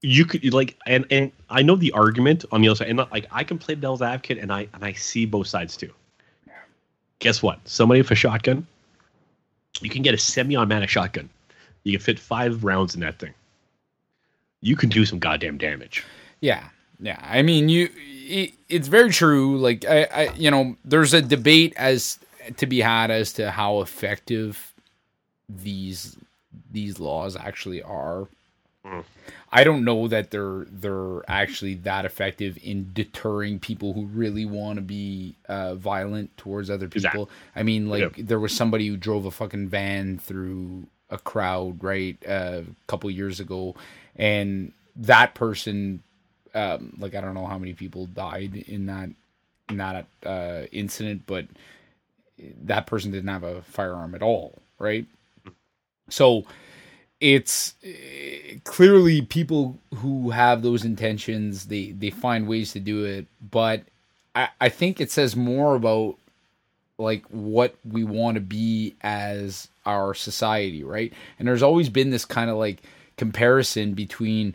you 0.00 0.24
could 0.24 0.42
like 0.54 0.74
and 0.86 1.04
and 1.10 1.30
i 1.50 1.60
know 1.60 1.76
the 1.76 1.92
argument 1.92 2.46
on 2.50 2.62
the 2.62 2.68
other 2.68 2.76
side 2.76 2.88
and 2.88 2.96
like 2.96 3.26
i 3.30 3.44
can 3.44 3.58
play 3.58 3.74
devil's 3.74 4.00
advocate 4.00 4.38
and 4.38 4.50
i 4.50 4.66
and 4.72 4.82
i 4.82 4.94
see 4.94 5.26
both 5.26 5.46
sides 5.46 5.76
too. 5.76 5.92
Guess 7.18 7.42
what? 7.42 7.58
Somebody 7.68 8.00
with 8.00 8.10
a 8.10 8.14
shotgun 8.14 8.66
you 9.80 9.90
can 9.90 10.02
get 10.02 10.14
a 10.14 10.18
semi-automatic 10.18 10.88
shotgun. 10.88 11.30
You 11.84 11.98
can 11.98 12.04
fit 12.04 12.18
five 12.18 12.64
rounds 12.64 12.94
in 12.94 13.00
that 13.00 13.18
thing. 13.18 13.34
You 14.60 14.76
can 14.76 14.88
do 14.88 15.04
some 15.04 15.18
goddamn 15.18 15.58
damage 15.58 16.04
Yeah, 16.42 16.64
yeah. 17.00 17.18
I 17.22 17.40
mean, 17.40 17.70
you. 17.70 17.88
It, 18.24 18.52
it's 18.68 18.88
very 18.88 19.10
true. 19.10 19.58
Like 19.58 19.84
I, 19.86 20.04
I, 20.04 20.32
you 20.34 20.50
know, 20.50 20.76
there's 20.84 21.14
a 21.14 21.22
debate 21.22 21.74
as 21.76 22.18
to 22.58 22.66
be 22.66 22.80
had 22.80 23.10
as 23.10 23.32
to 23.34 23.50
how 23.50 23.80
effective 23.80 24.72
these 25.48 26.16
these 26.70 27.00
laws 27.00 27.36
actually 27.36 27.82
are. 27.82 28.28
Mm. 28.86 29.04
I 29.52 29.64
don't 29.64 29.84
know 29.84 30.08
that 30.08 30.30
they're 30.30 30.64
they're 30.70 31.22
actually 31.28 31.74
that 31.74 32.04
effective 32.06 32.58
in 32.62 32.90
deterring 32.94 33.58
people 33.60 33.92
who 33.92 34.06
really 34.06 34.46
want 34.46 34.76
to 34.76 34.82
be 34.82 35.36
uh, 35.48 35.74
violent 35.74 36.36
towards 36.38 36.70
other 36.70 36.88
people. 36.88 37.24
Exactly. 37.24 37.26
I 37.54 37.62
mean, 37.62 37.88
like 37.88 38.16
Yeah. 38.16 38.24
there 38.26 38.40
was 38.40 38.56
somebody 38.56 38.88
who 38.88 38.96
drove 38.96 39.26
a 39.26 39.30
fucking 39.30 39.68
van 39.68 40.18
through 40.18 40.86
a 41.10 41.18
crowd 41.18 41.84
right 41.84 42.16
uh, 42.26 42.62
a 42.62 42.86
couple 42.86 43.10
years 43.10 43.40
ago, 43.40 43.74
and 44.16 44.72
that 44.96 45.34
person, 45.34 46.02
um, 46.54 46.96
like 46.98 47.14
I 47.14 47.20
don't 47.20 47.34
know 47.34 47.46
how 47.46 47.58
many 47.58 47.72
people 47.74 48.06
died 48.06 48.64
in 48.68 48.86
that 48.86 49.10
in 49.68 49.76
that 49.78 50.06
uh, 50.24 50.62
incident, 50.72 51.22
but 51.26 51.46
that 52.64 52.86
person 52.86 53.10
didn't 53.10 53.28
have 53.28 53.44
a 53.44 53.62
firearm 53.62 54.14
at 54.14 54.22
all, 54.22 54.58
right? 54.78 55.06
So 56.08 56.44
it's 57.22 57.74
eh, 57.84 58.56
clearly 58.64 59.22
people 59.22 59.78
who 59.94 60.30
have 60.30 60.62
those 60.62 60.84
intentions 60.84 61.66
they 61.66 61.92
they 61.92 62.10
find 62.10 62.48
ways 62.48 62.72
to 62.72 62.80
do 62.80 63.04
it 63.04 63.26
but 63.50 63.84
i 64.34 64.48
i 64.60 64.68
think 64.68 65.00
it 65.00 65.10
says 65.10 65.36
more 65.36 65.76
about 65.76 66.16
like 66.98 67.24
what 67.28 67.76
we 67.88 68.02
want 68.02 68.34
to 68.34 68.40
be 68.40 68.94
as 69.02 69.68
our 69.86 70.14
society 70.14 70.82
right 70.82 71.12
and 71.38 71.46
there's 71.46 71.62
always 71.62 71.88
been 71.88 72.10
this 72.10 72.24
kind 72.24 72.50
of 72.50 72.56
like 72.56 72.82
comparison 73.16 73.94
between 73.94 74.52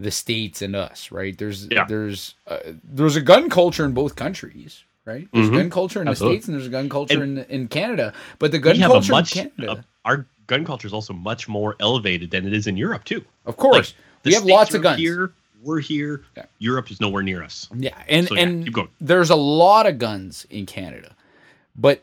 the 0.00 0.10
states 0.10 0.62
and 0.62 0.74
us 0.74 1.10
right 1.12 1.36
there's 1.38 1.66
Yeah. 1.70 1.84
there's 1.84 2.34
uh, 2.46 2.58
there's 2.84 3.16
a 3.16 3.20
gun 3.20 3.48
culture 3.50 3.84
in 3.84 3.92
both 3.92 4.16
countries 4.16 4.82
right 5.04 5.28
there's 5.32 5.48
Mhm. 5.50 5.54
gun 5.56 5.70
culture 5.70 6.00
in 6.00 6.08
Absolutely. 6.08 6.36
the 6.36 6.40
states 6.42 6.48
and 6.48 6.54
there's 6.56 6.66
a 6.66 6.70
gun 6.70 6.88
culture 6.88 7.22
And- 7.22 7.38
in 7.38 7.44
in 7.62 7.68
canada 7.68 8.12
but 8.38 8.50
the 8.52 8.58
gun 8.58 8.74
we 8.76 8.78
have 8.80 8.90
a 8.90 8.94
culture 8.94 9.12
much 9.12 9.36
in 9.36 9.50
canada 9.56 9.84
our 10.04 10.26
gun 10.46 10.64
culture 10.64 10.86
is 10.86 10.92
also 10.94 11.12
much 11.12 11.48
more 11.48 11.76
elevated 11.80 12.30
than 12.30 12.46
it 12.46 12.52
is 12.52 12.66
in 12.66 12.76
europe 12.76 13.04
too 13.04 13.24
of 13.46 13.56
course 13.56 13.94
The 14.22 14.30
we 14.30 14.34
have 14.34 14.44
lots 14.44 14.74
of 14.74 14.82
guns 14.82 14.98
here 14.98 15.32
we're 15.62 15.80
here 15.80 16.22
Yeah. 16.36 16.46
europe 16.58 16.90
is 16.90 17.00
nowhere 17.00 17.22
near 17.22 17.42
us 17.42 17.68
Yeah, 17.76 17.90
and 18.08 18.26
So, 18.28 18.34
yeah, 18.34 18.42
and 18.42 18.64
keep 18.64 18.72
going. 18.74 18.88
there's 19.00 19.30
a 19.30 19.36
lot 19.36 19.86
of 19.86 19.98
guns 19.98 20.46
in 20.50 20.64
Canada, 20.66 21.14
but 21.76 22.02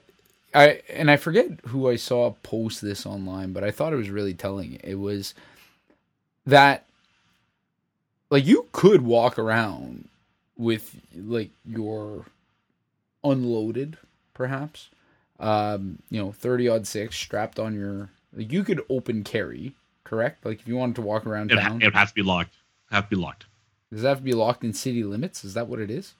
I 0.54 0.82
and 0.94 1.10
I 1.10 1.18
forget 1.18 1.48
who 1.68 1.90
I 1.90 1.96
saw 1.98 2.32
post 2.44 2.82
this 2.82 3.06
online, 3.06 3.54
but 3.54 3.64
I 3.64 3.72
thought 3.72 3.94
it 3.94 3.96
was 3.98 4.10
really 4.12 4.34
telling. 4.36 4.80
It 4.84 4.96
was 5.00 5.34
that 6.46 6.86
like 8.30 8.46
you 8.46 8.68
could 8.72 9.02
walk 9.02 9.38
around 9.38 10.10
with 10.58 10.96
like 11.16 11.52
your 11.66 12.26
unloaded, 13.24 13.98
perhaps, 14.34 14.90
um, 15.40 16.00
you 16.10 16.22
know, 16.22 16.32
thirty 16.32 16.68
aught 16.68 16.88
six 16.88 17.16
strapped 17.16 17.60
on 17.60 17.74
your. 17.74 18.10
Like 18.36 18.52
you 18.52 18.64
could 18.64 18.82
open 18.90 19.24
carry, 19.24 19.74
correct? 20.04 20.46
Like 20.46 20.60
if 20.60 20.68
you 20.68 20.76
wanted 20.78 20.96
to 20.96 21.02
walk 21.02 21.26
around 21.26 21.52
it, 21.52 21.56
town, 21.56 21.82
it 21.82 21.86
would 21.86 21.96
have 21.96 22.10
to 22.10 22.16
be 22.16 22.24
locked 22.24 22.56
have 22.92 23.10
to 23.10 23.16
be 23.16 23.22
locked 23.22 23.46
does 23.92 24.02
that 24.02 24.10
have 24.10 24.18
to 24.18 24.24
be 24.24 24.34
locked 24.34 24.64
in 24.64 24.74
city 24.74 25.04
limits? 25.04 25.44
Is 25.44 25.54
that 25.54 25.68
what 25.68 25.80
it 25.80 25.90
is? 25.90 26.14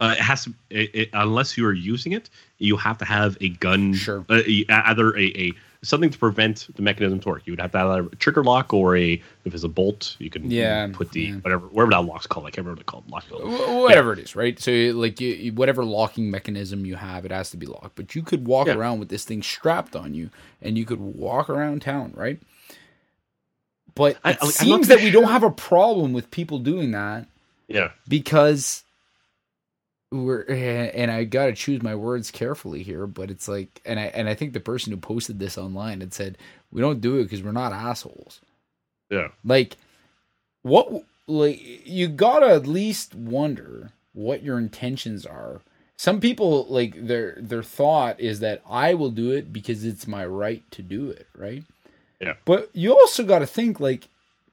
Uh, 0.00 0.14
it 0.16 0.20
has 0.22 0.44
to, 0.44 0.54
it, 0.70 0.90
it, 0.94 1.10
unless 1.12 1.56
you 1.58 1.66
are 1.66 1.72
using 1.74 2.12
it, 2.12 2.30
you 2.58 2.76
have 2.76 2.96
to 2.98 3.04
have 3.04 3.36
a 3.40 3.50
gun. 3.50 3.92
Sure. 3.94 4.24
Uh, 4.30 4.40
either 4.70 5.14
a, 5.16 5.24
a 5.38 5.52
something 5.82 6.10
to 6.10 6.18
prevent 6.18 6.68
the 6.74 6.82
mechanism 6.82 7.20
to 7.20 7.28
work. 7.28 7.42
You 7.46 7.52
would 7.52 7.60
have 7.60 7.72
to 7.72 7.78
have 7.78 8.06
a 8.12 8.16
trigger 8.16 8.42
lock 8.44 8.72
or 8.74 8.96
a 8.96 9.22
if 9.44 9.54
it's 9.54 9.62
a 9.64 9.68
bolt, 9.68 10.16
you 10.18 10.28
can 10.30 10.50
Yeah, 10.50 10.88
put 10.92 11.12
the 11.12 11.20
yeah. 11.22 11.34
whatever 11.36 11.66
whatever 11.68 11.90
that 11.92 12.04
lock's 12.04 12.26
called. 12.26 12.46
I 12.46 12.50
can't 12.50 12.66
remember 12.66 12.82
what 12.90 13.22
it's 13.24 13.30
called. 13.30 13.50
Lock 13.50 13.82
whatever 13.82 14.12
it 14.14 14.18
is, 14.20 14.34
right? 14.34 14.58
So 14.58 14.70
like 14.72 15.20
you, 15.20 15.52
whatever 15.52 15.84
locking 15.84 16.30
mechanism 16.30 16.84
you 16.86 16.96
have, 16.96 17.24
it 17.24 17.30
has 17.30 17.50
to 17.50 17.56
be 17.56 17.66
locked. 17.66 17.94
But 17.96 18.14
you 18.14 18.22
could 18.22 18.46
walk 18.46 18.66
Yeah. 18.68 18.74
around 18.74 19.00
with 19.00 19.08
this 19.10 19.24
thing 19.24 19.42
strapped 19.42 19.94
on 19.96 20.14
you, 20.14 20.30
and 20.62 20.76
you 20.78 20.84
could 20.86 21.00
walk 21.00 21.48
around 21.50 21.82
town, 21.82 22.12
right? 22.16 22.40
But 23.94 24.12
it 24.24 24.38
I- 24.40 24.46
seems 24.46 24.88
that 24.88 24.98
too 24.98 25.04
we 25.04 25.10
don't 25.10 25.28
have 25.30 25.42
a 25.42 25.50
problem 25.50 26.12
with 26.12 26.30
people 26.30 26.58
doing 26.58 26.92
that 26.92 27.26
Yeah. 27.68 27.90
because 28.08 28.84
we're 30.10 30.42
and 30.42 31.10
I 31.10 31.24
got 31.24 31.46
to 31.46 31.52
choose 31.52 31.82
my 31.82 31.94
words 31.94 32.30
carefully 32.30 32.82
here, 32.82 33.06
but 33.06 33.30
it's 33.30 33.48
like 33.48 33.80
and 33.84 34.00
I 34.00 34.04
and 34.06 34.28
I 34.28 34.34
think 34.34 34.52
the 34.52 34.60
person 34.60 34.92
who 34.92 34.98
posted 34.98 35.38
this 35.38 35.56
online 35.56 36.00
had 36.00 36.12
said 36.12 36.38
we 36.72 36.80
don't 36.80 37.00
do 37.00 37.18
it 37.18 37.24
because 37.24 37.42
we're 37.42 37.52
not 37.52 37.72
assholes. 37.72 38.40
Yeah. 39.08 39.28
Like 39.44 39.76
what 40.62 41.04
like 41.26 41.60
you 41.86 42.08
got 42.08 42.40
to 42.40 42.48
at 42.48 42.66
least 42.66 43.14
wonder 43.14 43.92
what 44.12 44.42
your 44.42 44.58
intentions 44.58 45.24
are. 45.24 45.60
Some 45.96 46.20
people 46.20 46.66
like 46.68 47.06
their 47.06 47.36
their 47.40 47.62
thought 47.62 48.18
is 48.18 48.40
that 48.40 48.62
I 48.68 48.94
will 48.94 49.10
do 49.10 49.30
it 49.30 49.52
because 49.52 49.84
it's 49.84 50.08
my 50.08 50.26
right 50.26 50.68
to 50.72 50.82
do 50.82 51.10
it, 51.10 51.28
right? 51.36 51.64
Yeah. 52.20 52.34
But 52.44 52.70
you 52.72 52.92
also 52.92 53.22
got 53.24 53.40
to 53.40 53.46
think 53.46 53.78
like 53.78 54.08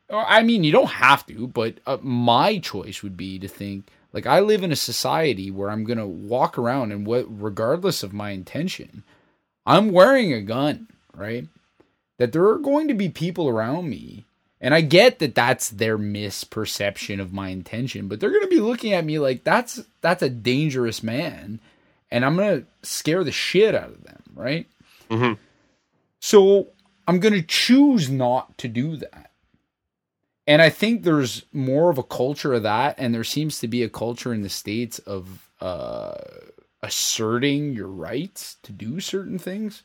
I 0.09 0.43
mean, 0.43 0.63
you 0.63 0.71
don't 0.71 0.88
have 0.88 1.25
to, 1.27 1.47
but 1.47 1.79
uh, 1.85 1.97
my 2.01 2.59
choice 2.59 3.03
would 3.03 3.17
be 3.17 3.39
to 3.39 3.47
think 3.47 3.89
like 4.18 4.26
I 4.26 4.39
live 4.39 4.64
in 4.64 4.72
a 4.72 4.76
society 4.76 5.52
where 5.52 5.69
I'm 5.69 5.84
going 5.84 5.99
to 5.99 6.07
walk 6.07 6.57
around 6.57 6.91
and 6.91 7.06
what 7.06 7.26
regardless 7.30 8.02
of 8.02 8.14
my 8.14 8.31
intention, 8.31 9.03
I'm 9.64 9.91
wearing 9.91 10.34
a 10.34 10.41
gun, 10.41 10.88
right? 11.14 11.45
That 12.18 12.31
there 12.31 12.48
are 12.48 12.57
going 12.57 12.88
to 12.88 12.95
be 12.95 13.10
people 13.10 13.48
around 13.48 13.88
me 13.91 14.26
and 14.60 14.73
I 14.73 14.81
get 14.81 15.19
that 15.19 15.35
that's 15.35 15.69
their 15.69 15.99
misperception 15.99 17.22
of 17.22 17.31
my 17.31 17.49
intention, 17.49 18.07
but 18.07 18.19
they're 18.19 18.31
going 18.31 18.41
to 18.41 18.48
be 18.48 18.60
looking 18.60 18.91
at 18.91 19.06
me 19.06 19.19
like 19.19 19.44
that's 19.44 19.81
that's 20.02 20.23
a 20.23 20.31
dangerous 20.31 21.03
man 21.03 21.60
and 22.10 22.26
I'm 22.26 22.35
going 22.38 22.61
to 22.61 22.68
scare 22.81 23.23
the 23.23 23.31
shit 23.31 23.76
out 23.76 23.89
of 23.91 24.03
them, 24.03 24.23
right? 24.34 24.65
Mhm. 25.11 25.38
So 26.22 26.69
I'm 27.07 27.19
going 27.19 27.35
to 27.35 27.44
choose 27.44 28.10
not 28.10 28.57
to 28.57 28.68
do 28.68 28.95
that. 28.98 29.26
And 30.47 30.61
I 30.61 30.69
think 30.69 31.03
there's 31.03 31.43
more 31.51 31.89
of 31.89 31.97
a 31.97 32.03
culture 32.03 32.53
of 32.53 32.63
that, 32.63 32.95
and 32.97 33.13
there 33.13 33.25
seems 33.25 33.59
to 33.59 33.67
be 33.67 33.83
a 33.83 33.89
culture 33.89 34.33
in 34.33 34.41
the 34.43 34.49
states 34.49 34.97
of 34.99 35.49
uh, 35.59 36.15
asserting 36.81 37.73
your 37.73 37.87
rights 37.87 38.55
to 38.63 38.71
do 38.71 39.01
certain 39.01 39.37
things. 39.37 39.83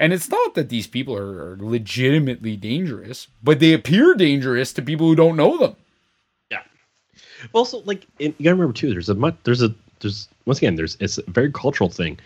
And 0.00 0.12
it's 0.12 0.30
not 0.30 0.54
that 0.54 0.70
these 0.70 0.86
people 0.86 1.16
are, 1.16 1.56
legitimately 1.60 2.56
dangerous, 2.56 3.28
but 3.42 3.60
they 3.60 3.74
appear 3.74 4.14
dangerous 4.14 4.72
to 4.72 4.82
people 4.82 5.06
who 5.06 5.14
don't 5.14 5.36
know 5.36 5.58
them. 5.58 5.76
Yeah. 6.50 6.62
Also, 7.52 7.82
like 7.82 8.06
and 8.18 8.34
you 8.38 8.44
gotta 8.44 8.54
remember 8.54 8.72
too. 8.72 8.90
There's 8.90 9.10
a 9.10 9.14
much. 9.14 9.36
There's 9.44 9.62
a 9.62 9.72
there's 10.00 10.28
once 10.46 10.58
again. 10.58 10.74
There's 10.74 10.96
it's 10.98 11.18
a 11.18 11.30
very 11.30 11.52
cultural 11.52 11.90
thing, 11.90 12.18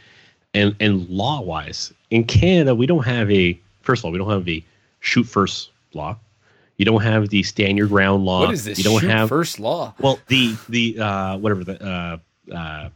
and 0.55 0.74
and 0.80 1.09
law 1.10 1.43
wise 1.43 1.93
in 2.10 2.24
Canada 2.24 2.74
we 2.74 2.86
don't 2.86 3.05
have 3.05 3.30
a 3.30 3.59
first 3.82 4.01
of 4.01 4.06
all 4.06 4.12
we 4.12 4.18
don't 4.18 4.30
have 4.30 4.48
a 4.48 4.64
shoot 5.01 5.24
first 5.24 5.70
law. 5.93 6.16
You 6.78 6.85
don't 6.85 7.03
have 7.03 7.28
the 7.31 7.43
stand 7.43 7.78
your 7.78 7.86
ground 7.86 8.24
law. 8.24 8.40
what 8.40 8.53
is 8.53 8.65
this 8.65 8.78
You 8.78 8.85
don't 8.85 9.05
have 9.05 9.28
first 9.28 9.59
law? 9.61 9.94
well 10.01 10.19
the 10.28 10.55
the 10.69 10.98
uh 10.98 11.36
whatever 11.39 11.65
the 11.65 11.82
uh 11.82 12.19
uh 12.55 12.89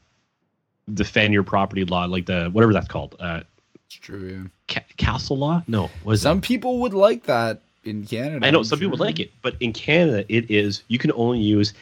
defend 0.93 1.32
your 1.32 1.43
property 1.43 1.85
law 1.85 2.05
like 2.05 2.27
the 2.27 2.48
whatever 2.51 2.73
that's 2.73 2.89
called 2.89 3.15
uh 3.20 3.40
It's 3.86 3.94
true. 3.97 4.51
ca- 4.69 4.85
castle 4.97 5.39
law 5.39 5.62
no 5.69 5.89
was 6.05 6.20
Some 6.23 6.40
people 6.40 6.81
would 6.81 6.94
like 6.94 7.24
that 7.24 7.61
in 7.85 8.05
Canada. 8.05 8.47
I 8.47 8.51
know 8.51 8.59
I'm 8.59 8.65
some 8.65 8.78
people 8.78 8.98
sure. 8.98 9.07
like 9.07 9.20
it, 9.20 9.31
but 9.40 9.55
in 9.61 9.73
Canada, 9.73 10.24
it 10.28 10.51
is 10.51 10.82
you 10.89 10.98
can 10.98 11.12
only 11.12 11.39
use 11.40 11.73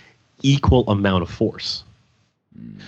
equal 0.42 0.88
amount 0.88 1.22
of 1.24 1.30
force. 1.30 1.82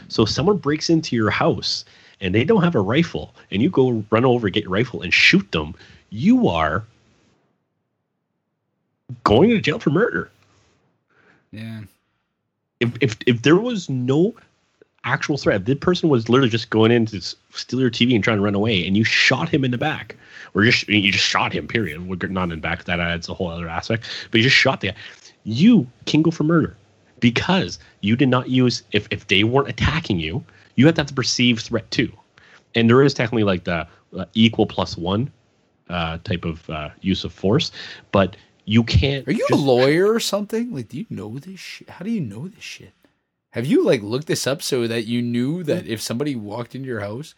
So 0.09 0.23
if 0.23 0.29
someone 0.31 0.59
breaks 0.59 0.89
into 0.91 1.17
your 1.17 1.31
house 1.31 1.85
and 2.21 2.33
they 2.35 2.45
don't 2.45 2.63
have 2.63 2.75
a 2.77 2.81
rifle, 2.81 3.35
and 3.51 3.63
you 3.63 3.69
go 3.71 4.05
run 4.11 4.25
over, 4.25 4.49
get 4.49 4.63
your 4.65 4.73
rifle, 4.73 5.03
and 5.03 5.13
shoot 5.13 5.51
them, 5.51 5.75
you 6.11 6.47
are 6.49 6.85
going 9.25 9.51
to 9.51 9.61
jail 9.61 9.79
for 9.79 9.91
murder. 9.91 10.31
Yeah. 11.53 11.83
If 12.81 12.91
if 13.01 13.17
if 13.27 13.43
there 13.43 13.57
was 13.57 13.89
no 13.89 14.35
actual 15.05 15.37
threat, 15.37 15.61
if 15.61 15.67
the 15.67 15.75
person 15.75 16.09
was 16.09 16.29
literally 16.29 16.51
just 16.51 16.71
going 16.71 16.93
in 16.93 17.07
to 17.07 17.21
steal 17.21 17.81
your 17.81 17.91
TV 17.91 18.15
and 18.15 18.23
trying 18.23 18.39
to 18.39 18.43
run 18.43 18.55
away, 18.55 18.87
and 18.87 18.97
you 18.97 19.05
shot 19.05 19.49
him 19.49 19.65
in 19.65 19.71
the 19.71 19.79
back, 19.79 20.17
or 20.55 20.65
just 20.65 20.89
you 20.89 21.13
just 21.13 21.25
shot 21.25 21.53
him, 21.53 21.67
period. 21.67 22.07
We're 22.07 22.29
Not 22.29 22.45
in 22.45 22.51
the 22.51 22.57
back, 22.57 22.85
that 22.85 23.01
adds 23.01 23.29
a 23.29 23.35
whole 23.35 23.49
other 23.49 23.69
aspect. 23.69 24.05
But 24.31 24.39
you 24.39 24.45
just 24.45 24.57
shot 24.57 24.81
the 24.81 24.89
guy. 24.89 24.97
You 25.45 25.87
can 26.07 26.23
go 26.23 26.31
for 26.31 26.45
murder 26.45 26.77
because 27.21 27.79
you 28.01 28.17
did 28.17 28.29
not 28.29 28.49
use. 28.49 28.83
If 28.93 29.07
if 29.11 29.27
they 29.27 29.45
weren't 29.45 29.69
attacking 29.69 30.21
you, 30.21 30.45
you 30.77 30.87
have 30.87 30.95
to 30.97 31.01
have 31.03 31.09
the 31.09 31.15
perceived 31.15 31.63
threat 31.63 31.91
too. 31.91 32.13
And 32.75 32.89
there 32.89 33.03
is 33.03 33.15
technically 33.15 33.45
like 33.45 33.65
the 33.65 33.87
uh, 34.17 34.25
equal 34.35 34.67
plus 34.67 34.97
one 34.97 35.31
uh, 35.89 36.19
type 36.25 36.45
of 36.45 36.69
uh, 36.71 36.91
use 37.01 37.25
of 37.25 37.33
force, 37.33 37.73
but 38.13 38.37
you 38.71 38.85
can't. 38.85 39.27
Are 39.29 39.33
you 39.33 39.47
just- 39.49 39.61
a 39.61 39.65
lawyer 39.73 40.13
or 40.13 40.21
something? 40.21 40.73
Like, 40.75 40.89
do 40.89 40.99
you 40.99 41.07
know 41.11 41.39
this 41.39 41.59
shit? 41.61 41.89
How 41.91 42.05
do 42.05 42.11
you 42.11 42.21
know 42.21 42.47
this 42.49 42.63
shit? 42.65 42.93
Have 43.51 43.67
you 43.67 43.85
like 43.85 44.03
looked 44.03 44.29
this 44.29 44.47
up 44.47 44.63
so 44.63 44.87
that 44.87 45.07
you 45.07 45.21
knew 45.23 45.63
that 45.65 45.87
if 45.87 46.01
somebody 46.01 46.37
walked 46.37 46.75
into 46.77 46.87
your 46.87 47.01
house, 47.01 47.35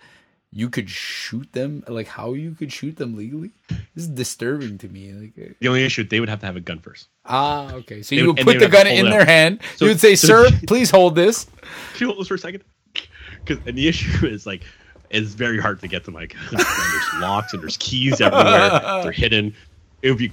you 0.53 0.69
could 0.69 0.91
shoot 0.91 1.51
them? 1.53 1.83
Like, 1.89 2.07
how 2.09 2.35
you 2.35 2.53
could 2.53 2.71
shoot 2.71 2.97
them 2.97 3.17
legally? 3.17 3.51
This 3.95 4.05
is 4.05 4.09
disturbing 4.09 4.77
to 4.79 4.89
me. 4.89 5.11
Like, 5.15 5.33
uh, 5.41 5.53
The 5.61 5.69
only 5.69 5.85
issue 5.85 6.05
they 6.05 6.21
would 6.21 6.29
have 6.29 6.41
to 6.41 6.47
have 6.47 6.57
a 6.57 6.61
gun 6.61 6.81
first. 6.81 7.09
ah, 7.25 7.73
okay. 7.77 8.03
So 8.03 8.15
They 8.15 8.21
you 8.21 8.27
would- 8.29 8.37
would 8.39 8.45
put 8.45 8.59
the 8.59 8.67
would 8.67 8.73
gun 8.73 8.87
in 8.87 9.09
their 9.09 9.25
hand. 9.25 9.61
So- 9.77 9.87
you 9.87 9.91
would 9.93 10.01
say, 10.01 10.15
so- 10.17 10.27
"Sir, 10.29 10.51
please 10.67 10.91
hold 10.91 11.15
this." 11.15 11.47
Can 11.95 12.01
you 12.01 12.07
hold 12.09 12.21
this 12.21 12.29
for 12.29 12.35
a 12.35 12.39
second? 12.39 12.63
Because 13.45 13.59
and 13.67 13.77
the 13.77 13.89
issue 13.89 14.27
is 14.37 14.45
like 14.47 14.63
it's 15.11 15.33
very 15.35 15.59
hard 15.59 15.81
to 15.81 15.89
get 15.89 16.05
to 16.05 16.11
my 16.11 16.27
gun. 16.27 16.41
There's 16.53 17.21
locks 17.23 17.53
and 17.55 17.63
there's 17.63 17.77
keys 17.79 18.21
everywhere. 18.21 19.03
They're 19.03 19.13
hidden. 19.13 19.55
It 20.03 20.11
would 20.11 20.19
be 20.19 20.31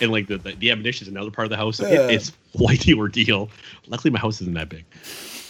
and 0.00 0.10
like 0.12 0.26
the, 0.26 0.38
the, 0.38 0.52
the 0.52 0.70
ammunition 0.70 1.04
is 1.06 1.08
another 1.08 1.30
part 1.30 1.46
of 1.46 1.50
the 1.50 1.56
house. 1.56 1.78
It- 1.80 1.92
it's 2.10 2.32
quite 2.56 2.80
the 2.80 2.94
ordeal. 2.94 3.48
Luckily, 3.86 4.10
my 4.10 4.18
house 4.18 4.40
isn't 4.40 4.54
that 4.54 4.68
big. 4.68 4.84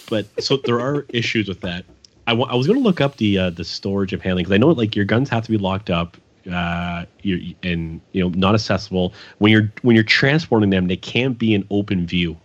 But 0.09 0.27
so 0.43 0.57
there 0.57 0.79
are 0.79 1.05
issues 1.09 1.47
with 1.47 1.61
that. 1.61 1.85
I 2.27 2.31
I 2.33 2.55
was 2.55 2.67
going 2.67 2.77
to 2.79 2.83
look 2.83 3.01
up 3.01 3.17
the 3.17 3.37
uh, 3.37 3.49
the 3.49 3.63
storage 3.63 4.13
of 4.13 4.21
handling 4.21 4.43
because 4.45 4.53
I 4.53 4.57
know 4.57 4.69
like 4.69 4.95
your 4.95 5.05
guns 5.05 5.29
have 5.29 5.43
to 5.45 5.51
be 5.51 5.57
locked 5.57 5.89
up. 5.89 6.17
Uh, 6.51 7.05
you 7.21 7.55
and 7.63 8.01
you 8.11 8.21
know 8.21 8.29
not 8.37 8.53
accessible 8.53 9.13
when 9.39 9.51
you're 9.51 9.71
when 9.81 9.95
you're 9.95 10.03
transporting 10.03 10.69
them. 10.69 10.87
They 10.87 10.97
can't 10.97 11.37
be 11.37 11.53
in 11.53 11.65
open 11.71 12.05
view 12.05 12.37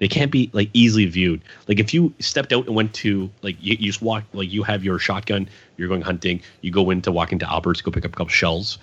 they 0.00 0.08
can't 0.08 0.32
be 0.32 0.50
like 0.52 0.68
easily 0.72 1.06
viewed. 1.06 1.40
Like 1.68 1.78
if 1.78 1.94
you 1.94 2.12
stepped 2.18 2.52
out 2.52 2.66
and 2.66 2.74
went 2.74 2.92
to 2.94 3.30
like 3.42 3.56
you, 3.60 3.76
you 3.78 3.86
just 3.86 4.02
walk 4.02 4.24
like 4.32 4.50
you 4.50 4.64
have 4.64 4.82
your 4.82 4.98
shotgun, 4.98 5.48
you're 5.76 5.86
going 5.86 6.02
hunting, 6.02 6.42
you 6.60 6.72
go 6.72 6.90
into 6.90 7.12
walk 7.12 7.30
into 7.30 7.48
Albert's, 7.48 7.80
go 7.82 7.92
pick 7.92 8.04
up 8.04 8.10
a 8.12 8.16
couple 8.16 8.26
shells. 8.26 8.78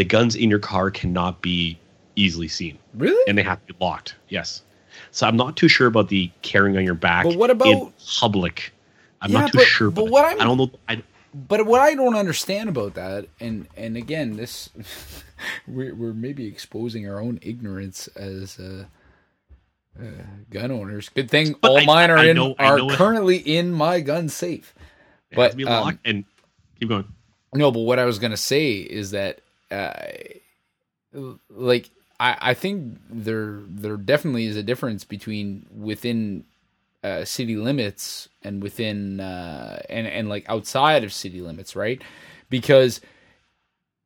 The 0.00 0.04
guns 0.04 0.34
in 0.34 0.48
your 0.48 0.58
car 0.58 0.90
cannot 0.90 1.42
be 1.42 1.78
easily 2.16 2.48
seen, 2.48 2.78
Really? 2.94 3.22
and 3.28 3.36
they 3.36 3.42
have 3.42 3.60
to 3.66 3.74
be 3.74 3.84
locked. 3.84 4.14
Yes. 4.30 4.62
So 5.10 5.26
I'm 5.26 5.36
not 5.36 5.58
too 5.58 5.68
sure 5.68 5.86
about 5.88 6.08
the 6.08 6.30
carrying 6.40 6.78
on 6.78 6.84
your 6.86 6.94
back. 6.94 7.24
But 7.26 7.36
what 7.36 7.50
in 7.50 7.56
about- 7.56 7.92
public? 8.18 8.72
I'm 9.20 9.30
Yeah, 9.30 9.40
not 9.40 9.52
too 9.52 9.58
but- 9.58 9.66
sure. 9.66 9.90
but 9.90 10.06
what. 10.08 10.24
I'm- 10.24 10.40
I 10.40 10.44
don't 10.44 10.56
know. 10.56 10.70
I, 10.88 11.02
But 11.34 11.66
what 11.66 11.82
I 11.82 11.94
don't 11.94 12.14
understand 12.14 12.70
about 12.70 12.94
that, 12.94 13.26
and 13.40 13.68
and 13.76 13.98
again, 13.98 14.38
this 14.38 14.70
we're 15.68 15.94
we're 15.94 16.14
maybe 16.14 16.46
exposing 16.46 17.06
our 17.06 17.20
own 17.20 17.38
ignorance 17.42 18.08
as 18.16 18.58
uh, 18.58 18.86
uh, 20.00 20.04
gun 20.48 20.70
owners. 20.70 21.10
Good 21.10 21.30
thing 21.30 21.56
all 21.62 21.76
I- 21.76 21.84
mine 21.84 22.10
are 22.10 22.16
I 22.16 22.28
in 22.30 22.36
know- 22.36 22.54
are 22.58 22.78
know 22.78 22.88
it- 22.88 22.96
currently 22.96 23.36
in 23.36 23.70
my 23.70 24.00
gun 24.00 24.30
safe. 24.30 24.72
it 25.30 25.36
But, 25.36 25.42
has 25.42 25.50
to 25.50 25.56
be 25.58 25.64
um, 25.66 25.72
locked 25.84 25.98
and 26.06 26.24
keep 26.80 26.88
going. 26.88 27.04
No, 27.54 27.70
but 27.70 27.80
what 27.80 27.98
I 27.98 28.06
was 28.06 28.18
gonna 28.18 28.38
say 28.38 28.76
is 28.76 29.10
that, 29.10 29.42
uh, 29.70 31.34
like, 31.50 31.90
I 32.18 32.36
I 32.40 32.54
think 32.54 32.98
there 33.08 33.60
there 33.68 33.96
definitely 33.96 34.46
is 34.46 34.56
a 34.56 34.62
difference 34.62 35.04
between 35.04 35.66
within 35.74 36.44
uh, 37.02 37.24
city 37.24 37.56
limits 37.56 38.28
and 38.42 38.62
within 38.62 39.20
uh, 39.20 39.82
and 39.88 40.06
and 40.06 40.28
like 40.28 40.44
outside 40.48 41.04
of 41.04 41.12
city 41.12 41.40
limits, 41.40 41.74
right? 41.74 42.02
Because 42.48 43.00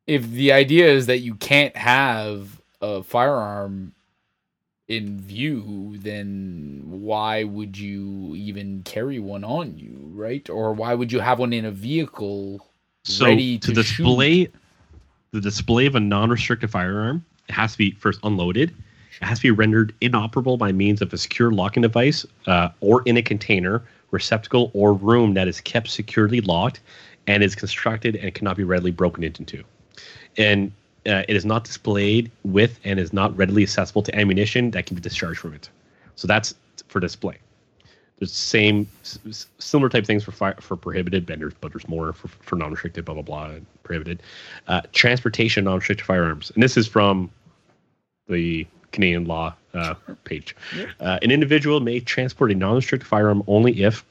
if 0.07 0.29
the 0.29 0.51
idea 0.51 0.87
is 0.87 1.07
that 1.07 1.19
you 1.19 1.35
can't 1.35 1.75
have 1.75 2.61
a 2.81 3.03
firearm 3.03 3.93
in 4.87 5.19
view, 5.19 5.97
then 5.97 6.83
why 6.85 7.43
would 7.43 7.77
you 7.77 8.35
even 8.35 8.83
carry 8.83 9.19
one 9.19 9.43
on 9.43 9.77
you, 9.77 10.11
right? 10.13 10.47
Or 10.49 10.73
why 10.73 10.93
would 10.93 11.11
you 11.11 11.19
have 11.19 11.39
one 11.39 11.53
in 11.53 11.65
a 11.65 11.71
vehicle 11.71 12.65
So 13.03 13.25
ready 13.25 13.57
to, 13.59 13.67
to, 13.67 13.73
display 13.73 14.49
the 15.35 15.41
display 15.41 15.85
of 15.85 15.95
a 15.95 15.99
non-restricted 15.99 16.71
firearm, 16.71 17.23
it 17.49 17.53
has 17.53 17.73
to 17.73 17.77
be 17.77 17.91
first 17.91 18.19
unloaded. 18.23 18.73
It 19.21 19.25
has 19.25 19.39
to 19.39 19.43
be 19.43 19.51
rendered 19.51 19.93
inoperable 20.01 20.57
by 20.57 20.71
means 20.71 21.01
of 21.01 21.13
a 21.13 21.17
secure 21.17 21.51
locking 21.51 21.81
device 21.81 22.25
uh, 22.47 22.69
or 22.79 23.03
in 23.05 23.17
a 23.17 23.21
container, 23.21 23.83
receptacle, 24.11 24.71
or 24.73 24.93
room 24.93 25.33
that 25.33 25.47
is 25.47 25.61
kept 25.61 25.89
securely 25.89 26.41
locked 26.41 26.79
and 27.27 27.43
is 27.43 27.53
constructed 27.53 28.15
and 28.15 28.33
cannot 28.33 28.55
be 28.55 28.63
readily 28.63 28.91
broken 28.91 29.23
into. 29.23 29.63
And 30.37 30.71
uh, 31.05 31.23
it 31.27 31.35
is 31.35 31.45
not 31.45 31.65
displayed 31.65 32.31
with 32.43 32.79
and 32.83 32.99
is 32.99 33.13
not 33.13 33.35
readily 33.37 33.63
accessible 33.63 34.03
to 34.03 34.15
ammunition 34.17 34.71
that 34.71 34.85
can 34.85 34.95
be 34.95 35.01
discharged 35.01 35.39
from 35.39 35.53
it. 35.53 35.69
So 36.15 36.27
that's 36.27 36.55
for 36.87 36.99
display. 36.99 37.37
There's 38.19 38.31
the 38.31 38.37
same 38.37 38.87
similar 39.57 39.89
type 39.89 40.05
things 40.05 40.23
for 40.23 40.31
fire, 40.31 40.55
for 40.59 40.77
prohibited 40.77 41.27
vendors, 41.27 41.53
but 41.59 41.73
there's 41.73 41.87
more 41.87 42.13
for, 42.13 42.29
for 42.29 42.55
non-restricted, 42.55 43.03
blah 43.03 43.15
blah 43.15 43.23
blah, 43.23 43.45
and 43.47 43.65
prohibited. 43.83 44.21
Uh, 44.67 44.81
transportation 44.93 45.65
non-restricted 45.65 46.05
firearms, 46.05 46.51
and 46.51 46.63
this 46.63 46.77
is 46.77 46.87
from 46.87 47.29
the 48.27 48.65
Canadian 48.91 49.25
law 49.25 49.53
uh, 49.73 49.95
page. 50.23 50.55
Uh, 51.01 51.19
an 51.21 51.29
individual 51.29 51.81
may 51.81 51.99
transport 51.99 52.51
a 52.51 52.55
non-restricted 52.55 53.07
firearm 53.07 53.43
only 53.47 53.83
if, 53.83 54.05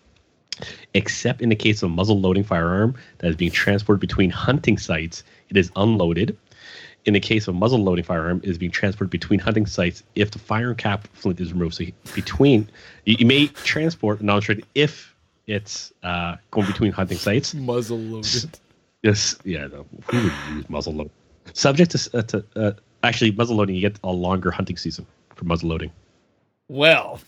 except 0.92 1.40
in 1.40 1.48
the 1.48 1.56
case 1.56 1.82
of 1.82 1.90
a 1.90 1.92
muzzle-loading 1.94 2.44
firearm 2.44 2.94
that 3.18 3.28
is 3.28 3.36
being 3.36 3.50
transported 3.50 4.00
between 4.00 4.28
hunting 4.28 4.76
sites, 4.76 5.24
it 5.48 5.56
is 5.56 5.70
unloaded. 5.76 6.36
In 7.04 7.12
the 7.12 7.20
case 7.20 7.48
of 7.48 7.54
muzzle 7.54 7.80
loading 7.80 8.04
firearm, 8.04 8.40
is 8.44 8.56
being 8.56 8.72
transported 8.72 9.10
between 9.10 9.38
hunting 9.38 9.66
sites 9.66 10.02
if 10.14 10.30
the 10.30 10.38
firearm 10.38 10.74
cap 10.76 11.06
flint 11.12 11.38
is 11.40 11.52
removed. 11.52 11.74
So 11.74 11.84
between 12.14 12.68
you, 13.04 13.16
you 13.18 13.26
may 13.26 13.48
transport 13.48 14.20
a 14.20 14.24
non-restricted 14.24 14.66
if 14.74 15.14
it's 15.46 15.92
uh, 16.02 16.36
going 16.50 16.66
between 16.66 16.92
hunting 16.92 17.18
sites. 17.18 17.52
muzzle 17.72 17.98
loaded. 17.98 18.58
Yes, 19.02 19.36
yeah. 19.44 19.66
No, 19.66 19.84
who 20.10 20.16
would 20.22 20.32
use 20.56 20.70
muzzle 20.70 20.94
load? 20.94 21.10
Subject 21.52 21.90
to, 21.90 22.18
uh, 22.18 22.22
to 22.22 22.44
uh, 22.56 22.72
actually 23.02 23.32
muzzle 23.32 23.56
loading, 23.56 23.74
you 23.74 23.82
get 23.82 23.98
a 24.02 24.10
longer 24.10 24.50
hunting 24.50 24.78
season 24.78 25.04
for 25.34 25.44
muzzle 25.44 25.68
loading. 25.68 25.90
Well, 26.68 27.20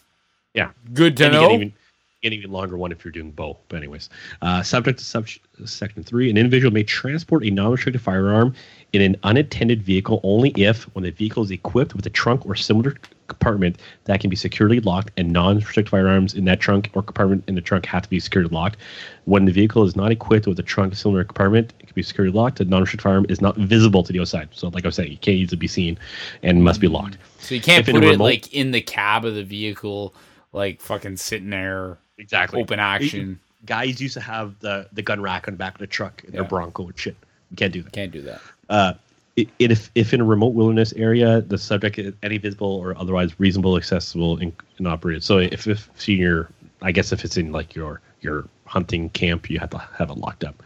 Yeah, 0.54 0.70
good 0.94 1.18
to 1.18 1.28
know. 1.30 1.52
even 1.52 1.74
get 2.22 2.32
even 2.32 2.50
longer 2.50 2.76
one 2.76 2.92
if 2.92 3.04
you're 3.04 3.12
doing 3.12 3.30
bow. 3.30 3.58
But 3.68 3.76
anyways, 3.76 4.08
uh, 4.42 4.62
subject 4.62 4.98
to 4.98 5.04
sub- 5.04 5.28
section 5.64 6.02
three, 6.02 6.30
an 6.30 6.36
individual 6.36 6.72
may 6.72 6.82
transport 6.82 7.44
a 7.44 7.50
non-restricted 7.50 8.00
firearm 8.00 8.54
in 8.92 9.02
an 9.02 9.16
unattended 9.22 9.82
vehicle 9.82 10.20
only 10.22 10.50
if, 10.56 10.84
when 10.94 11.04
the 11.04 11.10
vehicle 11.10 11.42
is 11.42 11.50
equipped 11.50 11.94
with 11.94 12.06
a 12.06 12.10
trunk 12.10 12.46
or 12.46 12.54
similar 12.54 12.94
compartment 13.28 13.78
that 14.04 14.20
can 14.20 14.30
be 14.30 14.36
securely 14.36 14.80
locked, 14.80 15.10
and 15.16 15.32
non-restricted 15.32 15.90
firearms 15.90 16.34
in 16.34 16.44
that 16.46 16.60
trunk 16.60 16.90
or 16.94 17.02
compartment 17.02 17.44
in 17.48 17.54
the 17.54 17.60
trunk 17.60 17.84
have 17.86 18.02
to 18.02 18.08
be 18.08 18.20
securely 18.20 18.48
locked. 18.50 18.78
When 19.24 19.44
the 19.44 19.52
vehicle 19.52 19.84
is 19.84 19.96
not 19.96 20.10
equipped 20.10 20.46
with 20.46 20.58
a 20.58 20.62
trunk 20.62 20.92
or 20.92 20.96
similar 20.96 21.24
compartment, 21.24 21.74
it 21.80 21.86
can 21.86 21.94
be 21.94 22.02
securely 22.02 22.32
locked. 22.32 22.58
The 22.58 22.64
non-restricted 22.64 23.02
firearm 23.02 23.26
is 23.28 23.40
not 23.40 23.56
visible 23.56 24.02
to 24.02 24.12
the 24.12 24.20
outside. 24.20 24.48
So, 24.52 24.68
like 24.68 24.84
I 24.84 24.88
was 24.88 24.94
saying, 24.96 25.10
you 25.10 25.18
can't 25.18 25.36
easily 25.36 25.58
be 25.58 25.68
seen 25.68 25.98
and 26.42 26.64
must 26.64 26.80
be 26.80 26.88
locked. 26.88 27.18
so 27.38 27.54
you 27.54 27.60
can't 27.60 27.86
if 27.86 27.94
put 27.94 28.02
it 28.02 28.06
remote- 28.08 28.24
like 28.24 28.52
in 28.54 28.70
the 28.70 28.80
cab 28.80 29.24
of 29.24 29.34
the 29.34 29.44
vehicle, 29.44 30.14
like 30.52 30.80
fucking 30.80 31.16
sitting 31.18 31.50
there, 31.50 31.98
Exactly. 32.18 32.60
open 32.60 32.78
action. 32.80 33.38
guys 33.64 34.00
used 34.00 34.14
to 34.14 34.20
have 34.20 34.58
the 34.60 34.88
the 34.92 35.02
gun 35.02 35.20
rack 35.20 35.48
on 35.48 35.54
the 35.54 35.58
back 35.58 35.74
of 35.74 35.80
the 35.80 35.86
truck 35.86 36.22
in 36.24 36.32
their 36.32 36.42
Yeah. 36.42 36.48
Bronco 36.48 36.86
and 36.86 36.98
shit. 36.98 37.16
You 37.50 37.56
can't 37.56 37.72
do 37.72 37.82
that. 37.82 37.92
Can't 37.92 38.12
do 38.12 38.22
that. 38.22 38.40
Uh, 38.68 38.92
i- 39.38 39.46
if 39.58 39.90
if 39.94 40.14
in 40.14 40.20
a 40.20 40.24
remote 40.24 40.54
wilderness 40.54 40.92
area, 40.94 41.40
the 41.40 41.58
subject 41.58 41.98
is 41.98 42.14
any 42.22 42.38
visible 42.38 42.68
or 42.76 42.96
otherwise 42.98 43.38
reasonable, 43.40 43.76
accessible, 43.76 44.38
and, 44.38 44.52
and 44.78 44.86
operated. 44.86 45.24
So 45.24 45.38
if 45.38 45.66
if 45.66 45.90
senior, 45.96 46.48
I 46.82 46.92
guess 46.92 47.12
if 47.12 47.24
it's 47.24 47.36
in 47.36 47.52
like 47.52 47.74
your 47.74 48.00
your 48.22 48.46
hunting 48.66 49.10
camp, 49.10 49.50
you 49.50 49.58
have 49.58 49.70
to 49.70 49.78
have 49.78 50.10
it 50.10 50.18
locked 50.18 50.44
up. 50.44 50.62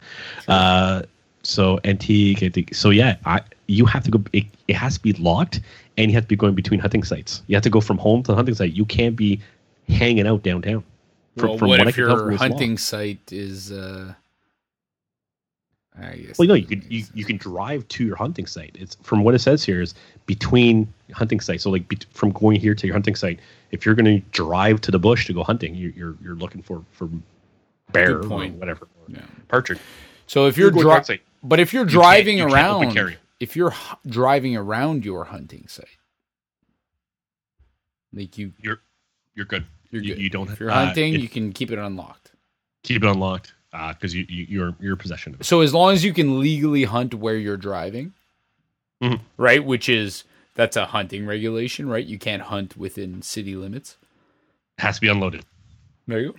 Uh, 0.49 1.03
so 1.43 1.81
antique, 1.85 2.43
antique. 2.43 2.75
So 2.75 2.91
yeah, 2.91 3.17
I 3.25 3.41
you 3.67 3.87
have 3.87 4.05
to 4.05 4.11
go. 4.11 4.23
It, 4.33 4.45
it 4.69 4.77
has 4.77 4.95
to 4.99 5.03
be 5.03 5.13
locked, 5.15 5.61
and 5.97 6.11
you 6.11 6.15
have 6.15 6.25
to 6.25 6.29
be 6.29 6.37
going 6.37 6.55
between 6.55 6.81
hunting 6.81 7.03
sites. 7.03 7.43
You 7.47 7.57
have 7.57 7.63
to 7.63 7.71
go 7.71 7.81
from 7.81 7.97
home 7.99 8.23
to 8.25 8.33
the 8.33 8.37
hunting 8.37 8.55
site. 8.55 8.73
You 8.75 8.85
can't 8.85 9.17
be 9.17 9.41
hanging 9.89 10.27
out 10.27 10.43
downtown. 10.43 10.85
Well, 11.37 11.57
from 11.59 11.69
what 11.69 11.79
what 11.79 11.89
if 11.89 11.97
your 11.97 12.11
from 12.11 12.31
this 12.31 12.41
law. 12.41 12.49
hunting 12.49 12.79
site 12.79 13.33
is? 13.33 13.73
uh 13.73 14.15
I 16.01 16.17
guess. 16.17 16.39
Well, 16.39 16.49
no, 16.49 16.55
you 16.55 16.67
can 16.67 16.85
you, 16.89 17.05
you 17.15 17.25
can 17.25 17.37
drive 17.37 17.87
to 17.89 18.05
your 18.05 18.17
hunting 18.17 18.47
site. 18.47 18.77
It's 18.79 18.97
from 19.03 19.23
what 19.25 19.35
it 19.35 19.41
says 19.41 19.63
here 19.65 19.83
is 19.83 19.95
between 20.27 20.93
hunting 21.13 21.41
sites. 21.41 21.65
So 21.65 21.71
like 21.71 21.89
bet 21.89 22.07
from 22.13 22.31
going 22.31 22.61
here 22.61 22.75
to 22.75 22.87
your 22.87 22.95
hunting 22.95 23.17
site, 23.17 23.41
if 23.71 23.85
you're 23.85 23.95
going 23.97 24.07
to 24.07 24.21
drive 24.31 24.81
to 24.83 24.91
the 24.91 24.99
bush 24.99 25.27
to 25.27 25.33
go 25.33 25.43
hunting, 25.45 25.75
you, 25.75 25.93
you're 25.97 26.17
you're 26.23 26.37
looking 26.37 26.63
for 26.63 26.85
for 26.93 27.09
bear 27.93 28.19
or 28.19 28.23
point. 28.23 28.55
whatever, 28.55 28.85
or 28.85 29.15
Yeah. 29.15 29.23
partridge. 29.49 29.81
So 30.27 30.47
if 30.47 30.57
you're 30.57 30.71
to 30.71 30.81
dri- 30.81 31.05
site, 31.05 31.23
but 31.43 31.59
if 31.61 31.73
you're 31.75 31.85
driving 31.85 32.39
you 32.39 32.47
around, 32.47 32.97
if 33.41 33.57
you're 33.57 33.73
h- 33.73 33.97
driving 34.07 34.57
around 34.57 35.05
your 35.05 35.25
hunting 35.25 35.67
site, 35.69 35.87
like 38.13 38.39
you, 38.39 38.53
You're 38.63 38.81
you're 39.35 39.45
good. 39.47 39.67
You're 39.91 40.03
You- 40.03 40.15
you 40.17 40.31
don't- 40.31 40.51
If 40.51 40.61
you're 40.61 40.71
uh, 40.71 40.87
hunting, 40.87 41.15
if- 41.15 41.23
you 41.23 41.29
can 41.29 41.53
keep 41.53 41.71
it 41.71 41.79
unlocked. 41.79 42.33
Keep 42.83 43.05
it 43.05 43.09
unlocked 43.11 43.53
because 43.71 44.15
you, 44.15 44.25
you 44.29 44.47
you're 44.49 44.75
you're 44.81 44.97
possession 44.97 45.35
of 45.35 45.41
it. 45.41 45.45
So 45.45 45.61
as 45.61 45.73
long 45.75 45.93
as 45.93 46.03
you 46.05 46.13
can 46.13 46.41
legally 46.41 46.85
hunt 46.85 47.15
where 47.15 47.37
you're 47.37 47.57
driving, 47.57 48.15
Mhm. 49.03 49.21
right? 49.37 49.65
Which 49.65 49.89
is 49.89 50.25
that's 50.55 50.77
a 50.77 50.87
hunting 50.87 51.27
regulation, 51.27 51.89
right? 51.89 52.05
You 52.05 52.19
can't 52.19 52.43
hunt 52.43 52.77
within 52.77 53.23
city 53.23 53.55
limits. 53.57 53.97
It 54.79 54.83
has 54.83 54.97
to 54.97 55.01
be 55.01 55.09
unloaded. 55.09 55.45
There 56.09 56.21
you 56.21 56.35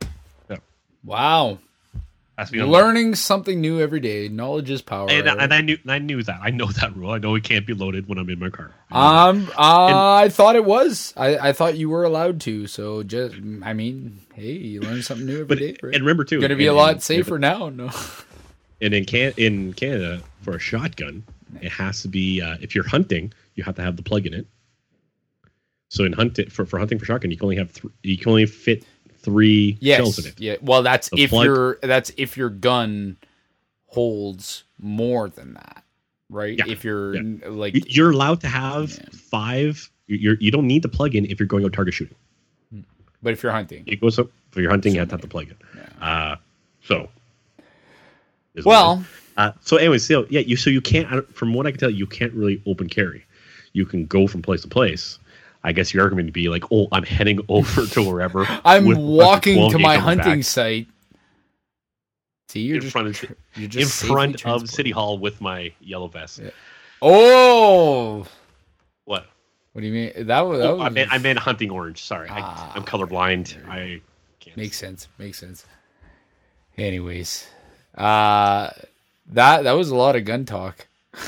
go. 0.00 0.08
Yeah. 0.50 0.56
Wow. 1.04 1.58
Be 2.50 2.58
unloaded. 2.58 2.84
Learning 2.84 3.14
something 3.14 3.60
new 3.60 3.80
every 3.80 4.00
day. 4.00 4.28
Knowledge 4.28 4.70
is 4.70 4.82
power. 4.82 5.08
And, 5.10 5.28
and 5.28 5.52
I 5.54 5.60
knew 5.60 5.78
and 5.82 5.92
I 5.92 5.98
knew 5.98 6.22
that. 6.22 6.40
I 6.42 6.50
know 6.50 6.66
that 6.66 6.96
rule. 6.96 7.10
I 7.12 7.18
know 7.18 7.34
it 7.34 7.44
can't 7.44 7.66
be 7.66 7.74
loaded 7.74 8.08
when 8.08 8.18
I'm 8.18 8.28
in 8.30 8.38
my 8.38 8.50
car. 8.50 8.72
Um, 8.90 9.48
uh, 9.56 10.14
I 10.14 10.28
thought 10.30 10.56
it 10.56 10.64
was. 10.64 11.12
I, 11.16 11.36
I 11.50 11.52
thought 11.52 11.76
you 11.76 11.88
were 11.90 12.04
allowed 12.04 12.40
to. 12.42 12.66
So 12.66 13.02
just, 13.02 13.34
I 13.62 13.72
mean, 13.72 14.18
hey, 14.34 14.52
you 14.52 14.80
learn 14.80 15.02
something 15.02 15.26
new 15.26 15.42
every 15.42 15.44
but 15.46 15.58
day. 15.58 15.76
right? 15.82 15.94
and 15.94 16.02
remember 16.04 16.24
too, 16.24 16.36
It's 16.36 16.42
Going 16.42 16.50
to 16.50 16.56
be 16.56 16.66
and- 16.66 16.76
a 16.76 16.80
lot 16.80 16.92
and- 16.94 17.02
safer 17.02 17.38
now. 17.38 17.68
No. 17.68 17.90
And 18.80 18.92
in 18.94 19.04
can 19.04 19.32
in 19.36 19.74
Canada 19.74 20.20
for 20.40 20.56
a 20.56 20.58
shotgun, 20.58 21.22
it 21.60 21.70
has 21.70 22.02
to 22.02 22.08
be 22.08 22.42
uh, 22.42 22.56
if 22.60 22.74
you're 22.74 22.88
hunting, 22.88 23.32
you 23.54 23.62
have 23.62 23.76
to 23.76 23.82
have 23.82 23.94
the 23.96 24.02
plug 24.02 24.26
in 24.26 24.34
it. 24.34 24.44
So 25.88 26.04
in 26.04 26.12
hunting 26.12 26.48
for, 26.50 26.64
for 26.66 26.80
hunting 26.80 26.98
for 26.98 27.04
shotgun, 27.04 27.30
you 27.30 27.36
can 27.36 27.44
only 27.44 27.56
have 27.58 27.72
th- 27.72 27.92
you 28.02 28.18
can 28.18 28.30
only 28.30 28.46
fit 28.46 28.84
three 29.22 29.78
shells 29.82 30.18
in 30.18 30.24
Yes. 30.24 30.32
it. 30.34 30.40
Yeah. 30.40 30.56
Well, 30.62 30.82
that's 30.82 31.08
The 31.10 31.22
if 31.22 31.32
your 31.32 31.78
that's 31.82 32.10
if 32.16 32.36
your 32.36 32.50
gun 32.50 33.16
holds 33.86 34.64
more 34.78 35.28
than 35.28 35.54
that, 35.54 35.84
right? 36.30 36.58
Yeah, 36.58 36.64
If 36.68 36.84
you're 36.84 37.14
yeah. 37.16 37.48
like, 37.48 37.94
You're 37.94 38.10
allowed 38.10 38.40
to 38.42 38.48
have 38.48 38.90
Yeah. 38.90 39.04
five. 39.12 39.90
you- 40.06 40.16
You're 40.18 40.36
you 40.40 40.50
don't 40.50 40.66
need 40.66 40.82
the 40.82 40.88
plug 40.88 41.14
in 41.14 41.24
if 41.26 41.38
you're 41.40 41.46
going 41.46 41.64
out 41.64 41.72
target 41.72 41.94
shooting. 41.94 42.16
but 43.22 43.32
if 43.32 43.42
you're 43.42 43.52
hunting, 43.52 43.84
It 43.86 44.00
goes 44.00 44.18
up 44.18 44.28
for 44.50 44.60
your 44.60 44.70
hunting. 44.70 44.94
You 44.94 45.00
have 45.00 45.08
to 45.10 45.14
have 45.14 45.20
the 45.22 45.28
plug 45.28 45.48
in. 45.48 45.56
Uh, 46.02 46.36
so. 46.84 47.08
is 48.54 48.56
what 48.56 48.56
it 48.56 48.58
is. 48.60 48.66
well, 48.66 49.04
Uh, 49.36 49.52
so 49.62 49.76
anyway, 49.78 49.98
so 49.98 50.26
yeah, 50.28 50.40
you 50.40 50.56
so 50.56 50.68
you 50.70 50.80
can't. 50.80 51.08
From 51.34 51.54
what 51.54 51.66
I 51.66 51.70
can 51.70 51.80
tell, 51.80 51.90
you 51.90 52.06
can't 52.06 52.32
really 52.34 52.60
open 52.66 52.88
carry. 52.88 53.24
You 53.72 53.86
can 53.86 54.04
go 54.06 54.26
from 54.26 54.42
place 54.42 54.60
to 54.62 54.68
place. 54.68 55.18
I 55.64 55.72
guess 55.72 55.94
your 55.94 56.02
argument 56.02 56.26
would 56.26 56.32
be 56.34 56.48
like, 56.48 56.64
"Oh, 56.72 56.88
I'm 56.92 57.04
heading 57.04 57.40
over 57.48 57.86
to 57.86 58.02
wherever." 58.02 58.44
I'm 58.64 58.84
walking 58.84 59.70
to 59.70 59.78
my 59.78 59.96
my 59.98 60.14
back 60.14 60.24
hunting 60.24 60.42
site. 60.42 60.88
See, 62.48 62.60
you're 62.60 62.76
in 62.76 62.82
just 62.82 62.92
front 62.92 63.08
of 63.08 63.22
you're 63.56 63.82
in 63.82 63.88
front 63.88 64.44
of. 64.46 64.68
City 64.68 64.90
Hall 64.90 65.18
with 65.18 65.40
my 65.40 65.72
yellow 65.80 66.08
vest. 66.08 66.38
Yeah. 66.40 66.50
Oh, 67.00 68.26
What? 69.06 69.26
what 69.72 69.80
do 69.80 69.86
you 69.86 69.92
mean? 69.92 70.26
That 70.26 70.40
was, 70.42 70.58
that 70.60 70.68
Oh, 70.70 70.76
was 70.76 70.86
I 70.86 70.88
meant 70.90 71.12
I 71.12 71.18
meant 71.18 71.38
hunting 71.38 71.70
orange. 71.70 72.02
Sorry, 72.02 72.28
Ah. 72.30 72.72
I, 72.72 72.76
I'm 72.76 72.84
colorblind. 72.84 73.56
I 73.68 74.00
can't. 74.40 74.56
Makes 74.56 74.76
sense. 74.78 75.08
Makes 75.18 75.38
sense. 75.38 75.64
Anyways, 76.76 77.48
uh 77.96 78.70
that 79.28 79.64
that 79.64 79.72
was 79.72 79.90
a 79.90 79.96
lot 79.96 80.16
of 80.16 80.24
gun 80.24 80.44
talk. 80.44 80.86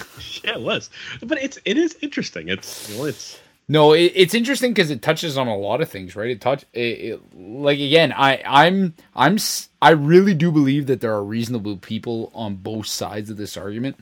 Yeah, 0.42 0.56
it 0.56 0.60
was, 0.60 0.90
but 1.22 1.38
it's 1.42 1.58
it 1.64 1.78
is 1.78 1.96
interesting. 2.02 2.48
It's 2.48 2.90
know, 2.90 3.04
it's 3.06 3.40
No, 3.66 3.92
it, 3.92 4.12
it's 4.14 4.34
interesting 4.34 4.72
because 4.72 4.90
it 4.90 5.00
touches 5.00 5.38
on 5.38 5.48
a 5.48 5.56
lot 5.56 5.80
of 5.80 5.88
things, 5.88 6.14
right? 6.14 6.30
It 6.30 6.40
touch 6.40 6.64
it, 6.72 6.80
it, 6.80 7.38
like 7.38 7.78
again, 7.78 8.12
I 8.12 8.42
I'm 8.44 8.94
I'm 9.14 9.38
I 9.80 9.90
really 9.90 10.34
do 10.34 10.52
believe 10.52 10.86
that 10.86 11.00
there 11.00 11.14
are 11.14 11.24
reasonable 11.24 11.76
people 11.78 12.30
on 12.34 12.56
both 12.56 12.86
sides 12.86 13.30
of 13.30 13.38
this 13.38 13.56
argument, 13.56 13.96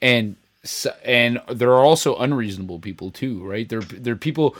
and 0.00 0.36
s- 0.64 0.86
and 1.04 1.40
there 1.48 1.70
are 1.70 1.84
also 1.84 2.16
unreasonable 2.16 2.78
people 2.78 3.10
too, 3.10 3.42
right? 3.44 3.68
There 3.68 3.80
there 3.80 4.14
are 4.14 4.16
people 4.16 4.56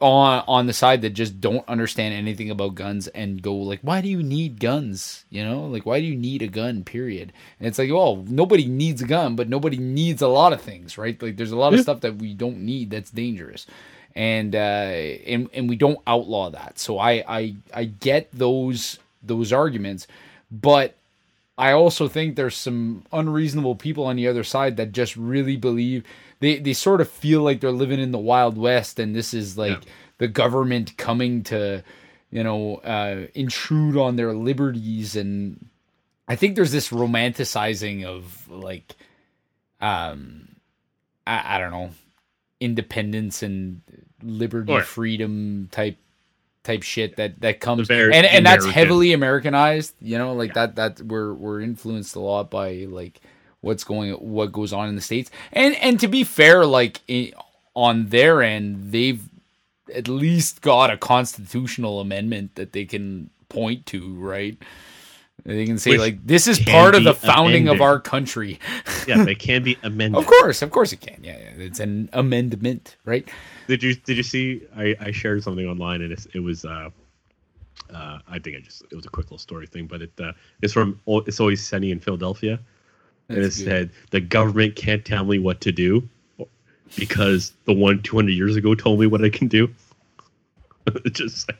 on 0.00 0.44
on 0.46 0.66
the 0.66 0.72
side 0.72 1.02
that 1.02 1.10
just 1.10 1.40
don't 1.40 1.66
understand 1.68 2.14
anything 2.14 2.50
about 2.50 2.74
guns 2.74 3.08
and 3.08 3.42
go 3.42 3.54
like, 3.54 3.80
why 3.82 4.00
do 4.00 4.08
you 4.08 4.22
need 4.22 4.60
guns? 4.60 5.24
You 5.30 5.44
know, 5.44 5.66
like 5.66 5.86
why 5.86 6.00
do 6.00 6.06
you 6.06 6.16
need 6.16 6.42
a 6.42 6.48
gun? 6.48 6.84
Period. 6.84 7.32
And 7.58 7.66
it's 7.68 7.78
like, 7.78 7.90
well, 7.90 8.24
nobody 8.28 8.66
needs 8.66 9.02
a 9.02 9.06
gun, 9.06 9.36
but 9.36 9.48
nobody 9.48 9.78
needs 9.78 10.22
a 10.22 10.28
lot 10.28 10.52
of 10.52 10.60
things, 10.60 10.98
right? 10.98 11.20
Like 11.20 11.36
there's 11.36 11.52
a 11.52 11.56
lot 11.56 11.74
of 11.74 11.80
stuff 11.80 12.00
that 12.00 12.16
we 12.16 12.34
don't 12.34 12.58
need 12.60 12.90
that's 12.90 13.10
dangerous 13.10 13.66
and 14.14 14.54
uh, 14.54 14.58
and 14.58 15.48
and 15.52 15.68
we 15.68 15.76
don't 15.76 16.00
outlaw 16.06 16.50
that. 16.50 16.78
So 16.78 16.98
I 16.98 17.24
I 17.28 17.54
I 17.72 17.84
get 17.84 18.28
those 18.32 18.98
those 19.22 19.52
arguments, 19.52 20.06
but 20.50 20.96
I 21.60 21.72
also 21.72 22.08
think 22.08 22.34
there's 22.36 22.56
some 22.56 23.04
unreasonable 23.12 23.76
people 23.76 24.04
on 24.06 24.16
the 24.16 24.26
other 24.28 24.44
side 24.44 24.76
that 24.78 24.92
just 24.92 25.14
really 25.16 25.56
believe 25.56 26.04
they 26.40 26.58
they 26.58 26.72
sort 26.72 27.00
of 27.00 27.08
feel 27.08 27.42
like 27.42 27.60
they're 27.60 27.70
living 27.70 28.00
in 28.00 28.12
the 28.12 28.18
wild 28.18 28.56
west, 28.56 28.98
and 28.98 29.14
this 29.14 29.34
is 29.34 29.58
like 29.58 29.84
Yeah. 29.84 29.92
the 30.18 30.28
government 30.28 30.96
coming 30.96 31.42
to 31.44 31.84
you 32.30 32.42
know 32.42 32.76
uh, 32.76 33.26
intrude 33.34 33.96
on 33.96 34.16
their 34.16 34.32
liberties 34.32 35.16
and. 35.16 35.66
I 36.28 36.36
think 36.36 36.54
there's 36.54 36.70
this 36.70 36.90
romanticizing 36.90 38.04
of 38.04 38.48
like, 38.48 38.94
um, 39.80 40.46
I, 41.26 41.56
I 41.56 41.58
don't 41.58 41.72
know, 41.72 41.90
independence 42.60 43.42
and 43.42 43.80
liberty, 44.22 44.70
yeah. 44.72 44.82
freedom 44.82 45.68
type 45.72 45.96
type 46.62 46.82
shit 46.82 47.16
that 47.16 47.40
that 47.40 47.60
comes 47.60 47.88
very 47.88 48.14
and 48.14 48.26
and 48.26 48.44
that's 48.44 48.64
American. 48.64 48.72
heavily 48.72 49.12
Americanized. 49.12 49.94
You 50.00 50.18
know, 50.18 50.34
like 50.34 50.54
that 50.54 50.76
that 50.76 51.00
we're 51.00 51.32
we're 51.32 51.60
influenced 51.60 52.16
a 52.16 52.20
lot 52.20 52.50
by 52.50 52.86
like 52.88 53.20
what's 53.60 53.84
going 53.84 54.12
what 54.12 54.52
goes 54.52 54.72
on 54.72 54.88
in 54.88 54.96
the 54.96 55.02
states. 55.02 55.30
And 55.52 55.74
and 55.76 55.98
to 56.00 56.08
be 56.08 56.24
fair, 56.24 56.66
like 56.66 57.00
i 57.08 57.32
on 57.74 58.08
their 58.08 58.42
end, 58.42 58.92
they've 58.92 59.22
at 59.94 60.08
least 60.08 60.60
got 60.60 60.90
a 60.90 60.96
constitutional 60.96 62.00
amendment 62.00 62.54
that 62.56 62.72
they 62.72 62.84
can 62.84 63.30
point 63.48 63.86
to, 63.86 64.14
right? 64.16 64.58
They 65.44 65.66
can 65.66 65.78
say 65.78 65.92
Which 65.92 66.00
like 66.00 66.26
this 66.26 66.46
is 66.46 66.58
part 66.58 66.94
of 66.94 67.04
the 67.04 67.14
founding 67.14 67.68
of 67.68 67.80
our 67.80 67.98
country. 67.98 68.58
yeah, 69.06 69.26
it 69.26 69.38
can 69.38 69.62
be 69.62 69.78
amended. 69.82 70.18
Of 70.18 70.26
course, 70.26 70.62
of 70.62 70.70
course 70.70 70.92
it 70.92 71.00
can. 71.00 71.20
Yeah, 71.22 71.38
yeah. 71.38 71.64
it's 71.64 71.80
an 71.80 72.08
amendment, 72.12 72.96
right? 73.04 73.28
Did 73.66 73.82
you 73.82 73.94
did 73.94 74.16
you 74.16 74.22
see? 74.22 74.62
I, 74.76 74.96
I 75.00 75.10
shared 75.12 75.42
something 75.42 75.66
online 75.66 76.02
and 76.02 76.12
it's, 76.12 76.26
it 76.26 76.40
was. 76.40 76.64
Uh, 76.64 76.90
uh, 77.94 78.18
I 78.28 78.38
think 78.38 78.56
I 78.56 78.60
just 78.60 78.82
it 78.90 78.94
was 78.94 79.06
a 79.06 79.08
quick 79.08 79.26
little 79.26 79.38
story 79.38 79.66
thing, 79.66 79.86
but 79.86 80.02
it 80.02 80.12
uh, 80.20 80.32
it's 80.62 80.72
from 80.72 81.00
It's 81.06 81.40
Always 81.40 81.66
Sunny 81.66 81.90
in 81.90 82.00
Philadelphia, 82.00 82.60
and 83.28 83.38
it 83.38 83.42
good. 83.42 83.52
said 83.52 83.90
the 84.10 84.20
government 84.20 84.76
can't 84.76 85.04
tell 85.04 85.24
me 85.24 85.38
what 85.38 85.60
to 85.62 85.72
do 85.72 86.08
because 86.96 87.52
the 87.64 87.72
one 87.72 88.02
200 88.02 88.32
years 88.32 88.56
ago 88.56 88.74
told 88.74 89.00
me 89.00 89.06
what 89.06 89.24
I 89.24 89.30
can 89.30 89.48
do. 89.48 89.72
Just 91.12 91.48
like, 91.48 91.58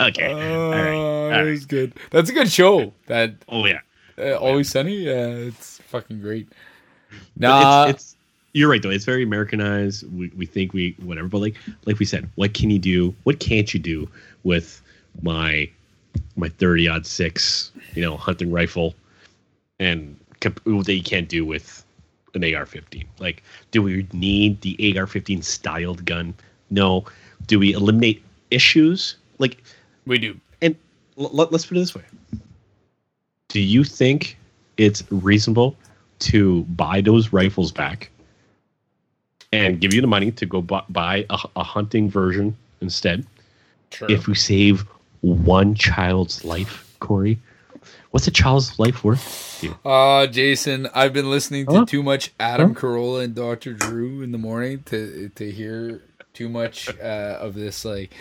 okay, 0.00 0.32
all 0.32 0.70
right, 0.70 0.94
all 0.94 1.30
that 1.30 1.42
was 1.42 1.66
good. 1.66 1.94
That's 2.10 2.30
a 2.30 2.32
good 2.32 2.50
show. 2.50 2.92
That 3.06 3.34
Oh 3.48 3.66
yeah, 3.66 3.80
uh, 4.18 4.34
Always 4.34 4.70
Sunny. 4.70 4.96
Yeah, 4.96 5.26
it's 5.26 5.78
fucking 5.78 6.20
great. 6.20 6.48
But 6.48 7.48
Nah, 7.48 7.84
it's, 7.86 8.02
it's 8.02 8.16
you're 8.54 8.70
right 8.70 8.82
though. 8.82 8.90
It's 8.90 9.04
very 9.04 9.22
Americanized. 9.22 10.04
We, 10.16 10.28
we 10.36 10.46
think 10.46 10.72
we 10.72 10.96
whatever, 11.02 11.28
but 11.28 11.38
like 11.38 11.56
like 11.86 11.98
we 11.98 12.06
said, 12.06 12.28
what 12.36 12.54
can 12.54 12.70
you 12.70 12.78
do? 12.78 13.14
What 13.24 13.40
can't 13.40 13.72
you 13.74 13.80
do 13.80 14.08
with 14.44 14.80
my 15.22 15.68
my 16.36 16.48
thirty 16.48 16.88
aught 16.88 17.06
six, 17.06 17.72
you 17.94 18.02
know, 18.02 18.16
hunting 18.16 18.50
rifle, 18.50 18.94
and 19.78 20.16
comp- 20.40 20.62
that 20.64 20.94
you 20.94 21.02
can't 21.02 21.28
do 21.28 21.44
with 21.44 21.84
an 22.34 22.54
AR 22.54 22.64
fifteen? 22.64 23.06
Like, 23.18 23.42
do 23.72 23.82
we 23.82 24.06
need 24.12 24.60
the 24.60 24.96
AR 24.96 25.06
fifteen 25.06 25.42
styled 25.42 26.04
gun? 26.04 26.34
No. 26.70 27.04
Do 27.46 27.58
we 27.58 27.74
eliminate 27.74 28.22
issues? 28.50 29.16
Like, 29.38 29.62
we 30.06 30.18
do. 30.18 30.38
and 30.62 30.76
l- 31.18 31.30
let, 31.32 31.52
let's 31.52 31.66
put 31.66 31.76
it 31.76 31.80
this 31.80 31.94
way: 31.94 32.02
Do 33.48 33.60
you 33.60 33.84
think 33.84 34.36
it's 34.76 35.02
reasonable 35.10 35.76
to 36.20 36.62
buy 36.64 37.00
those 37.00 37.32
rifles 37.32 37.72
back 37.72 38.10
and 39.52 39.80
give 39.80 39.94
you 39.94 40.00
the 40.00 40.06
money 40.06 40.30
to 40.32 40.46
go 40.46 40.60
bu- 40.62 40.80
buy 40.88 41.26
a, 41.30 41.38
a 41.56 41.62
hunting 41.62 42.10
version 42.10 42.56
instead. 42.80 43.24
Sure. 43.92 44.10
If 44.10 44.26
we 44.26 44.34
save 44.34 44.84
one 45.20 45.74
child's 45.76 46.44
life, 46.44 46.84
Corey, 46.98 47.38
what's 48.10 48.26
a 48.26 48.30
child's 48.32 48.78
life 48.78 49.04
worth? 49.04 49.58
to? 49.60 49.88
Uh, 49.88 50.26
Jason, 50.26 50.88
I've 50.94 51.12
been 51.12 51.30
listening 51.30 51.66
to 51.66 51.78
Huh? 51.78 51.84
too 51.86 52.02
much 52.02 52.32
Adam 52.40 52.74
Carolla 52.74 53.22
and 53.24 53.34
Dr. 53.34 53.72
Drew 53.74 54.22
in 54.22 54.32
the 54.32 54.38
morning 54.38 54.82
to 54.86 55.28
to 55.36 55.50
hear 55.50 56.02
too 56.32 56.48
much 56.48 56.88
uh, 56.98 57.38
of 57.40 57.54
this. 57.54 57.84
Like, 57.84 58.12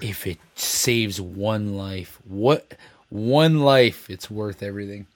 if 0.00 0.26
it 0.26 0.38
saves 0.54 1.20
one 1.20 1.76
life, 1.76 2.18
what 2.28 2.74
one 3.08 3.60
life, 3.60 4.08
it's 4.10 4.30
worth 4.30 4.62
everything. 4.62 5.06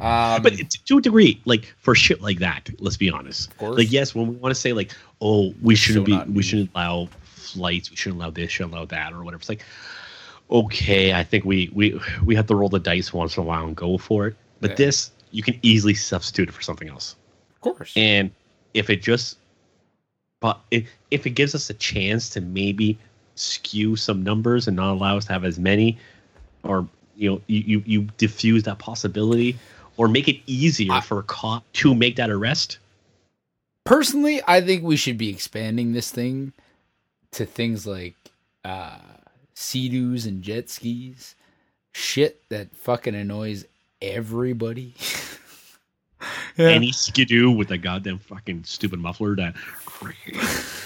Um, 0.00 0.42
but 0.42 0.54
to 0.86 0.98
a 0.98 1.00
degree, 1.00 1.40
like 1.46 1.74
for 1.78 1.94
shit 1.94 2.20
like 2.20 2.38
that, 2.40 2.68
let's 2.80 2.98
be 2.98 3.10
honest. 3.10 3.56
course. 3.56 3.78
Like, 3.78 3.90
yes, 3.90 4.14
when 4.14 4.26
we 4.26 4.36
want 4.36 4.54
to 4.54 4.60
say 4.60 4.72
like, 4.72 4.92
oh, 5.20 5.54
we 5.62 5.74
shouldn't 5.74 6.06
so 6.06 6.24
be, 6.24 6.32
we 6.32 6.42
shouldn't 6.42 6.70
allow 6.74 7.08
flights, 7.22 7.90
we 7.90 7.96
shouldn't 7.96 8.20
allow 8.20 8.30
this, 8.30 8.50
shouldn't 8.50 8.74
allow 8.74 8.84
that, 8.86 9.12
or 9.12 9.24
whatever. 9.24 9.40
It's 9.40 9.48
like, 9.48 9.62
okay, 10.50 11.14
I 11.14 11.24
think 11.24 11.44
we 11.44 11.70
we 11.72 11.98
we 12.24 12.34
have 12.34 12.46
to 12.48 12.54
roll 12.54 12.68
the 12.68 12.78
dice 12.78 13.12
once 13.12 13.36
in 13.36 13.42
a 13.42 13.46
while 13.46 13.64
and 13.66 13.74
go 13.74 13.96
for 13.96 14.26
it. 14.26 14.36
But 14.60 14.72
Yeah. 14.72 14.76
this, 14.76 15.10
you 15.30 15.42
can 15.42 15.58
easily 15.62 15.94
substitute 15.94 16.48
it 16.48 16.52
for 16.52 16.62
something 16.62 16.88
else. 16.88 17.16
of 17.54 17.60
course. 17.60 17.92
And 17.96 18.30
if 18.74 18.90
it 18.90 19.02
just, 19.02 19.38
but 20.40 20.60
if, 20.70 20.88
if 21.10 21.26
it 21.26 21.30
gives 21.30 21.54
us 21.54 21.70
a 21.70 21.74
chance 21.74 22.28
to 22.30 22.40
maybe 22.40 22.98
skew 23.36 23.96
some 23.96 24.22
numbers 24.22 24.66
and 24.66 24.76
not 24.76 24.92
allow 24.92 25.16
us 25.16 25.26
to 25.26 25.32
have 25.32 25.44
as 25.44 25.58
many, 25.58 25.98
or 26.62 26.86
you 27.16 27.30
know, 27.30 27.40
you 27.46 27.82
you, 27.86 28.02
diffuse 28.18 28.64
that 28.64 28.78
possibility, 28.78 29.56
or 29.96 30.08
make 30.08 30.28
it 30.28 30.40
easier 30.46 30.92
I- 30.92 31.00
for 31.00 31.18
a 31.18 31.22
cop 31.22 31.64
to 31.74 31.94
make 31.94 32.16
that 32.16 32.30
arrest. 32.30 32.78
Personally, 33.84 34.40
I 34.48 34.60
think 34.60 34.82
we 34.82 34.96
should 34.96 35.16
be 35.16 35.28
expanding 35.30 35.92
this 35.92 36.10
thing 36.10 36.52
to 37.32 37.46
things 37.46 37.86
like 37.86 38.14
uh 38.64 38.98
sea-doos 39.54 40.26
and 40.26 40.42
jet 40.42 40.68
skis. 40.68 41.34
Shit 41.92 42.46
that 42.48 42.74
fucking 42.76 43.14
annoys 43.14 43.64
everybody. 44.02 44.94
Yeah. 46.56 46.68
Any 46.68 46.90
skidoo 46.90 47.50
with 47.50 47.70
a 47.70 47.76
goddamn 47.76 48.18
fucking 48.18 48.64
stupid 48.64 48.98
muffler 48.98 49.36
that. 49.36 49.54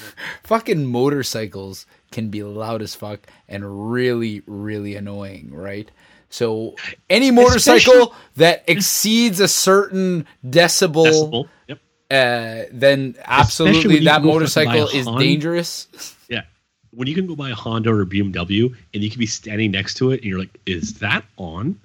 fucking 0.50 0.84
motorcycles 0.84 1.86
can 2.10 2.28
be 2.28 2.42
loud 2.42 2.82
as 2.82 2.92
fuck 2.92 3.20
and 3.48 3.92
really, 3.92 4.42
really 4.48 4.96
annoying, 4.96 5.48
right? 5.54 5.88
So 6.28 6.74
any 7.08 7.30
motorcycle 7.30 8.12
that 8.34 8.64
exceeds 8.66 9.38
a 9.38 9.46
certain 9.46 10.26
decibel, 10.44 11.06
Decibel. 11.06 11.48
Yep. 11.68 11.78
uh, 12.10 12.68
then 12.72 13.14
absolutely 13.24 14.00
that 14.00 14.22
go 14.22 14.22
fucking 14.22 14.26
buy 14.26 14.32
motorcycle 14.32 14.88
is 14.88 15.06
Honda. 15.06 15.22
dangerous. 15.22 16.16
Yeah. 16.28 16.42
When 16.90 17.06
you 17.06 17.14
can 17.14 17.28
go 17.28 17.36
buy 17.36 17.50
a 17.50 17.54
Honda 17.54 17.90
or 17.92 18.02
a 18.02 18.06
BMW 18.06 18.74
and 18.92 19.04
you 19.04 19.08
can 19.08 19.20
be 19.20 19.26
standing 19.26 19.70
next 19.70 19.94
to 19.98 20.10
it 20.10 20.16
and 20.16 20.24
you're 20.24 20.40
like, 20.40 20.58
is 20.66 20.94
that 20.94 21.24
on? 21.36 21.78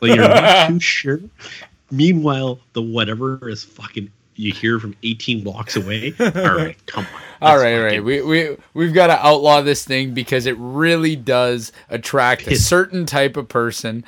Like 0.00 0.14
you're 0.14 0.28
not 0.28 0.68
too 0.68 0.78
sure. 0.78 1.20
Meanwhile, 1.90 2.60
the 2.72 2.82
whatever 2.82 3.48
is 3.48 3.64
fucking 3.64 4.12
you 4.36 4.52
hear 4.52 4.78
from 4.78 4.94
18 5.02 5.42
blocks 5.42 5.74
away. 5.74 6.14
All 6.20 6.30
right, 6.30 6.76
come 6.86 7.04
on. 7.12 7.20
All 7.42 7.58
right, 7.58 7.74
all 7.76 7.82
right. 7.84 8.02
We 8.04 8.22
we 8.22 8.56
we've 8.74 8.94
got 8.94 9.08
to 9.08 9.18
outlaw 9.26 9.60
this 9.62 9.84
thing 9.84 10.14
because 10.14 10.46
it 10.46 10.56
really 10.58 11.16
does 11.16 11.72
attract 11.90 12.46
a 12.46 12.56
certain 12.56 13.04
type 13.06 13.36
of 13.36 13.48
person. 13.48 14.04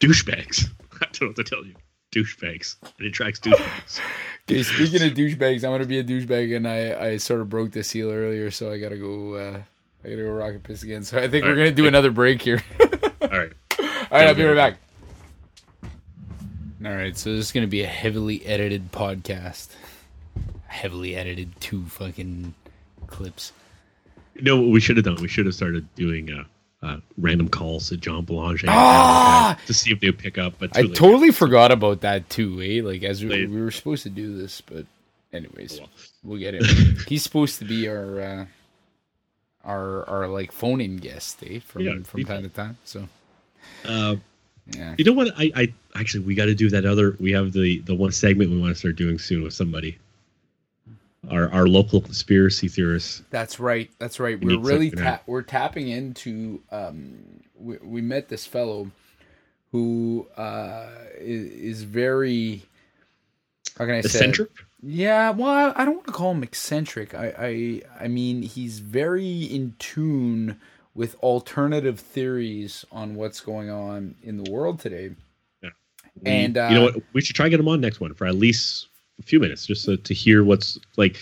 douchebags. 0.00 0.66
I 1.00 1.06
don't 1.12 1.20
know 1.22 1.26
what 1.28 1.36
to 1.36 1.44
tell 1.44 1.64
you. 1.64 1.74
Douchebags. 2.12 2.76
It 2.98 3.06
attracts 3.06 3.40
douchebags. 3.40 4.00
Okay, 4.50 4.62
speaking 4.62 5.02
of 5.06 5.12
douchebags, 5.12 5.56
I'm 5.62 5.72
gonna 5.72 5.84
be 5.84 5.98
a 5.98 6.02
douchebag, 6.04 6.56
and 6.56 6.66
I 6.66 7.08
I 7.08 7.16
sort 7.18 7.42
of 7.42 7.50
broke 7.50 7.70
the 7.70 7.84
seal 7.84 8.10
earlier, 8.10 8.50
so 8.50 8.72
I 8.72 8.78
gotta 8.78 8.96
go. 8.96 9.34
uh 9.34 9.60
I 10.02 10.08
gotta 10.08 10.22
go 10.22 10.30
rocket 10.30 10.62
piss 10.62 10.82
again. 10.82 11.04
So 11.04 11.18
I 11.18 11.28
think 11.28 11.44
All 11.44 11.50
we're 11.50 11.56
right. 11.56 11.64
gonna 11.64 11.72
do 11.76 11.86
another 11.86 12.10
break 12.10 12.40
here. 12.40 12.62
All 13.20 13.28
right. 13.28 13.52
All 13.78 13.86
right, 14.10 14.26
I'll 14.26 14.34
be 14.34 14.44
right 14.44 14.56
back. 14.56 14.78
All 16.82 16.94
right, 16.94 17.14
so 17.14 17.30
this 17.36 17.44
is 17.44 17.52
gonna 17.52 17.66
be 17.66 17.82
a 17.82 17.86
heavily 17.86 18.44
edited 18.46 18.90
podcast. 18.90 19.68
Heavily 20.68 21.16
edited 21.16 21.58
two 21.60 21.84
fucking 21.86 22.54
clips. 23.06 23.52
No, 24.40 24.60
what 24.60 24.70
we 24.70 24.80
should 24.80 24.96
have 24.96 25.04
done. 25.04 25.16
We 25.16 25.28
should 25.28 25.46
have 25.46 25.54
started 25.54 25.92
doing 25.96 26.30
uh, 26.32 26.44
uh, 26.86 26.98
random 27.16 27.48
calls 27.48 27.88
to 27.88 27.96
John 27.96 28.24
Belanger 28.24 28.66
Ah! 28.68 29.58
To 29.66 29.74
see 29.74 29.90
if 29.92 30.00
they 30.00 30.08
would 30.08 30.18
pick 30.18 30.38
up. 30.38 30.54
But 30.58 30.76
I 30.76 30.82
late. 30.82 30.94
totally 30.94 31.32
forgot 31.32 31.72
about 31.72 32.02
that 32.02 32.28
too, 32.30 32.60
eh? 32.62 32.80
Like 32.84 33.02
as 33.02 33.24
we, 33.24 33.46
we 33.46 33.60
were 33.60 33.70
supposed 33.72 34.04
to 34.04 34.10
do 34.10 34.36
this, 34.38 34.60
but 34.60 34.86
anyways, 35.32 35.78
Well. 35.80 35.88
we'll 36.22 36.38
get 36.38 36.54
it. 36.54 36.64
He's 37.08 37.22
supposed 37.24 37.58
to 37.58 37.64
be 37.64 37.88
our 37.88 38.20
uh 38.20 38.46
our 39.64 40.08
our 40.08 40.28
like 40.28 40.52
phone 40.52 40.80
in 40.80 40.98
guest, 40.98 41.42
eh? 41.44 41.58
From 41.60 41.82
Yeah, 41.82 41.98
from 42.04 42.24
time 42.24 42.42
to 42.44 42.48
time. 42.48 42.76
So 42.84 43.08
Uh, 43.84 44.16
yeah. 44.76 44.94
You 44.98 45.04
know 45.04 45.12
what? 45.14 45.32
I, 45.36 45.50
I 45.56 45.74
actually 45.96 46.24
we 46.24 46.34
got 46.34 46.44
to 46.44 46.54
do 46.54 46.68
that 46.70 46.84
other. 46.84 47.16
We 47.18 47.32
have 47.32 47.52
the 47.52 47.80
the 47.80 47.94
one 47.94 48.12
segment 48.12 48.50
we 48.50 48.60
want 48.60 48.72
to 48.74 48.78
start 48.78 48.96
doing 48.96 49.18
soon 49.18 49.42
with 49.42 49.54
somebody. 49.54 49.98
Our 51.30 51.50
our 51.50 51.66
local 51.66 52.00
conspiracy 52.00 52.68
theorists. 52.68 53.22
That's 53.30 53.58
right. 53.58 53.90
That's 53.98 54.20
right. 54.20 54.42
We 54.42 54.56
We're 54.56 54.62
really 54.62 54.90
ta- 54.90 55.20
we're 55.26 55.42
tapping 55.42 55.88
into. 55.88 56.62
Um, 56.70 57.40
we, 57.58 57.76
we 57.78 58.00
met 58.00 58.28
this 58.28 58.46
fellow 58.46 58.90
who 59.72 60.26
uh, 60.36 60.86
is, 61.18 61.50
is 61.50 61.82
very. 61.82 62.62
How 63.76 63.84
can 63.86 63.94
I 63.96 64.00
say? 64.00 64.06
it? 64.06 64.14
Eccentric. 64.14 64.50
Yeah, 64.80 65.30
well, 65.30 65.50
I 65.50 65.82
I 65.82 65.84
don't 65.84 65.96
want 65.96 66.06
to 66.06 66.12
call 66.12 66.30
him 66.32 66.42
eccentric. 66.44 67.12
I, 67.14 67.34
I, 67.98 68.04
I 68.04 68.08
mean, 68.08 68.42
he's 68.42 68.78
very 68.78 69.42
in 69.42 69.74
tune 69.80 70.60
with 70.94 71.16
alternative 71.16 71.98
theories 71.98 72.84
on 72.92 73.16
what's 73.16 73.40
going 73.40 73.70
on 73.70 74.14
in 74.22 74.42
the 74.42 74.50
world 74.50 74.78
today. 74.80 75.10
We- 75.62 75.70
And, 76.24 76.56
uh, 76.56 76.68
you 76.70 76.76
know 76.76 76.82
what? 76.84 77.02
We 77.12 77.20
should 77.20 77.34
try 77.36 77.46
to 77.46 77.50
get 77.50 77.60
him 77.60 77.68
on 77.68 77.80
next 77.80 78.00
one 78.00 78.14
for 78.14 78.26
at 78.26 78.34
least 78.36 78.86
a 79.18 79.22
few 79.22 79.40
minutes, 79.40 79.66
just 79.66 79.84
to, 79.86 79.96
to 79.96 80.14
hear 80.14 80.44
what's 80.44 80.78
like. 80.96 81.16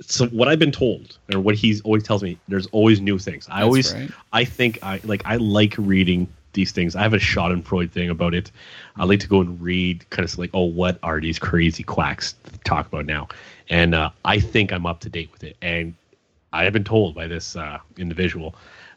So 0.00 0.26
what 0.28 0.46
I've 0.46 0.60
been 0.60 0.70
told, 0.70 1.18
or 1.34 1.40
what 1.40 1.56
he's 1.56 1.80
always 1.80 2.04
tells 2.04 2.22
me, 2.22 2.38
there's 2.46 2.66
always 2.68 3.00
new 3.00 3.18
things. 3.18 3.48
I 3.50 3.56
That's 3.56 3.64
always, 3.64 3.94
right. 3.94 4.10
I 4.32 4.44
think 4.44 4.78
I 4.82 5.00
like 5.02 5.22
I 5.24 5.36
like 5.36 5.74
reading 5.76 6.28
these 6.52 6.72
things. 6.72 6.94
I 6.96 7.02
have 7.02 7.14
a 7.14 7.18
Schadenfreude 7.18 7.90
thing 7.90 8.08
about 8.08 8.34
it. 8.34 8.50
I 8.96 9.04
like 9.04 9.20
to 9.20 9.28
go 9.28 9.40
and 9.40 9.60
read, 9.60 10.08
kind 10.10 10.28
of 10.28 10.38
like, 10.38 10.50
oh, 10.54 10.64
what 10.64 10.98
are 11.02 11.20
these 11.20 11.38
crazy 11.38 11.82
quacks 11.82 12.34
talk 12.64 12.86
about 12.86 13.06
now? 13.06 13.28
And 13.68 13.94
uh, 13.94 14.10
I 14.24 14.40
think 14.40 14.72
I'm 14.72 14.86
up 14.86 15.00
to 15.00 15.08
date 15.08 15.30
with 15.32 15.44
it. 15.44 15.56
And 15.62 15.94
I 16.52 16.64
have 16.64 16.72
been 16.72 16.84
told 16.84 17.14
by 17.14 17.26
this 17.26 17.56
uh, 17.56 17.78
individual, 17.96 18.54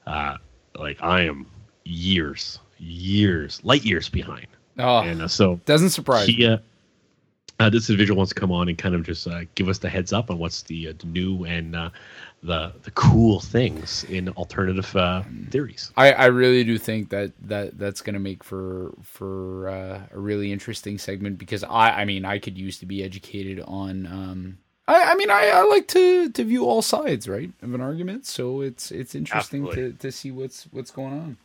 uh, 0.07 0.37
like 0.75 1.01
I 1.01 1.21
am 1.21 1.45
years, 1.83 2.59
years, 2.77 3.59
light 3.63 3.83
years 3.83 4.07
behind. 4.09 4.47
Oh, 4.79 4.99
And 4.99 5.21
uh, 5.21 5.27
so 5.27 5.59
doesn't 5.65 5.89
surprise 5.89 6.27
me. 6.27 6.33
he, 6.35 6.57
uh, 7.61 7.69
this 7.69 7.89
individual 7.89 8.17
wants 8.17 8.33
to 8.33 8.39
come 8.39 8.51
on 8.51 8.67
and 8.67 8.77
kind 8.77 8.95
of 8.95 9.03
just 9.03 9.27
uh, 9.27 9.41
give 9.53 9.69
us 9.69 9.77
the 9.77 9.89
heads 9.89 10.11
up 10.11 10.31
on 10.31 10.39
what's 10.39 10.63
the, 10.63 10.89
uh, 10.89 10.93
the 10.97 11.05
new 11.05 11.43
and 11.45 11.75
uh, 11.75 11.89
the 12.41 12.73
the 12.81 12.91
cool 12.91 13.39
things 13.39 14.03
in 14.05 14.29
alternative 14.29 14.95
uh, 14.95 15.21
theories. 15.51 15.91
I, 15.95 16.11
I 16.13 16.25
really 16.25 16.63
do 16.63 16.79
think 16.79 17.09
that, 17.09 17.33
that 17.43 17.77
that's 17.77 18.01
going 18.01 18.15
to 18.15 18.19
make 18.19 18.43
for 18.43 18.93
for 19.03 19.69
uh, 19.69 20.01
a 20.11 20.19
really 20.19 20.51
interesting 20.51 20.97
segment 20.97 21.37
because 21.37 21.63
I 21.63 21.91
I 21.91 22.05
mean 22.05 22.25
I 22.25 22.39
could 22.39 22.57
use 22.57 22.79
to 22.79 22.87
be 22.87 23.03
educated 23.03 23.63
on 23.67 24.07
um 24.07 24.57
I, 24.87 25.11
I 25.11 25.15
mean 25.15 25.29
I, 25.29 25.49
I 25.49 25.61
like 25.65 25.87
to, 25.89 26.31
to 26.31 26.43
view 26.43 26.65
all 26.65 26.81
sides 26.81 27.27
right 27.27 27.51
of 27.61 27.75
an 27.75 27.81
argument 27.81 28.25
so 28.25 28.61
it's 28.61 28.91
it's 28.91 29.13
interesting 29.13 29.63
to, 29.65 29.69
Absolutely. 29.69 29.97
to 29.99 30.11
see 30.11 30.31
what's 30.31 30.63
what's 30.71 30.89
going 30.89 31.13
on 31.13 31.37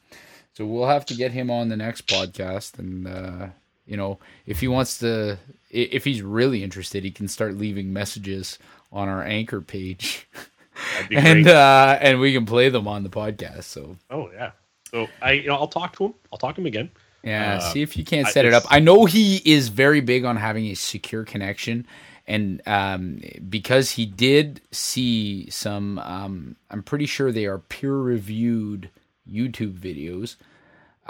so 0.54 0.64
we'll 0.64 0.88
have 0.88 1.04
to 1.06 1.14
get 1.14 1.32
him 1.32 1.50
on 1.50 1.68
the 1.68 1.76
next 1.76 2.06
podcast 2.06 2.78
and 2.78 3.06
uh, 3.06 3.48
you 3.86 3.96
know 3.96 4.18
if 4.46 4.60
he 4.60 4.68
wants 4.68 4.98
to 4.98 5.38
if 5.70 6.04
he's 6.04 6.22
really 6.22 6.62
interested 6.62 7.04
he 7.04 7.10
can 7.10 7.28
start 7.28 7.54
leaving 7.56 7.92
messages 7.92 8.58
on 8.92 9.08
our 9.08 9.22
anchor 9.22 9.60
page 9.60 10.26
and 11.10 11.46
uh, 11.48 11.98
and 12.00 12.20
we 12.20 12.32
can 12.32 12.46
play 12.46 12.68
them 12.68 12.86
on 12.88 13.02
the 13.02 13.08
podcast 13.10 13.64
so 13.64 13.96
oh 14.10 14.30
yeah. 14.32 14.50
So 14.90 15.08
I 15.20 15.32
you 15.32 15.48
know 15.48 15.56
I'll 15.56 15.66
talk 15.68 15.96
to 15.96 16.04
him. 16.06 16.14
I'll 16.32 16.38
talk 16.38 16.54
to 16.54 16.60
him 16.60 16.66
again. 16.66 16.90
Yeah, 17.24 17.56
Uh, 17.56 17.60
see 17.60 17.82
if 17.82 17.96
you 17.96 18.04
can't 18.04 18.28
I- 18.28 18.30
set 18.30 18.44
it 18.44 18.54
up. 18.54 18.62
I 18.70 18.78
know 18.78 19.04
he 19.04 19.42
is 19.44 19.68
very 19.68 20.00
big 20.00 20.24
on 20.24 20.36
having 20.36 20.66
a 20.66 20.74
secure 20.74 21.24
connection, 21.24 21.86
and 22.28 22.62
um, 22.68 23.20
because 23.48 23.90
he 23.90 24.06
did 24.06 24.60
see 24.70 25.50
some, 25.50 25.98
um, 25.98 26.54
I'm 26.70 26.84
pretty 26.84 27.06
sure 27.06 27.32
they 27.32 27.46
are 27.46 27.58
peer-reviewed 27.58 28.90
YouTube 29.28 29.72
videos, 29.76 30.36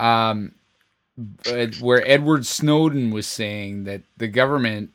um, 0.03 0.53
where 1.81 2.07
Edward 2.09 2.47
Snowden 2.47 3.11
was 3.11 3.27
saying 3.27 3.85
that 3.85 4.03
the 4.17 4.29
government 4.29 4.91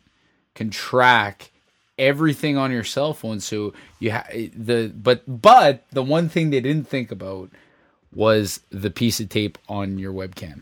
can 0.56 0.70
track 0.70 1.52
everything 1.98 2.58
on 2.58 2.72
your 2.72 2.84
cell 2.84 3.14
phone. 3.14 3.40
So 3.40 3.74
you 4.00 4.12
ha- 4.12 4.28
the 4.32 4.92
but 4.96 5.24
but 5.28 5.86
the 5.92 6.04
one 6.04 6.30
thing 6.30 6.50
they 6.50 6.62
didn't 6.62 6.88
think 6.88 7.12
about 7.12 7.50
was 8.14 8.60
the 8.70 8.90
piece 8.92 9.20
of 9.20 9.30
tape 9.30 9.58
on 9.70 9.98
your 9.98 10.14
webcam. 10.14 10.62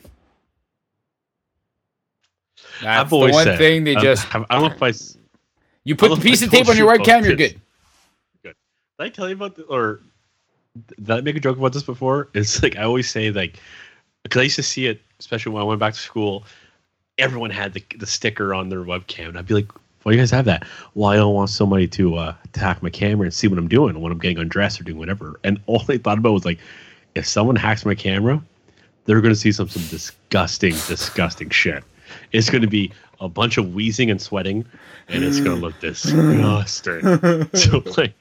That's 2.81 3.01
I've 3.05 3.09
the 3.09 3.17
one 3.17 3.43
said, 3.43 3.57
thing 3.57 3.83
they 3.83 3.95
um, 3.95 3.99
I- 3.99 4.01
just. 4.01 4.35
I, 4.35 4.39
don't 4.49 4.61
know 4.61 4.65
if 4.67 4.83
I 4.83 4.93
You 5.83 5.95
put 5.95 6.15
the 6.15 6.21
piece 6.21 6.41
of 6.41 6.51
tape 6.51 6.67
on 6.69 6.77
your 6.77 6.87
webcam, 6.95 7.25
you're 7.25 7.35
good. 7.35 7.59
good. 8.43 8.55
Did 8.99 9.05
I 9.05 9.09
tell 9.09 9.27
you 9.27 9.35
about 9.35 9.55
the, 9.55 9.63
or 9.63 10.01
did 10.97 11.09
I 11.11 11.21
make 11.21 11.35
a 11.35 11.39
joke 11.39 11.57
about 11.57 11.73
this 11.73 11.83
before? 11.83 12.29
It's 12.33 12.61
like 12.61 12.77
I 12.77 12.83
always 12.83 13.09
say 13.09 13.31
like 13.31 13.59
because 14.29 14.39
I 14.39 14.43
used 14.43 14.55
to 14.57 14.63
see 14.63 14.85
it, 14.85 15.01
especially 15.19 15.51
when 15.51 15.61
I 15.61 15.65
went 15.65 15.79
back 15.79 15.93
to 15.93 15.99
school. 15.99 16.45
Everyone 17.17 17.49
had 17.49 17.73
the, 17.73 17.83
the 17.97 18.05
sticker 18.05 18.53
on 18.53 18.69
their 18.69 18.79
webcam, 18.79 19.29
and 19.29 19.37
I'd 19.37 19.47
be 19.47 19.55
like, 19.55 19.71
"Why 20.03 20.11
do 20.11 20.17
you 20.17 20.21
guys 20.21 20.31
have 20.31 20.45
that?" 20.45 20.65
Well, 20.93 21.09
I 21.09 21.15
don't 21.15 21.33
want 21.33 21.49
somebody 21.49 21.87
to 21.89 22.15
uh, 22.15 22.35
hack 22.55 22.81
my 22.81 22.89
camera 22.89 23.25
and 23.25 23.33
see 23.33 23.47
what 23.47 23.57
I'm 23.57 23.67
doing 23.67 23.99
when 23.99 24.11
I'm 24.11 24.19
getting 24.19 24.37
undressed 24.37 24.79
or 24.79 24.83
doing 24.83 24.99
whatever. 24.99 25.39
And 25.43 25.59
all 25.65 25.79
they 25.79 25.97
thought 25.97 26.17
about 26.17 26.31
was 26.33 26.45
like, 26.45 26.59
if 27.15 27.27
someone 27.27 27.55
hacks 27.55 27.85
my 27.85 27.95
camera, 27.95 28.41
they're 29.05 29.21
going 29.21 29.33
to 29.33 29.39
see 29.39 29.51
some 29.51 29.67
some 29.67 29.85
disgusting, 29.87 30.73
disgusting 30.87 31.49
shit. 31.49 31.83
It's 32.31 32.49
going 32.49 32.61
to 32.61 32.67
be 32.67 32.91
a 33.19 33.27
bunch 33.27 33.57
of 33.57 33.73
wheezing 33.73 34.09
and 34.09 34.21
sweating, 34.21 34.65
and 35.09 35.23
it's 35.23 35.39
going 35.39 35.59
to 35.59 35.61
look 35.61 35.79
disgusting. 35.79 37.49
so 37.53 37.83
like, 37.97 38.13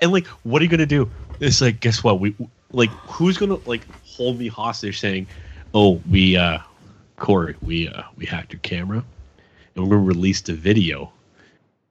and 0.00 0.12
like, 0.12 0.26
what 0.42 0.60
are 0.60 0.64
you 0.64 0.70
going 0.70 0.80
to 0.80 0.86
do? 0.86 1.08
It's 1.40 1.60
like, 1.60 1.80
guess 1.80 2.04
what? 2.04 2.20
We 2.20 2.36
like, 2.72 2.90
who's 2.90 3.38
going 3.38 3.56
to 3.56 3.68
like 3.68 3.86
hold 4.16 4.38
me 4.38 4.48
hostage, 4.48 5.00
saying, 5.00 5.26
"Oh, 5.74 6.00
we, 6.10 6.36
uh, 6.36 6.58
Corey, 7.16 7.54
we, 7.62 7.88
uh, 7.88 8.02
we 8.16 8.26
hacked 8.26 8.52
your 8.52 8.60
camera, 8.60 9.04
and 9.74 9.84
we're 9.84 9.90
going 9.90 10.02
to 10.02 10.06
release 10.08 10.40
the 10.40 10.54
video 10.54 11.12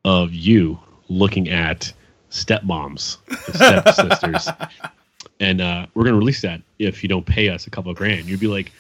of 0.06 0.34
you 0.34 0.80
looking 1.08 1.50
at 1.50 1.92
stepmoms, 2.32 3.18
stepsisters." 3.56 4.50
and 5.40 5.62
uh, 5.62 5.86
we're 5.94 6.04
gonna 6.04 6.18
release 6.18 6.42
that 6.42 6.62
if 6.80 7.02
you 7.04 7.10
don't 7.10 7.26
pay 7.26 7.50
us 7.50 7.68
a 7.68 7.70
couple 7.70 7.92
of 7.92 7.98
grand. 7.98 8.26
You'd 8.28 8.40
be 8.40 8.48
like, 8.48 8.72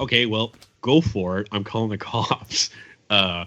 okay, 0.00 0.26
well, 0.26 0.52
go 0.82 1.00
for 1.00 1.38
it. 1.40 1.48
I'm 1.52 1.64
calling 1.64 1.90
the 1.90 1.98
cops. 2.12 2.70
Uh, 3.10 3.44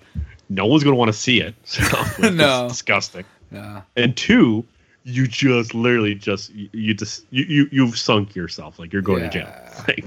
no 0.50 0.66
one's 0.66 0.84
gonna 0.84 0.96
want 0.96 1.10
to 1.10 1.18
see 1.18 1.42
it. 1.42 1.56
So 1.64 1.82
it's 2.20 2.36
No. 2.36 2.68
disgusting. 2.70 3.26
Nah. 3.52 3.82
And 3.96 4.16
two, 4.16 4.66
you 5.10 5.28
just 5.28 5.74
literally 5.74 6.16
just 6.16 6.54
you, 6.54 6.70
you 6.72 6.94
just 6.94 7.26
you, 7.32 7.46
you 7.46 7.70
you've 7.72 7.98
sunk 7.98 8.36
yourself. 8.36 8.80
Like 8.80 8.94
you're 8.94 9.02
going 9.02 9.24
to 9.24 9.30
jail. 9.30 9.54
Like, 9.88 10.06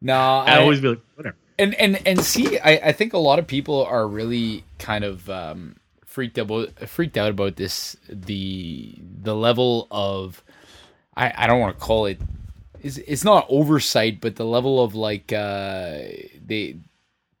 No, 0.00 0.14
I, 0.14 0.56
I 0.56 0.60
always 0.60 0.80
be 0.80 0.88
like, 0.88 1.00
whatever. 1.14 1.36
and 1.58 1.74
and 1.74 2.06
and 2.06 2.20
see, 2.20 2.58
I 2.58 2.72
I 2.88 2.92
think 2.92 3.12
a 3.12 3.18
lot 3.18 3.38
of 3.38 3.46
people 3.46 3.84
are 3.84 4.06
really 4.06 4.64
kind 4.78 5.04
of 5.04 5.28
um, 5.30 5.76
freaked 6.04 6.38
out 6.38 6.50
freaked 6.88 7.16
out 7.16 7.30
about 7.30 7.56
this 7.56 7.96
the 8.08 8.94
the 9.22 9.34
level 9.34 9.86
of 9.90 10.42
I 11.16 11.32
I 11.36 11.46
don't 11.46 11.60
want 11.60 11.78
to 11.78 11.84
call 11.84 12.06
it 12.06 12.18
it's, 12.82 12.98
it's 12.98 13.24
not 13.24 13.46
oversight, 13.48 14.20
but 14.20 14.36
the 14.36 14.44
level 14.44 14.82
of 14.82 14.94
like 14.94 15.32
uh 15.32 15.98
the 16.46 16.76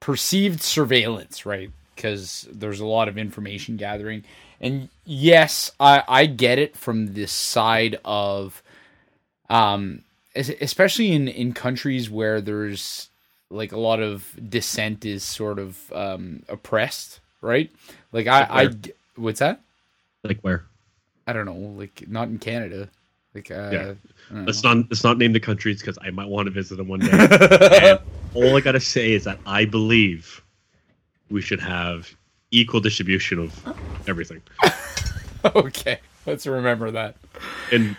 perceived 0.00 0.60
surveillance, 0.62 1.46
right? 1.46 1.70
Because 1.96 2.46
there's 2.52 2.80
a 2.80 2.86
lot 2.86 3.08
of 3.08 3.18
information 3.18 3.76
gathering, 3.76 4.22
and 4.60 4.88
yes, 5.04 5.72
I 5.80 6.04
I 6.06 6.26
get 6.26 6.58
it 6.60 6.76
from 6.76 7.14
this 7.14 7.32
side 7.32 7.98
of 8.04 8.62
um 9.50 10.02
especially 10.34 11.12
in 11.12 11.28
in 11.28 11.52
countries 11.52 12.10
where 12.10 12.40
there's 12.40 13.08
like 13.50 13.72
a 13.72 13.78
lot 13.78 14.00
of 14.00 14.34
dissent 14.48 15.04
is 15.04 15.22
sort 15.22 15.58
of 15.58 15.92
um 15.92 16.42
oppressed 16.48 17.20
right 17.40 17.70
like 18.12 18.26
i 18.26 18.40
Like 18.40 18.74
i 18.74 18.90
what's 19.16 19.38
that 19.38 19.60
Like 20.24 20.40
where? 20.40 20.64
i 21.26 21.32
don't 21.32 21.46
know 21.46 21.54
like 21.54 22.04
not 22.08 22.28
in 22.28 22.38
canada 22.38 22.88
like 23.34 23.50
uh 23.50 23.70
Yeah. 23.72 23.94
Let's 24.46 24.62
know. 24.64 24.74
not 24.74 24.90
let's 24.90 25.04
not 25.04 25.18
name 25.18 25.32
the 25.32 25.40
countries 25.40 25.80
because 25.80 25.98
I 26.02 26.10
might 26.10 26.26
want 26.28 26.46
to 26.46 26.50
visit 26.50 26.76
them 26.76 26.88
one 26.88 26.98
day. 27.00 27.98
all 28.34 28.56
I 28.56 28.60
gotta 28.60 28.80
say 28.80 29.12
is 29.12 29.22
that 29.24 29.38
I 29.46 29.64
believe 29.64 30.42
we 31.30 31.40
should 31.42 31.60
have 31.60 32.14
equal 32.50 32.80
distribution 32.80 33.38
of 33.38 34.08
everything. 34.08 34.40
okay 35.54 35.98
let's 36.26 36.46
remember 36.46 36.90
that 36.90 37.14
and 37.72 37.96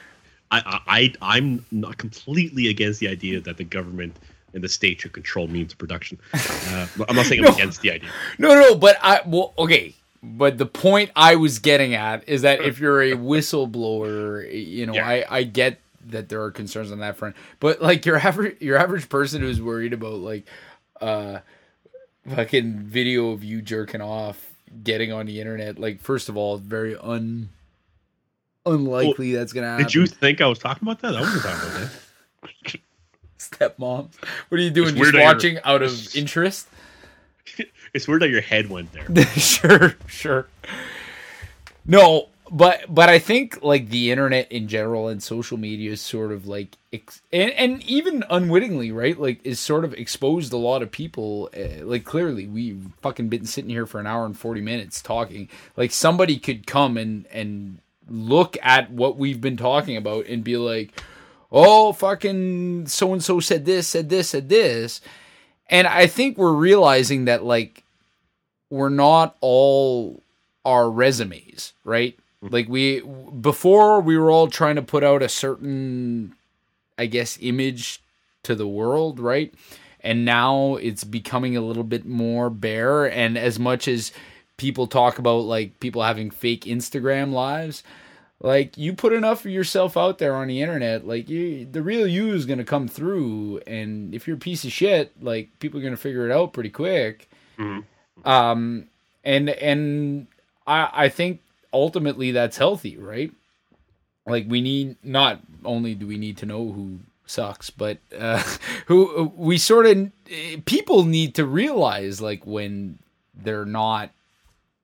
I, 0.52 0.80
I 0.88 1.14
I'm 1.38 1.66
not 1.72 1.98
completely 1.98 2.68
against 2.70 3.00
the 3.00 3.08
idea 3.08 3.40
that 3.42 3.58
the 3.58 3.64
government 3.64 4.16
and 4.54 4.64
the 4.64 4.70
state 4.70 5.02
should 5.02 5.12
control 5.14 5.48
means 5.48 5.74
of 5.74 5.78
production. 5.78 6.18
Uh, 6.34 6.88
I'm 7.10 7.16
not 7.18 7.26
saying 7.26 7.46
I'm 7.46 7.54
against 7.60 7.82
the 7.82 7.92
idea. 7.92 8.10
no 8.38 8.54
no 8.54 8.76
but 8.76 8.98
i 9.02 9.22
well 9.26 9.54
okay 9.58 9.94
but 10.24 10.58
the 10.58 10.66
point 10.66 11.12
i 11.16 11.36
was 11.36 11.60
getting 11.60 11.94
at 11.94 12.28
is 12.28 12.42
that 12.42 12.62
if 12.62 12.80
you're 12.80 13.02
a 13.02 13.12
whistleblower 13.12 14.50
you 14.52 14.86
know 14.86 14.94
Yeah. 14.94 15.08
i 15.08 15.26
i 15.30 15.44
get 15.44 15.80
that 16.08 16.30
there 16.30 16.42
are 16.42 16.52
concerns 16.52 16.92
on 16.92 17.00
that 17.00 17.18
front 17.18 17.36
but 17.60 17.82
like 17.82 18.06
your 18.06 18.18
average 18.18 18.62
your 18.62 18.78
average 18.78 19.10
person 19.10 19.42
who's 19.42 19.62
worried 19.62 19.94
about 19.94 20.16
like 20.16 20.48
uh 21.02 21.40
fucking 22.36 22.74
video 22.80 23.32
of 23.32 23.44
you 23.44 23.62
jerking 23.62 24.02
off 24.02 24.52
getting 24.84 25.12
on 25.12 25.26
the 25.26 25.40
internet 25.40 25.80
like 25.80 26.02
first 26.02 26.28
of 26.30 26.36
all 26.38 26.58
very 26.58 26.96
un 26.98 27.50
unlikely 28.66 29.34
that's 29.34 29.54
gonna 29.54 29.68
happen 29.68 29.86
Did 29.86 29.96
you 29.96 30.06
think 30.08 30.42
I 30.42 30.48
was 30.48 30.60
talking 30.60 30.88
about 30.88 31.00
that? 31.02 31.16
I 31.16 31.22
wasn't 31.22 31.44
talking 31.44 31.70
about 31.70 31.90
that. 32.74 32.82
stepmom 33.40 34.10
what 34.50 34.60
are 34.60 34.64
you 34.64 34.70
doing 34.70 34.90
It's 34.90 34.98
just 34.98 35.02
weird 35.02 35.14
that 35.16 35.20
you're- 35.20 35.34
watching 35.34 35.60
out 35.64 35.82
of 35.82 36.16
interest 36.16 36.68
It's 37.94 38.08
weird 38.08 38.22
that 38.24 38.30
your 38.30 38.42
head 38.42 38.70
went 38.70 38.92
there. 38.92 39.08
sure, 39.38 39.96
sure. 40.08 40.48
No, 41.86 42.28
but 42.52 42.84
but 42.94 43.10
I 43.10 43.20
think 43.20 43.62
like 43.64 43.90
the 43.90 44.12
internet 44.12 44.52
in 44.52 44.68
general 44.68 45.08
and 45.08 45.22
social 45.22 45.58
media 45.58 45.92
is 45.92 46.02
sort 46.02 46.32
of 46.32 46.48
like 46.48 46.78
ex- 46.94 47.22
and 47.32 47.52
and 47.52 47.84
even 47.84 48.24
unwittingly, 48.30 48.92
right? 48.92 49.20
Like 49.20 49.46
is 49.46 49.60
sort 49.60 49.84
of 49.84 49.94
exposed 49.94 50.54
a 50.54 50.58
lot 50.58 50.82
of 50.82 50.92
people. 50.92 51.50
Uh, 51.56 51.84
like 51.86 52.06
clearly, 52.06 52.48
we 52.48 52.78
fucking 53.02 53.30
been 53.30 53.46
sitting 53.46 53.70
here 53.70 53.86
for 53.86 54.00
an 54.00 54.08
hour 54.08 54.26
and 54.26 54.38
forty 54.38 54.62
minutes 54.62 55.02
talking. 55.02 55.50
Like 55.76 55.92
somebody 55.92 56.38
could 56.38 56.68
come 56.68 56.98
and 56.98 57.26
and 57.28 57.80
look 58.10 58.58
at 58.62 58.92
what 58.92 59.18
we've 59.18 59.42
been 59.42 59.58
talking 59.58 59.98
about 59.98 60.26
and 60.28 60.44
be 60.44 60.58
like, 60.58 60.92
"Oh, 61.52 61.92
fucking 61.94 62.88
so 62.88 63.14
and 63.14 63.24
so 63.24 63.40
said 63.40 63.66
this, 63.66 63.88
said 63.88 64.10
this, 64.10 64.30
said 64.30 64.50
this." 64.50 65.02
And 65.70 65.86
I 65.86 66.08
think 66.08 66.38
we're 66.38 66.54
realizing 66.54 67.26
that 67.26 67.44
like 67.44 67.84
we're 68.70 68.90
not 68.90 69.36
all 69.42 70.22
our 70.64 70.90
resumes, 70.90 71.74
right? 71.84 72.18
Like 72.50 72.68
we 72.70 73.02
before 73.02 74.00
we 74.02 74.18
were 74.18 74.32
all 74.32 74.48
trying 74.48 74.76
to 74.76 74.82
put 74.82 75.04
out 75.04 75.22
a 75.22 75.30
certain 75.30 76.34
I 76.98 77.06
guess 77.06 77.38
image 77.42 78.02
to 78.44 78.56
the 78.56 78.68
world, 78.68 79.20
right? 79.20 79.54
And 80.02 80.26
now 80.26 80.76
it's 80.76 81.04
becoming 81.04 81.58
a 81.58 81.62
little 81.62 81.84
bit 81.84 82.06
more 82.06 82.50
bare 82.50 83.06
and 83.06 83.38
as 83.38 83.60
much 83.60 83.88
as 83.88 84.12
people 84.58 84.88
talk 84.88 85.20
about 85.20 85.40
like 85.46 85.80
people 85.80 86.02
having 86.02 86.32
fake 86.32 86.62
Instagram 86.66 87.32
lives, 87.32 87.84
like 88.42 88.78
you 88.78 88.94
put 88.94 89.14
enough 89.14 89.44
of 89.46 89.52
yourself 89.52 89.98
out 89.98 90.18
there 90.20 90.36
on 90.36 90.48
the 90.48 90.62
internet, 90.62 91.06
like 91.06 91.28
you 91.30 91.66
the 91.66 91.82
real 91.82 92.08
you 92.08 92.34
is 92.34 92.46
going 92.46 92.60
to 92.60 92.64
come 92.64 92.88
through 92.88 93.60
and 93.68 94.14
if 94.16 94.28
you're 94.28 94.38
a 94.38 94.40
piece 94.40 94.64
of 94.64 94.72
shit, 94.72 95.12
like 95.22 95.50
people 95.60 95.80
are 95.80 95.84
going 95.84 95.94
to 95.94 95.98
figure 96.02 96.28
it 96.28 96.32
out 96.32 96.54
pretty 96.54 96.70
quick 96.70 97.30
Mhm. 97.60 97.84
um 98.24 98.86
and 99.24 99.50
and 99.50 100.28
i 100.68 100.90
i 101.06 101.10
think 101.10 101.42
ultimately 101.74 102.32
that's 102.32 102.58
healthy 102.58 102.98
right? 102.98 103.32
Like 104.26 104.46
we 104.48 104.62
need 104.62 104.98
not 105.04 105.40
only 105.64 105.96
do 105.96 106.08
we 106.08 106.18
need 106.18 106.38
to 106.38 106.46
know 106.46 106.72
who 106.72 107.00
sucks 107.26 107.70
but 107.70 107.98
uh 108.18 108.42
who 108.86 109.32
we 109.36 109.58
sort 109.58 109.86
of 109.86 110.12
people 110.66 111.04
need 111.04 111.36
to 111.36 111.46
realize 111.46 112.22
like 112.22 112.46
when 112.46 112.98
they're 113.36 113.66
not 113.66 114.12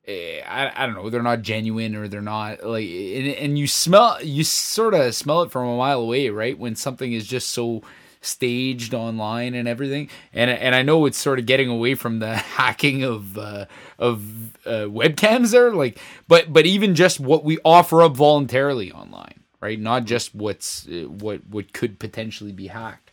eh, 0.08 0.42
I, 0.46 0.72
I 0.76 0.86
don't 0.86 0.96
know 0.96 1.10
they're 1.10 1.24
not 1.24 1.42
genuine 1.42 1.96
or 1.96 2.08
they're 2.08 2.22
not 2.22 2.64
like 2.64 2.88
and, 2.88 3.28
and 3.28 3.58
you 3.58 3.68
smell 3.68 4.22
you 4.22 4.44
sort 4.44 4.94
of 4.94 5.16
smell 5.16 5.44
it 5.44 5.52
from 5.52 5.68
a 5.68 5.78
mile 5.78 6.02
away 6.02 6.30
right? 6.30 6.58
When 6.58 6.76
something 6.76 7.14
is 7.14 7.28
just 7.28 7.50
so 7.50 7.82
staged 8.24 8.94
online 8.94 9.54
and 9.54 9.68
everything. 9.68 10.10
And 10.34 10.50
and 10.50 10.74
I 10.74 10.82
know 10.82 11.06
it's 11.06 11.18
sort 11.18 11.40
of 11.40 11.46
getting 11.46 11.70
away 11.70 11.96
from 11.96 12.20
the 12.20 12.36
hacking 12.58 13.04
of 13.04 13.38
uh, 13.38 13.66
of 14.00 14.56
uh, 14.66 14.88
webcams 14.88 15.52
there 15.52 15.72
like 15.74 16.00
but 16.28 16.52
but 16.54 16.66
even 16.66 16.96
just 16.96 17.20
what 17.20 17.44
we 17.44 17.58
offer 17.66 18.02
up 18.02 18.16
voluntarily 18.16 18.92
online 18.92 19.42
right? 19.62 19.80
Not 19.80 20.04
just 20.06 20.36
what's 20.36 20.88
uh, 20.90 21.04
what 21.08 21.46
what 21.48 21.72
could 21.74 21.98
potentially 22.00 22.52
be 22.52 22.68
hacked. 22.68 23.12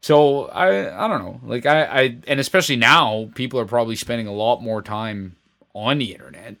So 0.00 0.46
I 0.46 1.04
I 1.04 1.08
don't 1.08 1.18
know. 1.24 1.40
Like 1.44 1.66
I 1.66 1.84
I 1.84 2.16
and 2.26 2.40
especially 2.40 2.76
now 2.76 3.30
people 3.34 3.58
are 3.60 3.66
probably 3.66 3.96
spending 3.96 4.26
a 4.26 4.32
lot 4.32 4.62
more 4.62 4.80
time 4.82 5.36
on 5.74 5.98
the 5.98 6.12
internet 6.12 6.56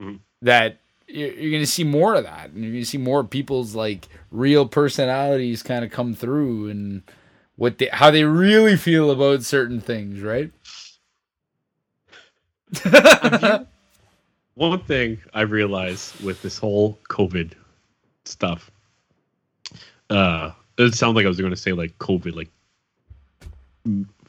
Mhm. 0.00 0.20
that 0.42 0.79
you're, 1.12 1.32
you're 1.32 1.50
going 1.50 1.62
to 1.62 1.66
see 1.66 1.84
more 1.84 2.14
of 2.14 2.24
that 2.24 2.50
and 2.50 2.62
you're 2.62 2.72
going 2.72 2.82
to 2.82 2.88
see 2.88 2.98
more 2.98 3.24
people's 3.24 3.74
like 3.74 4.08
real 4.30 4.66
personalities 4.68 5.62
kind 5.62 5.84
of 5.84 5.90
come 5.90 6.14
through 6.14 6.68
and 6.70 7.02
what 7.56 7.78
they 7.78 7.88
how 7.92 8.10
they 8.10 8.24
really 8.24 8.76
feel 8.76 9.10
about 9.10 9.42
certain 9.42 9.80
things 9.80 10.20
right 10.22 10.50
One 14.54 14.80
thing 14.80 15.18
I 15.32 15.42
realized 15.42 16.20
with 16.22 16.42
this 16.42 16.58
whole 16.58 16.98
COVID 17.08 17.52
stuff, 18.24 18.70
uh, 20.10 20.50
it 20.76 20.94
sounds 20.94 21.14
like 21.16 21.24
I 21.24 21.28
was 21.28 21.38
going 21.38 21.50
to 21.52 21.56
say 21.56 21.72
like 21.72 21.96
COVID, 21.98 22.34
like 22.36 22.50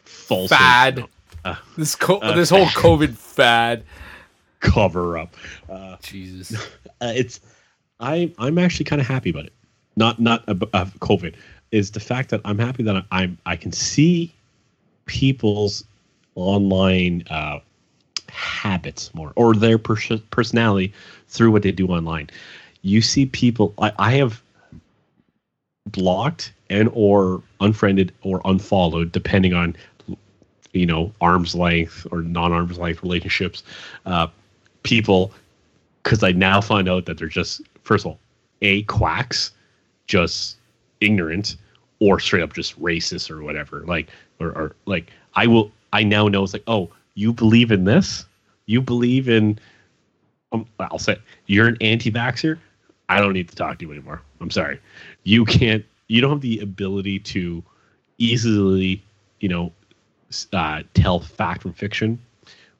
false 0.05 0.49
Fad. 0.49 1.05
uh, 1.43 1.55
This 1.77 1.95
co- 1.95 2.19
Uh, 2.19 2.35
this 2.35 2.49
whole 2.49 2.65
COVID 2.67 3.15
fad. 3.17 3.83
Cover 4.61 5.17
up. 5.17 5.35
Uh, 5.69 5.97
Jesus. 6.01 6.55
uh, 7.01 7.13
it's 7.13 7.41
I 7.99 8.33
I'm 8.37 8.57
actually 8.57 8.85
kind 8.85 9.01
of 9.01 9.07
happy 9.07 9.29
about 9.29 9.45
it. 9.45 9.53
Not 9.95 10.19
not 10.19 10.47
of 10.47 10.93
COVID 10.99 11.35
is 11.71 11.91
the 11.91 11.99
fact 11.99 12.29
that 12.29 12.41
I'm 12.45 12.57
happy 12.57 12.83
that 12.83 13.05
I'm 13.11 13.37
I 13.45 13.55
can 13.57 13.71
see 13.71 14.33
people's 15.05 15.83
online 16.35 17.23
uh, 17.29 17.59
habits 18.29 19.13
more 19.13 19.33
or 19.35 19.53
their 19.53 19.77
pers- 19.77 20.21
personality 20.31 20.93
through 21.27 21.51
what 21.51 21.63
they 21.63 21.71
do 21.71 21.87
online. 21.87 22.29
You 22.81 23.01
see 23.01 23.25
people. 23.25 23.73
I, 23.77 23.91
I 23.99 24.11
have 24.13 24.41
blocked 25.87 26.53
and 26.69 26.89
or 26.93 27.43
unfriended 27.59 28.13
or 28.21 28.41
unfollowed 28.45 29.11
depending 29.11 29.53
on 29.53 29.75
you 30.73 30.85
know 30.85 31.11
arm's 31.19 31.53
length 31.55 32.07
or 32.11 32.21
non-arm's 32.21 32.77
length 32.77 33.01
relationships 33.01 33.63
uh, 34.05 34.27
people 34.83 35.31
because 36.03 36.23
I 36.23 36.31
now 36.31 36.61
find 36.61 36.89
out 36.89 37.05
that 37.05 37.17
they're 37.17 37.27
just 37.27 37.61
first 37.83 38.05
of 38.05 38.11
all, 38.11 38.19
a 38.61 38.83
quacks, 38.83 39.51
just 40.07 40.57
ignorant, 40.99 41.57
or 41.99 42.19
straight 42.19 42.43
up 42.43 42.53
just 42.53 42.79
racist 42.81 43.29
or 43.29 43.43
whatever. 43.43 43.81
Like 43.81 44.09
or, 44.39 44.49
or 44.49 44.75
like 44.85 45.11
I 45.35 45.47
will 45.47 45.71
I 45.93 46.03
now 46.03 46.27
know 46.27 46.43
it's 46.43 46.53
like 46.53 46.63
oh 46.67 46.89
you 47.15 47.33
believe 47.33 47.71
in 47.71 47.83
this, 47.83 48.25
you 48.65 48.81
believe 48.81 49.29
in. 49.29 49.59
Um, 50.53 50.65
I'll 50.79 50.99
say 50.99 51.17
you're 51.45 51.67
an 51.67 51.77
anti-vaxxer. 51.81 52.57
I 53.09 53.19
don't 53.19 53.33
need 53.33 53.49
to 53.49 53.55
talk 53.55 53.79
to 53.79 53.85
you 53.85 53.91
anymore. 53.91 54.21
I'm 54.39 54.49
sorry. 54.49 54.79
You 55.23 55.45
can't. 55.45 55.85
You 56.07 56.21
don't 56.21 56.31
have 56.31 56.41
the 56.41 56.59
ability 56.59 57.19
to 57.19 57.63
easily, 58.17 59.01
you 59.39 59.49
know, 59.49 59.71
uh, 60.53 60.83
tell 60.93 61.19
fact 61.19 61.61
from 61.61 61.73
fiction. 61.73 62.19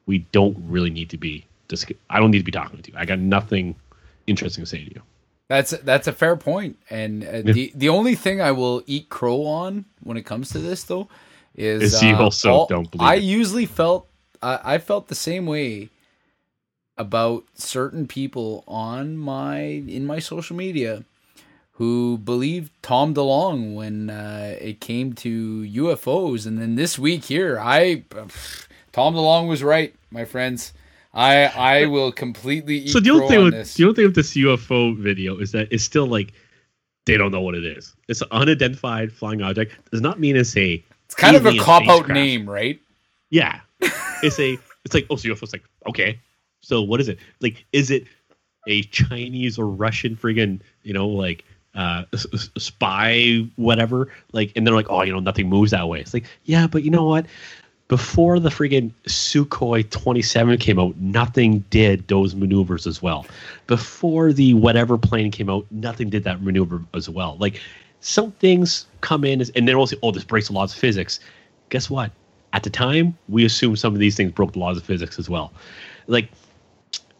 We 0.06 0.18
don't 0.32 0.56
really 0.66 0.90
need 0.90 1.10
to 1.10 1.18
be. 1.18 1.46
Dis- 1.72 1.86
I 2.10 2.20
don't 2.20 2.30
need 2.30 2.38
to 2.38 2.44
be 2.44 2.52
talking 2.52 2.80
to 2.80 2.92
you. 2.92 2.96
I 2.98 3.04
got 3.04 3.18
nothing 3.18 3.74
interesting 4.26 4.62
to 4.62 4.68
say 4.68 4.84
to 4.84 4.90
you. 4.94 5.02
That's 5.48 5.70
that's 5.70 6.06
a 6.06 6.12
fair 6.12 6.36
point. 6.36 6.78
And 6.90 7.24
uh, 7.24 7.42
the 7.42 7.72
the 7.74 7.88
only 7.88 8.14
thing 8.14 8.40
I 8.40 8.52
will 8.52 8.82
eat 8.86 9.08
crow 9.08 9.44
on 9.44 9.84
when 10.02 10.16
it 10.16 10.22
comes 10.22 10.50
to 10.50 10.58
this 10.58 10.84
though 10.84 11.08
is 11.54 11.82
Is 11.94 12.02
you 12.02 12.14
also 12.16 12.66
don't 12.68 12.90
believe 12.90 13.08
I 13.08 13.14
it. 13.16 13.22
usually 13.22 13.66
felt 13.66 14.06
I 14.42 14.74
I 14.74 14.78
felt 14.78 15.08
the 15.08 15.14
same 15.14 15.46
way 15.46 15.90
about 16.96 17.44
certain 17.54 18.06
people 18.06 18.64
on 18.68 19.16
my 19.16 19.60
in 19.60 20.06
my 20.06 20.18
social 20.18 20.56
media 20.56 21.04
who 21.76 22.18
believed 22.18 22.70
Tom 22.82 23.14
DeLonge 23.14 23.74
when 23.74 24.10
uh, 24.10 24.56
it 24.60 24.80
came 24.80 25.14
to 25.14 25.62
UFOs, 25.62 26.46
and 26.46 26.60
then 26.60 26.76
this 26.76 26.98
week 26.98 27.24
here, 27.24 27.58
I 27.58 28.04
Tom 28.92 29.14
DeLonge 29.14 29.48
was 29.48 29.62
right, 29.62 29.94
my 30.10 30.24
friends. 30.24 30.72
I 31.14 31.44
I 31.44 31.86
will 31.86 32.10
completely 32.12 32.78
eat 32.78 32.90
so 32.90 33.00
the 33.00 33.10
only 33.10 33.28
thing 33.28 33.38
on 33.38 33.44
with 33.44 33.54
this. 33.54 33.74
the 33.74 33.84
only 33.84 33.96
thing 33.96 34.04
with 34.06 34.14
this 34.14 34.34
UFO 34.34 34.96
video 34.96 35.38
is 35.38 35.52
that 35.52 35.68
it's 35.70 35.84
still 35.84 36.06
like 36.06 36.32
they 37.04 37.16
don't 37.16 37.32
know 37.32 37.40
what 37.40 37.54
it 37.54 37.64
is. 37.64 37.94
It's 38.08 38.22
an 38.22 38.28
unidentified 38.30 39.12
flying 39.12 39.42
object. 39.42 39.74
Does 39.90 40.00
not 40.00 40.20
mean 40.20 40.36
it's 40.36 40.56
a. 40.56 40.82
It's 41.06 41.14
kind 41.14 41.36
of 41.36 41.46
a 41.46 41.56
cop 41.58 41.86
out 41.88 42.08
name, 42.08 42.48
right? 42.48 42.80
Yeah, 43.30 43.60
it's 44.22 44.38
a. 44.38 44.58
It's 44.84 44.94
like 44.94 45.06
oh, 45.10 45.16
so 45.16 45.28
UFO's 45.28 45.52
like 45.52 45.64
okay. 45.88 46.18
So 46.60 46.80
what 46.82 47.00
is 47.00 47.08
it? 47.08 47.18
Like, 47.40 47.64
is 47.72 47.90
it 47.90 48.04
a 48.68 48.82
Chinese 48.84 49.58
or 49.58 49.66
Russian 49.66 50.16
friggin' 50.16 50.60
you 50.82 50.92
know 50.92 51.08
like 51.08 51.44
uh 51.74 52.04
spy 52.16 53.46
whatever? 53.56 54.12
Like, 54.32 54.52
and 54.54 54.66
they're 54.66 54.74
like 54.74 54.90
oh 54.90 55.02
you 55.02 55.12
know 55.12 55.20
nothing 55.20 55.48
moves 55.48 55.72
that 55.72 55.88
way. 55.88 56.00
It's 56.00 56.14
like 56.14 56.24
yeah, 56.44 56.66
but 56.66 56.84
you 56.84 56.90
know 56.90 57.04
what? 57.04 57.26
Before 57.92 58.40
the 58.40 58.48
friggin' 58.48 58.90
Sukhoi 59.04 59.90
27 59.90 60.56
came 60.56 60.78
out, 60.78 60.96
nothing 60.96 61.58
did 61.68 62.08
those 62.08 62.34
maneuvers 62.34 62.86
as 62.86 63.02
well. 63.02 63.26
Before 63.66 64.32
the 64.32 64.54
whatever 64.54 64.96
plane 64.96 65.30
came 65.30 65.50
out, 65.50 65.66
nothing 65.70 66.08
did 66.08 66.24
that 66.24 66.40
maneuver 66.40 66.82
as 66.94 67.10
well. 67.10 67.36
Like 67.38 67.60
some 68.00 68.32
things 68.32 68.86
come 69.02 69.26
in 69.26 69.42
and 69.54 69.68
then 69.68 69.74
also, 69.74 69.96
oh, 70.02 70.10
this 70.10 70.24
breaks 70.24 70.46
the 70.46 70.54
laws 70.54 70.72
of 70.72 70.78
physics. 70.78 71.20
Guess 71.68 71.90
what? 71.90 72.12
At 72.54 72.62
the 72.62 72.70
time, 72.70 73.14
we 73.28 73.44
assumed 73.44 73.78
some 73.78 73.92
of 73.92 73.98
these 73.98 74.16
things 74.16 74.32
broke 74.32 74.54
the 74.54 74.58
laws 74.58 74.78
of 74.78 74.84
physics 74.84 75.18
as 75.18 75.28
well. 75.28 75.52
Like, 76.06 76.30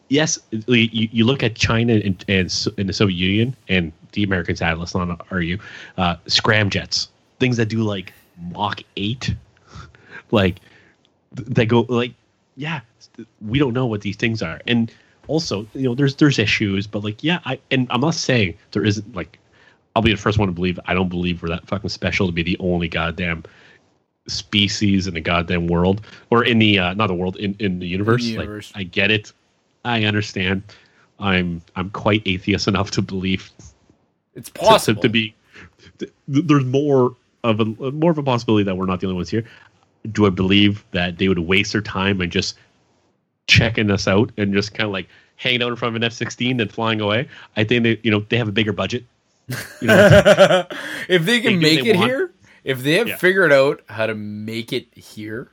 yes, 0.09 0.39
you, 0.53 0.89
you 1.13 1.27
look 1.27 1.43
at 1.43 1.55
China 1.55 1.97
and, 1.97 2.25
and, 2.29 2.67
and 2.79 2.89
the 2.89 2.95
Soviet 2.95 3.19
Union 3.19 3.55
and 3.69 3.93
the 4.13 4.23
Americans 4.23 4.61
had, 4.61 4.79
let's 4.79 4.95
not 4.95 5.27
argue, 5.31 5.59
uh, 5.99 6.17
scramjets, 6.29 7.09
things 7.41 7.59
that 7.59 7.67
do 7.67 7.83
like 7.83 8.15
Mach 8.39 8.81
8 8.97 9.35
like 10.33 10.57
they 11.35 11.65
go 11.65 11.83
like 11.89 12.13
yeah 12.57 12.81
we 13.41 13.59
don't 13.59 13.73
know 13.73 13.87
what 13.87 14.01
these 14.01 14.17
things 14.17 14.43
are. 14.43 14.61
And 14.67 14.93
also 15.29 15.67
you 15.75 15.83
know 15.83 15.95
there's 15.95 16.17
there's 16.17 16.39
issues 16.39 16.89
but 16.89 17.05
like 17.05 17.23
yeah 17.23 17.39
i 17.45 17.57
and 17.71 17.87
i'm 17.91 18.01
not 18.01 18.13
saying 18.13 18.53
there 18.73 18.85
isn't 18.85 19.15
like 19.15 19.39
i'll 19.95 20.03
be 20.03 20.11
the 20.11 20.17
first 20.17 20.37
one 20.37 20.49
to 20.49 20.53
believe 20.53 20.81
i 20.87 20.93
don't 20.93 21.09
believe 21.09 21.41
we're 21.41 21.49
that 21.49 21.65
fucking 21.69 21.89
special 21.89 22.27
to 22.27 22.33
be 22.33 22.43
the 22.43 22.57
only 22.59 22.89
goddamn 22.89 23.45
species 24.27 25.07
in 25.07 25.15
the 25.15 25.21
goddamn 25.21 25.69
world 25.69 26.05
or 26.31 26.45
in 26.45 26.59
the 26.59 26.77
uh 26.77 26.93
not 26.95 27.07
the 27.07 27.15
world 27.15 27.37
in 27.37 27.55
in 27.61 27.79
the 27.79 27.87
universe, 27.87 28.25
universe. 28.25 28.73
like 28.75 28.81
i 28.81 28.83
get 28.83 29.11
it. 29.13 29.33
I 29.85 30.05
understand. 30.05 30.63
I'm 31.21 31.63
i'm 31.77 31.91
quite 31.91 32.23
atheist 32.27 32.67
enough 32.67 32.91
to 32.93 33.03
believe 33.03 33.49
It's 34.35 34.49
possible. 34.49 35.03
to, 35.03 35.09
to 35.09 35.13
be 35.13 35.35
th- 35.99 36.13
there's 36.27 36.65
more 36.65 37.15
of 37.45 37.61
a 37.61 37.65
more 37.65 38.11
of 38.11 38.19
a 38.19 38.23
possibility 38.23 38.65
that 38.65 38.77
we're 38.77 38.87
not 38.87 39.01
the 39.01 39.07
only 39.07 39.17
ones 39.17 39.29
here 39.31 39.45
do 40.11 40.27
i 40.27 40.31
believe 40.31 40.85
that 40.91 41.19
they 41.19 41.29
would 41.29 41.39
waste 41.39 41.73
their 41.73 41.81
time 41.83 42.21
and 42.21 42.33
just 42.33 42.57
checking 43.47 43.91
us 43.91 44.09
out 44.09 44.31
and 44.37 44.53
just 44.53 44.75
kind 44.75 44.87
of 44.87 44.93
like 44.93 45.09
hanging 45.37 45.63
out 45.63 45.69
in 45.69 45.77
front 45.77 45.95
of 45.95 45.97
an 46.03 46.05
f-16 46.05 46.61
and 46.61 46.73
flying 46.73 47.01
away 47.01 47.29
i 47.57 47.65
think 47.65 47.83
they 47.85 47.99
you 48.03 48.11
know 48.11 48.21
they 48.29 48.37
have 48.39 48.49
a 48.49 48.53
bigger 48.53 48.73
budget 48.73 49.05
you 49.81 49.89
know 49.89 50.65
if 51.09 51.25
they 51.25 51.41
can 51.41 51.55
They 51.61 51.77
make 51.77 51.83
they 51.85 51.91
it 51.91 51.97
want. 51.97 52.11
here, 52.11 52.33
if 52.65 52.83
they 52.83 52.95
have 52.95 53.09
Yeah. 53.09 53.17
figured 53.17 53.53
out 53.53 53.83
how 53.89 54.07
to 54.07 54.15
make 54.15 54.73
it 54.73 54.87
here 54.95 55.51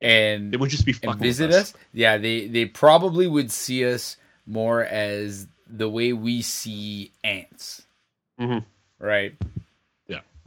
and, 0.00 0.54
it 0.54 0.60
would 0.60 0.70
just 0.70 0.86
be 0.86 0.92
fucking 0.92 1.20
visit 1.20 1.48
with 1.48 1.56
us, 1.56 1.74
yeah, 1.92 2.16
they 2.18 2.46
they 2.46 2.64
probably 2.66 3.26
would 3.26 3.50
see 3.50 3.84
us 3.84 4.16
more 4.46 4.84
as 4.84 5.48
the 5.66 5.88
way 5.90 6.12
we 6.12 6.40
see 6.42 7.10
ants. 7.24 7.82
Mhm. 8.40 8.64
Right? 9.00 9.34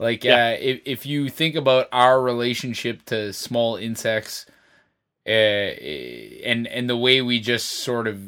Like 0.01 0.23
Yeah. 0.25 0.47
uh 0.47 0.57
if 0.59 0.81
if 0.85 1.05
you 1.05 1.29
think 1.29 1.55
about 1.55 1.87
our 1.93 2.21
relationship 2.21 3.05
to 3.05 3.31
small 3.31 3.75
insects 3.77 4.45
uh 5.27 5.29
and 5.29 6.67
and 6.67 6.89
the 6.89 6.97
way 6.97 7.21
we 7.21 7.39
just 7.39 7.67
sort 7.69 8.07
of 8.07 8.19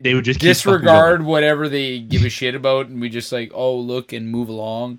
they 0.00 0.12
would 0.14 0.24
just 0.24 0.40
disregard 0.40 1.24
whatever 1.24 1.68
they 1.68 1.98
give 2.12 2.24
a 2.24 2.28
shit 2.28 2.54
about 2.54 2.88
and 2.88 3.00
we 3.00 3.08
just 3.08 3.30
like 3.32 3.52
oh 3.54 3.76
look 3.78 4.12
and 4.12 4.28
move 4.28 4.48
along 4.48 4.98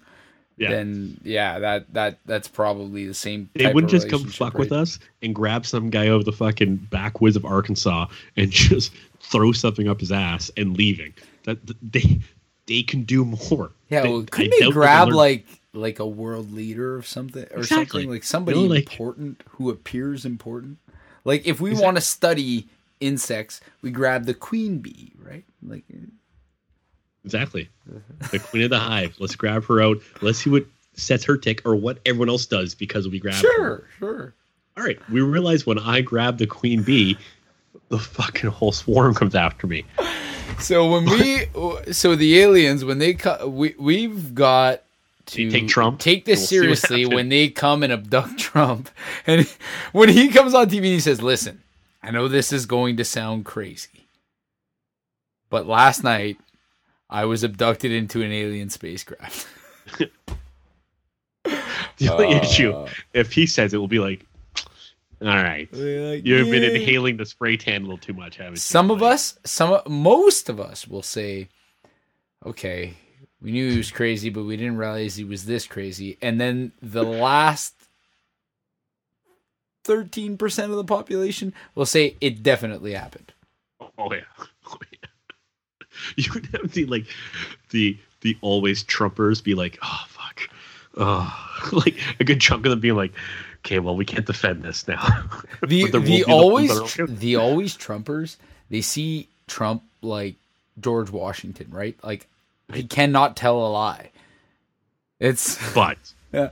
Yeah. 0.57 0.69
then 0.71 1.19
yeah 1.23 1.59
that 1.59 1.93
that 1.93 2.19
that's 2.25 2.47
probably 2.47 3.05
the 3.05 3.13
same 3.13 3.49
they 3.53 3.71
wouldn't 3.73 3.91
just 3.91 4.09
come 4.09 4.23
fuck 4.25 4.57
with 4.57 4.71
us 4.71 4.97
and 5.21 5.35
grab 5.35 5.65
some 5.65 5.89
guy 5.89 6.07
over 6.07 6.23
the 6.23 6.31
fucking 6.31 6.77
backwoods 6.89 7.35
of 7.35 7.43
Arkansas 7.43 8.07
and 8.37 8.49
just 8.69 8.93
throw 9.19 9.51
something 9.51 9.89
up 9.89 9.99
his 9.99 10.11
ass 10.13 10.49
and 10.55 10.77
leaving. 10.77 11.13
That 11.43 11.57
they 11.81 12.21
they 12.67 12.81
can 12.83 13.03
do 13.03 13.25
more. 13.25 13.71
yeah 13.89 14.01
They- 14.03 14.09
well, 14.09 14.23
couldn't 14.31 14.51
doubt 14.51 14.67
they 14.67 14.71
grab 14.71 15.09
like 15.09 15.45
like 15.75 15.99
a 15.99 16.05
world 16.07 16.51
leader 16.53 16.95
or 16.97 17.01
something 17.03 17.43
or 17.51 17.59
Exactly. 17.59 17.85
something 18.03 18.09
like 18.09 18.23
somebody 18.23 18.57
like- 18.59 18.91
important 18.91 19.41
who 19.49 19.69
appears 19.69 20.25
important 20.25 20.77
like 21.23 21.45
if 21.45 21.59
we 21.61 21.73
want 21.73 21.97
to 21.97 22.01
study 22.01 22.67
insects 22.99 23.61
we 23.81 23.91
grab 23.91 24.25
the 24.25 24.33
queen 24.33 24.77
bee 24.79 25.11
right 25.23 25.43
like 25.63 25.83
eh. 25.93 25.97
Exactly. 27.23 27.69
The 28.31 28.39
queen 28.39 28.63
of 28.63 28.69
the 28.69 28.79
hive. 28.79 29.15
Let's 29.19 29.35
grab 29.35 29.65
her 29.65 29.81
out. 29.81 29.97
Let's 30.21 30.37
see 30.39 30.49
what 30.51 30.65
sets 30.93 31.23
her 31.25 31.37
tick 31.37 31.61
or 31.65 31.75
what 31.75 31.97
everyone 32.05 32.29
else 32.29 32.45
does 32.45 32.75
because 32.75 33.07
we 33.07 33.19
grab 33.19 33.35
her. 33.35 33.41
sure 33.41 33.83
sure 33.99 34.33
All 34.77 34.83
right. 34.83 34.97
We 35.09 35.21
realize 35.21 35.65
when 35.65 35.79
I 35.79 36.01
grab 36.01 36.37
the 36.37 36.45
queen 36.47 36.83
bee, 36.83 37.17
the 37.89 37.97
fucking 37.99 38.49
whole 38.51 38.71
swarm 38.71 39.13
comes 39.15 39.33
after 39.35 39.65
me. 39.67 39.83
so 40.59 40.89
when 40.89 41.05
we 41.05 41.47
so 41.91 42.15
the 42.15 42.39
aliens 42.39 42.85
when 42.85 42.99
they 42.99 43.17
we 43.45 43.73
we've 43.79 44.33
got 44.35 44.83
to 45.27 45.49
take 45.49 45.67
Trump, 45.67 45.99
take 45.99 46.25
this 46.25 46.39
we'll 46.39 46.47
seriously 46.47 47.05
when 47.05 47.29
they 47.29 47.49
come 47.49 47.83
and 47.83 47.91
abduct 47.93 48.37
Trump 48.39 48.89
and 49.27 49.47
when 49.91 50.09
he 50.09 50.29
comes 50.29 50.53
on 50.53 50.67
TV 50.69 50.77
and 50.77 50.85
he 50.85 50.99
says 50.99 51.21
listen 51.21 51.61
I 52.03 52.11
know 52.11 52.27
this 52.27 52.53
is 52.53 52.65
going 52.65 52.97
to 52.97 53.03
sound 53.05 53.45
crazy 53.45 54.07
but 55.49 55.67
last 55.67 56.03
night 56.03 56.37
I 57.09 57.25
was 57.25 57.43
abducted 57.43 57.91
into 57.91 58.21
an 58.21 58.31
alien 58.31 58.69
spacecraft 58.69 59.47
The 61.97 62.09
only 62.13 62.31
issue, 62.37 62.71
Uh, 62.71 62.89
if 63.13 63.31
he 63.31 63.45
says 63.45 63.73
it, 63.73 63.77
will 63.77 63.87
be 63.87 63.99
like, 63.99 64.25
all 65.21 65.27
right. 65.29 65.69
like, 65.71 66.25
You've 66.25 66.49
been 66.51 66.63
inhaling 66.63 67.17
the 67.17 67.25
spray 67.25 67.55
tan 67.55 67.81
a 67.81 67.85
little 67.85 67.97
too 67.97 68.13
much, 68.13 68.35
haven't 68.37 68.53
you? 68.53 68.57
some 68.57 68.91
of 68.91 69.01
Like, 69.01 69.13
us 69.13 69.39
some 69.45 69.79
most 69.87 70.49
of 70.49 70.59
us 70.59 70.87
will 70.87 71.01
say 71.01 71.47
okay 72.45 72.93
we 73.45 73.51
knew 73.51 73.71
he 73.71 73.77
was 73.77 73.91
crazy 73.91 74.29
but 74.29 74.43
we 74.43 74.57
didn't 74.57 74.77
realize 74.77 75.15
he 75.15 75.23
was 75.23 75.45
this 75.45 75.65
crazy 75.67 76.17
and 76.21 76.41
then 76.41 76.73
the 76.81 77.03
last 77.03 77.75
13% 79.85 80.63
of 80.65 80.71
the 80.71 80.83
population 80.83 81.53
will 81.75 81.85
say 81.85 82.17
it 82.19 82.43
definitely 82.43 82.93
happened. 82.93 83.31
Oh 83.97 84.11
yeah. 84.11 84.21
Oh, 84.67 84.77
yeah. 84.91 85.85
You 86.17 86.31
would 86.33 86.47
have 86.47 86.71
the 86.71 86.85
like 86.87 87.05
the 87.69 87.97
the 88.21 88.35
always 88.41 88.83
Trumpers 88.83 89.43
be 89.43 89.53
like, 89.53 89.77
oh 89.83 90.05
fuck. 90.07 90.41
Oh 90.97 91.69
like 91.85 91.99
a 92.19 92.23
good 92.23 92.41
chunk 92.41 92.65
of 92.65 92.71
them 92.71 92.79
being 92.79 92.95
like, 92.95 93.13
okay, 93.59 93.77
well 93.77 93.95
we 93.95 94.05
can't 94.05 94.25
defend 94.25 94.63
this 94.63 94.87
now. 94.87 95.05
The 95.67 95.91
the 95.91 95.99
the 95.99 96.23
always 96.23 96.71
ones 96.71 96.93
that 96.95 96.99
are 96.99 97.03
okay. 97.03 97.13
the 97.13 97.35
always 97.35 97.77
Trumpers, 97.77 98.37
they 98.71 98.81
see 98.81 99.29
Trump 99.45 99.83
like 100.01 100.35
George 100.79 101.11
Washington, 101.11 101.67
right? 101.69 101.95
Like 102.03 102.27
he 102.73 102.83
cannot 102.83 103.35
tell 103.37 103.57
a 103.65 103.69
lie. 103.69 104.11
It's 105.19 105.57
but 105.73 105.97
yeah. 106.33 106.49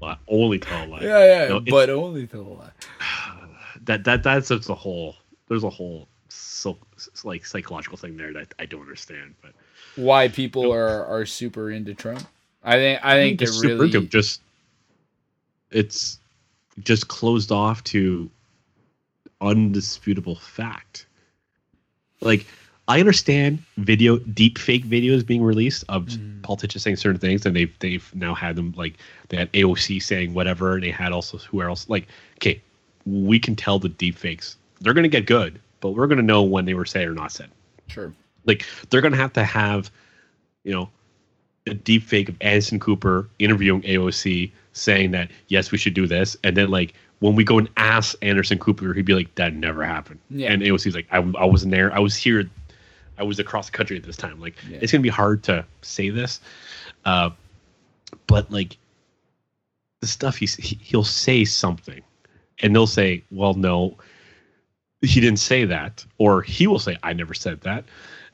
but 0.00 0.18
only 0.28 0.58
tell 0.58 0.84
a 0.84 0.86
lie. 0.86 1.00
Yeah, 1.00 1.42
yeah, 1.42 1.48
No, 1.48 1.60
but 1.60 1.90
only 1.90 2.26
tell 2.26 2.40
a 2.42 2.42
lie. 2.42 2.70
that 3.84 4.04
that 4.04 4.22
that's 4.22 4.48
just 4.48 4.68
a 4.68 4.74
whole 4.74 5.16
there's 5.48 5.64
a 5.64 5.70
whole 5.70 6.08
so 6.28 6.78
like 7.24 7.44
psychological 7.44 7.96
thing 7.98 8.16
there 8.16 8.32
that 8.32 8.54
I 8.58 8.66
don't 8.66 8.80
understand. 8.82 9.34
But 9.42 9.52
Why 9.96 10.28
people 10.28 10.72
are 10.72 11.04
are 11.06 11.26
super 11.26 11.70
into 11.70 11.94
Trump? 11.94 12.26
I 12.62 12.72
think 12.74 13.00
I 13.04 13.14
think 13.14 13.40
it 13.42 13.44
It's 13.44 13.52
super 13.60 13.68
really 13.74 13.86
into- 13.96 14.06
just 14.08 14.40
it's 15.70 16.18
just 16.82 17.08
closed 17.08 17.52
off 17.52 17.82
to 17.84 18.30
undisputable 19.40 20.36
fact. 20.36 21.06
Like 22.20 22.46
I 22.86 23.00
understand 23.00 23.60
video 23.78 24.18
deep 24.18 24.58
fake 24.58 24.84
videos 24.84 25.24
being 25.26 25.42
released 25.42 25.84
of 25.88 26.06
Mm. 26.06 26.42
politicians 26.42 26.82
saying 26.82 26.96
certain 26.96 27.20
things, 27.20 27.46
and 27.46 27.56
they've 27.56 27.72
they've 27.78 28.10
now 28.14 28.34
had 28.34 28.56
them 28.56 28.74
like 28.76 28.94
they 29.28 29.36
had 29.38 29.50
AOC 29.52 30.02
saying 30.02 30.34
whatever, 30.34 30.74
and 30.74 30.82
they 30.82 30.90
had 30.90 31.12
also 31.12 31.38
who 31.38 31.62
else 31.62 31.88
like 31.88 32.06
okay, 32.36 32.60
we 33.06 33.38
can 33.38 33.56
tell 33.56 33.78
the 33.78 33.88
deep 33.88 34.16
fakes 34.16 34.56
they're 34.80 34.92
gonna 34.94 35.08
get 35.08 35.24
good, 35.26 35.58
but 35.80 35.90
we're 35.92 36.06
gonna 36.06 36.22
know 36.22 36.42
when 36.42 36.66
they 36.66 36.74
were 36.74 36.84
said 36.84 37.08
or 37.08 37.14
not 37.14 37.32
said 37.32 37.48
sure. 37.86 38.12
like 38.44 38.66
they're 38.90 39.00
gonna 39.00 39.16
have 39.16 39.32
to 39.32 39.44
have 39.44 39.90
you 40.64 40.72
know 40.72 40.88
a 41.66 41.72
deep 41.72 42.02
fake 42.02 42.28
of 42.28 42.36
Anderson 42.42 42.78
Cooper 42.78 43.26
interviewing 43.38 43.80
AOC 43.82 44.50
saying 44.74 45.12
that 45.12 45.30
yes 45.48 45.72
we 45.72 45.78
should 45.78 45.94
do 45.94 46.06
this 46.06 46.36
and 46.44 46.54
then 46.54 46.68
like 46.70 46.92
when 47.20 47.34
we 47.34 47.44
go 47.44 47.56
and 47.58 47.68
ask 47.78 48.14
Anderson 48.20 48.58
Cooper 48.58 48.92
he'd 48.92 49.06
be 49.06 49.14
like 49.14 49.34
that 49.36 49.54
never 49.54 49.82
happened 49.84 50.20
Yeah. 50.28 50.52
and 50.52 50.60
AOC's 50.62 50.94
like 50.94 51.06
I, 51.10 51.18
I 51.38 51.46
wasn't 51.46 51.70
there 51.70 51.90
I 51.94 52.00
was 52.00 52.14
here 52.16 52.50
I 53.18 53.22
was 53.22 53.38
across 53.38 53.66
the 53.70 53.76
country 53.76 53.96
at 53.96 54.02
this 54.02 54.16
time 54.16 54.40
like 54.40 54.54
Yeah. 54.68 54.78
it's 54.80 54.92
gonna 54.92 55.02
be 55.02 55.08
hard 55.08 55.42
to 55.44 55.64
say 55.82 56.10
this 56.10 56.40
uh 57.04 57.30
but 58.26 58.50
like 58.50 58.76
the 60.00 60.06
stuff 60.06 60.36
he's 60.36 60.56
he, 60.56 60.78
he'll 60.82 61.04
say 61.04 61.44
something 61.44 62.02
and 62.60 62.74
they'll 62.74 62.86
say 62.86 63.22
well 63.30 63.54
no 63.54 63.96
he 65.00 65.20
didn't 65.20 65.38
say 65.38 65.64
that 65.64 66.04
or 66.18 66.42
he 66.42 66.66
will 66.66 66.78
say 66.78 66.96
i 67.02 67.12
never 67.12 67.34
said 67.34 67.60
that 67.62 67.84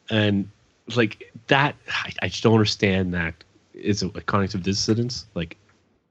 and 0.08 0.48
like 0.96 1.32
that 1.48 1.74
i, 1.88 2.12
I 2.22 2.28
just 2.28 2.42
don't 2.42 2.54
understand 2.54 3.14
that 3.14 3.34
is 3.74 4.02
a, 4.02 4.08
a 4.08 4.20
cognitive 4.20 4.62
dissonance 4.62 5.26
like 5.34 5.56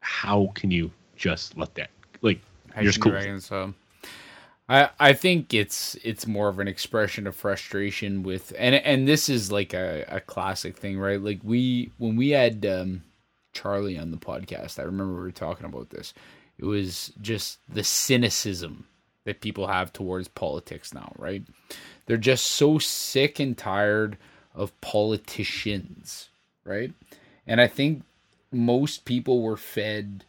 how 0.01 0.51
can 0.55 0.71
you 0.71 0.91
just 1.15 1.57
let 1.57 1.75
that 1.75 1.89
like 2.21 2.39
I 2.75 2.81
you're 2.81 2.91
just 2.91 3.01
cool 3.01 3.39
so. 3.39 3.73
I 4.69 4.91
I 4.99 5.13
think 5.13 5.53
it's 5.53 5.95
it's 6.03 6.27
more 6.27 6.49
of 6.49 6.59
an 6.59 6.69
expression 6.69 7.27
of 7.27 7.35
frustration 7.35 8.23
with 8.23 8.53
and 8.57 8.75
and 8.75 9.07
this 9.07 9.29
is 9.29 9.51
like 9.51 9.73
a, 9.73 10.05
a 10.09 10.21
classic 10.21 10.77
thing, 10.77 10.99
right? 10.99 11.21
Like 11.21 11.41
we 11.43 11.91
when 11.99 12.17
we 12.17 12.31
had 12.31 12.65
um, 12.67 13.03
Charlie 13.53 13.99
on 13.99 14.11
the 14.11 14.17
podcast, 14.17 14.79
I 14.79 14.83
remember 14.83 15.15
we 15.15 15.21
were 15.21 15.31
talking 15.31 15.67
about 15.67 15.91
this. 15.91 16.13
It 16.59 16.65
was 16.65 17.13
just 17.21 17.59
the 17.69 17.83
cynicism 17.83 18.85
that 19.25 19.41
people 19.41 19.67
have 19.67 19.93
towards 19.93 20.29
politics 20.29 20.93
now, 20.93 21.13
right? 21.17 21.43
They're 22.07 22.17
just 22.17 22.45
so 22.45 22.79
sick 22.79 23.39
and 23.39 23.57
tired 23.57 24.17
of 24.55 24.79
politicians, 24.81 26.29
right? 26.65 26.93
And 27.47 27.61
I 27.61 27.67
think 27.67 28.03
most 28.51 29.05
people 29.05 29.41
were 29.41 29.57
fed 29.57 30.25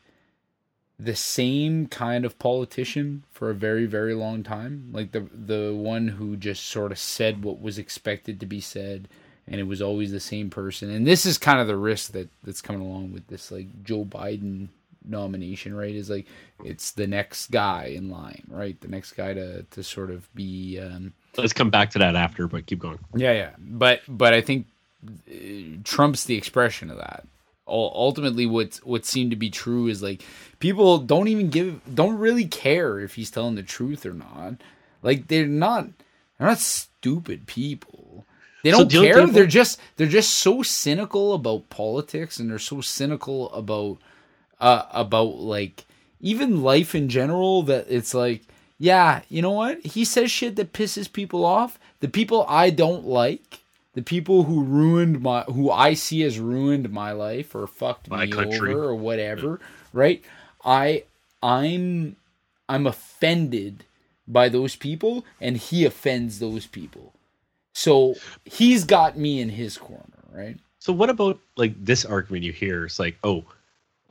the 1.03 1.17
same 1.17 1.87
kind 1.87 2.25
of 2.25 2.39
politician 2.39 3.25
for 3.33 3.51
a 3.51 3.55
very 3.55 3.87
very 3.87 4.15
long 4.15 4.43
time. 4.43 4.91
Like 4.93 5.13
the 5.13 5.21
the 5.33 5.75
one 5.75 6.09
who 6.09 6.37
just 6.37 6.67
sort 6.67 6.93
of 6.93 6.99
said 6.99 7.43
what 7.43 7.61
was 7.61 7.79
expected 7.79 8.41
to 8.41 8.47
be 8.47 8.61
said 8.61 9.09
and 9.49 9.59
it 9.59 9.65
was 9.65 9.83
always 9.83 10.13
the 10.13 10.21
same 10.21 10.51
person. 10.51 10.91
And 10.91 11.07
this 11.07 11.27
is 11.27 11.39
kind 11.39 11.59
of 11.61 11.67
the 11.67 11.77
risk 11.77 12.13
that 12.13 12.29
that's 12.45 12.61
coming 12.61 12.83
along 12.83 13.13
with 13.13 13.27
this 13.29 13.51
like 13.51 13.83
Joe 13.83 14.05
Biden 14.05 14.69
nomination 15.09 15.75
right? 15.75 15.95
Is 15.95 16.11
like 16.11 16.27
it's 16.65 16.93
the 16.93 17.07
next 17.07 17.51
guy 17.51 17.93
in 17.97 18.11
line 18.11 18.43
right? 18.49 18.79
The 18.81 18.89
next 18.89 19.13
guy 19.13 19.33
to 19.35 19.63
to 19.63 19.83
sort 19.83 20.11
of 20.11 20.33
be 20.35 20.79
um 20.79 21.15
let's 21.37 21.55
come 21.55 21.71
back 21.71 21.91
to 21.91 21.99
that 22.01 22.15
after 22.15 22.47
but 22.47 22.67
keep 22.67 22.79
going. 22.79 22.99
Yeah, 23.15 23.33
yeah. 23.33 23.51
But 23.59 24.03
but 24.07 24.35
I 24.35 24.43
think 24.43 24.67
uh, 25.07 25.81
Trump's 25.85 26.25
the 26.25 26.37
expression 26.37 26.91
of 26.91 26.99
that. 26.99 27.25
Ul- 27.71 27.93
Ultimately, 27.95 28.47
what 28.47 28.81
what 28.85 29.05
seemed 29.07 29.31
to 29.31 29.37
be 29.37 29.51
true 29.51 29.87
is 29.87 30.03
like 30.03 30.23
people 30.59 30.99
don't 30.99 31.29
even 31.29 31.49
give 31.51 31.81
don't 31.95 32.19
really 32.19 32.47
care 32.47 32.99
if 33.01 33.15
he's 33.15 33.31
telling 33.31 33.55
the 33.55 33.63
truth 33.63 34.05
or 34.05 34.13
not. 34.13 34.55
Like 35.03 35.29
they're 35.29 35.47
not 35.47 35.87
they're 36.39 36.49
not 36.49 36.59
stupid 36.59 37.47
people. 37.47 38.27
They 38.63 38.71
don't 38.73 38.81
only 38.83 39.07
care. 39.07 39.15
people- 39.15 39.33
They're 39.35 39.47
just 39.47 39.81
they're 39.97 40.07
just 40.07 40.33
so 40.33 40.63
cynical 40.63 41.33
about 41.35 41.71
politics 41.71 42.39
and 42.39 42.51
they're 42.51 42.59
so 42.59 42.81
cynical 42.81 43.51
about 43.53 43.99
uh 44.61 44.85
about 44.93 45.37
like 45.39 45.87
even 46.21 46.63
life 46.63 46.95
in 46.95 47.09
general 47.09 47.63
that 47.65 47.87
it's 47.89 48.13
like 48.15 48.43
yeah, 48.79 49.21
you 49.29 49.43
know 49.43 49.51
what? 49.53 49.85
He 49.85 50.05
says 50.07 50.31
shit 50.31 50.57
that 50.57 50.73
pisses 50.73 51.13
people 51.13 51.45
off. 51.45 51.79
The 52.01 52.09
people 52.09 52.47
I 52.49 52.71
don't 52.71 53.05
like, 53.07 53.61
the 53.95 54.03
people 54.03 54.45
who 54.45 54.63
ruined 54.63 55.21
my 55.21 55.43
who 55.43 55.71
I 55.71 55.95
see 55.95 56.23
as 56.23 56.39
ruined 56.39 56.91
my 56.91 57.13
life 57.13 57.55
or 57.55 57.67
fucked 57.67 58.09
My 58.09 58.27
me 58.27 58.33
country. 58.33 58.73
over 58.73 58.85
or 58.85 58.95
whatever, 58.95 59.61
right? 59.93 60.23
I 60.65 61.05
I'm 61.43 62.17
I'm 62.69 62.87
offended 62.87 63.85
by 64.29 64.49
those 64.49 64.77
people 64.77 65.25
and 65.41 65.57
he 65.57 65.85
offends 65.85 66.39
those 66.39 66.67
people. 66.67 67.13
So 67.75 68.15
he's 68.45 68.85
got 68.85 69.17
me 69.19 69.41
in 69.41 69.49
his 69.49 69.77
corner, 69.77 70.05
right? 70.33 70.57
So 70.79 70.93
what 70.93 71.11
about 71.11 71.39
like 71.57 71.75
this 71.85 72.05
argument 72.05 72.45
you 72.45 72.53
hear? 72.53 72.85
It's 72.85 72.99
like, 72.99 73.17
oh, 73.25 73.45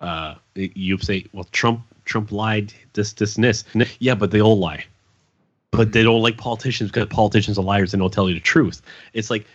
uh, 0.02 0.36
you 0.56 0.98
say, 1.00 1.26
well, 1.34 1.46
Trump 1.52 1.82
Trump 2.06 2.32
lied, 2.32 2.74
this, 2.94 3.14
this, 3.14 3.36
and 3.36 3.44
this. 3.44 3.64
Yeah, 4.00 4.16
but 4.16 4.32
they 4.32 4.42
all 4.42 4.58
lie. 4.58 4.86
But 5.72 5.92
they 5.92 6.04
don't 6.04 6.22
like 6.22 6.38
politicians 6.38 6.90
because 6.92 7.08
politicians 7.10 7.60
are 7.60 7.64
liars 7.64 7.94
and 7.94 8.02
don't 8.02 8.12
tell 8.12 8.28
you 8.28 8.34
the 8.34 8.42
truth. 8.42 8.82
It's 9.14 9.30
like, 9.30 9.46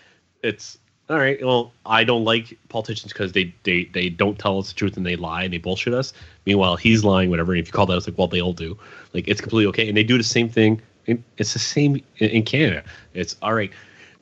it's 0.44 0.78
all 1.10 1.18
right. 1.18 1.44
Well, 1.44 1.72
I 1.84 2.04
don't 2.04 2.24
like 2.24 2.56
politicians 2.68 3.12
because 3.12 3.32
they, 3.32 3.54
they 3.64 3.84
they 3.92 4.08
don't 4.08 4.38
tell 4.38 4.58
us 4.58 4.68
the 4.68 4.74
truth 4.74 4.96
and 4.96 5.04
they 5.04 5.16
lie 5.16 5.42
and 5.44 5.52
they 5.52 5.58
bullshit 5.58 5.92
us. 5.94 6.12
Meanwhile, 6.46 6.76
he's 6.76 7.04
lying, 7.04 7.30
whatever. 7.30 7.52
And 7.52 7.60
if 7.60 7.66
you 7.66 7.72
call 7.72 7.86
that, 7.86 7.96
it's 7.96 8.06
like, 8.06 8.16
well, 8.16 8.28
they 8.28 8.40
all 8.40 8.52
do. 8.54 8.78
Like 9.12 9.28
it's 9.28 9.40
completely 9.40 9.66
okay. 9.66 9.88
And 9.88 9.96
they 9.96 10.04
do 10.04 10.16
the 10.16 10.24
same 10.24 10.48
thing. 10.48 10.80
in- 11.06 11.24
It's 11.38 11.52
the 11.52 11.58
same 11.58 11.96
in, 12.18 12.30
in 12.30 12.42
Canada. 12.44 12.84
It's 13.14 13.36
all 13.42 13.54
right 13.54 13.72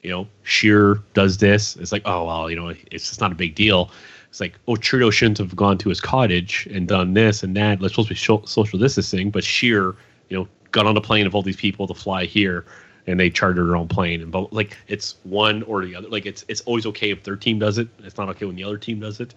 you 0.03 0.11
know, 0.11 0.27
Scheer 0.43 1.01
does 1.15 1.39
this. 1.39 1.77
It's 1.77 1.93
like, 1.93 2.03
oh 2.05 2.27
well, 2.27 2.51
you 2.51 2.57
know, 2.57 2.75
it's 2.91 3.09
just 3.09 3.21
not 3.21 3.33
a 3.33 3.37
big 3.37 3.55
deal. 3.55 3.91
It's 4.29 4.41
like, 4.41 4.59
oh, 4.67 4.77
Trudeau 4.77 5.11
shouldn't 5.11 5.39
have 5.39 5.55
gone 5.55 5.79
to 5.79 5.89
his 5.89 6.01
cottage 6.01 6.67
and 6.73 6.89
done 6.89 7.15
this 7.15 7.43
and 7.43 7.57
that. 7.57 7.81
Let's 7.81 7.95
supposed 7.95 8.09
to 8.09 8.15
be 8.15 8.47
social 8.47 8.79
distancing, 8.79 9.31
but 9.31 9.45
Scheer, 9.45 9.95
you 10.29 10.39
know, 10.39 10.49
got 10.71 10.87
on 10.87 10.97
a 10.97 11.01
plane 11.01 11.27
of 11.27 11.35
all 11.35 11.43
these 11.43 11.57
people 11.57 11.87
to 11.87 11.95
fly 11.95 12.25
here, 12.25 12.65
and 13.07 13.19
they 13.19 13.31
chartered 13.31 13.67
their 13.67 13.77
own 13.77 13.89
plane. 13.89 14.23
And 14.23 14.31
but 14.31 14.53
like, 14.53 14.77
it's 14.89 15.17
one 15.25 15.63
or 15.65 15.85
the 15.85 15.95
other. 15.95 16.09
Like, 16.09 16.27
it's 16.27 16.45
it's 16.49 16.61
always 16.63 16.87
okay 16.87 17.11
if 17.11 17.23
their 17.23 17.37
team 17.37 17.59
does 17.59 17.79
it. 17.79 17.89
It's 18.01 18.17
not 18.17 18.29
okay 18.31 18.47
when 18.47 18.57
the 18.57 18.65
other 18.65 18.79
team 18.79 19.01
does 19.01 19.21
it. 19.21 19.35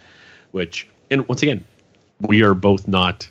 Which, 0.52 0.88
and 1.12 1.28
once 1.28 1.44
again, 1.44 1.66
we 2.22 2.42
are 2.44 2.54
both 2.54 2.88
not, 2.88 3.30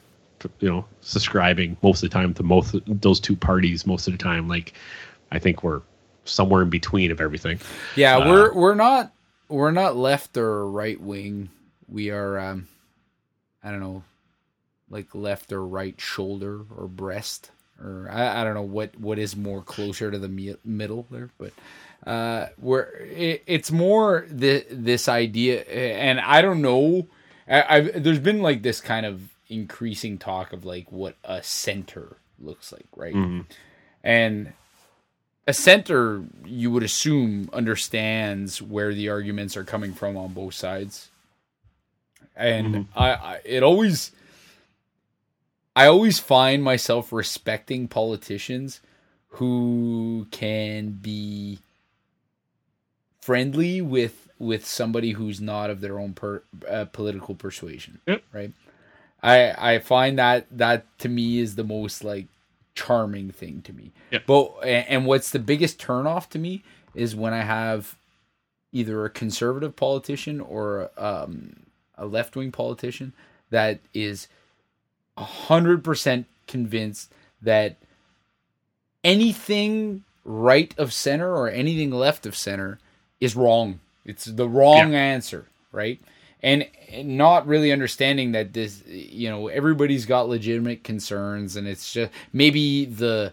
you 0.61 0.69
know, 0.69 0.85
subscribing 1.01 1.77
most 1.83 2.03
of 2.03 2.11
the 2.11 2.15
time 2.15 2.35
to 2.35 2.43
both 2.43 2.75
those 2.87 3.21
two 3.21 3.37
parties 3.37 3.87
most 3.87 4.07
of 4.07 4.13
the 4.13 4.19
time. 4.19 4.49
Like, 4.49 4.75
I 5.33 5.39
think 5.39 5.63
we're 5.63 5.83
somewhere 6.25 6.63
in 6.63 6.71
between 6.71 7.11
of 7.11 7.21
everything. 7.21 7.61
Yeah, 7.97 8.19
Uh, 8.19 8.29
we're 8.31 8.55
we're 8.55 8.75
not 8.75 9.13
we're 9.49 9.71
not 9.71 9.97
left 9.97 10.37
or 10.37 10.69
right 10.69 11.01
wing. 11.01 11.51
We 11.89 12.11
are 12.11 12.39
um 12.39 12.69
I 13.63 13.71
don't 13.71 13.81
know 13.81 14.03
like 14.91 15.15
left 15.15 15.53
or 15.53 15.65
right 15.65 15.99
shoulder 16.01 16.61
or 16.77 16.87
breast 16.89 17.51
or 17.83 18.09
I, 18.11 18.41
I 18.41 18.45
don't 18.45 18.55
know 18.55 18.63
what 18.63 18.99
what 18.99 19.19
is 19.19 19.37
more 19.37 19.63
closer 19.63 20.11
to 20.11 20.19
the 20.19 20.29
mi- 20.29 20.57
middle 20.65 21.07
there, 21.11 21.31
but 21.39 21.53
uh 22.07 22.49
we're 22.61 22.83
it, 23.01 23.43
it's 23.47 23.71
more 23.71 24.27
the 24.29 24.65
this 24.71 25.09
idea 25.09 25.63
and 25.63 26.21
I 26.21 26.43
don't 26.43 26.61
know 26.63 27.07
I, 27.49 27.77
I've 27.77 28.03
there's 28.03 28.19
been 28.19 28.43
like 28.43 28.63
this 28.63 28.81
kind 28.81 29.07
of 29.07 29.31
increasing 29.49 30.19
talk 30.19 30.53
of 30.53 30.65
like 30.65 30.91
what 30.91 31.17
a 31.25 31.43
center 31.43 32.17
looks 32.41 32.73
like, 32.73 32.87
right? 32.97 33.15
And 34.03 34.53
a 35.47 35.53
center 35.53 36.25
you 36.45 36.71
would 36.71 36.83
assume 36.83 37.51
understands 37.53 38.63
where 38.63 38.95
the 38.95 39.09
arguments 39.11 39.57
are 39.57 39.65
coming 39.65 39.93
from 39.93 40.17
on 40.17 40.33
both 40.33 40.55
sides. 40.55 41.11
And 42.37 42.75
I, 42.97 43.11
I 43.13 43.41
it 43.45 43.63
always 43.63 44.13
I 45.77 45.87
always 45.87 46.19
find 46.19 46.63
myself 46.63 47.13
respecting 47.13 47.89
politicians 47.89 48.81
who 49.29 50.29
can 50.31 50.91
be 50.91 51.59
friendly 53.21 53.81
with 53.81 54.29
with 54.39 54.67
somebody 54.67 55.13
who's 55.13 55.41
not 55.41 55.71
of 55.71 55.81
their 55.81 55.99
own 55.99 56.13
per, 56.13 56.43
uh, 56.69 56.85
political 56.87 57.35
persuasion. 57.35 58.01
Yep. 58.07 58.23
Right. 58.33 58.53
I 59.23 59.73
I 59.75 59.79
find 59.79 60.19
that 60.19 60.47
that 60.57 60.87
to 61.01 61.09
me 61.09 61.39
is 61.39 61.57
the 61.57 61.65
most 61.65 62.05
like 62.05 62.27
charming 62.75 63.31
thing 63.31 63.63
to 63.63 63.73
me. 63.73 63.93
Yep. 64.11 64.27
But 64.27 64.65
and, 64.65 65.07
what's 65.07 65.31
the 65.31 65.39
biggest 65.39 65.81
turnoff 65.81 66.29
to 66.31 66.39
me 66.39 66.63
is 66.95 67.17
when 67.17 67.33
I 67.33 67.43
have 67.43 67.97
either 68.73 69.05
a 69.05 69.11
conservative 69.11 69.77
politician 69.77 70.41
or 70.41 70.91
um, 70.97 71.55
a 71.97 72.07
left 72.07 72.37
wing 72.37 72.53
politician 72.53 73.15
that 73.51 73.81
is 73.93 74.29
hundred 75.17 75.85
percent 75.85 76.27
convinced 76.47 77.13
that 77.43 77.77
anything 79.03 80.05
right 80.25 80.75
of 80.79 80.93
center 80.93 81.35
or 81.35 81.49
anything 81.49 81.91
left 81.91 82.27
of 82.27 82.37
center 82.37 82.79
is 83.21 83.37
wrong. 83.37 83.81
It's 84.05 84.25
the 84.25 84.49
wrong 84.49 84.93
Yeah. 84.93 84.99
answer, 84.99 85.47
right? 85.73 86.01
And, 86.43 86.67
and 86.91 87.17
not 87.17 87.47
really 87.47 87.73
understanding 87.73 88.33
that 88.33 88.53
this, 88.53 88.83
you 88.87 89.31
know, 89.31 89.49
everybody's 89.49 90.05
got 90.05 90.29
legitimate 90.29 90.85
concerns, 90.85 91.57
and 91.57 91.67
it's 91.67 91.93
just 91.93 92.13
maybe 92.33 92.85
the 92.85 93.33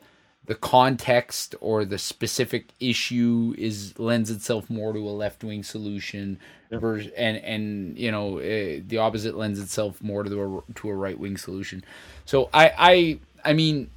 the 0.52 0.56
context 0.56 1.56
or 1.61 1.86
the 1.86 1.98
specific 1.98 2.65
issue 2.82 3.56
is 3.57 3.98
lends 3.98 4.30
itself 4.30 4.69
more 4.69 4.91
to 4.91 4.99
a 4.99 5.15
left 5.23 5.45
wing 5.45 5.64
solution, 5.64 6.38
vers- 6.69 7.07
and 7.15 7.38
and 7.38 7.98
you 7.98 8.11
know 8.11 8.38
uh, 8.40 8.82
the 8.86 8.98
opposite 8.98 9.38
lends 9.38 9.61
itself 9.61 10.03
more 10.03 10.23
to 10.23 10.30
the 10.30 10.61
to 10.76 10.90
a 10.90 10.94
right 10.94 11.18
wing 11.18 11.38
solution. 11.38 11.86
So 12.26 12.49
I 12.53 12.73
I 12.78 13.19
I 13.45 13.53
mean 13.53 13.91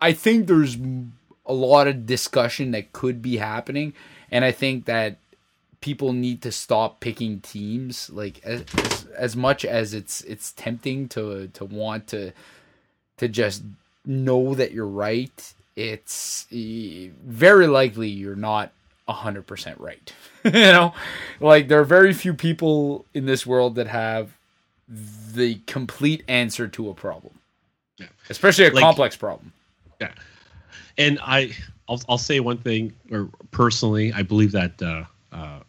I 0.00 0.14
think 0.14 0.46
there's 0.46 0.78
a 1.44 1.52
lot 1.52 1.86
of 1.86 2.06
discussion 2.06 2.70
that 2.70 2.94
could 2.94 3.20
be 3.20 3.36
happening, 3.36 3.92
and 4.30 4.46
I 4.46 4.52
think 4.52 4.86
that 4.86 5.18
people 5.82 6.14
need 6.14 6.40
to 6.40 6.50
stop 6.50 7.00
picking 7.00 7.40
teams. 7.40 8.08
Like 8.08 8.40
as, 8.42 8.64
as, 8.78 9.04
as 9.18 9.36
much 9.36 9.66
as 9.66 9.92
it's 9.92 10.22
it's 10.22 10.52
tempting 10.52 11.08
to 11.10 11.48
to 11.48 11.66
want 11.66 12.06
to 12.06 12.32
to 13.18 13.28
just 13.28 13.64
know 14.06 14.54
that 14.54 14.72
you're 14.72 14.86
right, 14.86 15.52
it's 15.78 16.46
very 16.50 17.68
likely 17.68 18.08
you're 18.08 18.34
not 18.36 18.72
hundred 19.08 19.46
percent 19.46 19.80
right. 19.80 20.12
you 20.44 20.50
know, 20.50 20.92
like 21.40 21.68
there 21.68 21.80
are 21.80 21.84
very 21.84 22.12
few 22.12 22.34
people 22.34 23.06
in 23.14 23.24
this 23.26 23.46
world 23.46 23.76
that 23.76 23.86
have 23.86 24.36
the 25.34 25.54
complete 25.66 26.22
answer 26.28 26.66
to 26.68 26.90
a 26.90 26.94
problem, 26.94 27.32
Yeah. 27.98 28.08
especially 28.28 28.66
a 28.66 28.70
Like- 28.72 28.82
complex 28.82 29.16
problem. 29.16 29.52
Yeah, 30.00 30.12
and 30.98 31.18
I 31.22 31.52
I'll 31.88 32.02
I'll 32.08 32.18
say 32.18 32.40
one 32.40 32.58
thing, 32.58 32.92
or 33.10 33.30
personally, 33.50 34.12
I 34.12 34.22
believe 34.22 34.52
that 34.52 34.82
uh, 34.82 35.04
uh, 35.32 35.60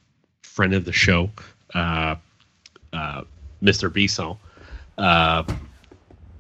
friend 0.44 0.74
of 0.74 0.84
the 0.86 0.92
show, 0.94 1.30
uh, 1.74 2.16
uh, 2.94 3.22
Mr. 3.64 3.92
Bisson, 3.94 4.36
uh, 4.98 5.44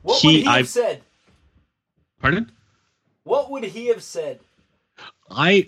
What 0.01 0.19
He- 0.21 0.27
would 0.27 0.35
he 0.35 0.43
have 0.43 0.55
I've- 0.55 0.67
said? 0.67 1.01
pardon, 2.21 2.51
What 3.29 3.51
would 3.51 3.63
he 3.63 3.89
have 3.89 4.01
said? 4.01 4.39
I 5.29 5.67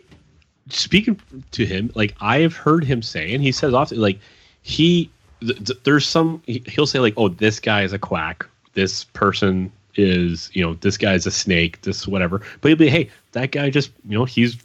speaking 0.70 1.22
to 1.52 1.64
him, 1.64 1.92
like 1.94 2.16
I 2.20 2.40
have 2.40 2.56
heard 2.56 2.84
him 2.84 3.04
say, 3.04 3.36
and 3.36 3.44
he 3.44 3.52
says 3.52 3.72
often, 3.72 4.02
like 4.02 4.20
he 4.64 5.12
th- 5.42 5.64
th- 5.66 5.80
there's 5.84 6.08
some 6.08 6.42
he- 6.48 6.64
he'll 6.66 6.88
say 6.88 6.98
like, 6.98 7.14
oh, 7.18 7.28
this 7.28 7.60
guy 7.60 7.84
is 7.84 7.94
a 7.94 8.00
quack, 8.00 8.48
this 8.74 9.04
person 9.04 9.72
is 9.94 10.50
you 10.54 10.66
know 10.66 10.74
this 10.82 10.98
guy's 10.98 11.28
a 11.28 11.32
snake, 11.32 11.80
this 11.82 12.08
whatever, 12.08 12.42
but 12.62 12.70
he'll 12.70 12.78
be 12.78 12.90
hey, 12.90 13.12
that 13.34 13.52
guy 13.52 13.70
just 13.70 13.92
you 14.10 14.18
know 14.18 14.26
he's 14.26 14.58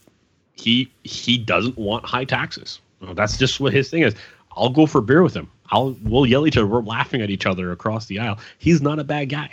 he 0.55 0.90
he 1.05 1.36
doesn't 1.36 1.77
want 1.77 2.06
high 2.06 2.24
taxes. 2.24 2.81
Well, 3.02 3.12
that's 3.12 3.36
just 3.36 3.60
what 3.60 3.74
his 3.74 3.90
thing 3.90 4.05
is. 4.05 4.14
I'll 4.56 4.70
go 4.70 4.86
for 4.86 5.02
beer 5.02 5.23
with 5.23 5.35
him. 5.35 5.51
I'll 5.70 5.94
we'll 6.02 6.24
yell 6.24 6.47
each 6.47 6.56
other. 6.56 6.66
We're 6.66 6.81
laughing 6.81 7.20
at 7.20 7.28
each 7.28 7.44
other 7.44 7.73
across 7.73 8.06
the 8.06 8.20
aisle. 8.20 8.39
He's 8.56 8.81
not 8.81 8.98
a 8.98 9.05
bad 9.05 9.28
guy 9.28 9.51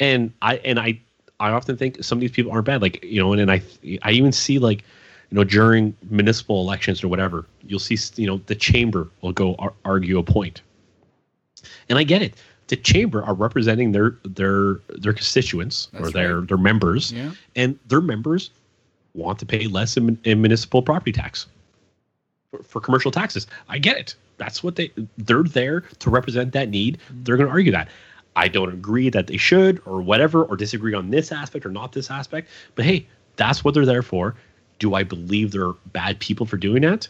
and 0.00 0.32
I 0.42 0.56
and 0.58 0.78
I 0.78 1.00
I 1.40 1.50
often 1.50 1.76
think 1.76 2.02
some 2.02 2.18
of 2.18 2.20
these 2.20 2.30
people 2.32 2.52
aren't 2.52 2.66
bad. 2.66 2.82
Like 2.82 3.02
you 3.04 3.20
know, 3.20 3.32
and, 3.32 3.40
and 3.40 3.50
I 3.50 3.62
I 4.02 4.10
even 4.12 4.32
see 4.32 4.58
like 4.58 4.82
you 5.30 5.36
know 5.36 5.44
during 5.44 5.94
municipal 6.10 6.60
elections 6.60 7.02
or 7.04 7.08
whatever, 7.08 7.46
you'll 7.66 7.78
see 7.78 7.96
you 8.20 8.26
know 8.26 8.40
the 8.46 8.54
chamber 8.54 9.08
will 9.22 9.32
go 9.32 9.54
ar- 9.58 9.74
argue 9.84 10.18
a 10.18 10.22
point, 10.22 10.62
and 11.88 11.98
I 11.98 12.02
get 12.02 12.22
it. 12.22 12.34
The 12.68 12.76
chamber 12.76 13.22
are 13.24 13.34
representing 13.34 13.92
their 13.92 14.16
their 14.24 14.74
their 14.98 15.12
constituents 15.12 15.88
or 15.98 16.10
their 16.10 16.40
right. 16.40 16.48
their 16.48 16.58
members, 16.58 17.12
Yeah. 17.12 17.30
and 17.56 17.78
their 17.88 18.00
members 18.00 18.50
want 19.14 19.38
to 19.38 19.46
pay 19.46 19.66
less 19.66 19.96
in, 19.96 20.18
in 20.24 20.40
municipal 20.40 20.82
property 20.82 21.12
tax 21.12 21.46
for, 22.50 22.62
for 22.62 22.80
commercial 22.80 23.10
taxes. 23.10 23.46
I 23.68 23.78
get 23.78 23.96
it. 23.96 24.14
That's 24.36 24.62
what 24.62 24.76
they 24.76 24.90
they're 25.16 25.42
there 25.42 25.80
to 25.80 26.10
represent 26.10 26.52
that 26.52 26.68
need. 26.68 26.98
Mm-hmm. 26.98 27.24
They're 27.24 27.36
going 27.36 27.48
to 27.48 27.52
argue 27.52 27.72
that. 27.72 27.88
I 28.38 28.46
don't 28.46 28.72
agree 28.72 29.10
that 29.10 29.26
they 29.26 29.36
should 29.36 29.82
or 29.84 30.00
whatever 30.00 30.44
or 30.44 30.56
disagree 30.56 30.94
on 30.94 31.10
this 31.10 31.32
aspect 31.32 31.66
or 31.66 31.70
not 31.70 31.90
this 31.90 32.08
aspect. 32.08 32.48
But 32.76 32.84
hey, 32.84 33.04
that's 33.34 33.64
what 33.64 33.74
they're 33.74 33.84
there 33.84 34.02
for. 34.02 34.36
Do 34.78 34.94
I 34.94 35.02
believe 35.02 35.50
they're 35.50 35.72
bad 35.86 36.20
people 36.20 36.46
for 36.46 36.56
doing 36.56 36.82
that? 36.82 37.08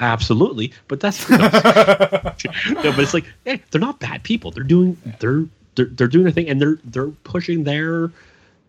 Absolutely. 0.00 0.72
But 0.88 1.00
that's 1.00 1.28
no, 1.30 1.42
but 1.44 2.98
it's 2.98 3.12
like, 3.12 3.26
hey, 3.44 3.62
they're 3.70 3.80
not 3.80 4.00
bad 4.00 4.22
people. 4.22 4.52
They're 4.52 4.64
doing 4.64 4.96
they're 5.18 5.44
they're, 5.74 5.84
they're 5.84 6.08
doing 6.08 6.24
their 6.24 6.32
thing 6.32 6.48
and 6.48 6.62
they're 6.62 6.78
they're 6.84 7.10
pushing 7.24 7.64
their 7.64 8.10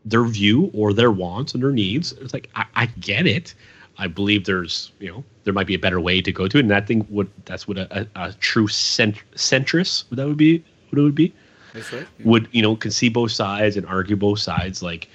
their 0.04 0.26
view 0.26 0.70
or 0.74 0.92
their 0.92 1.12
wants 1.12 1.54
and 1.54 1.64
their 1.64 1.72
needs. 1.72 2.12
It's 2.14 2.34
like 2.34 2.50
I, 2.56 2.66
I 2.76 2.86
get 2.88 3.26
it. 3.26 3.56
I 3.98 4.08
believe 4.08 4.44
there's 4.44 4.92
you 5.00 5.10
know 5.10 5.24
there 5.46 5.54
might 5.54 5.68
be 5.68 5.76
a 5.76 5.80
better 5.80 6.02
way 6.02 6.20
to 6.20 6.32
go 6.34 6.50
to 6.50 6.58
it, 6.58 6.60
and 6.60 6.72
that 6.72 6.88
thing 6.88 7.08
would 7.10 7.30
that's 7.46 7.70
what 7.70 7.78
a, 7.78 8.02
a, 8.02 8.08
a 8.16 8.34
true 8.34 8.68
cent, 8.68 9.16
centrist 9.36 10.10
that 10.12 10.28
would 10.28 10.36
be 10.36 10.62
what 10.90 11.00
it 11.00 11.04
would 11.04 11.16
be 11.16 11.34
right. 11.74 12.08
would 12.24 12.48
you 12.52 12.62
know 12.62 12.76
can 12.76 12.92
see 12.92 13.10
both 13.10 13.32
sides 13.32 13.78
and 13.78 13.86
argue 13.86 14.16
both 14.16 14.40
sides 14.40 14.82
like 14.82 15.08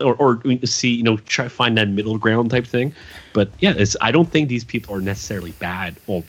or 0.00 0.14
or 0.16 0.42
see 0.64 0.90
you 0.94 1.02
know 1.02 1.16
try 1.18 1.44
to 1.44 1.50
find 1.50 1.76
that 1.78 1.88
middle 1.88 2.18
ground 2.18 2.50
type 2.50 2.66
thing 2.66 2.92
but 3.32 3.50
yeah 3.60 3.72
it's 3.76 3.96
i 4.00 4.10
don't 4.10 4.30
think 4.30 4.48
these 4.48 4.64
people 4.64 4.94
are 4.94 5.00
necessarily 5.00 5.52
bad 5.52 5.94
well 6.06 6.24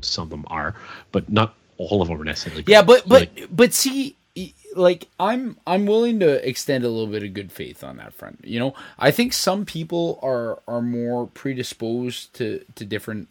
some 0.00 0.22
of 0.24 0.30
them 0.30 0.44
are 0.48 0.74
but 1.12 1.30
not 1.30 1.54
all 1.88 2.02
of 2.02 2.08
them 2.08 2.20
are 2.20 2.24
necessarily 2.24 2.62
bad. 2.62 2.70
Yeah, 2.70 2.82
but 2.82 3.08
but 3.08 3.30
Like, 3.34 3.48
but 3.50 3.72
see, 3.72 4.16
e- 4.34 4.52
like 4.76 5.08
I'm 5.18 5.56
I'm 5.66 5.86
willing 5.86 6.20
to 6.20 6.46
extend 6.46 6.84
a 6.84 6.88
little 6.88 7.06
bit 7.10 7.22
of 7.22 7.32
good 7.32 7.50
faith 7.50 7.82
on 7.82 7.96
that 7.96 8.12
front. 8.12 8.40
You 8.44 8.60
know, 8.60 8.74
I 8.98 9.10
think 9.10 9.32
some 9.32 9.64
people 9.64 10.18
are 10.22 10.60
are 10.68 10.82
more 10.82 11.26
predisposed 11.26 12.34
to 12.34 12.64
to 12.74 12.84
different 12.84 13.28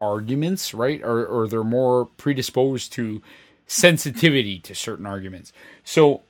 arguments, 0.00 0.72
right? 0.72 1.02
Or 1.02 1.26
or 1.26 1.48
they're 1.48 1.64
more 1.64 2.06
predisposed 2.06 2.92
to 2.92 3.20
sensitivity 3.66 4.58
to 4.60 4.74
certain 4.74 5.06
arguments. 5.06 5.52
So 5.84 6.22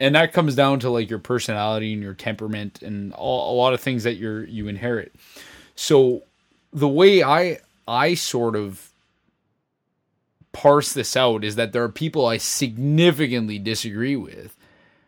and 0.00 0.14
that 0.14 0.32
comes 0.32 0.54
down 0.54 0.78
to 0.80 0.90
like 0.90 1.10
your 1.10 1.18
personality 1.18 1.92
and 1.92 2.02
your 2.02 2.14
temperament 2.14 2.82
and 2.82 3.12
all, 3.14 3.52
a 3.52 3.56
lot 3.56 3.74
of 3.74 3.80
things 3.80 4.04
that 4.04 4.16
you're 4.16 4.44
you 4.44 4.68
inherit. 4.68 5.12
So 5.74 6.22
the 6.72 6.88
way 6.88 7.22
I 7.22 7.58
I 7.86 8.14
sort 8.14 8.54
of 8.56 8.90
parse 10.52 10.92
this 10.92 11.16
out 11.16 11.44
is 11.44 11.56
that 11.56 11.72
there 11.72 11.82
are 11.84 11.88
people 11.88 12.26
I 12.26 12.36
significantly 12.38 13.58
disagree 13.58 14.16
with, 14.16 14.56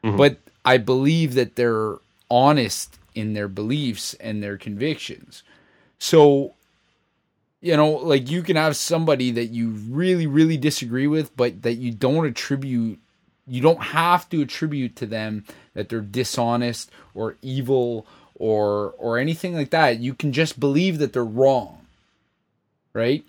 Mhm. 0.05 0.17
but 0.17 0.39
I 0.65 0.77
believe 0.77 1.35
that 1.35 1.57
they're 1.57 1.97
honest 2.31 2.99
in 3.15 3.33
their 3.33 3.49
beliefs 3.49 4.15
and 4.15 4.43
their 4.43 4.57
convictions. 4.57 5.43
So, 5.99 6.55
you 7.61 7.77
know, 7.77 7.91
like 7.91 8.31
you 8.31 8.43
can 8.43 8.57
have 8.57 8.77
somebody 8.77 9.31
that 9.33 9.47
you 9.47 9.71
really, 9.71 10.27
really 10.27 10.57
disagree 10.57 11.07
with, 11.07 11.37
but 11.37 11.63
that 11.63 11.75
you 11.75 11.91
don't 11.93 12.27
attribute, 12.27 12.99
you 13.47 13.61
don't 13.61 13.83
have 13.83 14.29
to 14.31 14.41
attribute 14.43 14.97
to 14.97 15.07
them 15.07 15.45
that 15.75 15.89
they're 15.89 16.01
dishonest 16.01 16.91
or 17.15 17.37
evil 17.43 18.07
or 18.35 18.95
or 18.99 19.19
anything 19.19 19.55
like 19.55 19.71
that. 19.71 20.01
You 20.01 20.15
can 20.15 20.33
just 20.33 20.59
believe 20.59 20.99
that 20.99 21.13
they're 21.13 21.25
wrong, 21.25 21.87
right? 22.95 23.25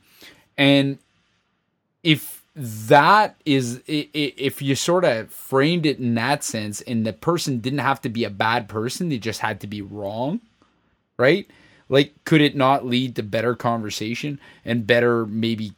And 0.58 0.98
if 2.04 2.42
that 2.56 3.36
is 3.46 3.82
if 3.88 4.62
you 4.62 4.76
sort 4.76 5.06
of 5.06 5.32
framed 5.32 5.86
it 5.86 6.00
in 6.00 6.16
that 6.16 6.44
sense 6.44 6.82
and 6.82 7.06
the 7.06 7.14
person 7.14 7.60
didn't 7.60 7.80
have 7.80 8.02
to 8.02 8.10
be 8.10 8.26
a 8.26 8.30
bad 8.30 8.68
person 8.68 9.08
they 9.08 9.18
just 9.18 9.40
had 9.40 9.62
to 9.62 9.68
be 9.68 9.82
wrong 9.82 10.42
right 11.18 11.50
like 11.92 12.14
could 12.26 12.42
it 12.42 12.56
not 12.56 12.86
lead 12.86 13.16
to 13.16 13.22
better 13.24 13.54
conversation 13.56 14.40
and 14.66 14.88
better 14.88 15.26
maybe 15.28 15.74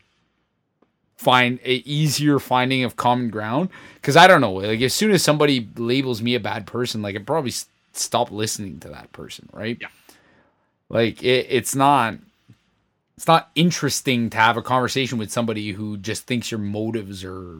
find 1.17 1.59
a 1.63 1.75
easier 1.85 2.39
finding 2.39 2.83
of 2.83 2.95
common 2.95 3.29
ground 3.29 3.69
because 3.95 4.15
i 4.17 4.27
don't 4.27 4.41
know 4.41 4.53
like 4.53 4.81
as 4.81 4.93
soon 4.93 5.11
as 5.11 5.23
somebody 5.23 5.67
labels 5.77 6.21
me 6.21 6.35
a 6.35 6.39
bad 6.39 6.65
person 6.67 7.01
like 7.01 7.15
i 7.15 7.19
probably 7.19 7.49
s- 7.51 7.67
stop 7.93 8.31
listening 8.31 8.79
to 8.79 8.89
that 8.89 9.11
person 9.13 9.47
right 9.53 9.77
Yeah. 9.79 9.87
like 10.89 11.23
it, 11.23 11.47
it's 11.49 11.75
not 11.75 12.15
it's 13.15 13.27
not 13.27 13.51
interesting 13.55 14.29
to 14.31 14.37
have 14.37 14.57
a 14.57 14.61
conversation 14.61 15.17
with 15.17 15.31
somebody 15.31 15.71
who 15.71 15.97
just 15.97 16.25
thinks 16.27 16.51
your 16.51 16.59
motives 16.59 17.23
are 17.23 17.59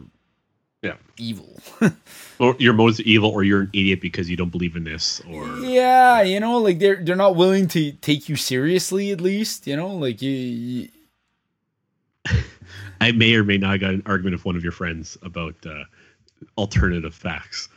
Yeah. 0.84 0.96
evil. 1.18 1.60
Or 2.40 2.56
you're 2.58 2.72
most 2.74 2.98
evil, 3.02 3.30
or 3.30 3.44
you're 3.44 3.60
an 3.60 3.70
idiot 3.72 4.00
because 4.00 4.28
you 4.28 4.36
don't 4.36 4.50
believe 4.50 4.74
in 4.74 4.82
this, 4.82 5.20
or 5.30 5.46
yeah, 5.60 6.20
you 6.22 6.40
know, 6.40 6.58
like 6.58 6.80
they're 6.80 6.96
they're 6.96 7.14
not 7.14 7.36
willing 7.36 7.68
to 7.68 7.92
take 7.92 8.28
you 8.28 8.34
seriously. 8.34 9.12
At 9.12 9.20
least, 9.20 9.68
you 9.68 9.76
know, 9.76 9.94
like 9.94 10.20
you. 10.20 10.30
you 10.32 10.88
I 13.00 13.12
may 13.12 13.34
or 13.34 13.44
may 13.44 13.58
not 13.58 13.72
have 13.72 13.80
got 13.80 13.94
an 13.94 14.02
argument 14.06 14.34
with 14.34 14.44
one 14.44 14.56
of 14.56 14.62
your 14.62 14.72
friends 14.72 15.16
about 15.22 15.54
uh, 15.64 15.84
alternative 16.58 17.14
facts, 17.14 17.68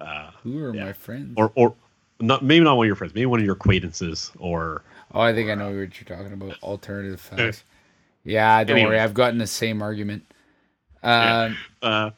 uh, 0.00 0.30
who 0.42 0.62
are 0.64 0.74
Yeah. 0.74 0.84
my 0.84 0.92
friends? 0.92 1.32
or 1.36 1.50
or 1.54 1.74
not 2.20 2.44
maybe 2.44 2.64
not 2.64 2.76
one 2.76 2.84
of 2.84 2.88
your 2.88 2.96
friends, 2.96 3.14
maybe 3.14 3.26
one 3.26 3.40
of 3.40 3.46
your 3.46 3.54
acquaintances, 3.54 4.30
or 4.38 4.82
oh, 5.14 5.20
I 5.20 5.32
think 5.32 5.50
I 5.50 5.54
know 5.54 5.66
what 5.68 5.74
you're 5.74 5.88
talking 6.18 6.32
about. 6.34 6.62
Alternative 6.62 7.20
facts. 7.20 7.64
Yeah, 8.26 8.64
don't 8.64 8.78
Anyway. 8.78 8.92
worry. 8.92 9.00
I've 9.00 9.12
gotten 9.12 9.36
the 9.38 9.46
same 9.46 9.82
argument. 9.82 10.24
Yeah. 11.04 11.44
Um, 11.44 11.56
uh, 11.82 12.10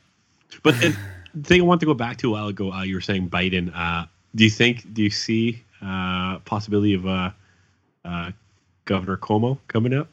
but 0.62 0.74
the 0.80 0.96
thing 1.42 1.60
I 1.60 1.64
want 1.64 1.80
to 1.80 1.86
go 1.86 1.94
back 1.94 2.16
to 2.18 2.28
a 2.28 2.32
while 2.32 2.48
ago, 2.48 2.72
uh, 2.72 2.82
you 2.82 2.94
were 2.94 3.00
saying 3.00 3.28
Biden. 3.28 3.70
Uh, 3.74 4.06
do 4.34 4.44
you 4.44 4.50
think? 4.50 4.92
Do 4.94 5.02
you 5.02 5.10
see 5.10 5.62
uh, 5.82 6.38
possibility 6.40 6.94
of 6.94 7.06
uh, 7.06 7.30
uh, 8.04 8.30
Governor 8.84 9.16
Cuomo 9.16 9.58
coming 9.68 9.92
up? 9.92 10.08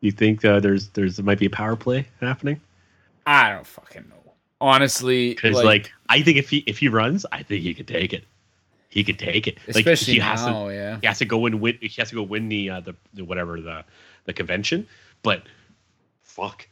Do 0.00 0.06
you 0.06 0.12
think 0.12 0.44
uh, 0.44 0.60
there's 0.60 0.88
there's 0.88 1.16
there 1.16 1.24
might 1.24 1.38
be 1.38 1.46
a 1.46 1.50
power 1.50 1.76
play 1.76 2.06
happening? 2.20 2.60
I 3.26 3.50
don't 3.50 3.66
fucking 3.66 4.08
know. 4.08 4.32
Honestly, 4.60 5.30
Because 5.30 5.62
like, 5.62 5.90
I 6.08 6.22
think 6.22 6.36
if 6.36 6.50
he 6.50 6.58
if 6.66 6.78
he 6.78 6.88
runs, 6.88 7.24
I 7.32 7.42
think 7.42 7.62
he 7.62 7.72
could 7.74 7.88
take 7.88 8.12
it. 8.12 8.24
He 8.88 9.04
could 9.04 9.18
take 9.18 9.46
it. 9.46 9.56
Like 9.68 9.76
especially 9.76 10.14
he 10.14 10.20
has 10.20 10.44
now, 10.44 10.68
to 10.68 10.74
yeah. 10.74 10.98
he 11.00 11.06
has 11.06 11.18
to 11.18 11.24
go 11.24 11.46
and 11.46 11.60
win. 11.60 11.78
He 11.80 11.88
has 12.00 12.10
to 12.10 12.16
go 12.16 12.22
win 12.22 12.48
the 12.48 12.70
uh, 12.70 12.80
the, 12.80 12.94
the 13.14 13.24
whatever 13.24 13.60
the 13.60 13.84
the 14.24 14.32
convention. 14.32 14.86
But 15.22 15.42
fuck, 16.24 16.66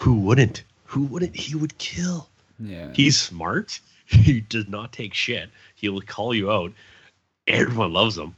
who 0.00 0.14
wouldn't? 0.20 0.62
Who 0.86 1.02
wouldn't? 1.04 1.36
He 1.36 1.54
would 1.54 1.76
kill. 1.78 2.28
Yeah. 2.58 2.90
He's 2.92 3.20
smart. 3.20 3.80
He 4.10 4.40
does 4.40 4.66
not 4.68 4.90
take 4.90 5.12
shit. 5.12 5.50
He 5.74 5.90
will 5.90 6.00
call 6.00 6.34
you 6.34 6.50
out. 6.50 6.72
Everyone 7.46 7.92
loves 7.92 8.16
him. 8.16 8.34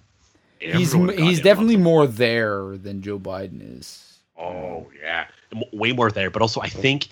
he's 0.58 0.92
Everyone 0.92 1.16
he's 1.16 1.38
goddamn 1.38 1.42
definitely 1.44 1.76
more 1.76 2.08
there 2.08 2.76
than 2.76 3.02
Joe 3.02 3.20
Biden 3.20 3.78
is. 3.78 4.18
Oh 4.36 4.88
yeah, 5.00 5.26
way 5.72 5.92
more 5.92 6.10
there. 6.10 6.28
But 6.28 6.42
also, 6.42 6.60
I 6.60 6.68
think, 6.68 7.06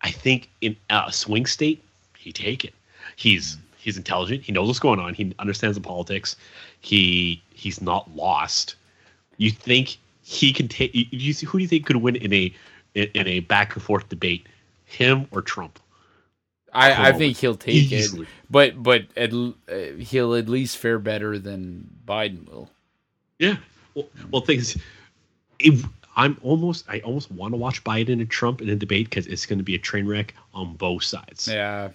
I 0.00 0.10
think 0.10 0.50
in 0.60 0.74
a 0.90 1.12
swing 1.12 1.46
state, 1.46 1.84
he 2.18 2.32
take 2.32 2.64
it. 2.64 2.74
He's 3.14 3.56
he's 3.78 3.96
intelligent. 3.96 4.42
He 4.42 4.50
knows 4.50 4.66
what's 4.66 4.80
going 4.80 4.98
on. 4.98 5.14
He 5.14 5.32
understands 5.38 5.76
the 5.76 5.82
politics. 5.82 6.34
He 6.80 7.40
he's 7.54 7.80
not 7.80 8.12
lost. 8.16 8.74
You 9.36 9.52
think 9.52 9.98
he 10.24 10.52
can 10.52 10.66
take? 10.66 10.92
You, 10.92 11.04
you 11.10 11.32
see, 11.32 11.46
who 11.46 11.58
do 11.58 11.62
you 11.62 11.68
think 11.68 11.86
could 11.86 11.96
win 11.96 12.16
in 12.16 12.32
a 12.32 12.52
in, 12.94 13.08
in 13.14 13.28
a 13.28 13.40
back 13.40 13.74
and 13.74 13.82
forth 13.82 14.08
debate? 14.08 14.46
Him 14.84 15.26
or 15.30 15.40
Trump? 15.42 15.78
I, 16.72 17.08
I 17.08 17.12
think 17.12 17.36
he'll 17.36 17.54
take 17.54 17.74
easily. 17.74 18.22
it, 18.22 18.28
but 18.50 18.82
but 18.82 19.04
at, 19.16 19.32
uh, 19.32 19.96
he'll 19.98 20.34
at 20.34 20.48
least 20.48 20.78
fare 20.78 20.98
better 20.98 21.38
than 21.38 21.88
Biden 22.06 22.48
will. 22.48 22.70
Yeah. 23.38 23.56
Well, 23.94 24.08
well, 24.30 24.42
things. 24.42 24.78
It, 25.58 25.84
I'm 26.16 26.38
almost. 26.42 26.84
I 26.88 27.00
almost 27.00 27.30
want 27.30 27.52
to 27.52 27.58
watch 27.58 27.84
Biden 27.84 28.14
and 28.20 28.30
Trump 28.30 28.62
in 28.62 28.68
a 28.70 28.76
debate 28.76 29.10
because 29.10 29.26
it's 29.26 29.44
going 29.46 29.58
to 29.58 29.64
be 29.64 29.74
a 29.74 29.78
train 29.78 30.06
wreck 30.06 30.34
on 30.54 30.74
both 30.74 31.04
sides. 31.04 31.46
Yeah, 31.48 31.90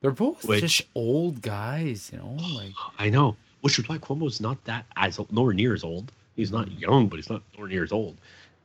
they're 0.00 0.10
both 0.10 0.44
Which- 0.44 0.60
just 0.60 0.82
old 0.94 1.40
guys, 1.42 2.10
you 2.12 2.18
know. 2.18 2.36
Like 2.54 2.72
I 2.98 3.08
know. 3.10 3.36
Which 3.60 3.78
is 3.78 3.88
why 3.88 3.98
Cuomo's 3.98 4.40
not 4.40 4.62
that 4.64 4.86
as 4.96 5.18
nowhere 5.32 5.52
near 5.52 5.74
as 5.74 5.82
old. 5.82 6.12
He's 6.36 6.52
not 6.52 6.70
young, 6.70 7.08
but 7.08 7.16
he's 7.16 7.28
not 7.28 7.42
nowhere 7.54 7.68
near 7.68 7.82
as 7.82 7.92
old. 7.92 8.16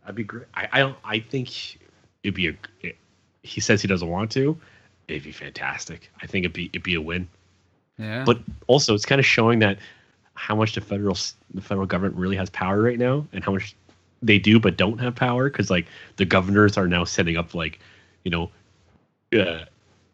That'd 0.04 0.16
be 0.16 0.24
great. 0.24 0.46
I 0.54 0.68
I, 0.72 0.80
don't- 0.80 0.98
I 1.04 1.20
think 1.20 1.78
it'd 2.24 2.36
be 2.36 2.48
a. 2.48 2.54
It, 2.82 2.96
he 3.44 3.60
says 3.62 3.82
he 3.82 3.88
doesn't 3.88 4.08
want 4.10 4.32
to. 4.32 4.58
It'd 5.08 5.24
be 5.24 5.32
fantastic. 5.32 6.10
I 6.22 6.28
think 6.28 6.46
it'd 6.46 6.54
be 6.54 6.66
it'd 6.68 6.84
be 6.84 6.96
a 6.96 7.02
win. 7.02 7.28
yeah, 7.98 8.24
But 8.26 8.40
also, 8.68 8.94
it's 8.94 9.06
kind 9.06 9.20
of 9.20 9.26
showing 9.26 9.60
that 9.60 9.78
how 10.36 10.56
much 10.56 10.76
the 10.76 10.82
federal 10.82 11.18
the 11.54 11.62
federal 11.62 11.86
government 11.86 12.16
really 12.16 12.36
has 12.38 12.50
power 12.50 12.82
right 12.82 12.98
now, 13.00 13.26
and 13.34 13.44
how 13.44 13.52
much 13.52 13.76
they 14.22 14.40
do 14.40 14.60
but 14.60 14.78
don't 14.78 14.98
have 15.00 15.16
power. 15.16 15.50
Because 15.50 15.70
like 15.70 15.86
the 16.18 16.26
governors 16.26 16.78
are 16.78 16.88
now 16.88 17.04
setting 17.04 17.36
up 17.38 17.54
like, 17.54 17.80
you 18.24 18.32
know, 18.32 18.50
uh, 19.38 19.66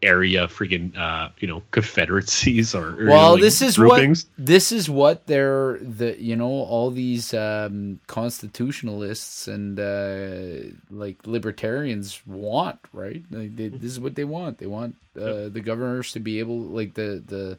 area 0.02 0.48
freaking 0.48 0.96
uh, 0.98 1.30
you 1.40 1.48
know 1.48 1.62
confederacies 1.72 2.74
or, 2.74 3.02
or, 3.02 3.08
well, 3.08 3.34
like, 3.34 3.42
this 3.42 3.62
is 3.62 3.76
groupings. 3.78 4.26
what 4.26 4.46
this 4.46 4.72
is 4.72 4.90
what 4.90 5.28
they're 5.28 5.78
the 5.80 6.16
you 6.22 6.36
know 6.36 6.48
all 6.48 6.90
these 6.92 7.34
um, 7.34 8.00
constitutionalists 8.08 9.48
and 9.48 9.80
uh, 9.80 10.74
like 10.90 11.18
libertarians 11.26 12.22
want, 12.26 12.80
right? 12.94 13.24
Like 13.30 13.56
they, 13.56 13.68
this 13.68 13.92
is 13.92 14.00
what 14.00 14.16
they 14.16 14.24
want. 14.24 14.58
They 14.58 14.68
want 14.68 14.96
uh, 15.20 15.50
the 15.50 15.62
governors 15.64 16.12
to 16.14 16.20
be 16.20 16.40
able, 16.40 16.60
like 16.60 16.94
the 16.94 17.22
the 17.26 17.58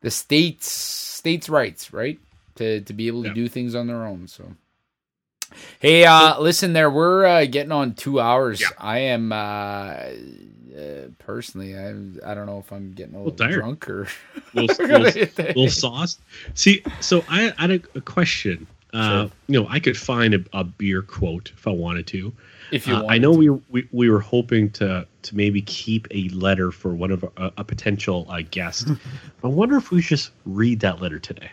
the 0.00 0.10
states 0.10 0.66
states' 0.70 1.48
rights, 1.48 1.92
right? 1.92 2.18
To 2.56 2.80
to 2.80 2.92
be 2.92 3.06
able 3.06 3.22
to 3.22 3.28
Yeah. 3.28 3.34
do 3.34 3.48
things 3.48 3.74
on 3.74 3.86
their 3.86 4.04
own. 4.04 4.26
So. 4.26 4.56
Hey, 5.80 6.06
uh, 6.06 6.40
listen 6.40 6.72
there. 6.72 6.90
We're 6.90 7.26
uh, 7.26 7.44
getting 7.44 7.72
on 7.72 7.92
two 7.94 8.18
hours. 8.18 8.62
Yeah. 8.62 8.68
I 8.78 8.98
am 9.00 9.32
uh, 9.32 9.96
uh, 10.76 11.08
personally. 11.18 11.76
I 11.76 11.90
I 12.30 12.34
don't 12.34 12.46
know 12.46 12.58
if 12.58 12.72
I'm 12.72 12.92
getting 12.92 13.14
a 13.14 13.18
little 13.18 13.32
tired. 13.36 13.54
drunk 13.54 13.88
or 13.88 14.08
little, 14.54 14.86
little, 14.86 15.32
little 15.38 15.68
sauce. 15.68 16.18
See, 16.54 16.82
so 17.00 17.24
I, 17.28 17.52
I 17.58 17.60
had 17.62 17.70
a, 17.70 17.80
a 17.96 18.00
question. 18.00 18.66
Uh, 18.94 19.22
Sure. 19.22 19.30
You 19.48 19.62
know, 19.62 19.66
I 19.70 19.80
could 19.80 19.96
find 19.96 20.34
a, 20.34 20.44
a 20.52 20.64
beer 20.64 21.00
quote 21.00 21.50
if 21.56 21.66
I 21.66 21.70
wanted 21.70 22.06
to. 22.08 22.30
if 22.72 22.86
you 22.86 22.94
Uh. 22.94 23.06
I 23.08 23.16
know 23.16 23.30
we, 23.32 23.48
we 23.48 23.88
we 23.90 24.10
were 24.10 24.20
hoping 24.20 24.70
to 24.72 25.06
to 25.22 25.36
maybe 25.36 25.62
keep 25.62 26.06
a 26.10 26.28
letter 26.28 26.70
for 26.70 26.94
one 26.94 27.10
of 27.10 27.22
a, 27.38 27.52
a 27.56 27.64
potential 27.64 28.26
uh, 28.28 28.42
guest. 28.50 28.88
I 29.44 29.46
wonder 29.46 29.76
if 29.78 29.90
we 29.90 30.02
should 30.02 30.18
just 30.18 30.32
read 30.44 30.80
that 30.80 31.00
letter 31.00 31.18
today 31.18 31.50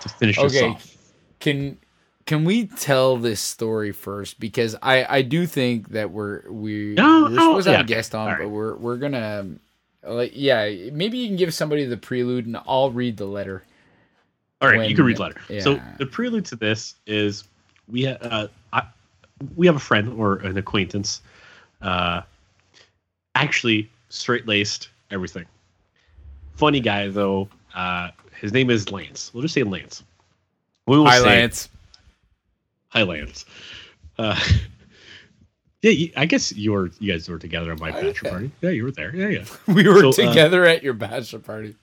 to 0.00 0.08
finish 0.08 0.36
this 0.36 0.56
Okay. 0.56 0.68
off. 0.68 0.96
can 1.40 1.76
can 2.28 2.44
we 2.44 2.66
tell 2.66 3.16
this 3.16 3.40
story 3.40 3.90
first 3.90 4.38
because 4.38 4.76
I 4.82 5.04
I 5.18 5.22
do 5.22 5.46
think 5.46 5.88
that 5.92 6.10
we're 6.10 6.42
we 6.50 6.92
No, 6.94 7.26
supposed 7.30 7.64
to 7.66 7.72
have 7.72 7.80
yeah, 7.80 7.84
a 7.84 7.86
guest 7.86 8.14
on, 8.14 8.28
all 8.30 8.36
but 8.36 8.48
we're 8.50 8.76
we're 8.76 8.98
gonna 8.98 9.46
like 10.02 10.32
yeah 10.34 10.68
maybe 10.92 11.16
you 11.16 11.26
can 11.26 11.36
give 11.36 11.54
somebody 11.54 11.86
the 11.86 11.96
prelude 11.96 12.44
and 12.46 12.58
I'll 12.66 12.90
read 12.90 13.16
the 13.16 13.24
letter. 13.24 13.64
All 14.60 14.68
right, 14.68 14.76
when- 14.76 14.90
you 14.90 14.94
can 14.94 15.06
read 15.06 15.16
the 15.16 15.22
letter. 15.22 15.40
So 15.62 15.80
the 15.98 16.04
prelude 16.04 16.44
to 16.46 16.56
this 16.56 16.96
is 17.06 17.44
we 17.88 18.04
ha- 18.04 18.18
uh, 18.20 18.48
I, 18.74 18.82
we 19.56 19.66
have 19.66 19.76
a 19.76 19.80
friend 19.80 20.12
or 20.20 20.36
an 20.40 20.58
acquaintance, 20.58 21.22
uh, 21.80 22.20
actually 23.36 23.88
straight 24.10 24.46
laced, 24.46 24.90
everything. 25.10 25.46
Funny 26.56 26.80
guy 26.80 27.08
though. 27.08 27.48
Uh, 27.74 28.10
his 28.38 28.52
name 28.52 28.68
is 28.68 28.92
Lance. 28.92 29.30
We'll 29.32 29.42
just 29.42 29.54
say 29.54 29.62
Lance. 29.62 30.02
We 30.86 30.98
will 30.98 31.06
Hi 31.06 31.18
say 31.20 31.24
Lance. 31.24 31.70
Hi 32.88 33.02
Lance. 33.02 33.44
Uh, 34.18 34.38
yeah, 35.82 36.08
I 36.16 36.26
guess 36.26 36.52
you 36.52 36.72
were 36.72 36.90
you 36.98 37.12
guys 37.12 37.28
were 37.28 37.38
together 37.38 37.72
at 37.72 37.80
my 37.80 37.90
Oh, 37.90 38.00
bachelor 38.02 38.30
party. 38.30 38.50
Yeah, 38.60 38.70
you 38.70 38.84
were 38.84 38.90
there. 38.90 39.14
Yeah, 39.14 39.28
yeah. 39.28 39.44
We 39.74 39.88
were 39.88 40.00
So, 40.00 40.08
uh, 40.22 40.28
together 40.28 40.64
at 40.64 40.82
your 40.82 40.94
bachelor 40.94 41.40
party. 41.40 41.76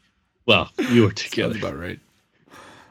Well, 0.45 0.69
you 0.89 1.03
were 1.03 1.09
Sounds 1.15 1.23
together. 1.29 1.57
about 1.57 1.77
right. 1.77 1.99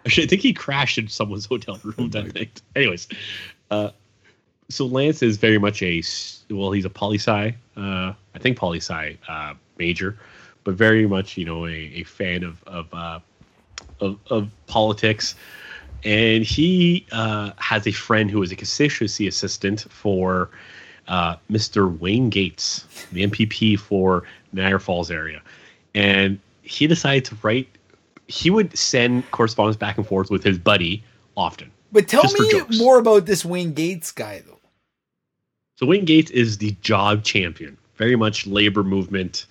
Actually, 0.06 0.24
I 0.24 0.26
think 0.28 0.42
he 0.42 0.52
crashed 0.52 0.98
in 0.98 1.08
someone's 1.08 1.46
hotel 1.46 1.80
room 1.82 2.10
that 2.10 2.34
night. 2.34 2.60
Anyways, 2.76 3.08
uh, 3.70 3.90
so 4.68 4.86
Lance 4.86 5.22
is 5.22 5.36
very 5.38 5.58
much 5.58 5.82
a 5.82 6.02
well, 6.50 6.72
he's 6.72 6.84
a 6.84 6.90
poli 6.90 7.16
sci, 7.18 7.54
uh, 7.76 8.12
I 8.34 8.38
think 8.38 8.56
poli 8.58 8.78
sci 8.80 9.16
uh, 9.28 9.54
major, 9.78 10.16
but 10.62 10.74
very 10.74 11.06
much 11.06 11.36
you 11.36 11.44
know 11.46 11.66
a, 11.66 11.70
a 11.72 12.02
fan 12.04 12.44
of 12.44 12.62
of, 12.64 12.92
uh, 12.94 13.20
of 14.00 14.18
of 14.30 14.50
politics, 14.66 15.34
and 16.04 16.44
he 16.44 17.06
uh, 17.12 17.52
has 17.56 17.86
a 17.86 17.92
friend 17.92 18.30
who 18.30 18.42
is 18.42 18.52
a 18.52 18.56
constituency 18.56 19.26
assistant 19.26 19.86
for 19.90 20.50
uh, 21.08 21.36
Mr. 21.50 21.98
Wayne 21.98 22.30
Gates, 22.30 22.86
the 23.12 23.26
MPP 23.26 23.78
for 23.78 24.24
Niagara 24.52 24.80
Falls 24.80 25.10
area, 25.10 25.42
and 25.94 26.38
he 26.62 26.86
decided 26.86 27.24
to 27.26 27.36
write. 27.42 27.68
He 28.26 28.48
would 28.48 28.76
send 28.76 29.30
correspondence 29.32 29.76
back 29.76 29.98
and 29.98 30.06
forth 30.06 30.30
with 30.30 30.42
his 30.42 30.58
buddy 30.58 31.04
often. 31.36 31.70
But 31.92 32.08
tell 32.08 32.24
me 32.32 32.62
more 32.78 32.98
about 32.98 33.26
this 33.26 33.44
Wayne 33.44 33.74
Gates 33.74 34.10
guy 34.12 34.42
though. 34.46 34.58
So 35.76 35.86
Wayne 35.86 36.04
Gates 36.04 36.30
is 36.30 36.58
the 36.58 36.70
job 36.80 37.24
champion, 37.24 37.76
very 37.96 38.16
much 38.16 38.46
labor 38.46 38.82
movement. 38.82 39.46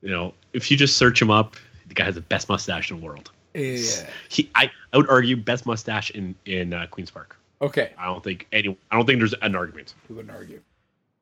You 0.00 0.10
know, 0.10 0.34
if 0.52 0.70
you 0.70 0.76
just 0.76 0.96
search 0.96 1.20
him 1.20 1.30
up, 1.30 1.56
the 1.88 1.94
guy 1.94 2.04
has 2.04 2.14
the 2.14 2.20
best 2.20 2.48
mustache 2.48 2.90
in 2.90 3.00
the 3.00 3.04
world. 3.04 3.30
Yeah. 3.54 4.06
He, 4.28 4.50
I, 4.54 4.70
I 4.92 4.96
would 4.96 5.08
argue, 5.08 5.36
best 5.36 5.64
mustache 5.66 6.10
in 6.10 6.34
in 6.44 6.72
uh, 6.72 6.86
Queens 6.90 7.10
Park. 7.10 7.36
Okay. 7.62 7.92
I 7.96 8.06
don't 8.06 8.22
think 8.22 8.46
any. 8.52 8.76
I 8.90 8.96
don't 8.96 9.06
think 9.06 9.20
there's 9.20 9.34
an 9.34 9.54
argument. 9.54 9.94
Who 10.08 10.14
wouldn't 10.14 10.34
argue. 10.34 10.60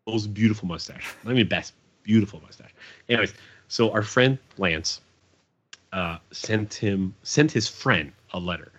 Most 0.06 0.34
beautiful 0.34 0.66
mustache. 0.66 1.14
I 1.26 1.32
mean, 1.32 1.46
best 1.46 1.74
beautiful 2.02 2.40
mustache. 2.40 2.70
Anyways, 3.08 3.34
so 3.68 3.92
our 3.92 4.02
friend 4.02 4.38
Lance 4.58 5.00
uh, 5.92 6.18
sent 6.30 6.74
him 6.74 7.14
sent 7.22 7.52
his 7.52 7.68
friend 7.68 8.12
a 8.32 8.40
letter. 8.40 8.72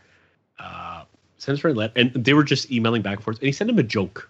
Uh, 0.59 1.03
sent 1.37 1.53
his 1.53 1.59
friend 1.61 1.77
a 1.77 1.79
letter, 1.79 1.93
and 1.95 2.13
they 2.13 2.33
were 2.33 2.43
just 2.43 2.71
emailing 2.71 3.01
back 3.01 3.17
and 3.17 3.23
forth. 3.23 3.37
And 3.37 3.45
he 3.45 3.51
sent 3.51 3.69
him 3.69 3.79
a 3.79 3.83
joke. 3.83 4.29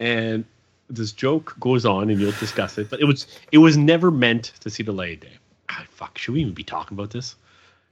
And 0.00 0.44
this 0.88 1.12
joke 1.12 1.54
goes 1.60 1.84
on, 1.84 2.10
and 2.10 2.20
you'll 2.20 2.32
discuss 2.32 2.78
it. 2.78 2.90
But 2.90 3.00
it 3.00 3.04
was 3.04 3.26
it 3.52 3.58
was 3.58 3.76
never 3.76 4.10
meant 4.10 4.52
to 4.60 4.70
see 4.70 4.82
the 4.82 4.92
light 4.92 5.14
of 5.14 5.20
day. 5.20 5.36
Ah, 5.68 5.84
fuck. 5.90 6.18
Should 6.18 6.34
we 6.34 6.40
even 6.40 6.54
be 6.54 6.64
talking 6.64 6.96
about 6.96 7.10
this? 7.10 7.36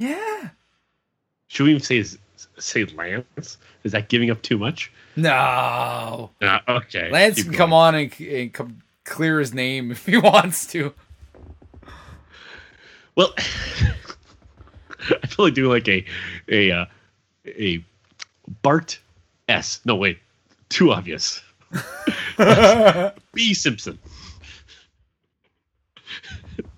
Yeah. 0.00 0.48
Should 1.48 1.64
we 1.64 1.70
even 1.70 1.82
say 1.82 2.02
say 2.58 2.84
Lance? 2.86 3.58
Is 3.84 3.92
that 3.92 4.08
giving 4.08 4.30
up 4.30 4.40
too 4.40 4.56
much? 4.56 4.90
No. 5.14 6.30
Uh, 6.40 6.58
okay. 6.68 7.10
Lance 7.10 7.36
keep 7.36 7.46
can 7.46 7.54
come 7.54 7.72
on 7.74 7.94
and, 7.94 8.20
and 8.20 8.52
come 8.52 8.80
clear 9.04 9.38
his 9.38 9.52
name 9.52 9.90
if 9.90 10.06
he 10.06 10.16
wants 10.16 10.66
to. 10.68 10.94
Well, 13.14 13.34
I 13.36 15.26
feel 15.26 15.44
like 15.44 15.54
doing 15.54 15.70
like 15.70 15.88
a 15.88 16.04
a 16.48 16.70
uh, 16.70 16.84
a 17.46 17.84
Bart 18.62 18.98
S. 19.48 19.80
No 19.84 19.96
wait, 19.96 20.18
too 20.70 20.92
obvious. 20.92 21.42
B 23.34 23.52
Simpson. 23.52 23.98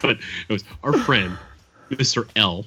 but 0.01 0.19
it 0.49 0.53
was 0.53 0.65
our 0.83 0.93
friend, 0.99 1.39
Mr. 1.91 2.29
L. 2.35 2.67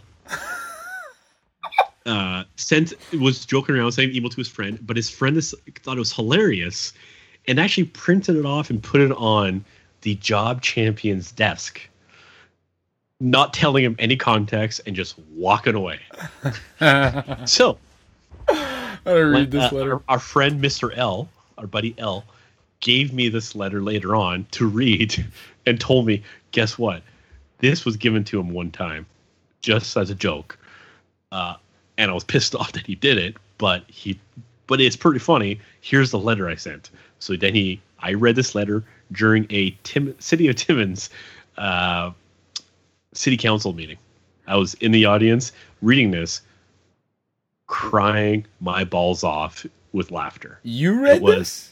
Uh, 2.05 2.43
sent 2.55 2.93
was 3.19 3.45
joking 3.45 3.75
around 3.75 3.91
saying 3.91 4.13
email 4.13 4.29
to 4.29 4.37
his 4.37 4.47
friend, 4.47 4.79
but 4.83 4.95
his 4.95 5.09
friend 5.09 5.37
is, 5.37 5.55
thought 5.81 5.97
it 5.97 5.99
was 5.99 6.13
hilarious, 6.13 6.93
and 7.47 7.59
actually 7.59 7.85
printed 7.85 8.35
it 8.35 8.45
off 8.45 8.69
and 8.69 8.81
put 8.83 9.01
it 9.01 9.11
on 9.13 9.65
the 10.01 10.15
job 10.15 10.61
champion's 10.61 11.31
desk 11.31 11.89
not 13.19 13.53
telling 13.53 13.83
him 13.83 13.95
any 13.99 14.15
context 14.15 14.81
and 14.85 14.95
just 14.95 15.17
walking 15.33 15.75
away. 15.75 15.99
so, 17.45 17.77
I 18.49 18.97
read 19.05 19.51
this 19.51 19.71
uh, 19.71 19.75
letter. 19.75 19.93
Our, 19.93 20.03
our 20.09 20.19
friend 20.19 20.61
Mr. 20.61 20.95
L, 20.95 21.29
our 21.57 21.67
buddy 21.67 21.95
L, 21.97 22.25
gave 22.81 23.13
me 23.13 23.29
this 23.29 23.55
letter 23.55 23.81
later 23.81 24.15
on 24.15 24.45
to 24.51 24.67
read 24.67 25.25
and 25.65 25.79
told 25.79 26.05
me, 26.05 26.23
guess 26.51 26.77
what? 26.77 27.01
This 27.59 27.85
was 27.85 27.97
given 27.97 28.23
to 28.25 28.39
him 28.39 28.49
one 28.49 28.71
time, 28.71 29.05
just 29.61 29.95
as 29.95 30.09
a 30.09 30.15
joke. 30.15 30.57
Uh, 31.31 31.55
and 31.97 32.11
I 32.11 32.13
was 32.13 32.23
pissed 32.23 32.55
off 32.59 32.71
that 32.73 32.85
he 32.85 32.95
did 32.95 33.17
it, 33.17 33.35
but 33.57 33.83
he, 33.87 34.19
but 34.67 34.79
it's 34.81 34.95
pretty 34.95 35.19
funny. 35.19 35.59
Here's 35.81 36.11
the 36.11 36.19
letter 36.19 36.47
I 36.49 36.55
sent. 36.55 36.89
So 37.19 37.35
then 37.35 37.53
he, 37.55 37.81
I 37.99 38.13
read 38.13 38.35
this 38.35 38.55
letter 38.55 38.83
during 39.11 39.45
a 39.49 39.71
Tim, 39.83 40.15
City 40.19 40.47
of 40.47 40.55
Timmins 40.55 41.09
uh, 41.57 42.11
city 43.13 43.37
council 43.37 43.73
meeting. 43.73 43.97
I 44.47 44.57
was 44.57 44.73
in 44.75 44.91
the 44.91 45.05
audience 45.05 45.51
reading 45.81 46.11
this, 46.11 46.41
crying 47.67 48.45
my 48.59 48.83
balls 48.83 49.23
off 49.23 49.65
with 49.91 50.11
laughter. 50.11 50.59
You 50.63 51.01
read 51.01 51.17
it 51.17 51.21
was- 51.23 51.35
this? 51.37 51.71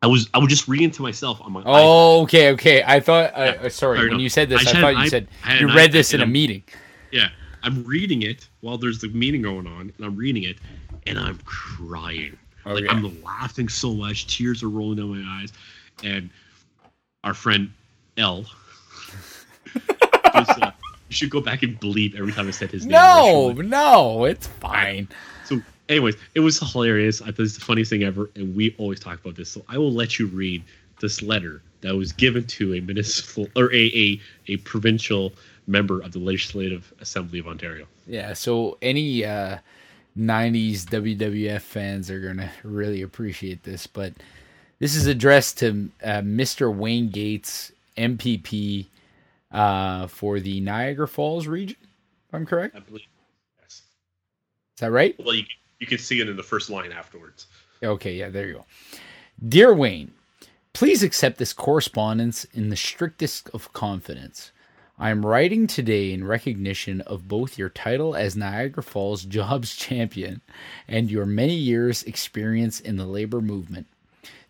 I 0.00 0.06
was 0.06 0.30
I 0.32 0.38
was 0.38 0.48
just 0.48 0.68
reading 0.68 0.92
to 0.92 1.02
myself 1.02 1.40
on 1.40 1.50
my. 1.50 1.60
Oh, 1.66 2.22
okay, 2.22 2.50
okay. 2.52 2.84
I 2.86 3.00
thought. 3.00 3.32
Uh, 3.36 3.54
Yeah, 3.60 3.66
uh, 3.66 3.68
sorry, 3.68 4.08
when 4.08 4.20
you 4.20 4.28
said 4.28 4.48
this, 4.48 4.64
I 4.64 4.70
I, 4.70 4.80
thought 4.80 4.92
you 4.94 4.98
I- 5.02 5.08
said 5.08 5.26
I 5.44 5.58
you 5.58 5.66
read 5.66 5.90
iPad 5.90 5.92
this 5.92 6.14
in 6.14 6.20
a 6.20 6.26
meeting. 6.26 6.62
yeah, 7.10 7.30
I'm 7.62 7.84
reading 7.84 8.22
it 8.22 8.48
while 8.60 8.78
there's 8.78 9.00
the 9.00 9.08
meeting 9.08 9.42
going 9.42 9.66
on, 9.66 9.92
and 9.96 10.06
I'm 10.06 10.16
reading 10.16 10.44
it, 10.44 10.58
and 11.06 11.18
I'm 11.18 11.38
crying. 11.44 12.36
Like 12.64 12.84
Okay. 12.84 12.88
I'm 12.88 13.22
laughing 13.22 13.68
so 13.68 13.94
much, 13.94 14.26
tears 14.36 14.62
are 14.62 14.68
rolling 14.68 14.98
down 14.98 15.10
my 15.10 15.40
eyes, 15.40 15.52
and 16.02 16.30
our 17.24 17.34
friend 17.34 17.70
L. 18.16 18.44
was, 20.34 20.48
uh, 20.48 20.70
you 21.08 21.14
should 21.14 21.30
go 21.30 21.40
back 21.40 21.62
and 21.62 21.80
bleep 21.80 22.18
every 22.18 22.32
time 22.32 22.48
I 22.48 22.50
said 22.50 22.70
his 22.70 22.84
name. 22.84 22.92
No, 22.92 23.52
no, 23.52 24.24
it's 24.24 24.46
fine. 24.46 25.08
So, 25.44 25.60
anyways, 25.88 26.16
it 26.34 26.40
was 26.40 26.58
hilarious. 26.58 27.22
I 27.22 27.26
thought 27.26 27.40
it's 27.40 27.54
the 27.54 27.64
funniest 27.64 27.90
thing 27.90 28.02
ever, 28.02 28.30
and 28.36 28.54
we 28.54 28.74
always 28.78 29.00
talk 29.00 29.20
about 29.20 29.36
this. 29.36 29.50
So 29.50 29.62
I 29.68 29.78
will 29.78 29.92
let 29.92 30.18
you 30.18 30.26
read 30.26 30.62
this 31.00 31.22
letter 31.22 31.62
that 31.80 31.94
was 31.94 32.12
given 32.12 32.44
to 32.44 32.74
a 32.74 32.80
municipal 32.80 33.48
or 33.56 33.72
a 33.72 33.86
a, 33.86 34.20
a 34.48 34.56
provincial 34.58 35.32
member 35.68 36.00
of 36.00 36.12
the 36.12 36.18
Legislative 36.18 36.92
Assembly 37.00 37.38
of 37.38 37.46
Ontario. 37.46 37.86
Yeah, 38.06 38.32
so 38.32 38.78
any 38.82 39.24
uh, 39.24 39.58
90s 40.18 40.84
WWF 40.84 41.60
fans 41.60 42.10
are 42.10 42.20
going 42.20 42.38
to 42.38 42.50
really 42.64 43.02
appreciate 43.02 43.62
this, 43.62 43.86
but 43.86 44.14
this 44.78 44.96
is 44.96 45.06
addressed 45.06 45.58
to 45.58 45.90
uh, 46.02 46.22
Mr. 46.22 46.74
Wayne 46.74 47.10
Gates, 47.10 47.72
MPP, 47.96 48.86
uh, 49.52 50.06
for 50.06 50.40
the 50.40 50.60
Niagara 50.60 51.08
Falls 51.08 51.46
region, 51.46 51.76
if 52.28 52.34
I'm 52.34 52.46
correct. 52.46 52.76
I 52.76 52.80
believe. 52.80 53.06
Yes. 53.60 53.82
Is 54.76 54.80
that 54.80 54.90
right? 54.90 55.14
Well, 55.18 55.34
you 55.34 55.44
you 55.78 55.86
can 55.86 55.98
see 55.98 56.20
it 56.20 56.28
in 56.28 56.36
the 56.36 56.42
first 56.42 56.70
line 56.70 56.92
afterwards. 56.92 57.46
Okay, 57.82 58.14
yeah, 58.14 58.28
there 58.28 58.48
you 58.48 58.54
go. 58.54 58.64
Dear 59.48 59.72
Wayne, 59.72 60.12
please 60.72 61.02
accept 61.02 61.38
this 61.38 61.52
correspondence 61.52 62.44
in 62.52 62.68
the 62.68 62.76
strictest 62.76 63.48
of 63.50 63.72
confidence. 63.72 64.50
I 65.00 65.10
am 65.10 65.24
writing 65.24 65.68
today 65.68 66.12
in 66.12 66.24
recognition 66.26 67.02
of 67.02 67.28
both 67.28 67.56
your 67.56 67.68
title 67.68 68.16
as 68.16 68.36
Niagara 68.36 68.82
Falls 68.82 69.22
Jobs 69.36 69.76
Champion 69.76 70.40
and 70.88 71.10
your 71.10 71.24
many 71.24 71.54
years' 71.54 72.02
experience 72.02 72.80
in 72.80 72.96
the 72.96 73.06
labor 73.06 73.40
movement. 73.40 73.86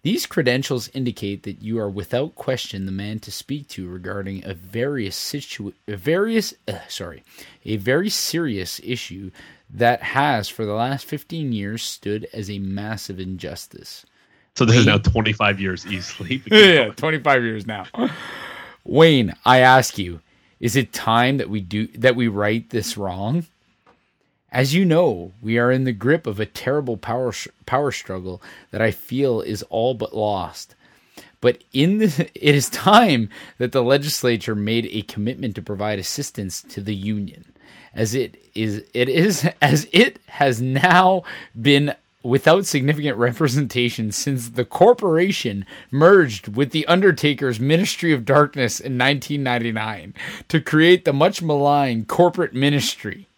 These 0.02 0.26
credentials 0.26 0.88
indicate 0.94 1.42
that 1.42 1.60
you 1.60 1.78
are 1.78 1.90
without 1.90 2.34
question 2.34 2.86
the 2.86 2.92
man 2.92 3.18
to 3.20 3.32
speak 3.32 3.68
to 3.68 3.88
regarding 3.88 4.42
a 4.44 4.54
various 4.54 5.16
situ- 5.16 5.74
a 5.86 5.96
various 5.96 6.54
uh, 6.66 6.78
sorry, 6.88 7.24
a 7.66 7.76
very 7.76 8.08
serious 8.08 8.80
issue 8.82 9.30
that 9.68 10.02
has 10.02 10.48
for 10.48 10.64
the 10.64 10.72
last 10.72 11.04
15 11.04 11.52
years 11.52 11.82
stood 11.82 12.26
as 12.32 12.48
a 12.48 12.58
massive 12.58 13.20
injustice. 13.20 14.06
So 14.54 14.64
this 14.64 14.76
is 14.76 14.86
now 14.86 14.98
25 14.98 15.60
years 15.60 15.86
easily. 15.86 16.42
Yeah, 16.50 16.88
25 16.90 17.42
years 17.42 17.66
now. 17.66 17.84
Wayne, 18.84 19.34
I 19.44 19.58
ask 19.58 19.98
you, 19.98 20.20
is 20.60 20.76
it 20.76 20.92
time 20.92 21.36
that 21.38 21.50
we 21.50 21.60
do 21.60 21.86
that 21.88 22.16
we 22.16 22.28
right 22.28 22.68
this 22.70 22.96
wrong? 22.96 23.46
As 24.50 24.74
you 24.74 24.84
know, 24.84 25.32
we 25.42 25.58
are 25.58 25.70
in 25.70 25.84
the 25.84 25.92
grip 25.92 26.26
of 26.26 26.40
a 26.40 26.46
terrible 26.46 26.96
power 26.96 27.32
power 27.66 27.92
struggle 27.92 28.42
that 28.70 28.82
I 28.82 28.90
feel 28.90 29.40
is 29.40 29.62
all 29.64 29.94
but 29.94 30.16
lost. 30.16 30.74
But 31.40 31.62
in 31.72 31.98
the, 31.98 32.28
it 32.34 32.54
is 32.54 32.70
time 32.70 33.30
that 33.58 33.72
the 33.72 33.82
legislature 33.82 34.54
made 34.54 34.86
a 34.86 35.02
commitment 35.02 35.54
to 35.56 35.62
provide 35.62 35.98
assistance 35.98 36.62
to 36.62 36.80
the 36.80 36.94
union, 36.94 37.44
as 37.94 38.14
it 38.14 38.36
is 38.54 38.84
it 38.94 39.08
is 39.08 39.48
as 39.62 39.86
it 39.92 40.18
has 40.26 40.60
now 40.60 41.22
been 41.60 41.94
without 42.22 42.66
significant 42.66 43.16
representation 43.16 44.10
since 44.10 44.50
the 44.50 44.64
corporation 44.64 45.64
merged 45.90 46.48
with 46.48 46.70
the 46.70 46.86
Undertaker's 46.86 47.60
Ministry 47.60 48.12
of 48.12 48.24
Darkness 48.24 48.80
in 48.80 48.98
1999 48.98 50.14
to 50.48 50.60
create 50.60 51.04
the 51.04 51.12
much 51.12 51.40
maligned 51.40 52.08
corporate 52.08 52.54
ministry. 52.54 53.28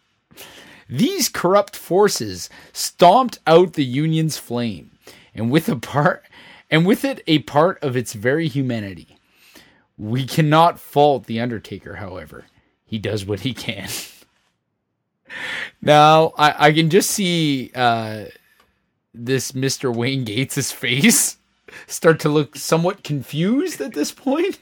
These 0.89 1.29
corrupt 1.29 1.77
forces 1.77 2.51
stomped 2.73 3.39
out 3.47 3.75
the 3.75 3.85
union's 3.85 4.39
flame, 4.39 4.91
and 5.35 5.51
with 5.51 5.69
a 5.69 5.77
part 5.77 6.25
and 6.71 6.87
with 6.87 7.05
it 7.05 7.23
a 7.27 7.41
part 7.41 7.83
of 7.83 7.97
its 7.97 8.13
very 8.13 8.49
humanity. 8.49 9.17
We 9.99 10.25
cannot 10.25 10.81
fault 10.81 11.27
the 11.27 11.41
Undertaker, 11.41 11.97
however. 11.97 12.47
He 12.87 12.99
does 12.99 13.25
what 13.25 13.41
he 13.41 13.53
can. 13.53 13.89
now, 15.83 16.33
I, 16.39 16.69
I 16.69 16.73
can 16.73 16.91
just 16.91 17.11
see 17.11 17.71
uh, 17.75 18.27
this 19.13 19.53
Mr. 19.53 19.95
Wayne 19.95 20.25
Gates' 20.25 20.73
face 20.73 21.39
start 21.87 22.21
to 22.21 22.29
look 22.29 22.57
somewhat 22.57 23.05
confused 23.05 23.81
at 23.81 23.95
this 23.95 24.13
point. 24.13 24.59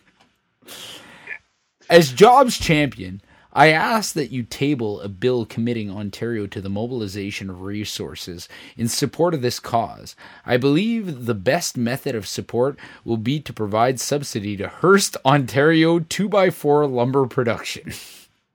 As 1.89 2.13
Jobs 2.13 2.59
champion, 2.59 3.23
I 3.53 3.69
ask 3.69 4.13
that 4.13 4.31
you 4.31 4.43
table 4.43 5.01
a 5.01 5.09
bill 5.09 5.47
committing 5.47 5.91
Ontario 5.91 6.47
to 6.47 6.61
the 6.61 6.69
mobilization 6.69 7.49
of 7.49 7.63
resources 7.63 8.49
in 8.77 8.89
support 8.89 9.33
of 9.35 9.43
this 9.43 9.59
cause. 9.59 10.15
I 10.45 10.59
believe 10.59 11.25
the 11.25 11.35
best 11.35 11.77
method 11.77 12.15
of 12.15 12.27
support 12.27 12.79
will 13.05 13.17
be 13.17 13.41
to 13.41 13.53
provide 13.53 14.01
subsidy 14.01 14.57
to 14.59 14.69
Hearst, 14.69 15.17
Ontario 15.25 15.99
2x4 15.99 16.93
lumber 16.93 17.27
production. 17.27 17.93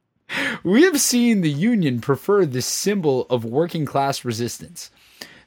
we 0.64 0.84
have 0.84 1.02
seen 1.02 1.41
the 1.41 1.52
union 1.52 1.99
prefer 1.99 2.45
this 2.45 2.68
symbol 2.68 3.26
of 3.30 3.44
working 3.44 3.86
class 3.86 4.24
resistance. 4.24 4.91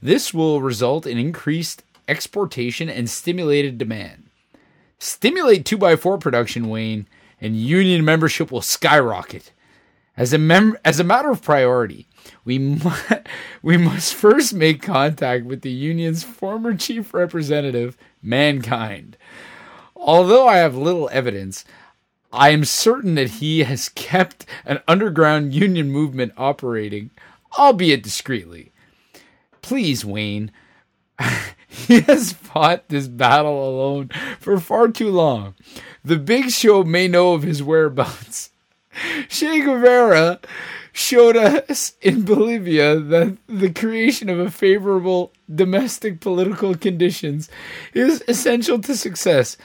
This 0.01 0.35
will 0.35 0.60
result 0.60 1.06
in 1.06 1.18
increased 1.18 1.82
exportation 2.09 2.89
and 2.89 3.09
stimulated 3.09 3.78
demand. 3.78 4.28
Stimulate 4.98 5.64
2x4 5.64 6.20
production, 6.20 6.68
Wayne, 6.68 7.06
and 7.40 7.56
union 7.56 8.05
membership 8.05 8.51
will 8.51 8.62
skyrocket. 8.62 9.52
As 10.16 10.32
a 10.32 10.39
mem- 10.39 10.78
as 10.85 10.98
a 10.98 11.05
matter 11.05 11.31
of 11.31 11.43
priority, 11.43 12.06
we 12.44 12.59
mu- 12.59 12.90
we 13.62 13.77
must 13.77 14.14
first 14.14 14.55
make 14.55 14.81
contact 14.81 15.44
with 15.44 15.60
the 15.60 15.70
union's 15.70 16.24
former 16.24 16.74
chief 16.74 17.12
representative, 17.12 17.98
Mankind. 18.23 19.18
Although 19.94 20.47
I 20.48 20.56
have 20.56 20.77
little 20.77 21.10
evidence, 21.12 21.64
I 22.32 22.51
am 22.51 22.64
certain 22.64 23.14
that 23.16 23.31
he 23.31 23.64
has 23.64 23.90
kept 23.90 24.47
an 24.64 24.81
underground 24.89 25.55
union 25.55 25.90
movement 25.90 26.32
operating, 26.36 27.10
albeit 27.59 28.02
discreetly. 28.02 28.73
Please, 29.66 30.05
Wayne, 30.05 30.52
He 31.68 32.01
has 32.02 32.32
fought 32.32 32.88
this 32.88 33.09
battle 33.09 33.68
alone 33.68 34.10
for 34.38 34.59
far 34.59 34.88
too 34.88 35.10
long. 35.10 35.55
The 36.05 36.16
Big 36.16 36.51
Show 36.51 36.84
may 36.84 37.09
know 37.09 37.34
of 37.34 37.43
his 37.43 37.62
whereabouts. 37.62 38.51
Che 39.28 39.60
Guevara 39.60 40.40
showed 40.93 41.36
us 41.36 41.94
in 42.01 42.22
Bolivia 42.22 42.98
that 42.98 43.36
the 43.47 43.70
creation 43.70 44.30
of 44.30 44.38
a 44.38 44.51
favorable 44.51 45.32
domestic 45.52 46.20
political 46.20 46.74
conditions 46.74 47.51
is 47.93 48.24
essential 48.26 48.80
to 48.80 48.97
success. 48.97 49.56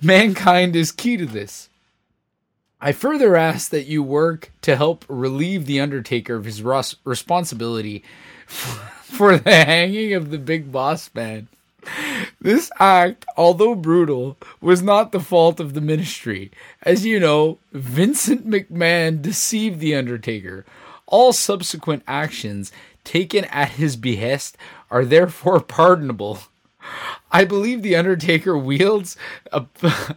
Mankind 0.00 0.76
is 0.76 0.92
key 0.92 1.16
to 1.16 1.26
this. 1.26 1.68
I 2.80 2.92
further 2.92 3.36
ask 3.36 3.70
that 3.70 3.86
you 3.86 4.02
work 4.02 4.52
to 4.60 4.76
help 4.76 5.04
relieve 5.08 5.66
the 5.66 5.80
Undertaker 5.80 6.36
of 6.36 6.44
his 6.44 6.62
responsibility 6.62 8.04
for 8.46 8.95
the 9.08 9.42
hanging 9.44 10.12
of 10.12 10.30
the 10.30 10.38
big 10.38 10.70
boss 10.72 11.10
man. 11.14 11.48
This 12.40 12.70
act, 12.78 13.24
although 13.36 13.74
brutal, 13.74 14.36
was 14.60 14.82
not 14.82 15.12
the 15.12 15.20
fault 15.20 15.60
of 15.60 15.74
the 15.74 15.80
ministry. 15.80 16.50
As 16.82 17.06
you 17.06 17.18
know, 17.20 17.58
Vincent 17.72 18.48
McMahon 18.48 19.22
deceived 19.22 19.80
The 19.80 19.94
Undertaker. 19.94 20.64
All 21.06 21.32
subsequent 21.32 22.02
actions 22.06 22.72
taken 23.04 23.44
at 23.46 23.72
his 23.72 23.96
behest 23.96 24.56
are 24.90 25.04
therefore 25.04 25.60
pardonable. 25.60 26.38
I 27.32 27.44
believe 27.44 27.82
The 27.82 27.96
Undertaker 27.96 28.56
wields 28.56 29.16
a, 29.52 29.64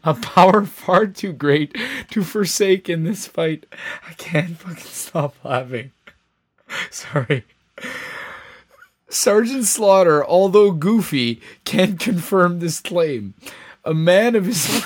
a 0.03 0.13
power 0.13 0.65
far 0.65 1.07
too 1.07 1.33
great 1.33 1.75
to 2.11 2.23
forsake 2.23 2.89
in 2.89 3.03
this 3.03 3.27
fight. 3.27 3.65
I 4.07 4.13
can't 4.13 4.57
fucking 4.57 4.77
stop 4.77 5.35
laughing. 5.43 5.91
Sorry. 6.91 7.45
Sergeant 9.09 9.65
Slaughter, 9.65 10.23
although 10.25 10.71
goofy, 10.71 11.41
can 11.65 11.97
confirm 11.97 12.59
this 12.59 12.79
claim. 12.79 13.33
A 13.83 13.93
man 13.93 14.35
of 14.35 14.45
his. 14.45 14.85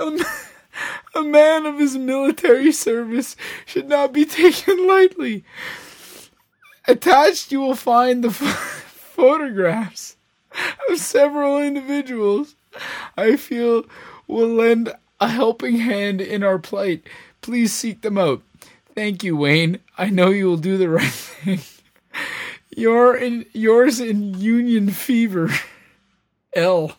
a, 0.00 1.22
man 1.22 1.66
of 1.66 1.78
his 1.78 1.96
military 1.96 2.72
service 2.72 3.36
should 3.66 3.88
not 3.88 4.12
be 4.12 4.24
taken 4.26 4.86
lightly. 4.86 5.44
Attached, 6.88 7.52
you 7.52 7.60
will 7.60 7.76
find 7.76 8.24
the 8.24 8.30
ph- 8.30 8.50
photographs 8.54 10.16
of 10.90 10.98
several 10.98 11.58
individuals 11.58 12.56
I 13.16 13.36
feel 13.36 13.84
will 14.26 14.48
lend 14.48 14.92
a 15.20 15.28
helping 15.28 15.76
hand 15.78 16.20
in 16.20 16.42
our 16.42 16.58
plight. 16.58 17.06
Please 17.40 17.72
seek 17.72 18.00
them 18.00 18.18
out. 18.18 18.42
Thank 18.94 19.24
you, 19.24 19.36
Wayne. 19.36 19.78
I 19.96 20.10
know 20.10 20.30
you 20.30 20.46
will 20.46 20.56
do 20.56 20.76
the 20.76 20.88
right 20.88 21.12
thing. 21.12 21.60
You're 22.74 23.16
in 23.16 23.46
yours 23.52 24.00
in 24.00 24.40
Union 24.40 24.90
Fever. 24.90 25.50
L. 26.54 26.96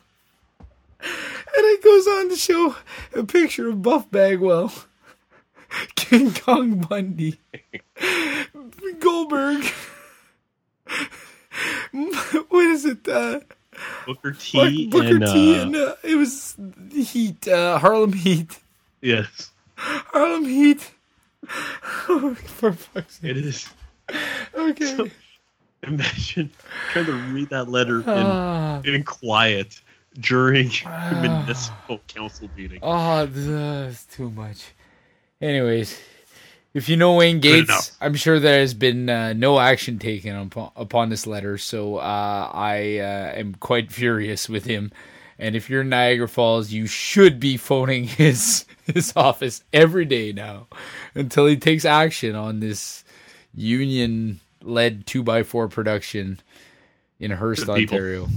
And 1.00 1.66
it 1.66 1.84
goes 1.84 2.08
on 2.08 2.30
to 2.30 2.36
show 2.36 2.76
a 3.14 3.24
picture 3.24 3.70
of 3.70 3.82
Buff 3.84 4.10
Bagwell, 4.10 4.74
King 5.96 6.34
Kong 6.34 6.80
Bundy, 6.80 7.40
Goldberg. 9.00 9.64
What 12.50 12.66
is 12.66 12.86
it? 12.86 13.08
Uh, 13.08 13.42
Booker 14.08 14.32
T 14.32 14.88
Booker 14.88 15.08
and 15.08 15.26
T 15.28 15.56
uh, 15.56 15.62
and 15.62 15.76
uh, 15.76 15.96
it 16.04 16.16
was 16.16 16.56
Heat, 16.92 17.48
uh, 17.48 17.78
Harlem 17.78 18.14
Heat, 18.14 18.60
yes, 19.02 19.52
Harlem 19.76 20.46
Heat. 20.46 20.93
For 22.36 22.72
fuck's 22.74 23.20
sake. 23.20 23.32
it 23.32 23.38
is. 23.38 23.70
Okay. 24.56 25.12
Imagine 25.84 26.50
trying 26.92 27.06
to 27.06 27.14
read 27.34 27.50
that 27.50 27.70
letter 27.70 28.00
in, 28.00 28.04
Ah. 28.08 28.82
in 28.86 29.04
quiet 29.04 29.82
during 30.20 30.72
a 30.86 31.20
municipal 31.22 32.00
council 32.08 32.50
meeting. 32.56 32.80
Oh, 32.82 33.26
that's 33.26 34.06
too 34.06 34.30
much. 34.30 34.64
Anyways, 35.42 36.00
if 36.74 36.88
you 36.88 36.96
know 36.96 37.16
Wayne 37.16 37.40
Gates. 37.40 37.92
I'm 38.00 38.16
sure 38.16 38.40
there 38.40 38.60
has 38.60 38.74
been 38.74 39.10
uh, 39.10 39.34
no 39.34 39.60
action 39.60 40.00
taken 40.00 40.36
upon, 40.36 40.72
upon 40.76 41.10
this 41.10 41.28
letter, 41.28 41.58
so 41.58 41.98
uh, 41.98 42.50
I 42.54 43.00
uh, 43.00 43.34
am 43.36 43.56
quite 43.56 43.92
furious 43.92 44.48
with 44.48 44.66
him. 44.66 44.92
And 45.40 45.56
if 45.56 45.70
you're 45.70 45.82
in 45.82 45.90
Niagara 45.90 46.28
Falls, 46.28 46.72
you 46.72 46.86
should 46.86 47.40
be 47.40 47.58
phoning 47.58 48.04
his 48.06 48.66
his 48.86 49.14
office 49.16 49.64
every 49.72 50.06
day 50.06 50.32
now 50.32 50.68
until 51.16 51.46
he 51.48 51.56
takes 51.56 51.86
action 51.86 52.36
on 52.36 52.60
this 52.60 53.04
union 53.54 54.40
led 54.62 55.06
two 55.06 55.24
x 55.30 55.48
four 55.48 55.68
production 55.68 56.40
in 57.20 57.32
Hearst. 57.32 57.70
Ontario. 57.70 58.28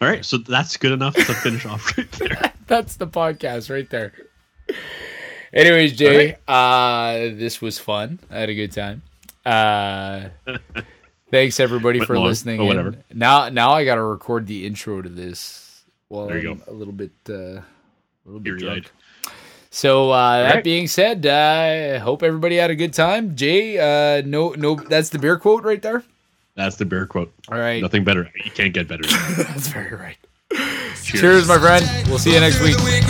All 0.00 0.08
right, 0.08 0.24
so 0.24 0.38
that's 0.38 0.78
good 0.78 0.92
enough 0.92 1.14
to 1.14 1.24
finish 1.34 1.66
off 1.66 1.96
right 1.98 2.10
there. 2.12 2.52
That's 2.66 2.96
the 2.96 3.06
podcast 3.06 3.68
right 3.70 3.88
there. 3.90 4.14
Anyways, 5.52 5.94
Jay, 5.98 6.36
uh, 6.48 7.12
this 7.34 7.60
was 7.60 7.78
fun. 7.78 8.18
I 8.30 8.38
had 8.38 8.48
a 8.48 8.54
good 8.54 8.72
time. 8.72 9.02
Uh, 9.44 10.28
thanks 11.30 11.60
everybody 11.60 11.98
Went 11.98 12.06
for 12.06 12.16
long, 12.16 12.28
listening. 12.28 12.64
whatever. 12.64 12.94
Now, 13.12 13.50
now 13.50 13.72
I 13.72 13.84
got 13.84 13.96
to 13.96 14.02
record 14.02 14.46
the 14.46 14.64
intro 14.64 15.02
to 15.02 15.08
this 15.08 15.69
well 16.10 16.26
there 16.26 16.38
you 16.38 16.50
I'm 16.50 16.58
go. 16.58 16.64
a 16.68 16.74
little 16.74 16.92
bit 16.92 17.12
uh, 17.28 17.32
a 17.34 17.64
little 18.26 18.40
bit 18.40 18.58
drunk. 18.58 18.92
So 19.70 20.10
uh, 20.10 20.42
that 20.42 20.54
right. 20.56 20.64
being 20.64 20.88
said, 20.88 21.24
I 21.24 21.98
hope 21.98 22.24
everybody 22.24 22.56
had 22.56 22.70
a 22.70 22.74
good 22.74 22.92
time. 22.92 23.36
Jay, 23.36 23.78
uh, 23.78 24.20
no, 24.26 24.50
no, 24.50 24.74
that's 24.74 25.10
the 25.10 25.18
beer 25.18 25.38
quote 25.38 25.62
right 25.62 25.80
there. 25.80 26.02
That's 26.56 26.74
the 26.74 26.84
beer 26.84 27.06
quote. 27.06 27.32
All 27.48 27.58
right, 27.58 27.80
nothing 27.80 28.04
better. 28.04 28.30
You 28.44 28.50
can't 28.50 28.74
get 28.74 28.88
better. 28.88 29.04
that's 29.38 29.68
very 29.68 29.94
right. 29.94 30.18
Cheers. 30.50 31.20
Cheers. 31.20 31.48
my 31.48 31.58
friend. 31.58 31.86
We'll 32.08 32.18
see 32.18 32.34
you 32.34 32.40
next 32.40 32.60
week. 32.60 32.76
We'll 32.78 33.00